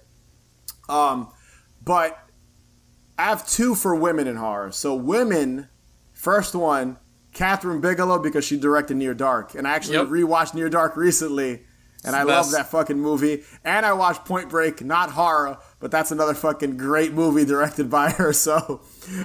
Um, 0.89 1.29
but 1.83 2.17
I 3.17 3.23
have 3.25 3.47
two 3.47 3.75
for 3.75 3.95
women 3.95 4.27
in 4.27 4.35
horror. 4.35 4.71
So 4.71 4.95
women, 4.95 5.69
first 6.13 6.55
one, 6.55 6.97
Kathryn 7.33 7.81
Bigelow 7.81 8.19
because 8.19 8.45
she 8.45 8.57
directed 8.59 8.97
Near 8.97 9.13
Dark, 9.13 9.55
and 9.55 9.67
I 9.67 9.71
actually 9.75 9.95
Yep. 9.97 10.07
rewatched 10.07 10.53
Near 10.53 10.69
Dark 10.69 10.95
recently, 10.95 11.63
and 12.05 12.15
I 12.15 12.23
love 12.23 12.51
that 12.51 12.69
fucking 12.71 12.99
movie. 12.99 13.43
And 13.63 13.85
I 13.85 13.93
watched 13.93 14.25
Point 14.25 14.49
Break, 14.49 14.81
not 14.83 15.11
horror, 15.11 15.57
but 15.79 15.91
that's 15.91 16.11
another 16.11 16.33
fucking 16.33 16.77
great 16.77 17.13
movie 17.13 17.43
directed 17.45 17.89
by 17.89 18.11
her. 18.11 18.31
So 18.45 18.81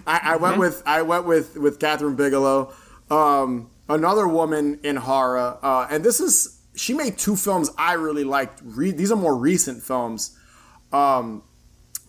I, 0.06 0.20
I 0.24 0.36
went 0.36 0.58
with 0.58 0.82
I 0.86 1.02
went 1.02 1.24
with 1.26 1.56
with 1.56 1.78
Kathryn 1.78 2.16
Bigelow. 2.16 2.72
Um, 3.10 3.70
another 3.88 4.26
woman 4.26 4.78
in 4.82 4.96
horror, 4.96 5.58
uh, 5.62 5.86
and 5.90 6.04
this 6.04 6.20
is 6.20 6.58
she 6.74 6.94
made 6.94 7.16
two 7.18 7.36
films 7.36 7.70
I 7.78 7.92
really 7.94 8.24
liked. 8.24 8.60
Re- 8.64 8.92
these 8.92 9.12
are 9.12 9.16
more 9.16 9.36
recent 9.36 9.82
films, 9.82 10.36
um, 10.92 11.42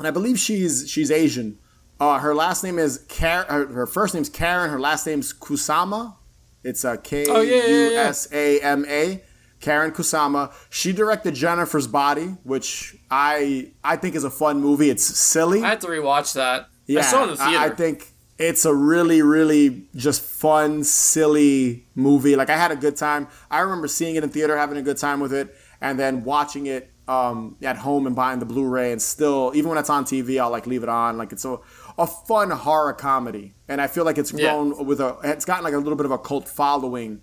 and 0.02 0.08
I 0.08 0.12
believe 0.12 0.40
she's 0.40 0.90
she's 0.90 1.12
Asian. 1.12 1.60
Uh, 2.00 2.18
her 2.18 2.34
last 2.34 2.64
name 2.64 2.80
is 2.80 3.06
Karen. 3.08 3.46
Her, 3.48 3.68
her 3.68 3.86
first 3.86 4.16
name's 4.16 4.30
Karen. 4.30 4.72
Her 4.72 4.80
last 4.80 5.06
name's 5.06 5.32
Kusama. 5.34 6.16
It's 6.64 6.84
a 6.84 6.98
K 6.98 7.26
Oh, 7.30 7.42
yeah, 7.42 7.66
yeah, 7.68 7.90
U. 7.90 7.96
S 7.98 8.28
A 8.32 8.60
M 8.62 8.86
A. 8.88 9.24
Karyn 9.60 9.92
Kusama. 9.92 10.52
She 10.72 10.92
directed 10.92 11.36
Jennifer's 11.36 11.86
Body, 11.86 12.36
which 12.44 12.96
I 13.12 13.72
I 13.84 13.96
think 13.96 14.16
is 14.16 14.24
a 14.24 14.32
fun 14.32 14.60
movie. 14.60 14.90
It's 14.90 15.04
silly. 15.04 15.62
I 15.64 15.70
had 15.70 15.82
to 15.82 15.88
rewatch 15.88 16.34
that. 16.34 16.68
Yeah, 16.88 17.02
I 17.02 17.04
saw 17.04 17.20
it 17.20 17.24
in 17.26 17.30
the 17.30 17.38
theater. 17.38 17.58
I, 17.60 17.66
I 17.66 17.70
think 17.70 18.12
it's 18.40 18.66
a 18.66 18.74
really, 18.74 19.22
really 19.22 19.86
just 19.96 20.24
fun, 20.24 20.84
silly 20.84 21.86
movie. 21.94 22.36
Like 22.36 22.50
I 22.50 22.58
had 22.58 22.72
a 22.72 22.76
good 22.76 22.98
time. 22.98 23.28
I 23.52 23.60
remember 23.60 23.88
seeing 23.88 24.16
it 24.16 24.24
in 24.24 24.32
theater, 24.32 24.58
having 24.58 24.78
a 24.78 24.82
good 24.82 24.98
time 24.98 25.20
with 25.20 25.32
it, 25.32 25.56
and 25.80 26.00
then 26.00 26.24
watching 26.24 26.66
it 26.66 26.91
um, 27.12 27.58
at 27.62 27.78
home 27.78 28.08
and 28.08 28.16
buying 28.16 28.40
the 28.40 28.46
Blu-ray. 28.46 28.92
And 28.94 29.02
still, 29.02 29.52
even 29.56 29.70
when 29.70 29.78
it's 29.78 29.90
on 29.90 30.06
TV, 30.06 30.40
I'll 30.42 30.50
like 30.58 30.66
leave 30.68 30.84
it 30.84 30.90
on. 30.90 31.18
Like 31.18 31.32
it's 31.32 31.46
a 31.46 31.58
a 31.98 32.08
fun 32.08 32.50
horror 32.52 32.94
comedy, 32.94 33.54
and 33.68 33.82
I 33.82 33.88
feel 33.88 34.06
like 34.06 34.18
it's 34.18 34.32
Yeah. 34.34 34.54
grown 34.54 34.86
with 34.86 35.00
a. 35.02 35.18
It's 35.24 35.46
gotten 35.46 35.64
like 35.64 35.74
a 35.74 35.78
little 35.78 35.98
bit 35.98 36.06
of 36.06 36.12
a 36.12 36.18
cult 36.18 36.48
following 36.48 37.22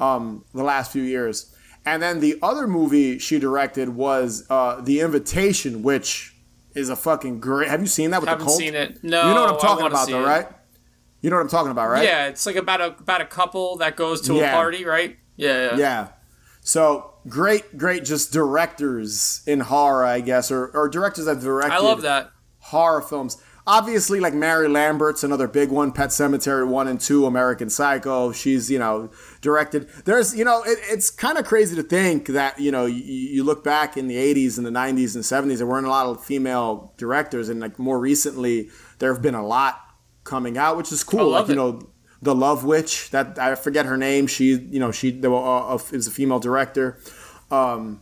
um, 0.00 0.44
the 0.54 0.62
last 0.62 0.92
few 0.92 1.02
years. 1.02 1.54
And 1.86 2.02
then 2.02 2.20
the 2.20 2.38
other 2.42 2.66
movie 2.66 3.18
she 3.18 3.38
directed 3.38 3.90
was 3.90 4.46
uh, 4.48 4.80
The 4.80 5.00
Invitation, 5.00 5.82
which 5.82 6.34
is 6.74 6.88
a 6.88 6.96
fucking 6.96 7.40
great. 7.40 7.68
Have 7.68 7.80
you 7.82 7.86
seen 7.86 8.10
that 8.12 8.20
with 8.22 8.30
the 8.30 8.36
cult? 8.36 8.60
Haven't 8.62 8.72
the 8.72 8.78
cult? 8.86 8.88
seen 8.92 8.96
it. 8.96 9.04
No, 9.04 9.28
you 9.28 9.34
know 9.34 9.42
what 9.42 9.50
I'm 9.54 9.60
talking 9.60 9.86
about, 9.86 10.08
though, 10.08 10.22
it. 10.22 10.26
right? 10.26 10.46
You 11.20 11.30
know 11.30 11.36
what 11.36 11.42
I'm 11.42 11.48
talking 11.48 11.70
about, 11.72 11.88
right? 11.90 12.04
Yeah, 12.04 12.26
it's 12.28 12.46
like 12.46 12.56
about 12.56 12.80
a 12.80 12.86
about 12.98 13.20
a 13.20 13.26
couple 13.26 13.76
that 13.78 13.96
goes 13.96 14.20
to 14.22 14.34
Yeah. 14.34 14.50
a 14.50 14.52
party, 14.54 14.84
right? 14.84 15.16
Yeah, 15.36 15.70
yeah. 15.72 15.76
Yeah. 15.76 16.08
So 16.62 17.13
great, 17.28 17.76
great, 17.78 18.04
just 18.04 18.32
directors 18.32 19.42
in 19.46 19.60
horror, 19.60 20.04
I 20.04 20.20
guess, 20.20 20.50
or, 20.50 20.66
or 20.68 20.88
directors 20.88 21.26
that 21.26 21.40
directed. 21.40 21.72
I 21.72 21.78
love 21.78 22.02
that. 22.02 22.30
horror 22.58 23.02
films. 23.02 23.40
Obviously, 23.66 24.20
like 24.20 24.34
Mary 24.34 24.68
Lambert's 24.68 25.24
another 25.24 25.48
big 25.48 25.70
one. 25.70 25.90
Pet 25.90 26.10
Sematary 26.10 26.68
one 26.68 26.86
and 26.86 27.00
two, 27.00 27.24
American 27.24 27.70
Psycho. 27.70 28.30
She's 28.30 28.70
you 28.70 28.78
know 28.78 29.10
directed. 29.40 29.88
There's 30.04 30.36
you 30.36 30.44
know 30.44 30.62
it, 30.64 30.78
it's 30.82 31.10
kind 31.10 31.38
of 31.38 31.46
crazy 31.46 31.74
to 31.76 31.82
think 31.82 32.26
that 32.28 32.60
you 32.60 32.70
know 32.70 32.84
you, 32.84 33.02
you 33.02 33.42
look 33.42 33.64
back 33.64 33.96
in 33.96 34.06
the 34.06 34.16
80s 34.16 34.58
and 34.58 34.66
the 34.66 34.70
90s 34.70 35.14
and 35.14 35.24
70s 35.24 35.56
there 35.58 35.66
weren't 35.66 35.86
a 35.86 35.90
lot 35.90 36.04
of 36.04 36.22
female 36.22 36.92
directors, 36.98 37.48
and 37.48 37.58
like 37.60 37.78
more 37.78 37.98
recently 37.98 38.68
there 38.98 39.10
have 39.14 39.22
been 39.22 39.34
a 39.34 39.46
lot 39.46 39.80
coming 40.24 40.58
out, 40.58 40.76
which 40.76 40.92
is 40.92 41.02
cool. 41.02 41.30
love 41.30 41.48
Like 41.48 41.48
you 41.48 41.54
it. 41.54 41.56
know 41.56 41.88
the 42.24 42.34
Love 42.34 42.64
Witch. 42.64 43.10
That 43.10 43.38
I 43.38 43.54
forget 43.54 43.86
her 43.86 43.96
name. 43.96 44.26
She 44.26 44.46
you 44.54 44.80
know 44.80 44.90
she 44.92 45.10
there 45.10 45.30
were, 45.30 45.44
uh, 45.72 45.74
it 45.76 45.92
was 45.92 46.06
a 46.06 46.10
female 46.10 46.40
director. 46.40 46.98
Um, 47.50 48.00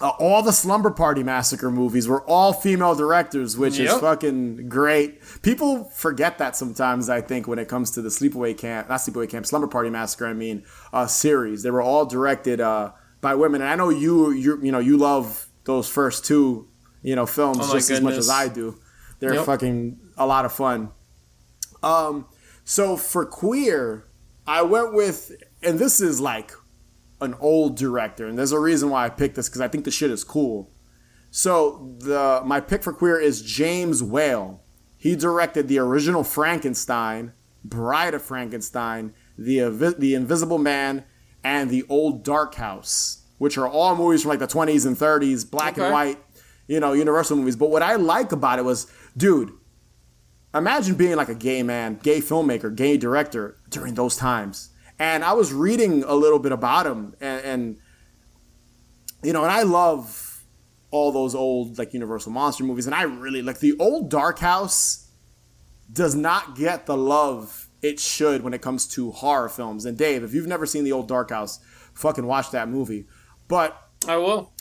uh, 0.00 0.10
all 0.20 0.42
the 0.44 0.52
Slumber 0.52 0.92
Party 0.92 1.24
Massacre 1.24 1.72
movies 1.72 2.06
were 2.06 2.22
all 2.22 2.52
female 2.52 2.94
directors, 2.94 3.56
which 3.56 3.80
is 3.80 3.92
fucking 3.94 4.68
great. 4.68 5.20
People 5.42 5.84
forget 5.84 6.38
that 6.38 6.54
sometimes. 6.54 7.08
I 7.08 7.20
think 7.20 7.48
when 7.48 7.58
it 7.58 7.66
comes 7.66 7.90
to 7.92 8.02
the 8.02 8.08
Sleepaway 8.08 8.56
Camp, 8.56 8.88
not 8.88 9.00
Sleepaway 9.00 9.28
Camp, 9.28 9.44
Slumber 9.46 9.66
Party 9.66 9.90
Massacre. 9.90 10.26
I 10.26 10.34
mean, 10.34 10.62
uh, 10.92 11.08
series. 11.08 11.64
They 11.64 11.72
were 11.72 11.82
all 11.82 12.06
directed 12.06 12.60
uh, 12.60 12.92
by 13.20 13.34
women, 13.34 13.60
and 13.60 13.70
I 13.70 13.74
know 13.74 13.88
you, 13.88 14.30
you, 14.30 14.60
you 14.62 14.70
know, 14.70 14.78
you 14.78 14.96
love 14.96 15.48
those 15.64 15.88
first 15.88 16.24
two, 16.24 16.68
you 17.02 17.16
know, 17.16 17.26
films 17.26 17.58
Oh 17.62 17.72
just 17.72 17.90
as 17.90 18.00
much 18.00 18.14
as. 18.14 18.30
I 18.30 18.46
do. 18.46 18.78
They're 19.18 19.34
Yep. 19.34 19.46
fucking 19.46 19.98
a 20.16 20.26
lot 20.26 20.44
of 20.44 20.52
fun. 20.52 20.90
Um, 21.82 22.26
so 22.68 22.98
for 22.98 23.24
queer, 23.24 24.04
I 24.46 24.60
went 24.60 24.92
with, 24.92 25.32
and 25.62 25.78
this 25.78 26.02
is 26.02 26.20
like 26.20 26.52
an 27.18 27.34
old 27.40 27.78
director, 27.78 28.26
and 28.26 28.36
there's 28.36 28.52
a 28.52 28.60
reason 28.60 28.90
why 28.90 29.06
I 29.06 29.08
picked 29.08 29.36
this 29.36 29.48
because 29.48 29.62
I 29.62 29.68
think 29.68 29.86
the 29.86 29.90
shit 29.90 30.10
is 30.10 30.22
cool. 30.22 30.70
So 31.30 31.96
the 32.00 32.42
my 32.44 32.60
pick 32.60 32.82
for 32.82 32.92
queer 32.92 33.18
is 33.18 33.40
James 33.40 34.02
Whale. 34.02 34.62
He 34.98 35.16
directed 35.16 35.68
the 35.68 35.78
original 35.78 36.22
Frankenstein, 36.22 37.32
Bride 37.64 38.12
of 38.12 38.20
Frankenstein, 38.20 39.14
the 39.38 39.70
the 39.98 40.12
Invisible 40.12 40.58
Man, 40.58 41.04
and 41.42 41.70
the 41.70 41.86
Old 41.88 42.22
Dark 42.22 42.56
House, 42.56 43.22
which 43.38 43.56
are 43.56 43.66
all 43.66 43.96
movies 43.96 44.20
from 44.20 44.28
like 44.28 44.40
the 44.40 44.46
20s 44.46 44.84
and 44.84 44.94
30s, 44.94 45.50
black 45.50 45.78
and 45.78 45.90
white, 45.90 46.22
you 46.66 46.80
know, 46.80 46.92
Universal 46.92 47.38
movies. 47.38 47.56
But 47.56 47.70
what 47.70 47.82
I 47.82 47.94
like 47.94 48.32
about 48.32 48.58
it 48.58 48.66
was, 48.66 48.92
dude, 49.16 49.52
imagine 50.54 50.94
being 50.94 51.16
like 51.16 51.28
a 51.28 51.34
gay 51.34 51.62
man, 51.62 51.98
gay 52.02 52.20
filmmaker, 52.20 52.74
gay 52.74 52.96
director 52.96 53.58
during 53.68 53.94
those 53.94 54.16
times. 54.16 54.70
And 54.98 55.24
I 55.24 55.32
was 55.32 55.52
reading 55.52 56.02
a 56.04 56.14
little 56.14 56.38
bit 56.38 56.52
about 56.52 56.86
him, 56.86 57.14
and, 57.20 57.44
and 57.44 57.76
you 59.22 59.32
know, 59.32 59.42
and 59.42 59.52
I 59.52 59.62
love 59.62 60.44
all 60.90 61.12
those 61.12 61.34
old 61.34 61.78
like 61.78 61.92
Universal 61.92 62.32
monster 62.32 62.64
movies, 62.64 62.86
and 62.86 62.94
I 62.94 63.02
really 63.02 63.42
like 63.42 63.60
the 63.60 63.76
old 63.78 64.10
Dark 64.10 64.38
House 64.40 65.08
does 65.92 66.14
not 66.14 66.56
get 66.56 66.86
the 66.86 66.96
love 66.96 67.68
it 67.80 68.00
should 68.00 68.42
when 68.42 68.54
it 68.54 68.60
comes 68.60 68.86
to 68.88 69.12
horror 69.12 69.48
films. 69.48 69.84
And 69.84 69.96
Dave, 69.96 70.22
if 70.24 70.34
you've 70.34 70.46
never 70.46 70.66
seen 70.66 70.84
the 70.84 70.92
old 70.92 71.08
Dark 71.08 71.30
House, 71.30 71.60
fucking 71.94 72.26
watch 72.26 72.50
that 72.50 72.68
movie. 72.68 73.06
But 73.46 73.80
I 74.06 74.16
will. 74.16 74.52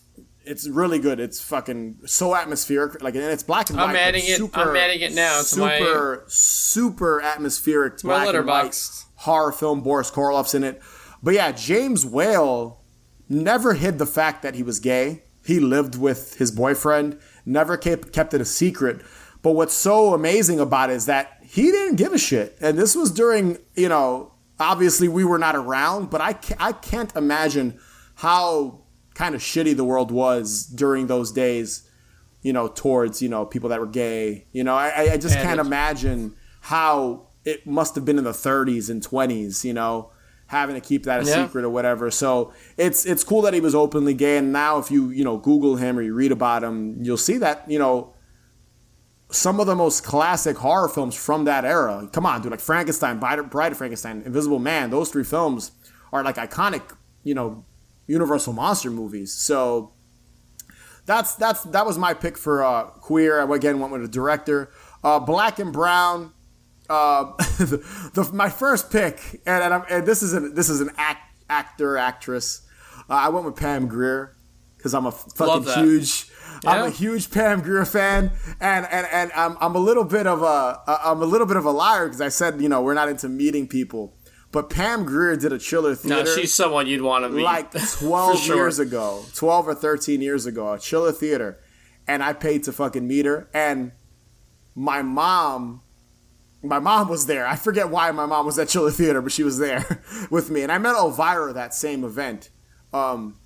It's 0.48 0.68
really 0.68 0.99
good. 0.99 1.19
It's 1.19 1.40
fucking 1.41 1.99
so 2.06 2.36
atmospheric. 2.36 3.02
Like, 3.03 3.15
and 3.15 3.24
it's 3.26 3.44
black 3.44 3.69
and 3.69 3.78
white. 3.78 3.90
I'm 3.90 3.95
adding 3.95 4.24
it- 4.26 4.38
Super, 4.38 4.60
I'm 4.61 4.76
adding 4.76 5.02
it 5.02 5.14
now 5.14 5.41
to 5.41 5.60
my- 5.60 5.78
super, 5.80 6.24
super 6.28 7.22
atmospheric. 7.22 8.03
my 8.03 8.14
black 8.24 8.36
and 8.36 8.48
white 8.48 8.90
horror 9.15 9.52
film. 9.52 9.82
Boris 9.82 10.10
Karloff's 10.11 10.53
in 10.53 10.64
it. 10.64 10.82
But 11.22 11.34
yeah, 11.34 11.52
James 11.52 12.06
Whale 12.06 12.82
never 13.30 13.74
hid 13.74 13.99
the 13.99 14.06
fact 14.06 14.41
that 14.44 14.56
he 14.56 14.64
was 14.64 14.80
gay. 14.80 15.24
He 15.45 15.60
lived 15.60 15.95
with 15.98 16.36
his 16.36 16.52
boyfriend. 16.52 17.19
Never 17.45 17.78
kept 17.78 18.11
kept 18.14 18.34
it 18.34 18.41
a 18.41 18.45
secret. 18.45 19.02
But 19.41 19.52
what's 19.52 19.74
so 19.74 20.14
amazing 20.14 20.60
about 20.60 20.90
it 20.90 20.94
is 20.94 21.06
that 21.06 21.40
he 21.41 21.72
didn't 21.72 21.95
give 21.95 22.11
a 22.14 22.18
shit. 22.18 22.57
And 22.60 22.78
this 22.78 22.95
was 22.95 23.11
during, 23.11 23.57
you 23.76 23.88
know, 23.90 24.34
obviously 24.60 25.07
we 25.07 25.24
were 25.24 25.38
not 25.38 25.56
around, 25.56 26.10
but 26.10 26.22
I 26.22 26.36
I 26.60 26.72
can't 26.74 27.15
imagine 27.15 27.80
how 28.15 28.82
kind 29.18 29.34
of 29.34 29.41
shitty 29.41 29.76
the 29.76 29.84
world 29.84 30.11
was 30.11 30.64
during 30.64 31.07
those 31.07 31.31
days, 31.31 31.89
you 32.44 32.53
know, 32.53 32.68
towards, 32.68 33.19
you 33.19 33.27
know, 33.27 33.45
people 33.48 33.68
that 33.69 33.80
were 33.80 33.88
gay. 33.88 34.45
You 34.52 34.64
know, 34.64 34.76
I, 34.76 35.14
I 35.14 35.18
just 35.18 35.35
And 35.39 35.44
can't 35.48 35.60
imagine 35.60 36.35
how 36.61 37.27
it 37.44 37.65
must 37.65 37.95
have 37.95 38.06
been 38.06 38.19
in 38.19 38.26
the 38.26 38.31
30s 38.48 38.91
and 38.91 39.02
20s, 39.02 39.64
you 39.64 39.73
know, 39.73 40.11
having 40.48 40.76
to 40.76 40.81
keep 40.81 41.03
that 41.06 41.23
a 41.23 41.26
Yeah. 41.26 41.48
secret 41.48 41.65
or 41.65 41.69
whatever. 41.72 42.11
So 42.11 42.53
it's 42.77 43.06
it's 43.07 43.23
cool 43.23 43.41
that 43.41 43.56
he 43.56 43.60
was 43.60 43.73
openly 43.73 44.14
gay. 44.14 44.38
And 44.38 44.53
now 44.53 44.77
if 44.77 44.91
you, 44.91 45.10
you 45.10 45.23
know, 45.23 45.38
Google 45.38 45.77
him 45.77 45.98
or 45.98 46.03
you 46.03 46.14
read 46.14 46.31
about 46.31 46.64
him, 46.64 46.98
you'll 47.02 47.18
see 47.18 47.38
that, 47.39 47.64
you 47.68 47.80
know, 47.80 48.14
some 49.31 49.60
of 49.60 49.65
the 49.65 49.76
most 49.76 50.03
classic 50.03 50.57
horror 50.57 50.88
films 50.89 51.15
from 51.15 51.45
that 51.45 51.65
era. 51.65 52.07
Come 52.14 52.26
on, 52.27 52.41
dude, 52.44 52.52
like 52.52 52.60
Frankenstein, 52.61 53.19
Bride, 53.19 53.49
Bride 53.49 53.72
of 53.72 53.77
Frankenstein, 53.80 54.22
Invisible 54.26 54.60
Man, 54.60 54.89
those 54.91 55.10
three 55.10 55.23
films 55.26 55.72
are 56.14 56.23
like 56.23 56.35
iconic, 56.38 56.84
you 57.23 57.34
know, 57.34 57.65
Universal 58.07 58.53
monster 58.53 58.89
movies. 58.89 59.34
So 59.34 59.93
that's 61.05 61.35
that's 61.35 61.63
that 61.63 61.85
was 61.85 61.97
my 61.97 62.13
pick 62.13 62.38
for 62.38 62.63
uh, 62.63 62.84
queer. 62.84 63.39
I 63.41 63.55
again 63.55 63.79
went 63.79 63.93
with 63.93 64.03
a 64.03 64.07
director. 64.07 64.71
Uh, 65.03 65.19
Black 65.19 65.59
and 65.59 65.73
Brown. 65.73 66.34
Uh, 66.89 67.35
the, 67.57 68.11
the, 68.13 68.31
my 68.31 68.49
first 68.49 68.89
pick, 68.89 69.41
and, 69.45 69.61
and, 69.61 69.73
I'm, 69.73 69.84
and 69.89 70.05
this 70.05 70.23
is 70.23 70.34
an 70.34 70.53
this 70.55 70.69
is 70.69 70.79
an 70.79 70.89
act, 70.97 71.21
actor 71.49 71.97
actress. 71.97 72.61
Uh, 73.09 73.13
I 73.13 73.29
went 73.29 73.45
with 73.45 73.55
Pam 73.55 73.88
Grier 73.88 74.35
because 74.77 74.93
I'm 74.93 75.05
a 75.05 75.11
fucking 75.11 75.63
huge. 75.73 76.29
I'm 76.65 76.85
a 76.85 76.89
huge 76.89 77.29
Pam 77.29 77.61
Grier 77.61 77.85
fan, 77.85 78.31
and 78.59 78.88
and 78.89 79.07
and 79.11 79.31
I'm, 79.35 79.57
I'm 79.59 79.75
a 79.75 79.79
little 79.79 80.03
bit 80.03 80.27
of 80.27 80.41
a 80.41 80.81
I'm 80.88 81.21
a 81.21 81.25
little 81.25 81.47
bit 81.47 81.57
of 81.57 81.65
a 81.65 81.71
liar 81.71 82.05
because 82.05 82.21
I 82.21 82.29
said 82.29 82.61
you 82.61 82.69
know 82.69 82.81
we're 82.81 82.93
not 82.93 83.09
into 83.09 83.29
meeting 83.29 83.67
people, 83.67 84.16
but 84.57 84.71
Pam 84.71 85.05
Grier 85.05 85.35
did 85.35 85.53
a 85.53 85.59
Chiller 85.59 85.93
theater. 85.93 86.23
No, 86.23 86.35
she's 86.35 86.51
someone 86.51 86.88
you'd 86.88 87.03
want 87.03 87.23
to 87.23 87.29
meet. 87.29 87.43
like 87.43 87.71
For 87.77 88.07
12 88.07 88.39
sure. 88.39 88.55
years 88.55 88.79
ago, 88.79 89.23
12 89.35 89.67
or 89.67 89.75
13 89.75 90.19
years 90.19 90.47
ago, 90.47 90.73
at 90.73 90.81
Chiller 90.81 91.11
Theater, 91.11 91.59
and 92.07 92.23
I 92.23 92.34
paid 92.34 92.63
to 92.63 92.73
fucking 92.73 93.07
meet 93.07 93.27
her. 93.27 93.47
And 93.53 93.91
my 94.73 95.03
mom, 95.03 95.84
my 96.63 96.79
mom 96.79 97.07
was 97.07 97.27
there. 97.27 97.45
I 97.45 97.55
forget 97.55 97.91
why 97.91 98.09
my 98.09 98.25
mom 98.25 98.47
was 98.47 98.57
at 98.57 98.67
Chiller 98.67 98.89
Theater, 98.89 99.21
but 99.21 99.31
she 99.31 99.43
was 99.43 99.59
there 99.59 100.01
with 100.31 100.49
me. 100.49 100.63
And 100.63 100.71
I 100.71 100.79
met 100.79 100.95
Elvira 100.95 101.53
that 101.53 101.75
same 101.75 102.03
event. 102.03 102.49
Um, 102.91 103.38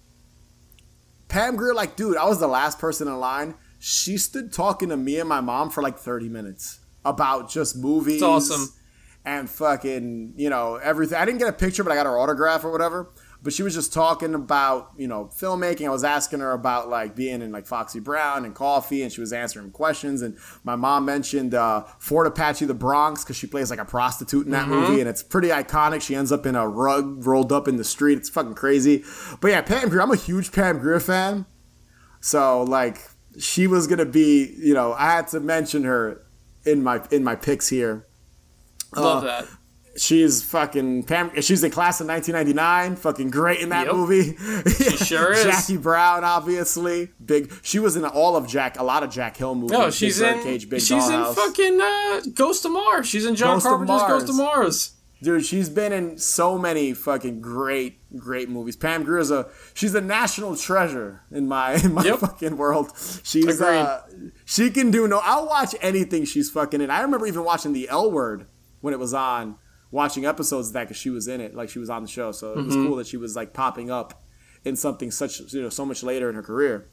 Pam 1.28 1.58
Grier, 1.58 1.74
like, 1.74 1.98
dude, 1.98 2.16
I 2.16 2.24
was 2.24 2.40
the 2.40 2.48
last 2.48 2.80
person 2.80 3.10
in 3.10 3.20
line. 3.20 3.56
She 3.80 4.18
stood 4.18 4.54
talking 4.54 4.88
to 4.88 4.96
me 4.96 5.20
and 5.20 5.28
my 5.28 5.42
mom 5.42 5.72
for 5.72 5.84
like 5.84 5.98
30 5.98 6.30
minutes 6.30 6.80
about 7.04 7.50
just 7.50 7.76
movies. 7.76 8.22
It's 8.22 8.24
awesome. 8.24 8.70
And 9.24 9.48
fucking, 9.50 10.34
you 10.36 10.50
know, 10.50 10.76
everything. 10.76 11.18
I 11.18 11.26
didn't 11.26 11.38
get 11.38 11.48
a 11.48 11.54
picture, 11.54 11.84
but 11.84 11.92
I 11.92 11.96
got 11.96 12.08
her 12.08 12.18
autograph 12.18 12.64
or 12.64 12.72
whatever. 12.72 13.12
But 13.44 13.54
she 13.54 13.64
was 13.64 13.74
just 13.74 13.92
talking 13.92 14.36
about, 14.36 14.92
you 14.98 15.08
know, 15.08 15.30
filmmaking. 15.36 15.86
I 15.86 15.90
was 15.90 16.04
asking 16.04 16.42
her 16.42 16.52
about 16.52 16.90
like 16.90 17.16
being 17.16 17.42
in 17.42 17.52
like 17.52 17.66
Foxy 17.66 18.00
Brown 18.00 18.46
and 18.46 18.54
Coffy, 18.54 19.02
and 19.02 19.12
she 19.12 19.20
was 19.20 19.34
answering 19.34 19.72
questions. 19.72 20.22
And 20.22 20.38
my 20.64 20.76
mom 20.76 21.06
mentioned 21.06 21.56
uh, 21.56 21.84
Fort 21.98 22.28
Apache, 22.28 22.66
the 22.66 22.76
Bronx, 22.76 23.24
because 23.24 23.36
she 23.36 23.48
plays 23.48 23.70
like 23.72 23.80
a 23.80 23.86
prostitute 23.86 24.46
in 24.46 24.52
that 24.52 24.68
movie, 24.68 25.00
and 25.00 25.10
it's 25.10 25.24
pretty 25.24 25.50
iconic. 25.50 26.02
She 26.02 26.16
ends 26.16 26.32
up 26.32 26.46
in 26.46 26.56
a 26.56 26.68
rug 26.68 27.26
rolled 27.26 27.52
up 27.52 27.68
in 27.68 27.78
the 27.78 27.84
street. 27.84 28.18
It's 28.18 28.30
fucking 28.30 28.56
crazy. 28.56 29.04
But 29.40 29.50
yeah, 29.50 29.62
Pam 29.62 29.90
Grier. 29.90 30.02
I'm 30.02 30.12
a 30.12 30.16
huge 30.16 30.52
Pam 30.52 30.78
Grier 30.80 31.00
fan. 31.00 31.46
So 32.22 32.64
like 32.64 33.00
she 33.40 33.66
was 33.66 33.88
gonna 33.88 34.06
be, 34.06 34.56
you 34.58 34.74
know, 34.74 34.94
I 34.94 35.14
had 35.14 35.28
to 35.30 35.40
mention 35.40 35.84
her 35.84 36.24
in 36.64 36.84
my 36.84 37.02
in 37.10 37.24
my 37.24 37.36
picks 37.36 37.70
here. 37.70 38.06
Love 38.96 39.24
Uh, 39.24 39.28
that. 39.28 39.48
She's 39.98 40.42
fucking 40.42 41.04
Pam. 41.04 41.32
She's 41.42 41.66
in 41.66 41.72
class 41.72 42.00
of 42.00 42.08
1999. 42.08 42.96
Fucking 42.96 43.30
great 43.30 43.60
in 43.60 43.70
that 43.70 43.88
Yep. 43.88 43.96
movie. 43.96 44.38
She 44.78 44.96
sure 44.96 45.34
is. 45.34 45.44
Jackie 45.44 45.76
Brown, 45.76 46.24
obviously 46.24 47.10
big. 47.24 47.52
She 47.62 47.78
was 47.78 47.98
in 47.98 48.06
all 48.06 48.38
of 48.38 48.48
Jack, 48.48 48.80
a 48.80 48.84
lot 48.84 49.04
of 49.04 49.10
Jack 49.10 49.36
Hill 49.36 49.54
movies. 49.54 49.72
No, 49.72 49.92
she's 49.92 50.20
Birdcage, 50.20 50.64
in. 50.64 50.70
Big 50.70 50.80
she's 50.82 51.10
in 51.10 51.26
fucking 51.34 51.82
uh, 51.82 52.22
Ghost 52.34 52.64
of 52.64 52.72
Mars. 52.72 53.06
She's 53.08 53.26
in 53.26 53.36
John 53.36 53.56
Ghost 53.58 53.66
Carpenter's 53.66 54.02
Ghost 54.04 54.30
of 54.30 54.36
Mars. 54.36 54.94
Dude, 55.22 55.46
she's 55.46 55.70
been 55.70 55.92
in 55.94 56.18
so 56.18 56.58
many 56.58 56.94
fucking 56.94 57.42
great, 57.42 58.00
great 58.18 58.50
movies. 58.50 58.76
Pam 58.78 59.04
Grier 59.04 59.20
is 59.20 59.30
a 59.30 59.50
she's 59.74 59.94
a 59.94 60.02
national 60.02 60.56
treasure 60.56 61.22
in 61.32 61.48
my 61.50 61.74
in 61.84 61.94
my 61.94 62.04
Yep. 62.04 62.20
fucking 62.20 62.56
world. 62.58 62.92
She's 63.24 63.62
uh 63.62 64.02
she 64.46 64.70
can 64.72 64.90
do 64.90 65.06
no 65.08 65.20
I'll 65.22 65.46
watch 65.48 65.76
anything 65.82 66.24
she's 66.24 66.50
fucking 66.50 66.80
in. 66.82 66.90
I 66.90 67.02
remember 67.02 67.28
even 67.28 67.44
watching 67.44 67.74
the 67.74 67.88
L 67.90 68.10
word 68.10 68.48
when 68.82 68.94
it 68.94 69.00
was 69.00 69.14
on, 69.14 69.56
watching 69.92 70.26
episodes 70.26 70.68
of 70.68 70.74
that 70.74 70.84
because 70.84 70.98
she 70.98 71.10
was 71.10 71.28
in 71.28 71.40
it, 71.42 71.56
like 71.56 71.70
she 71.70 71.80
was 71.80 71.90
on 71.90 72.02
the 72.04 72.08
show. 72.10 72.32
So 72.32 72.54
it 72.54 72.66
was 72.66 72.76
Mm-hmm. 72.76 72.88
cool 72.88 72.96
that 72.98 73.08
she 73.08 73.18
was 73.18 73.36
like 73.36 73.54
popping 73.54 73.90
up 73.90 74.22
in 74.66 74.76
something 74.76 75.10
such 75.12 75.40
you 75.54 75.62
know, 75.62 75.70
so 75.70 75.86
much 75.86 76.04
later 76.04 76.30
in 76.30 76.36
her 76.36 76.44
career. 76.44 76.90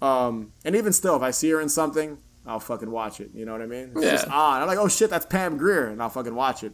Um 0.00 0.52
and 0.64 0.74
even 0.74 0.92
still 0.92 1.14
if 1.16 1.22
I 1.22 1.30
see 1.30 1.50
her 1.50 1.60
in 1.60 1.68
something, 1.68 2.18
I'll 2.46 2.58
fucking 2.60 2.90
watch 2.90 3.20
it. 3.20 3.30
You 3.34 3.44
know 3.46 3.52
what 3.52 3.62
I 3.62 3.66
mean? 3.66 3.92
It's 3.94 4.02
Yeah. 4.04 4.10
just 4.12 4.28
on. 4.28 4.60
I'm 4.60 4.66
like, 4.66 4.78
oh 4.78 4.88
shit, 4.88 5.10
that's 5.10 5.26
Pam 5.26 5.56
Grier, 5.56 5.86
and 5.88 6.02
I'll 6.02 6.10
fucking 6.10 6.34
watch 6.34 6.64
it. 6.64 6.72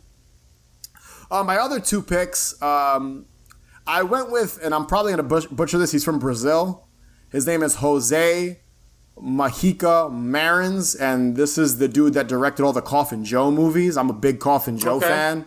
Uh, 1.31 1.45
my 1.45 1.59
other 1.59 1.79
two 1.79 2.01
picks, 2.03 2.61
um, 2.63 3.27
I 3.87 4.03
went 4.03 4.31
with, 4.31 4.59
and 4.63 4.75
I'm 4.75 4.87
probably 4.87 5.13
going 5.15 5.29
to 5.29 5.49
butcher 5.55 5.77
this. 5.77 5.93
He's 5.93 6.05
from 6.05 6.19
Brazil. 6.19 6.89
His 7.31 7.47
name 7.47 7.63
is 7.63 7.77
Jose 7.77 8.61
Mojica 9.23 10.11
Marins, 10.13 10.95
and 10.95 11.37
this 11.37 11.59
is 11.59 11.79
the 11.79 11.89
dude 11.89 12.15
that 12.15 12.27
directed 12.29 12.63
all 12.65 12.73
the 12.73 12.83
Coffin 12.83 13.25
Joe 13.25 13.51
movies. 13.51 13.97
I'm 13.97 14.11
a 14.11 14.15
big 14.15 14.41
Coffin 14.41 14.79
Joe 14.79 14.97
Okay. 14.97 15.07
fan. 15.09 15.47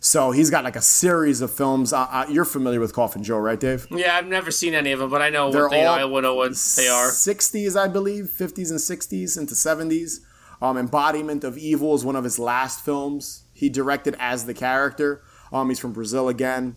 So 0.00 0.30
he's 0.30 0.48
got 0.48 0.62
like 0.62 0.76
a 0.76 0.80
series 0.80 1.40
of 1.40 1.52
films. 1.52 1.92
Uh, 1.92 2.06
uh, 2.10 2.26
you're 2.28 2.44
familiar 2.44 2.78
with 2.78 2.92
Coffin 2.92 3.24
Joe, 3.24 3.38
right, 3.38 3.58
Dave? 3.58 3.86
Yeah, 3.90 4.16
I've 4.16 4.26
never 4.28 4.52
seen 4.52 4.74
any 4.74 4.92
of 4.92 5.00
them, 5.00 5.10
but 5.10 5.20
I 5.22 5.28
know 5.30 5.50
They're 5.50 5.62
what 5.64 5.70
they 5.72 5.84
are. 5.84 5.98
I 5.98 6.02
know 6.02 6.08
what 6.08 6.22
they 6.22 6.88
are. 6.88 7.08
60s, 7.10 7.76
I 7.76 7.88
believe, 7.88 8.26
50s 8.26 8.70
and 8.70 8.78
60s 8.78 9.36
into 9.36 9.54
70s. 9.54 10.20
Um, 10.62 10.76
Embodiment 10.76 11.42
of 11.44 11.58
Evil 11.58 11.94
is 11.94 12.04
one 12.04 12.14
of 12.16 12.24
his 12.24 12.38
last 12.38 12.84
films 12.84 13.44
he 13.52 13.68
directed 13.68 14.14
as 14.20 14.46
the 14.46 14.54
character. 14.54 15.22
Um, 15.52 15.68
he's 15.68 15.80
from 15.80 15.92
Brazil 15.92 16.28
again. 16.28 16.76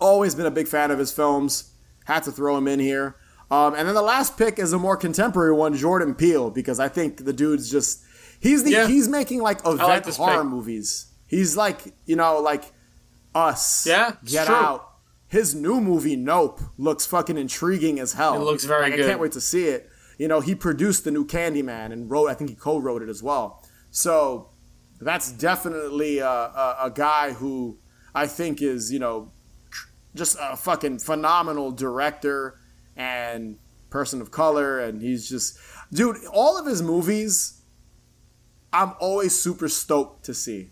Always 0.00 0.34
been 0.34 0.46
a 0.46 0.50
big 0.50 0.66
fan 0.66 0.90
of 0.90 0.98
his 0.98 1.12
films. 1.12 1.70
Had 2.06 2.24
to 2.24 2.32
throw 2.32 2.56
him 2.56 2.66
in 2.66 2.80
here. 2.80 3.16
Um, 3.50 3.74
and 3.74 3.86
then 3.86 3.94
the 3.94 4.02
last 4.02 4.36
pick 4.38 4.58
is 4.58 4.72
a 4.72 4.78
more 4.78 4.96
contemporary 4.96 5.52
one, 5.52 5.74
Jordan 5.76 6.14
Peele, 6.14 6.50
because 6.50 6.80
I 6.80 6.88
think 6.88 7.24
the 7.24 7.32
dude's 7.32 7.70
just 7.70 8.02
he's 8.40 8.64
the 8.64 8.70
Yeah. 8.70 8.86
he's 8.86 9.08
making 9.08 9.40
like 9.42 9.60
event 9.66 10.06
like 10.06 10.06
horror 10.14 10.42
pick. 10.42 10.50
movies. 10.50 11.06
He's 11.26 11.56
like 11.56 11.94
you 12.06 12.16
know 12.16 12.40
like 12.40 12.64
us. 13.34 13.86
Yeah, 13.86 14.16
Get 14.24 14.46
true. 14.46 14.54
Out. 14.54 14.90
His 15.28 15.54
new 15.54 15.80
movie 15.80 16.16
Nope 16.16 16.60
looks 16.78 17.06
fucking 17.06 17.36
intriguing 17.36 17.98
as 17.98 18.12
hell. 18.12 18.34
It 18.40 18.44
looks 18.44 18.64
very 18.64 18.90
Like, 18.90 19.00
I 19.00 19.04
can't 19.04 19.20
wait 19.20 19.32
to 19.32 19.40
see 19.40 19.66
it. 19.66 19.90
You 20.16 20.28
know, 20.28 20.40
he 20.40 20.54
produced 20.54 21.02
the 21.04 21.10
new 21.10 21.26
Candyman 21.26 21.92
and 21.92 22.08
wrote. 22.08 22.28
I 22.28 22.34
think 22.34 22.50
he 22.50 22.56
co-wrote 22.56 23.02
it 23.02 23.08
as 23.08 23.20
well. 23.22 23.64
So 23.90 24.50
that's 25.00 25.32
definitely 25.32 26.18
a, 26.18 26.28
a, 26.28 26.76
a 26.84 26.90
guy 26.90 27.32
who 27.32 27.78
I 28.14 28.26
think 28.28 28.62
is 28.62 28.92
you 28.92 29.00
know 29.00 29.32
just 30.14 30.36
a 30.40 30.56
fucking 30.56 31.00
phenomenal 31.00 31.72
director 31.72 32.60
and 32.96 33.56
person 33.90 34.20
of 34.20 34.30
color, 34.30 34.80
and 34.80 35.00
he's 35.02 35.28
just 35.28 35.58
dude. 35.92 36.16
All 36.32 36.58
of 36.58 36.66
his 36.66 36.82
movies, 36.82 37.60
I'm 38.72 38.92
always 39.00 39.38
super 39.38 39.68
stoked 39.68 40.24
to 40.26 40.34
see. 40.34 40.70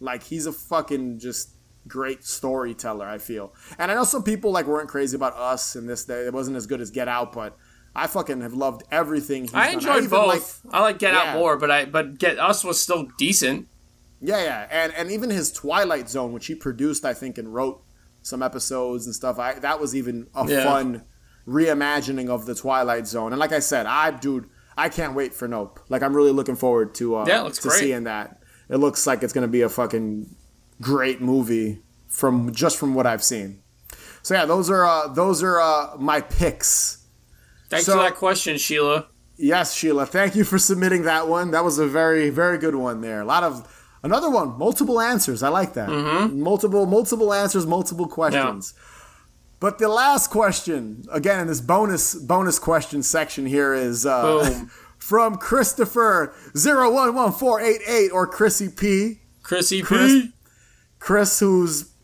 Like 0.00 0.24
he's 0.24 0.46
a 0.46 0.52
fucking 0.52 1.18
just 1.20 1.50
great 1.86 2.24
storyteller. 2.24 3.06
I 3.06 3.18
feel, 3.18 3.54
and 3.78 3.90
I 3.90 3.94
know 3.94 4.04
some 4.04 4.22
people 4.22 4.50
like 4.50 4.66
weren't 4.66 4.88
crazy 4.88 5.16
about 5.16 5.34
Us 5.36 5.76
and 5.76 5.88
this. 5.88 6.04
day 6.04 6.26
it 6.26 6.32
wasn't 6.32 6.56
as 6.56 6.66
good 6.66 6.80
as 6.80 6.90
Get 6.90 7.08
Out, 7.08 7.32
but 7.32 7.56
I 7.94 8.06
fucking 8.08 8.40
have 8.40 8.54
loved 8.54 8.82
everything. 8.90 9.42
He's 9.44 9.54
I 9.54 9.68
enjoyed 9.68 9.98
even 9.98 10.10
both. 10.10 10.64
like- 10.64 10.74
I 10.74 10.80
like 10.80 10.98
Get 10.98 11.14
Yeah. 11.14 11.20
Out 11.32 11.38
more, 11.38 11.56
but 11.56 11.70
I 11.70 11.84
but 11.84 12.18
Get 12.18 12.38
Us 12.38 12.64
was 12.64 12.80
still 12.80 13.08
decent. 13.18 13.68
Yeah, 14.20 14.42
yeah, 14.42 14.66
and 14.70 14.92
and 14.94 15.10
even 15.10 15.30
his 15.30 15.52
Twilight 15.52 16.08
Zone, 16.08 16.32
which 16.32 16.46
he 16.46 16.54
produced, 16.54 17.04
I 17.04 17.14
think, 17.14 17.38
and 17.38 17.54
wrote 17.54 17.82
some 18.22 18.42
episodes 18.42 19.06
and 19.06 19.14
stuff. 19.14 19.38
I 19.38 19.58
that 19.60 19.80
was 19.80 19.94
even 19.94 20.26
a 20.34 20.46
Yeah. 20.48 20.64
fun, 20.64 21.02
reimagining 21.46 22.28
of 22.28 22.46
the 22.46 22.54
Twilight 22.54 23.06
Zone. 23.06 23.32
And 23.32 23.38
like 23.40 23.52
I 23.52 23.58
said, 23.60 23.86
I 23.86 24.10
dude, 24.10 24.48
I 24.76 24.88
can't 24.88 25.14
wait 25.14 25.34
for 25.34 25.46
Nope. 25.48 25.80
Like 25.88 26.02
I'm 26.02 26.14
really 26.14 26.32
looking 26.32 26.56
forward 26.56 26.94
to 26.96 27.16
uh, 27.16 27.24
Yeah, 27.26 27.48
to 27.48 27.60
great. 27.60 27.78
seeing 27.78 28.04
that. 28.04 28.42
It 28.68 28.76
looks 28.76 29.06
like 29.06 29.22
it's 29.22 29.32
gonna 29.32 29.48
be 29.48 29.60
a 29.62 29.68
fucking 29.68 30.34
great 30.80 31.20
movie 31.20 31.82
from 32.08 32.52
just 32.52 32.78
from 32.78 32.94
what 32.94 33.06
I've 33.06 33.22
seen. 33.22 33.62
So 34.22 34.34
yeah, 34.34 34.46
those 34.46 34.70
are 34.70 34.84
uh, 34.84 35.08
those 35.08 35.42
are 35.42 35.60
uh, 35.60 35.96
my 35.98 36.20
picks. 36.20 37.04
Thanks 37.68 37.86
So- 37.86 37.96
for 37.96 38.02
that 38.02 38.14
question, 38.16 38.56
Sheila. 38.58 39.08
Yes, 39.36 39.74
Sheila, 39.74 40.06
thank 40.06 40.36
you 40.36 40.44
for 40.44 40.58
submitting 40.60 41.02
that 41.02 41.26
one. 41.26 41.50
That 41.50 41.64
was 41.64 41.78
a 41.78 41.86
very 41.88 42.30
very 42.30 42.56
good 42.56 42.76
one 42.76 43.00
there. 43.00 43.20
A 43.20 43.24
lot 43.24 43.42
of 43.42 43.66
another 44.04 44.30
one, 44.30 44.56
multiple 44.56 45.00
answers. 45.00 45.42
I 45.42 45.48
like 45.48 45.74
that. 45.74 45.88
Multiple 46.32 46.86
multiple 46.86 47.34
answers, 47.34 47.66
multiple 47.66 48.06
questions. 48.06 48.74
But 49.64 49.78
the 49.78 49.88
last 49.88 50.28
question, 50.28 51.06
again 51.10 51.40
in 51.40 51.46
this 51.46 51.62
bonus 51.62 52.14
bonus 52.14 52.58
question 52.58 53.02
section 53.02 53.46
here 53.46 53.72
is 53.72 54.04
uh, 54.04 54.66
from 54.98 55.38
Christopher 55.38 56.34
011488 56.52 58.10
or 58.12 58.26
Chrissy 58.26 58.68
P. 58.68 59.22
Chrissy 59.42 59.80
Chris, 59.80 60.12
P. 60.12 60.32
Chris, 60.98 61.40
who's 61.40 61.94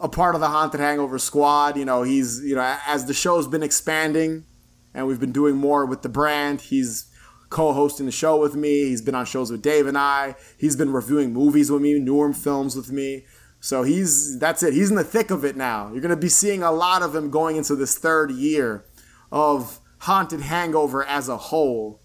a 0.00 0.08
part 0.08 0.34
of 0.34 0.40
the 0.40 0.48
Haunted 0.48 0.80
Hangover 0.80 1.20
squad, 1.20 1.76
you 1.76 1.84
know, 1.84 2.02
he's, 2.02 2.44
you 2.44 2.56
know, 2.56 2.78
as 2.84 3.04
the 3.06 3.14
show's 3.14 3.46
been 3.46 3.62
expanding 3.62 4.44
and 4.92 5.06
we've 5.06 5.20
been 5.20 5.30
doing 5.30 5.54
more 5.54 5.86
with 5.86 6.02
the 6.02 6.08
brand, 6.08 6.62
he's 6.62 7.08
co 7.48 7.72
hosting 7.72 8.06
the 8.06 8.12
show 8.12 8.40
with 8.40 8.56
me. 8.56 8.86
He's 8.86 9.02
been 9.02 9.14
on 9.14 9.24
shows 9.24 9.52
with 9.52 9.62
Dave 9.62 9.86
and 9.86 9.96
I. 9.96 10.34
He's 10.58 10.74
been 10.74 10.92
reviewing 10.92 11.32
movies 11.32 11.70
with 11.70 11.80
me, 11.80 11.96
newer 12.00 12.32
films 12.32 12.74
with 12.74 12.90
me. 12.90 13.24
So 13.64 13.82
he's, 13.82 14.38
that's 14.38 14.62
it. 14.62 14.74
He's 14.74 14.90
in 14.90 14.96
the 14.96 15.02
thick 15.02 15.30
of 15.30 15.42
it 15.42 15.56
now. 15.56 15.90
You're 15.90 16.02
going 16.02 16.10
to 16.10 16.20
be 16.20 16.28
seeing 16.28 16.62
a 16.62 16.70
lot 16.70 17.00
of 17.00 17.14
him 17.14 17.30
going 17.30 17.56
into 17.56 17.74
this 17.74 17.96
third 17.96 18.30
year 18.30 18.84
of 19.32 19.80
Haunted 20.00 20.42
Hangover 20.42 21.02
as 21.02 21.30
a 21.30 21.38
whole. 21.38 22.02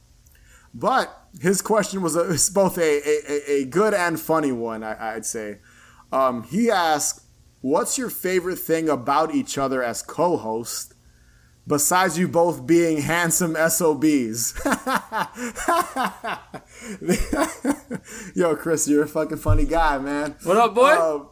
But 0.74 1.14
his 1.42 1.62
question 1.62 2.02
was, 2.02 2.16
a, 2.16 2.32
it's 2.32 2.50
both 2.62 2.78
a, 2.78 2.82
a, 2.82 3.52
a- 3.52 3.66
good 3.66 3.94
and 3.94 4.18
funny 4.18 4.54
one, 4.54 4.86
I, 4.86 5.16
I'd 5.16 5.26
say. 5.26 5.58
Um, 6.14 6.44
he 6.44 6.72
asked, 6.72 7.26
What's 7.60 7.98
your 7.98 8.10
favorite 8.10 8.60
thing 8.60 8.88
about 8.88 9.36
each 9.36 9.58
other 9.58 9.84
as 9.84 10.02
co 10.02 10.38
host, 10.38 10.94
besides 11.68 12.18
you 12.18 12.30
both 12.30 12.66
being 12.66 13.02
handsome 13.02 13.58
SOBs? 13.58 14.58
Yo, 18.34 18.56
Chris, 18.56 18.88
you're 18.88 19.04
a 19.04 19.10
fucking 19.10 19.40
funny 19.40 19.66
guy, 19.66 19.98
man. 19.98 20.38
What 20.44 20.56
up, 20.56 20.74
boy? 20.74 20.94
Um, 20.94 21.28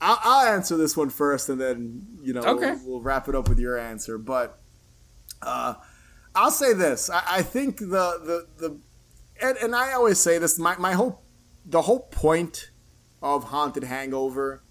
I'll, 0.00 0.18
I'll 0.22 0.54
answer 0.54 0.76
this 0.76 0.96
one 0.96 1.10
first, 1.10 1.48
and 1.48 1.60
then 1.60 2.06
you 2.22 2.32
know 2.32 2.42
Okay. 2.42 2.72
we'll, 2.72 2.80
we'll 2.86 3.00
wrap 3.00 3.28
it 3.28 3.34
up 3.34 3.48
with 3.48 3.58
your 3.58 3.78
answer. 3.78 4.18
But 4.18 4.58
uh, 5.42 5.74
I'll 6.34 6.50
say 6.50 6.72
this: 6.72 7.10
I, 7.10 7.22
I 7.26 7.42
think 7.42 7.78
the 7.78 7.86
the 7.86 8.46
the 8.58 8.78
and, 9.40 9.56
and 9.58 9.74
I 9.76 9.92
always 9.92 10.18
say 10.18 10.38
this. 10.38 10.58
My 10.58 10.76
my 10.78 10.92
whole 10.92 11.22
the 11.64 11.82
whole 11.82 12.00
point 12.00 12.70
of 13.22 13.44
Haunted 13.44 13.84
Hangover 13.84 14.62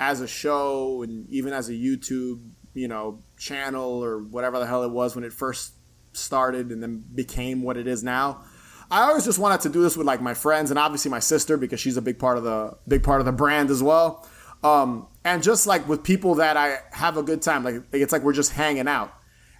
as 0.00 0.20
a 0.20 0.26
show 0.26 1.02
and 1.02 1.28
even 1.28 1.52
as 1.52 1.68
a 1.68 1.72
YouTube 1.72 2.40
you 2.74 2.88
know 2.88 3.22
channel 3.38 4.02
or 4.02 4.18
whatever 4.22 4.58
the 4.58 4.66
hell 4.66 4.82
it 4.82 4.90
was 4.90 5.14
when 5.14 5.22
it 5.24 5.32
first 5.32 5.74
started 6.14 6.70
and 6.70 6.82
then 6.82 7.04
became 7.14 7.62
what 7.62 7.76
it 7.76 7.86
is 7.86 8.02
now. 8.02 8.42
I 8.90 9.02
always 9.02 9.24
just 9.24 9.38
wanted 9.38 9.60
to 9.62 9.68
do 9.70 9.80
this 9.82 9.96
with 9.96 10.06
like 10.06 10.20
my 10.20 10.34
friends 10.34 10.70
and 10.70 10.78
obviously 10.78 11.10
my 11.10 11.18
sister 11.20 11.56
because 11.56 11.80
she's 11.80 11.96
a 11.96 12.02
big 12.02 12.18
part 12.18 12.36
of 12.38 12.44
the 12.44 12.76
big 12.88 13.02
part 13.02 13.20
of 13.20 13.26
the 13.26 13.32
brand 13.32 13.70
as 13.70 13.82
well. 13.82 14.26
Um, 14.62 15.08
and 15.24 15.42
just 15.42 15.66
like 15.66 15.88
with 15.88 16.02
people 16.02 16.36
that 16.36 16.56
I 16.56 16.78
have 16.92 17.16
a 17.16 17.22
good 17.22 17.42
time, 17.42 17.64
like, 17.64 17.74
like 17.74 18.02
it's 18.02 18.12
like 18.12 18.22
we're 18.22 18.32
just 18.32 18.52
hanging 18.52 18.88
out, 18.88 19.12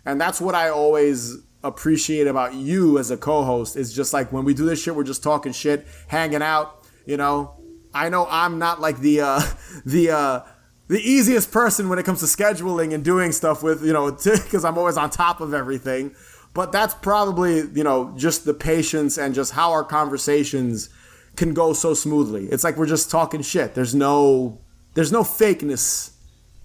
and 0.04 0.20
that's 0.20 0.40
what 0.40 0.54
I 0.54 0.68
always 0.68 1.38
appreciate 1.64 2.26
about 2.26 2.54
you 2.54 2.98
as 2.98 3.10
a 3.10 3.16
co-host 3.16 3.76
is 3.76 3.92
just 3.92 4.12
like 4.12 4.32
when 4.32 4.44
we 4.44 4.54
do 4.54 4.64
this 4.64 4.82
shit, 4.82 4.94
we're 4.94 5.04
just 5.04 5.22
talking 5.22 5.52
shit, 5.52 5.86
hanging 6.08 6.42
out. 6.42 6.84
You 7.06 7.16
know, 7.16 7.54
I 7.94 8.08
know 8.08 8.26
I'm 8.30 8.58
not 8.58 8.80
like 8.80 8.98
the 8.98 9.20
uh, 9.20 9.42
the 9.86 10.10
uh, 10.10 10.40
the 10.88 11.00
easiest 11.00 11.52
person 11.52 11.88
when 11.88 11.98
it 11.98 12.04
comes 12.04 12.20
to 12.20 12.26
scheduling 12.26 12.94
and 12.94 13.04
doing 13.04 13.32
stuff 13.32 13.62
with 13.62 13.84
you 13.84 13.92
know 13.92 14.10
because 14.24 14.64
I'm 14.64 14.78
always 14.78 14.96
on 14.96 15.10
top 15.10 15.40
of 15.40 15.54
everything. 15.54 16.14
But 16.54 16.70
that's 16.70 16.94
probably 16.94 17.62
you 17.74 17.84
know 17.84 18.14
just 18.16 18.44
the 18.44 18.54
patience 18.54 19.18
and 19.18 19.34
just 19.34 19.52
how 19.52 19.72
our 19.72 19.84
conversations 19.84 20.90
can 21.36 21.54
go 21.54 21.72
so 21.72 21.94
smoothly. 21.94 22.46
It's 22.46 22.62
like 22.62 22.76
we're 22.76 22.86
just 22.86 23.10
talking 23.10 23.42
shit. 23.42 23.74
There's 23.74 23.94
no 23.94 24.60
there's 24.94 25.12
no 25.12 25.22
fakeness 25.22 26.10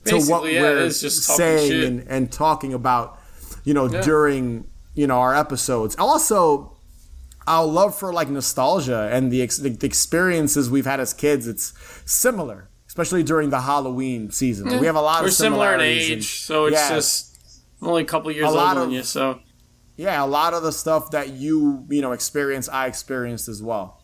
to 0.05 0.19
what 0.21 0.51
yeah, 0.51 0.61
we're 0.61 0.89
just 0.89 1.23
saying 1.23 1.83
and, 1.83 2.07
and 2.07 2.31
talking 2.31 2.73
about, 2.73 3.19
you 3.63 3.73
know, 3.73 3.87
during 3.87 4.67
you 4.93 5.07
know 5.07 5.19
our 5.19 5.35
episodes. 5.35 5.95
Also, 5.99 6.77
our 7.45 7.65
love 7.65 7.97
for 7.97 8.11
like 8.13 8.29
nostalgia 8.29 9.09
and 9.11 9.31
the, 9.31 9.41
ex- 9.41 9.57
the 9.57 9.77
experiences 9.85 10.69
we've 10.69 10.85
had 10.85 10.99
as 10.99 11.13
kids. 11.13 11.47
It's 11.47 11.73
similar, 12.05 12.69
especially 12.87 13.23
during 13.23 13.49
the 13.49 13.61
Halloween 13.61 14.31
season. 14.31 14.79
We 14.79 14.85
have 14.85 14.95
a 14.95 15.01
lot 15.01 15.21
We're 15.21 15.27
of 15.29 15.33
similar 15.33 15.73
in 15.75 15.81
age, 15.81 16.11
and- 16.11 16.23
so 16.23 16.65
it's 16.65 16.75
yeah, 16.75 16.89
just 16.89 17.35
only 17.81 18.01
a 18.03 18.05
couple 18.05 18.31
years 18.31 18.45
A 18.45 18.47
older 18.47 18.57
lot 18.59 18.73
than 18.75 18.83
of- 18.85 18.91
you. 18.91 19.03
So 19.03 19.39
yeah, 19.97 20.23
a 20.23 20.25
lot 20.27 20.53
of 20.53 20.63
the 20.63 20.71
stuff 20.71 21.11
that 21.11 21.29
you 21.29 21.85
you 21.89 22.01
know 22.01 22.11
experience, 22.13 22.69
I 22.69 22.87
experienced 22.87 23.47
as 23.49 23.61
well. 23.61 24.03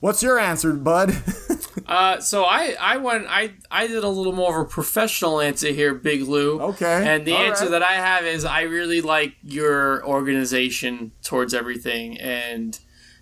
What's 0.00 0.22
your 0.22 0.38
answer, 0.38 0.72
Bud? 0.74 1.10
Uh, 1.88 2.20
so 2.20 2.44
I, 2.44 2.76
I 2.78 2.98
went 2.98 3.26
I 3.28 3.54
I 3.70 3.86
did 3.86 4.04
a 4.04 4.08
little 4.08 4.34
more 4.34 4.60
of 4.60 4.66
a 4.66 4.68
professional 4.68 5.40
answer 5.40 5.68
here, 5.68 5.94
Big 5.94 6.22
Lou. 6.22 6.60
Okay, 6.60 7.08
And 7.08 7.24
the 7.26 7.32
all 7.32 7.42
answer 7.42 7.64
right. 7.64 7.70
that 7.70 7.82
I 7.82 7.94
have 7.94 8.24
is 8.26 8.44
I 8.44 8.62
really 8.62 9.00
like 9.00 9.34
your 9.42 10.04
organization 10.06 11.12
towards 11.22 11.54
everything 11.54 12.18
and 12.18 12.78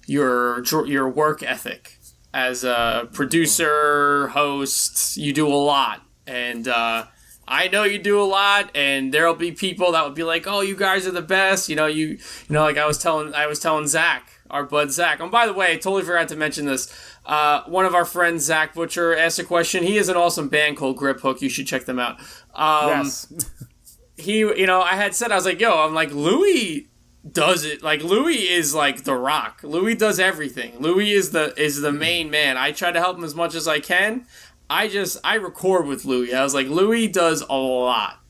your 0.08 0.64
your 0.86 1.08
work 1.08 1.42
ethic 1.44 1.98
as 2.34 2.64
a 2.64 3.08
producer, 3.12 4.28
host. 4.28 5.16
You 5.16 5.32
do 5.32 5.46
a 5.46 5.54
lot, 5.54 6.02
and 6.26 6.66
uh, 6.66 7.06
I 7.48 7.68
know 7.68 7.84
you 7.84 7.98
do 7.98 8.20
a 8.20 8.24
lot. 8.24 8.70
And 8.74 9.14
there'll 9.14 9.34
be 9.34 9.52
people 9.52 9.92
that 9.92 10.04
would 10.04 10.14
be 10.14 10.24
like, 10.24 10.46
"Oh, 10.46 10.60
you 10.60 10.76
guys 10.76 11.06
are 11.06 11.12
the 11.12 11.22
best." 11.22 11.68
You 11.68 11.76
know, 11.76 11.86
you 11.86 12.06
you 12.08 12.18
know, 12.50 12.62
like 12.62 12.78
I 12.78 12.86
was 12.86 12.98
telling 12.98 13.32
I 13.32 13.46
was 13.46 13.58
telling 13.60 13.86
Zach, 13.86 14.28
our 14.50 14.64
bud 14.64 14.90
Zach. 14.92 15.20
And 15.20 15.30
by 15.30 15.46
the 15.46 15.54
way, 15.54 15.72
I 15.72 15.76
totally 15.76 16.02
forgot 16.02 16.28
to 16.28 16.36
mention 16.36 16.66
this. 16.66 16.92
Uh, 17.26 17.62
one 17.64 17.84
of 17.84 17.94
our 17.94 18.04
friends, 18.04 18.44
Zach 18.44 18.72
Butcher, 18.74 19.16
asked 19.16 19.38
a 19.38 19.44
question. 19.44 19.82
He 19.82 19.96
has 19.96 20.08
an 20.08 20.16
awesome 20.16 20.48
band 20.48 20.76
called 20.76 20.96
Grip 20.96 21.20
Hook. 21.20 21.42
You 21.42 21.48
should 21.48 21.66
check 21.66 21.84
them 21.84 21.98
out. 21.98 22.20
Um, 22.54 22.88
yes. 22.88 23.32
he 24.18 24.38
you 24.38 24.66
know 24.66 24.80
i 24.80 24.94
had 24.94 25.14
said 25.14 25.30
i 25.30 25.34
was 25.34 25.44
like 25.44 25.60
yo 25.60 25.84
i'm 25.84 25.92
like 25.92 26.10
louis 26.10 26.88
does 27.30 27.64
it. 27.64 27.82
Like 27.82 28.02
louis 28.02 28.48
is 28.48 28.74
like 28.74 29.04
the 29.04 29.14
rock. 29.14 29.60
Louis 29.62 29.94
does 29.94 30.20
everything. 30.20 30.78
Louis 30.78 31.12
is 31.12 31.30
the 31.30 31.54
is 31.60 31.80
the 31.80 31.92
main 31.92 32.30
man. 32.30 32.56
I 32.56 32.72
try 32.72 32.92
to 32.92 33.00
help 33.00 33.18
him 33.18 33.24
as 33.24 33.34
much 33.34 33.54
as 33.54 33.66
i 33.66 33.80
can. 33.80 34.26
I 34.68 34.88
just 34.88 35.18
i 35.24 35.34
record 35.34 35.86
with 35.86 36.04
louis. 36.04 36.34
I 36.34 36.42
was 36.42 36.54
like 36.54 36.68
louis 36.68 37.08
does 37.08 37.42
a 37.42 37.54
lot. 37.54 38.20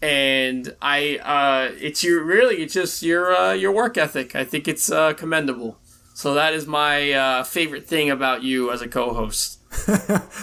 And 0.00 0.74
i 0.80 1.16
uh 1.18 1.74
it's 1.80 2.04
your 2.04 2.22
really 2.22 2.56
it's 2.56 2.74
just 2.74 3.02
your 3.02 3.34
uh 3.34 3.52
your 3.52 3.72
work 3.72 3.96
ethic. 3.96 4.36
I 4.36 4.44
think 4.44 4.68
it's 4.68 4.90
uh 4.90 5.14
commendable 5.14 5.78
so 6.18 6.34
that 6.34 6.52
is 6.52 6.66
my 6.66 7.12
uh 7.12 7.44
favorite 7.44 7.86
thing 7.86 8.10
about 8.10 8.42
you 8.42 8.72
as 8.72 8.82
a 8.82 8.88
co-host 8.88 9.58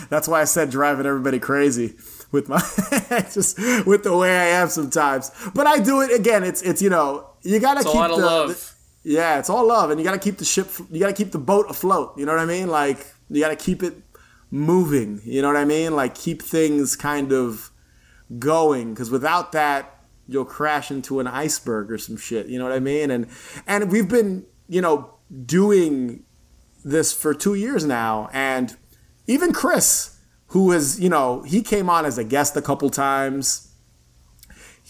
That's 0.09 0.27
why 0.27 0.41
I 0.41 0.45
said 0.45 0.69
driving 0.69 1.05
everybody 1.05 1.39
crazy 1.39 1.95
with 2.31 2.47
my 2.47 2.59
just 3.33 3.57
with 3.85 4.03
the 4.03 4.15
way 4.15 4.37
I 4.37 4.45
am 4.61 4.69
sometimes. 4.69 5.31
But 5.53 5.65
I 5.67 5.79
do 5.79 6.01
it 6.01 6.11
again. 6.11 6.43
It's 6.43 6.61
it's 6.61 6.81
you 6.81 6.89
know 6.89 7.29
you 7.41 7.59
gotta 7.59 7.79
it's 7.81 7.89
a 7.89 7.91
keep 7.91 8.07
the, 8.07 8.15
love 8.15 8.49
the- 9.03 9.11
yeah 9.11 9.39
it's 9.39 9.49
all 9.49 9.67
love 9.67 9.89
and 9.89 9.99
you 9.99 10.05
gotta 10.05 10.19
keep 10.19 10.37
the 10.37 10.45
ship 10.45 10.67
you 10.91 10.99
gotta 10.99 11.13
keep 11.13 11.31
the 11.31 11.39
boat 11.39 11.65
afloat. 11.69 12.13
You 12.17 12.25
know 12.25 12.33
what 12.33 12.41
I 12.41 12.45
mean? 12.45 12.67
Like 12.67 12.99
you 13.29 13.41
gotta 13.41 13.55
keep 13.55 13.81
it 13.81 13.95
moving. 14.51 15.21
You 15.23 15.41
know 15.41 15.47
what 15.47 15.57
I 15.57 15.65
mean? 15.65 15.95
Like 15.95 16.13
keep 16.13 16.41
things 16.41 16.95
kind 16.95 17.31
of 17.31 17.71
going 18.37 18.93
because 18.93 19.09
without 19.09 19.51
that 19.53 20.03
you'll 20.27 20.45
crash 20.45 20.91
into 20.91 21.19
an 21.19 21.27
iceberg 21.27 21.91
or 21.91 21.97
some 21.97 22.17
shit. 22.17 22.45
You 22.45 22.59
know 22.59 22.65
what 22.65 22.73
I 22.73 22.79
mean? 22.79 23.09
And 23.09 23.27
and 23.65 23.91
we've 23.91 24.07
been 24.07 24.45
you 24.67 24.81
know 24.81 25.14
doing 25.45 26.23
this 26.83 27.11
for 27.11 27.33
two 27.33 27.55
years 27.55 27.85
now, 27.85 28.29
and 28.31 28.75
even 29.27 29.53
Chris, 29.53 30.17
who 30.47 30.71
is 30.71 30.99
you 30.99 31.09
know 31.09 31.41
he 31.43 31.61
came 31.61 31.89
on 31.89 32.05
as 32.05 32.17
a 32.17 32.23
guest 32.23 32.55
a 32.55 32.61
couple 32.61 32.89
times. 32.89 33.71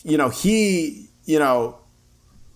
You 0.04 0.18
know 0.18 0.30
he 0.30 1.08
you 1.26 1.40
know 1.40 1.80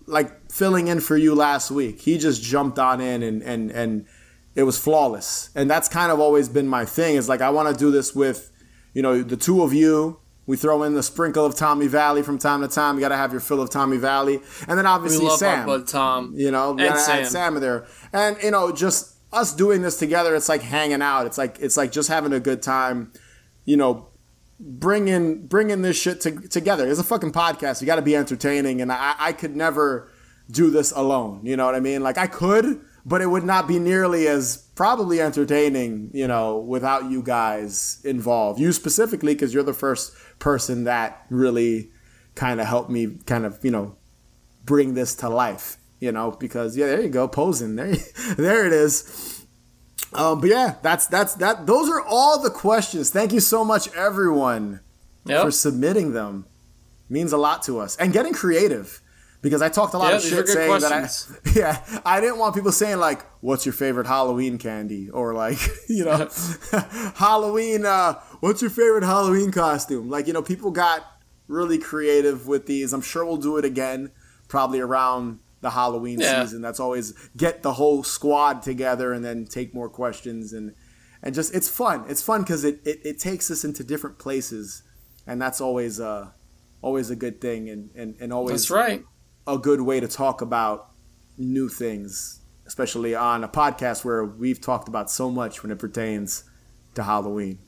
like 0.06 0.50
filling 0.50 0.88
in 0.88 1.00
for 1.00 1.16
you 1.16 1.34
last 1.34 1.70
week. 1.70 2.00
He 2.00 2.18
just 2.18 2.42
jumped 2.42 2.78
on 2.78 3.00
in 3.00 3.22
and 3.22 3.42
and 3.42 3.70
and 3.70 4.06
it 4.54 4.64
was 4.64 4.78
flawless. 4.78 5.50
And 5.54 5.70
that's 5.70 5.88
kind 5.88 6.12
of 6.12 6.20
always 6.20 6.48
been 6.48 6.68
my 6.68 6.84
thing. 6.84 7.16
Is 7.16 7.28
like 7.28 7.40
I 7.40 7.50
want 7.50 7.68
to 7.72 7.78
do 7.78 7.90
this 7.90 8.14
with 8.14 8.50
you 8.92 9.02
know 9.02 9.22
the 9.22 9.36
two 9.36 9.62
of 9.62 9.72
you. 9.72 10.18
We 10.46 10.56
throw 10.56 10.82
in 10.82 10.94
the 10.94 11.02
sprinkle 11.02 11.46
of 11.46 11.54
Tommy 11.54 11.86
Valley 11.86 12.22
from 12.22 12.38
time 12.38 12.62
to 12.62 12.68
time. 12.68 12.96
You 12.96 13.00
got 13.00 13.10
to 13.10 13.16
have 13.16 13.30
your 13.30 13.40
fill 13.40 13.60
of 13.60 13.70
Tommy 13.70 13.98
Valley, 13.98 14.40
and 14.66 14.78
then 14.78 14.86
obviously 14.86 15.28
Sam. 15.30 15.60
our 15.60 15.66
bud 15.66 15.86
tom 15.86 16.32
You 16.34 16.50
know, 16.50 16.70
And 16.70 16.80
gotta 16.80 16.98
add 16.98 17.04
Sam. 17.04 17.24
Sam 17.26 17.56
in 17.56 17.62
there, 17.62 17.86
and 18.12 18.36
you 18.42 18.50
know, 18.50 18.72
just 18.72 19.16
us 19.32 19.54
doing 19.54 19.82
this 19.82 19.98
together. 19.98 20.34
It's 20.34 20.48
like 20.48 20.62
hanging 20.62 21.02
out. 21.02 21.26
It's 21.26 21.38
like 21.38 21.58
it's 21.60 21.76
like 21.76 21.92
just 21.92 22.08
having 22.08 22.32
a 22.32 22.40
good 22.40 22.62
time. 22.62 23.12
You 23.64 23.76
know, 23.76 24.08
bringing 24.58 25.46
bringing 25.46 25.82
this 25.82 26.00
shit 26.00 26.20
to, 26.22 26.32
together. 26.48 26.88
It's 26.88 27.00
a 27.00 27.04
fucking 27.04 27.32
podcast. 27.32 27.80
You 27.80 27.86
got 27.86 27.96
to 27.96 28.02
be 28.02 28.16
entertaining, 28.16 28.80
and 28.80 28.90
I, 28.90 29.14
I 29.18 29.32
could 29.32 29.54
never 29.54 30.10
do 30.50 30.70
this 30.70 30.92
alone. 30.92 31.44
You 31.44 31.56
know 31.56 31.66
what 31.66 31.74
I 31.74 31.80
mean? 31.80 32.02
Like 32.02 32.18
I 32.18 32.26
could, 32.26 32.80
but 33.04 33.20
it 33.20 33.26
would 33.26 33.44
not 33.44 33.66
be 33.68 33.78
nearly 33.78 34.26
as 34.28 34.56
probably 34.74 35.20
entertaining. 35.20 36.10
You 36.12 36.28
know, 36.28 36.58
without 36.58 37.10
you 37.10 37.22
guys 37.22 38.00
involved. 38.04 38.60
You 38.60 38.72
specifically, 38.72 39.34
because 39.34 39.52
you're 39.54 39.62
the 39.62 39.72
first 39.74 40.14
person 40.38 40.84
that 40.84 41.24
really 41.30 41.90
kind 42.34 42.60
of 42.60 42.66
helped 42.66 42.90
me, 42.90 43.18
kind 43.26 43.44
of 43.44 43.58
you 43.64 43.70
know, 43.70 43.96
bring 44.64 44.94
this 44.94 45.14
to 45.16 45.28
life. 45.28 45.76
You 46.00 46.12
know, 46.12 46.30
because 46.30 46.76
yeah, 46.76 46.86
there 46.86 47.02
you 47.02 47.10
go, 47.10 47.28
posing. 47.28 47.76
There, 47.76 47.94
there 48.36 48.66
it 48.66 48.72
is. 48.72 49.44
Um, 50.12 50.40
but 50.40 50.50
yeah, 50.50 50.76
that's 50.82 51.06
that's 51.06 51.34
that. 51.34 51.66
Those 51.66 51.88
are 51.88 52.00
all 52.00 52.40
the 52.42 52.50
questions. 52.50 53.10
Thank 53.10 53.32
you 53.32 53.40
so 53.40 53.64
much, 53.64 53.92
everyone, 53.94 54.80
Yep. 55.26 55.42
for 55.44 55.50
submitting 55.50 56.12
them. 56.14 56.46
Means 57.08 57.32
a 57.32 57.36
lot 57.36 57.62
to 57.64 57.78
us 57.80 57.96
and 57.96 58.12
getting 58.12 58.32
creative. 58.32 59.00
Because 59.42 59.62
I 59.62 59.70
talked 59.70 59.94
a 59.94 59.98
lot 59.98 60.10
Yeah, 60.10 60.16
of 60.18 60.22
shit 60.22 60.48
saying 60.48 60.68
questions. 60.80 61.26
that 61.54 61.56
I, 61.56 61.58
yeah, 61.94 62.00
I 62.04 62.20
didn't 62.20 62.38
want 62.38 62.54
people 62.54 62.72
saying 62.72 62.98
like, 62.98 63.24
"What's 63.40 63.64
your 63.64 63.72
favorite 63.72 64.06
Halloween 64.06 64.58
candy?" 64.58 65.08
or 65.08 65.32
like, 65.32 65.58
you 65.88 66.04
know, 66.04 66.28
Halloween. 67.16 67.86
Uh, 67.86 68.14
what's 68.40 68.60
your 68.62 68.70
favorite 68.70 69.04
Halloween 69.04 69.50
costume? 69.50 70.08
Like, 70.10 70.26
you 70.26 70.32
know, 70.32 70.42
people 70.42 70.70
got 70.70 71.04
really 71.48 71.78
creative 71.78 72.46
with 72.46 72.66
these. 72.66 72.92
I'm 72.92 73.00
sure 73.00 73.24
we'll 73.24 73.36
do 73.38 73.56
it 73.56 73.64
again, 73.64 74.10
probably 74.48 74.80
around 74.80 75.40
the 75.62 75.70
Halloween 75.70 76.20
Yeah. 76.20 76.42
season. 76.44 76.62
That's 76.62 76.80
always 76.80 77.12
get 77.36 77.62
the 77.62 77.74
whole 77.74 78.02
squad 78.02 78.62
together 78.62 79.12
and 79.12 79.24
then 79.24 79.46
take 79.46 79.74
more 79.74 79.88
questions 79.88 80.52
and 80.52 80.74
and 81.22 81.34
just 81.34 81.54
it's 81.54 81.68
fun. 81.68 82.04
It's 82.08 82.22
fun 82.22 82.42
because 82.42 82.64
it, 82.64 82.80
it 82.84 83.00
it 83.04 83.18
takes 83.18 83.50
us 83.50 83.64
into 83.64 83.84
different 83.84 84.18
places, 84.18 84.82
and 85.26 85.40
that's 85.40 85.60
always 85.60 86.00
uh 86.00 86.30
always 86.82 87.10
a 87.10 87.16
good 87.16 87.40
thing 87.40 87.68
and 87.68 87.90
and, 87.94 88.16
and 88.20 88.32
always 88.32 88.68
That's 88.68 88.70
right. 88.70 89.04
A 89.52 89.58
good 89.58 89.80
way 89.80 89.98
to 89.98 90.06
talk 90.06 90.40
about 90.40 90.90
new 91.36 91.68
things, 91.68 92.40
especially 92.66 93.16
on 93.16 93.42
a 93.42 93.48
podcast 93.48 94.04
where 94.04 94.24
we've 94.24 94.60
talked 94.60 94.86
about 94.86 95.10
so 95.10 95.28
much 95.28 95.64
when 95.64 95.72
it 95.72 95.78
pertains 95.78 96.44
to 96.94 97.02
Halloween. 97.02 97.58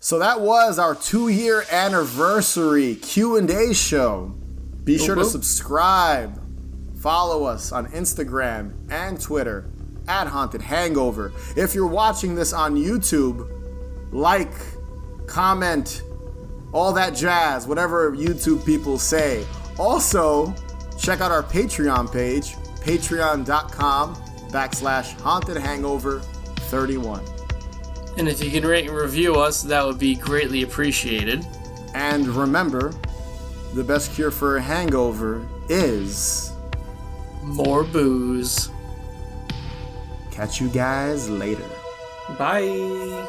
So 0.00 0.20
that 0.20 0.40
was 0.40 0.78
our 0.78 0.94
two-year 0.94 1.64
anniversary 1.70 2.94
Q&A 2.94 3.74
show. 3.74 4.32
Be 4.84 4.96
sure 4.96 5.16
to 5.16 5.24
subscribe, 5.24 6.40
follow 7.00 7.44
us 7.44 7.72
on 7.72 7.86
Instagram 7.88 8.72
and 8.90 9.20
Twitter 9.20 9.66
at 10.08 10.26
Haunted 10.26 10.62
Hangover. 10.62 11.32
If 11.56 11.74
you're 11.74 11.86
watching 11.86 12.34
this 12.34 12.52
on 12.52 12.76
YouTube, 12.76 13.48
like, 14.12 14.52
comment, 15.26 16.02
all 16.72 16.92
that 16.94 17.14
jazz, 17.14 17.66
whatever 17.66 18.12
YouTube 18.12 18.64
people 18.64 18.98
say. 18.98 19.46
Also, 19.78 20.54
check 20.98 21.20
out 21.20 21.30
our 21.30 21.42
Patreon 21.42 22.12
page, 22.12 22.54
patreon.com 22.80 24.14
backslash 24.50 25.18
haunted 25.20 25.56
hangover 25.56 26.20
31. 26.70 27.22
And 28.16 28.28
if 28.28 28.42
you 28.42 28.50
can 28.50 28.66
rate 28.66 28.88
and 28.88 28.96
review 28.96 29.36
us, 29.36 29.62
that 29.62 29.84
would 29.86 29.98
be 29.98 30.16
greatly 30.16 30.62
appreciated. 30.62 31.46
And 31.94 32.26
remember, 32.26 32.92
the 33.74 33.84
best 33.84 34.12
cure 34.14 34.30
for 34.30 34.56
a 34.56 34.62
hangover 34.62 35.46
is 35.68 36.52
More 37.48 37.84
booze. 37.84 38.70
catch 40.30 40.60
you 40.60 40.68
guys 40.68 41.28
later. 41.28 41.68
Bye. 42.38 43.28